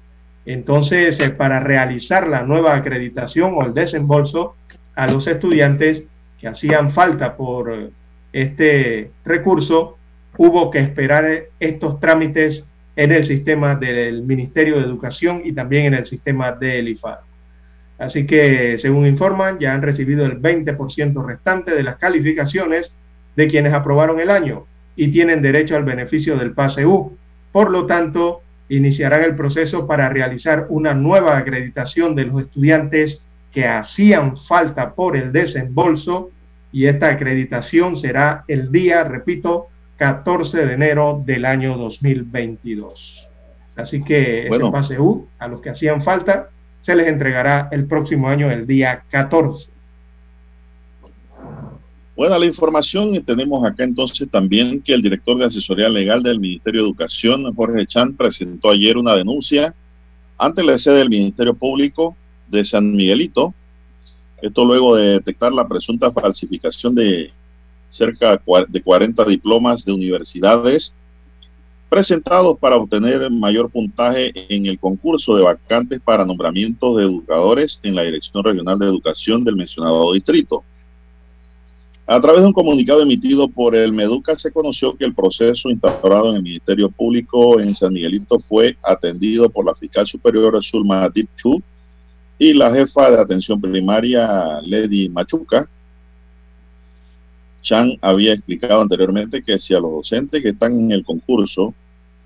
Entonces, 0.44 1.20
eh, 1.20 1.31
para 1.31 1.61
realizar 1.61 2.27
la 2.27 2.43
nueva 2.43 2.74
acreditación 2.74 3.55
o 3.57 3.65
el 3.65 3.73
desembolso 3.73 4.57
a 4.97 5.07
los 5.07 5.27
estudiantes 5.27 6.02
que 6.39 6.48
hacían 6.48 6.90
falta 6.90 7.36
por 7.36 7.90
este 8.32 9.11
recurso, 9.24 9.97
hubo 10.36 10.70
que 10.70 10.81
esperar 10.81 11.44
estos 11.61 12.01
trámites 12.01 12.65
en 12.97 13.12
el 13.12 13.24
sistema 13.24 13.77
del 13.77 14.23
Ministerio 14.23 14.77
de 14.77 14.85
Educación 14.85 15.43
y 15.44 15.52
también 15.52 15.86
en 15.86 15.94
el 15.94 16.07
sistema 16.07 16.52
del 16.52 16.89
IFAR. 16.89 17.20
Así 17.98 18.27
que, 18.27 18.78
según 18.78 19.07
informan, 19.07 19.59
ya 19.59 19.74
han 19.74 19.82
recibido 19.82 20.24
el 20.24 20.40
20% 20.40 21.24
restante 21.24 21.74
de 21.74 21.82
las 21.82 21.98
calificaciones 21.98 22.93
de 23.36 23.47
quienes 23.47 23.74
aprobaron 23.74 24.19
el 24.19 24.31
año 24.31 24.66
y 24.97 25.09
tienen 25.09 25.43
derecho 25.43 25.77
al 25.77 25.85
beneficio 25.85 26.37
del 26.37 26.53
PASEU. 26.53 27.17
Por 27.53 27.71
lo 27.71 27.87
tanto, 27.87 28.43
iniciarán 28.69 29.25
el 29.25 29.35
proceso 29.35 29.87
para 29.87 30.09
realizar 30.09 30.67
una 30.69 30.95
nueva 30.95 31.37
acreditación 31.37 32.15
de 32.15 32.27
los 32.27 32.43
estudiantes 32.43 33.23
que 33.53 33.67
hacían 33.67 34.37
falta 34.37 34.95
por 34.95 35.17
el 35.17 35.33
desembolso 35.33 36.31
y 36.73 36.87
esta 36.87 37.09
acreditación 37.09 37.97
será 37.97 38.45
el 38.47 38.71
día, 38.71 39.03
repito, 39.05 39.69
14 39.97 40.67
de 40.67 40.75
enero 40.75 41.23
del 41.27 41.45
año 41.45 41.77
2022. 41.77 43.29
Así 43.77 44.03
que 44.03 44.47
ese 44.47 44.71
pase 44.71 44.99
U 44.99 45.27
a 45.39 45.49
los 45.49 45.61
que 45.61 45.71
hacían 45.71 46.03
falta 46.03 46.49
se 46.81 46.95
les 46.95 47.09
entregará 47.09 47.69
el 47.73 47.87
próximo 47.87 48.29
año, 48.29 48.51
el 48.51 48.67
día 48.67 49.03
14. 49.11 49.71
Buena 52.20 52.38
la 52.38 52.44
información 52.44 53.18
tenemos 53.24 53.66
acá 53.66 53.82
entonces 53.82 54.28
también 54.30 54.82
que 54.82 54.92
el 54.92 55.01
director 55.01 55.38
de 55.38 55.47
asesoría 55.47 55.88
legal 55.88 56.22
del 56.22 56.38
Ministerio 56.38 56.82
de 56.82 56.88
Educación, 56.88 57.51
Jorge 57.55 57.86
Chan, 57.86 58.14
presentó 58.14 58.68
ayer 58.68 58.98
una 58.98 59.14
denuncia 59.14 59.74
ante 60.36 60.62
la 60.62 60.78
sede 60.78 60.98
del 60.98 61.09
Ministerio 61.09 61.55
Público 61.55 62.14
de 62.47 62.62
San 62.62 62.92
Miguelito. 62.92 63.55
Esto 64.42 64.66
luego 64.66 64.97
de 64.97 65.12
detectar 65.12 65.51
la 65.51 65.66
presunta 65.66 66.12
falsificación 66.12 66.94
de 66.94 67.32
cerca 67.88 68.38
de 68.68 68.82
40 68.82 69.24
diplomas 69.24 69.82
de 69.86 69.92
universidades 69.92 70.94
presentados 71.88 72.59
para 72.59 72.76
obtener 72.76 73.30
mayor 73.30 73.70
puntaje 73.70 74.30
en 74.55 74.66
el 74.66 74.78
concurso 74.78 75.36
de 75.36 75.44
vacantes 75.44 76.02
para 76.02 76.26
nombramientos 76.26 76.98
de 76.98 77.05
educadores 77.05 77.80
en 77.82 77.94
la 77.94 78.02
Dirección 78.02 78.44
Regional 78.44 78.78
de 78.78 78.88
Educación 78.88 79.42
del 79.42 79.56
mencionado 79.56 80.12
distrito. 80.12 80.62
A 82.11 82.20
través 82.20 82.41
de 82.43 82.49
un 82.49 82.53
comunicado 82.53 83.03
emitido 83.03 83.47
por 83.47 83.77
el 83.77 83.93
Meduca 83.93 84.37
se 84.37 84.51
conoció 84.51 84.97
que 84.97 85.05
el 85.05 85.15
proceso 85.15 85.70
instaurado 85.70 86.31
en 86.31 86.39
el 86.39 86.43
Ministerio 86.43 86.91
Público 86.91 87.61
en 87.61 87.73
San 87.73 87.93
Miguelito 87.93 88.41
fue 88.41 88.77
atendido 88.82 89.49
por 89.49 89.65
la 89.65 89.77
fiscal 89.77 90.09
superior 90.09 90.61
Zulma 90.61 91.09
Chu 91.37 91.62
y 92.37 92.53
la 92.53 92.74
jefa 92.74 93.12
de 93.12 93.20
atención 93.20 93.61
primaria 93.61 94.61
Lady 94.61 95.09
Machuca. 95.09 95.70
Chan 97.62 97.97
había 98.01 98.32
explicado 98.32 98.81
anteriormente 98.81 99.41
que 99.41 99.61
si 99.61 99.74
a 99.74 99.78
los 99.78 99.93
docentes 99.93 100.43
que 100.43 100.49
están 100.49 100.73
en 100.73 100.91
el 100.91 101.05
concurso 101.05 101.73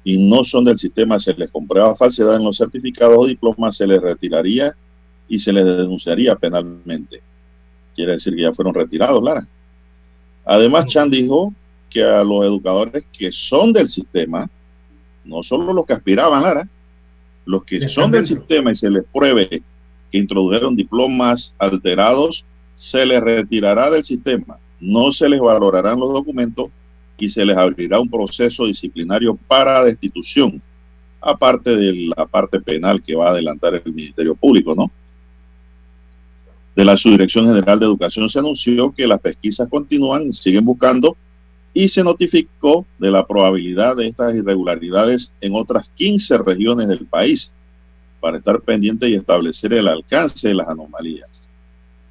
y 0.02 0.16
no 0.16 0.46
son 0.46 0.64
del 0.64 0.78
sistema 0.78 1.20
se 1.20 1.34
les 1.34 1.50
comprueba 1.50 1.94
falsedad 1.94 2.36
en 2.36 2.44
los 2.44 2.56
certificados 2.56 3.18
o 3.18 3.26
diplomas, 3.26 3.76
se 3.76 3.86
les 3.86 4.00
retiraría 4.00 4.74
y 5.28 5.38
se 5.38 5.52
les 5.52 5.66
denunciaría 5.66 6.36
penalmente. 6.36 7.20
Quiere 7.94 8.12
decir 8.12 8.34
que 8.34 8.40
ya 8.40 8.54
fueron 8.54 8.72
retirados, 8.72 9.22
Lara. 9.22 9.46
Además, 10.44 10.86
Chan 10.86 11.10
dijo 11.10 11.52
que 11.88 12.02
a 12.02 12.22
los 12.22 12.44
educadores 12.44 13.04
que 13.16 13.32
son 13.32 13.72
del 13.72 13.88
sistema, 13.88 14.48
no 15.24 15.42
solo 15.42 15.72
los 15.72 15.86
que 15.86 15.94
aspiraban, 15.94 16.42
Lara, 16.42 16.68
los 17.46 17.64
que 17.64 17.88
son 17.88 18.10
del 18.10 18.24
sistema 18.24 18.72
y 18.72 18.74
se 18.74 18.90
les 18.90 19.04
pruebe 19.04 19.62
que 20.10 20.18
introdujeron 20.18 20.76
diplomas 20.76 21.54
alterados, 21.58 22.44
se 22.74 23.06
les 23.06 23.20
retirará 23.20 23.90
del 23.90 24.04
sistema, 24.04 24.58
no 24.80 25.12
se 25.12 25.28
les 25.28 25.40
valorarán 25.40 26.00
los 26.00 26.12
documentos 26.12 26.70
y 27.18 27.28
se 27.28 27.44
les 27.44 27.56
abrirá 27.56 28.00
un 28.00 28.10
proceso 28.10 28.66
disciplinario 28.66 29.38
para 29.46 29.84
destitución, 29.84 30.60
aparte 31.20 31.76
de 31.76 32.12
la 32.16 32.26
parte 32.26 32.60
penal 32.60 33.02
que 33.02 33.14
va 33.14 33.28
a 33.28 33.30
adelantar 33.30 33.74
el 33.74 33.92
Ministerio 33.92 34.34
Público, 34.34 34.74
¿no? 34.74 34.90
De 36.74 36.84
la 36.84 36.96
Subdirección 36.96 37.46
General 37.46 37.78
de 37.78 37.86
Educación 37.86 38.28
se 38.28 38.38
anunció 38.38 38.92
que 38.92 39.06
las 39.06 39.20
pesquisas 39.20 39.68
continúan, 39.68 40.32
siguen 40.32 40.64
buscando 40.64 41.16
y 41.72 41.88
se 41.88 42.02
notificó 42.02 42.86
de 42.98 43.10
la 43.10 43.26
probabilidad 43.26 43.96
de 43.96 44.08
estas 44.08 44.34
irregularidades 44.34 45.32
en 45.40 45.54
otras 45.54 45.90
15 45.90 46.38
regiones 46.38 46.88
del 46.88 47.06
país 47.06 47.52
para 48.20 48.38
estar 48.38 48.60
pendiente 48.60 49.08
y 49.08 49.14
establecer 49.14 49.72
el 49.74 49.88
alcance 49.88 50.48
de 50.48 50.54
las 50.54 50.68
anomalías. 50.68 51.50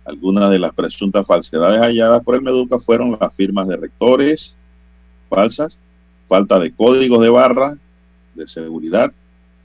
Algunas 0.05 0.51
de 0.51 0.59
las 0.59 0.73
presuntas 0.73 1.25
falsedades 1.25 1.79
halladas 1.79 2.23
por 2.23 2.35
el 2.35 2.41
Meduca 2.41 2.77
fueron 2.79 3.17
las 3.19 3.33
firmas 3.35 3.67
de 3.67 3.77
rectores 3.77 4.55
falsas, 5.29 5.79
falta 6.27 6.59
de 6.59 6.71
códigos 6.71 7.21
de 7.21 7.29
barra 7.29 7.77
de 8.35 8.47
seguridad 8.47 9.13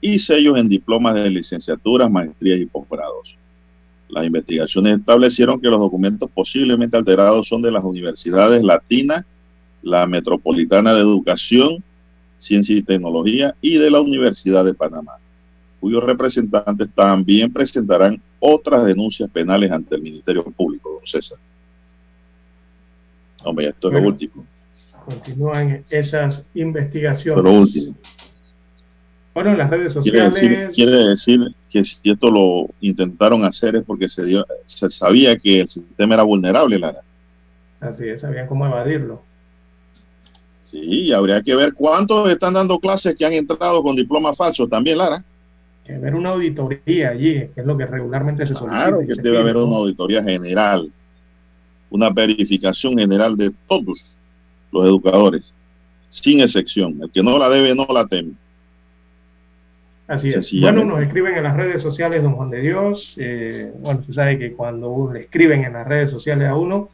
y 0.01 0.19
sellos 0.19 0.57
en 0.57 0.69
diplomas 0.69 1.15
de 1.15 1.29
licenciaturas, 1.29 2.09
maestrías 2.09 2.59
y 2.59 2.65
posgrados. 2.65 3.35
Las 4.09 4.25
investigaciones 4.25 4.99
establecieron 4.99 5.61
que 5.61 5.67
los 5.67 5.79
documentos 5.79 6.29
posiblemente 6.33 6.97
alterados 6.97 7.47
son 7.47 7.61
de 7.61 7.71
las 7.71 7.83
universidades 7.83 8.63
Latina, 8.63 9.25
la 9.83 10.07
Metropolitana 10.07 10.93
de 10.93 11.01
Educación, 11.01 11.83
Ciencia 12.37 12.75
y 12.75 12.81
Tecnología 12.81 13.55
y 13.61 13.77
de 13.77 13.91
la 13.91 14.01
Universidad 14.01 14.65
de 14.65 14.73
Panamá, 14.73 15.13
cuyos 15.79 16.03
representantes 16.03 16.89
también 16.95 17.53
presentarán 17.53 18.19
otras 18.39 18.85
denuncias 18.85 19.29
penales 19.29 19.71
ante 19.71 19.95
el 19.95 20.01
Ministerio 20.01 20.43
Público, 20.43 20.91
don 20.93 21.05
César. 21.05 21.37
Hombre, 23.43 23.67
esto 23.69 23.89
es 23.89 23.93
lo 23.93 24.07
último. 24.07 24.45
Continúan 25.05 25.83
esas 25.89 26.43
investigaciones. 26.55 27.43
Lo 27.43 27.51
último. 27.51 27.95
Bueno, 29.33 29.51
en 29.51 29.57
las 29.57 29.69
redes 29.69 29.93
sociales. 29.93 30.35
Quiere 30.73 30.91
decir, 30.91 31.55
que 31.69 31.85
si 31.85 31.97
esto 32.03 32.31
lo 32.31 32.67
intentaron 32.81 33.43
hacer 33.43 33.75
es 33.75 33.83
porque 33.83 34.09
se, 34.09 34.25
dio, 34.25 34.45
se 34.65 34.89
sabía 34.89 35.37
que 35.37 35.61
el 35.61 35.69
sistema 35.69 36.15
era 36.15 36.23
vulnerable, 36.23 36.79
Lara. 36.79 37.01
Así 37.79 38.07
es, 38.07 38.21
sabían 38.21 38.47
cómo 38.47 38.65
evadirlo. 38.65 39.21
Sí, 40.63 41.11
habría 41.13 41.41
que 41.41 41.55
ver 41.55 41.73
cuántos 41.73 42.29
están 42.29 42.53
dando 42.53 42.79
clases 42.79 43.15
que 43.15 43.25
han 43.25 43.33
entrado 43.33 43.81
con 43.81 43.95
diplomas 43.95 44.37
falsos 44.37 44.69
también, 44.69 44.97
Lara. 44.97 45.23
Que 45.85 45.97
ver 45.97 46.13
una 46.13 46.29
auditoría 46.29 47.09
allí, 47.09 47.47
que 47.53 47.61
es 47.61 47.65
lo 47.65 47.77
que 47.77 47.85
regularmente 47.85 48.45
se 48.45 48.53
solicita. 48.53 48.87
Claro 48.87 48.99
que 48.99 49.15
debe 49.21 49.39
haber 49.39 49.57
una 49.57 49.77
auditoría 49.77 50.23
general, 50.23 50.91
una 51.89 52.09
verificación 52.09 52.97
general 52.97 53.35
de 53.37 53.51
todos 53.67 54.19
los 54.71 54.85
educadores, 54.85 55.51
sin 56.09 56.41
excepción. 56.41 57.01
El 57.01 57.09
que 57.09 57.23
no 57.23 57.37
la 57.39 57.49
debe, 57.49 57.73
no 57.73 57.87
la 57.91 58.05
teme. 58.05 58.33
Así 60.09 60.29
es. 60.29 60.51
Bueno, 60.59 60.83
nos 60.83 61.01
escriben 61.01 61.37
en 61.37 61.43
las 61.43 61.55
redes 61.55 61.83
sociales, 61.83 62.23
don 62.23 62.33
Juan 62.33 62.49
de 62.49 62.61
Dios. 62.61 63.15
Eh, 63.19 63.71
bueno, 63.77 63.99
usted 63.99 64.13
sabe 64.13 64.39
que 64.39 64.53
cuando 64.53 65.11
le 65.13 65.21
escriben 65.21 65.63
en 65.63 65.73
las 65.73 65.87
redes 65.87 66.09
sociales 66.09 66.47
a 66.47 66.55
uno, 66.55 66.89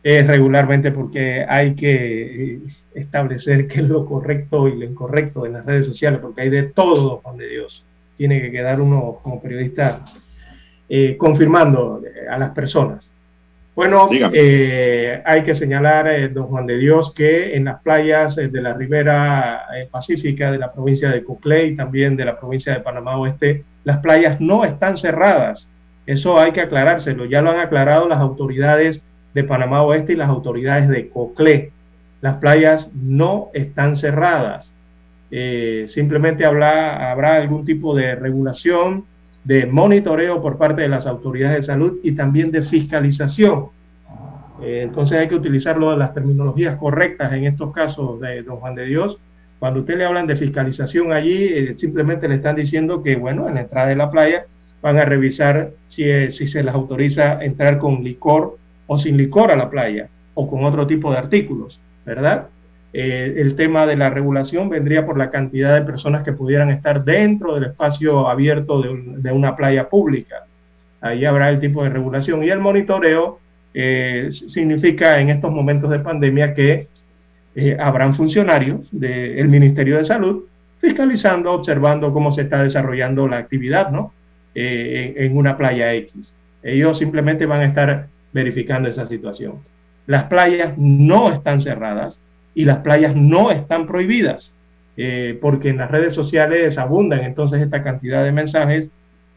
es 0.00 0.24
regularmente 0.28 0.92
porque 0.92 1.44
hay 1.48 1.74
que 1.74 2.54
eh, 2.54 2.60
establecer 2.94 3.66
qué 3.66 3.80
es 3.80 3.88
lo 3.88 4.06
correcto 4.06 4.68
y 4.68 4.78
lo 4.78 4.84
incorrecto 4.84 5.44
en 5.44 5.54
las 5.54 5.66
redes 5.66 5.86
sociales, 5.86 6.20
porque 6.22 6.42
hay 6.42 6.50
de 6.50 6.62
todo, 6.62 7.02
don 7.02 7.16
Juan 7.18 7.36
de 7.36 7.48
Dios. 7.48 7.84
Tiene 8.16 8.40
que 8.40 8.52
quedar 8.52 8.80
uno 8.80 9.18
como 9.24 9.42
periodista 9.42 10.04
eh, 10.88 11.16
confirmando 11.18 12.00
a 12.30 12.38
las 12.38 12.52
personas. 12.52 13.10
Bueno, 13.74 14.08
hay 14.10 15.42
que 15.44 15.54
señalar, 15.54 16.32
don 16.32 16.46
Juan 16.48 16.66
de 16.66 16.76
Dios, 16.76 17.14
que 17.14 17.56
en 17.56 17.64
las 17.64 17.80
playas 17.80 18.36
de 18.36 18.60
la 18.60 18.74
ribera 18.74 19.66
pacífica 19.90 20.52
de 20.52 20.58
la 20.58 20.70
provincia 20.70 21.10
de 21.10 21.24
Coclé 21.24 21.68
y 21.68 21.76
también 21.76 22.14
de 22.16 22.26
la 22.26 22.38
provincia 22.38 22.74
de 22.74 22.80
Panamá 22.80 23.16
Oeste, 23.16 23.64
las 23.84 23.98
playas 23.98 24.40
no 24.40 24.64
están 24.64 24.98
cerradas. 24.98 25.68
Eso 26.06 26.38
hay 26.38 26.52
que 26.52 26.60
aclarárselo. 26.60 27.24
Ya 27.24 27.40
lo 27.40 27.50
han 27.50 27.60
aclarado 27.60 28.08
las 28.08 28.18
autoridades 28.18 29.00
de 29.34 29.44
Panamá 29.44 29.82
Oeste 29.82 30.12
y 30.12 30.16
las 30.16 30.28
autoridades 30.28 30.88
de 30.88 31.08
Coclé. 31.08 31.72
Las 32.20 32.36
playas 32.36 32.90
no 32.94 33.48
están 33.54 33.96
cerradas. 33.96 34.72
Eh, 35.30 35.86
simplemente 35.88 36.44
habrá, 36.44 37.10
habrá 37.10 37.36
algún 37.36 37.64
tipo 37.64 37.94
de 37.94 38.14
regulación, 38.16 39.06
de 39.44 39.66
monitoreo 39.66 40.40
por 40.40 40.56
parte 40.56 40.82
de 40.82 40.88
las 40.88 41.06
autoridades 41.06 41.58
de 41.58 41.62
salud 41.64 41.98
y 42.02 42.12
también 42.12 42.50
de 42.50 42.62
fiscalización. 42.62 43.66
Eh, 44.62 44.82
entonces 44.84 45.18
hay 45.18 45.28
que 45.28 45.34
utilizar 45.34 45.78
las 45.78 46.14
terminologías 46.14 46.76
correctas 46.76 47.32
en 47.32 47.44
estos 47.44 47.72
casos 47.72 48.20
de 48.20 48.42
don 48.42 48.56
Juan 48.56 48.74
de 48.74 48.86
Dios. 48.86 49.18
Cuando 49.58 49.80
usted 49.80 49.98
le 49.98 50.04
hablan 50.04 50.26
de 50.26 50.36
fiscalización 50.36 51.12
allí, 51.12 51.44
eh, 51.44 51.74
simplemente 51.76 52.28
le 52.28 52.36
están 52.36 52.56
diciendo 52.56 53.02
que, 53.02 53.16
bueno, 53.16 53.48
en 53.48 53.54
la 53.54 53.62
entrada 53.62 53.88
de 53.88 53.96
la 53.96 54.10
playa 54.10 54.44
van 54.80 54.98
a 54.98 55.04
revisar 55.04 55.70
si, 55.88 56.04
si 56.32 56.46
se 56.46 56.62
les 56.62 56.74
autoriza 56.74 57.42
entrar 57.42 57.78
con 57.78 58.02
licor 58.02 58.58
o 58.86 58.98
sin 58.98 59.16
licor 59.16 59.50
a 59.50 59.56
la 59.56 59.70
playa 59.70 60.08
o 60.34 60.48
con 60.48 60.64
otro 60.64 60.86
tipo 60.86 61.10
de 61.12 61.18
artículos, 61.18 61.80
¿verdad? 62.04 62.48
Eh, 62.92 63.36
el 63.38 63.56
tema 63.56 63.86
de 63.86 63.96
la 63.96 64.10
regulación 64.10 64.68
vendría 64.68 65.06
por 65.06 65.16
la 65.16 65.30
cantidad 65.30 65.74
de 65.74 65.82
personas 65.82 66.22
que 66.22 66.32
pudieran 66.32 66.70
estar 66.70 67.04
dentro 67.04 67.54
del 67.54 67.64
espacio 67.64 68.28
abierto 68.28 68.82
de, 68.82 69.32
una 69.32 69.56
playa 69.56 69.88
pública. 69.88 70.44
Ahí 71.00 71.24
habrá 71.24 71.48
el 71.48 71.58
tipo 71.58 71.82
de 71.82 71.90
regulación. 71.90 72.44
Y 72.44 72.50
el 72.50 72.60
monitoreo 72.60 73.38
eh, 73.72 74.28
significa 74.30 75.18
en 75.20 75.30
estos 75.30 75.50
momentos 75.50 75.90
de 75.90 76.00
pandemia 76.00 76.52
que 76.52 76.88
eh, 77.54 77.76
habrán 77.80 78.14
funcionarios 78.14 78.86
del 78.90 79.48
Ministerio 79.48 79.96
de 79.96 80.04
Salud 80.04 80.44
fiscalizando, 80.80 81.52
observando 81.52 82.12
cómo 82.12 82.30
se 82.32 82.42
está 82.42 82.62
desarrollando 82.62 83.26
la 83.28 83.38
actividad 83.38 83.90
¿no? 83.90 84.12
en 84.54 85.36
una 85.36 85.56
playa 85.56 85.94
X. 85.94 86.34
Ellos 86.62 86.98
simplemente 86.98 87.46
van 87.46 87.60
a 87.60 87.66
estar 87.66 88.08
verificando 88.32 88.88
esa 88.88 89.06
situación. 89.06 89.54
Las 90.06 90.24
playas 90.24 90.76
no 90.76 91.32
están 91.32 91.60
cerradas 91.60 92.18
y 92.54 92.64
las 92.64 92.78
playas 92.78 93.16
no 93.16 93.50
están 93.50 93.86
prohibidas, 93.86 94.52
eh, 94.96 95.38
porque 95.40 95.70
en 95.70 95.78
las 95.78 95.90
redes 95.90 96.14
sociales 96.14 96.78
abundan 96.78 97.20
entonces 97.20 97.60
esta 97.60 97.82
cantidad 97.82 98.24
de 98.24 98.32
mensajes 98.32 98.88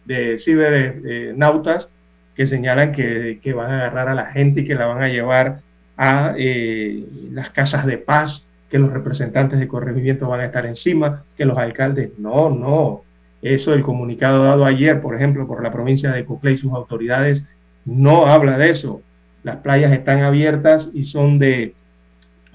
de 0.06 0.38
cibernautas 0.38 1.90
que 2.36 2.48
señalan 2.48 2.92
que, 2.92 3.54
van 3.56 3.72
a 3.72 3.78
agarrar 3.78 4.10
a 4.10 4.16
la 4.16 4.26
gente 4.26 4.62
y 4.62 4.66
que 4.66 4.76
la 4.76 4.88
van 4.88 5.02
a 5.02 5.08
llevar 5.08 5.62
a 5.98 6.36
eh, 6.38 7.06
las 7.32 7.50
casas 7.52 7.86
de 7.86 7.98
paz, 7.98 8.46
que 8.70 8.78
los 8.78 8.92
representantes 8.92 9.60
de 9.60 9.68
corregimiento 9.68 10.28
van 10.28 10.42
a 10.42 10.46
estar 10.46 10.66
encima, 10.66 11.24
que 11.38 11.46
los 11.46 11.58
alcaldes, 11.58 12.12
no, 12.20 12.50
no. 12.50 13.04
Eso 13.42 13.74
el 13.74 13.84
comunicado 13.84 14.44
dado 14.44 14.66
ayer, 14.66 15.02
por 15.02 15.16
ejemplo, 15.16 15.48
por 15.48 15.64
la 15.64 15.72
provincia 15.72 16.12
de 16.12 16.26
Coclé 16.26 16.54
y 16.54 16.58
sus 16.58 16.74
autoridades, 16.74 17.44
no 17.86 18.26
habla 18.26 18.58
de 18.58 18.72
eso. 18.72 19.02
Las 19.44 19.58
playas 19.58 19.94
están 19.94 20.22
abiertas 20.22 20.90
y 20.94 21.04
son 21.04 21.40
de 21.40 21.74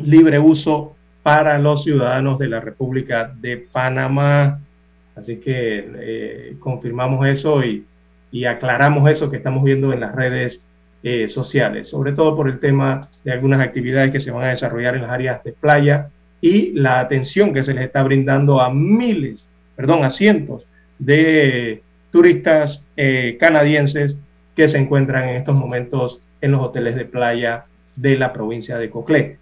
libre 0.04 0.38
uso 0.38 0.96
para 1.22 1.58
los 1.58 1.84
ciudadanos 1.84 2.38
de 2.38 2.48
la 2.48 2.60
República 2.60 3.32
de 3.40 3.56
Panamá. 3.58 4.60
Así 5.14 5.36
que 5.36 5.88
eh, 5.96 6.56
confirmamos 6.58 7.26
eso 7.26 7.62
y, 7.64 7.86
aclaramos 8.46 9.10
eso 9.10 9.28
que 9.28 9.38
estamos 9.38 9.64
viendo 9.64 9.92
en 9.92 10.00
las 10.00 10.14
redes 10.14 10.62
eh, 11.02 11.28
sociales, 11.28 11.88
sobre 11.88 12.12
todo 12.12 12.36
por 12.36 12.48
el 12.48 12.60
tema 12.60 13.08
de 13.24 13.32
algunas 13.32 13.60
actividades 13.60 14.12
que 14.12 14.20
se 14.20 14.30
van 14.30 14.44
a 14.44 14.50
desarrollar 14.50 14.94
en 14.94 15.02
las 15.02 15.10
áreas 15.10 15.42
de 15.42 15.52
playa 15.52 16.10
y 16.40 16.70
la 16.72 17.00
atención 17.00 17.52
que 17.52 17.64
se 17.64 17.74
les 17.74 17.86
está 17.86 18.04
brindando 18.04 18.60
a 18.60 18.72
miles, 18.72 19.44
perdón, 19.74 20.04
a 20.04 20.10
cientos 20.10 20.64
de 21.00 21.82
turistas 22.12 22.84
eh, 22.96 23.36
canadienses 23.40 24.16
que 24.54 24.68
se 24.68 24.78
encuentran 24.78 25.28
en 25.28 25.36
estos 25.36 25.56
momentos 25.56 26.20
en 26.40 26.52
los 26.52 26.60
hoteles 26.60 26.94
de 26.94 27.04
playa 27.04 27.64
de 27.96 28.16
la 28.16 28.32
provincia 28.32 28.78
de 28.78 28.90
Coclé. 28.90 29.40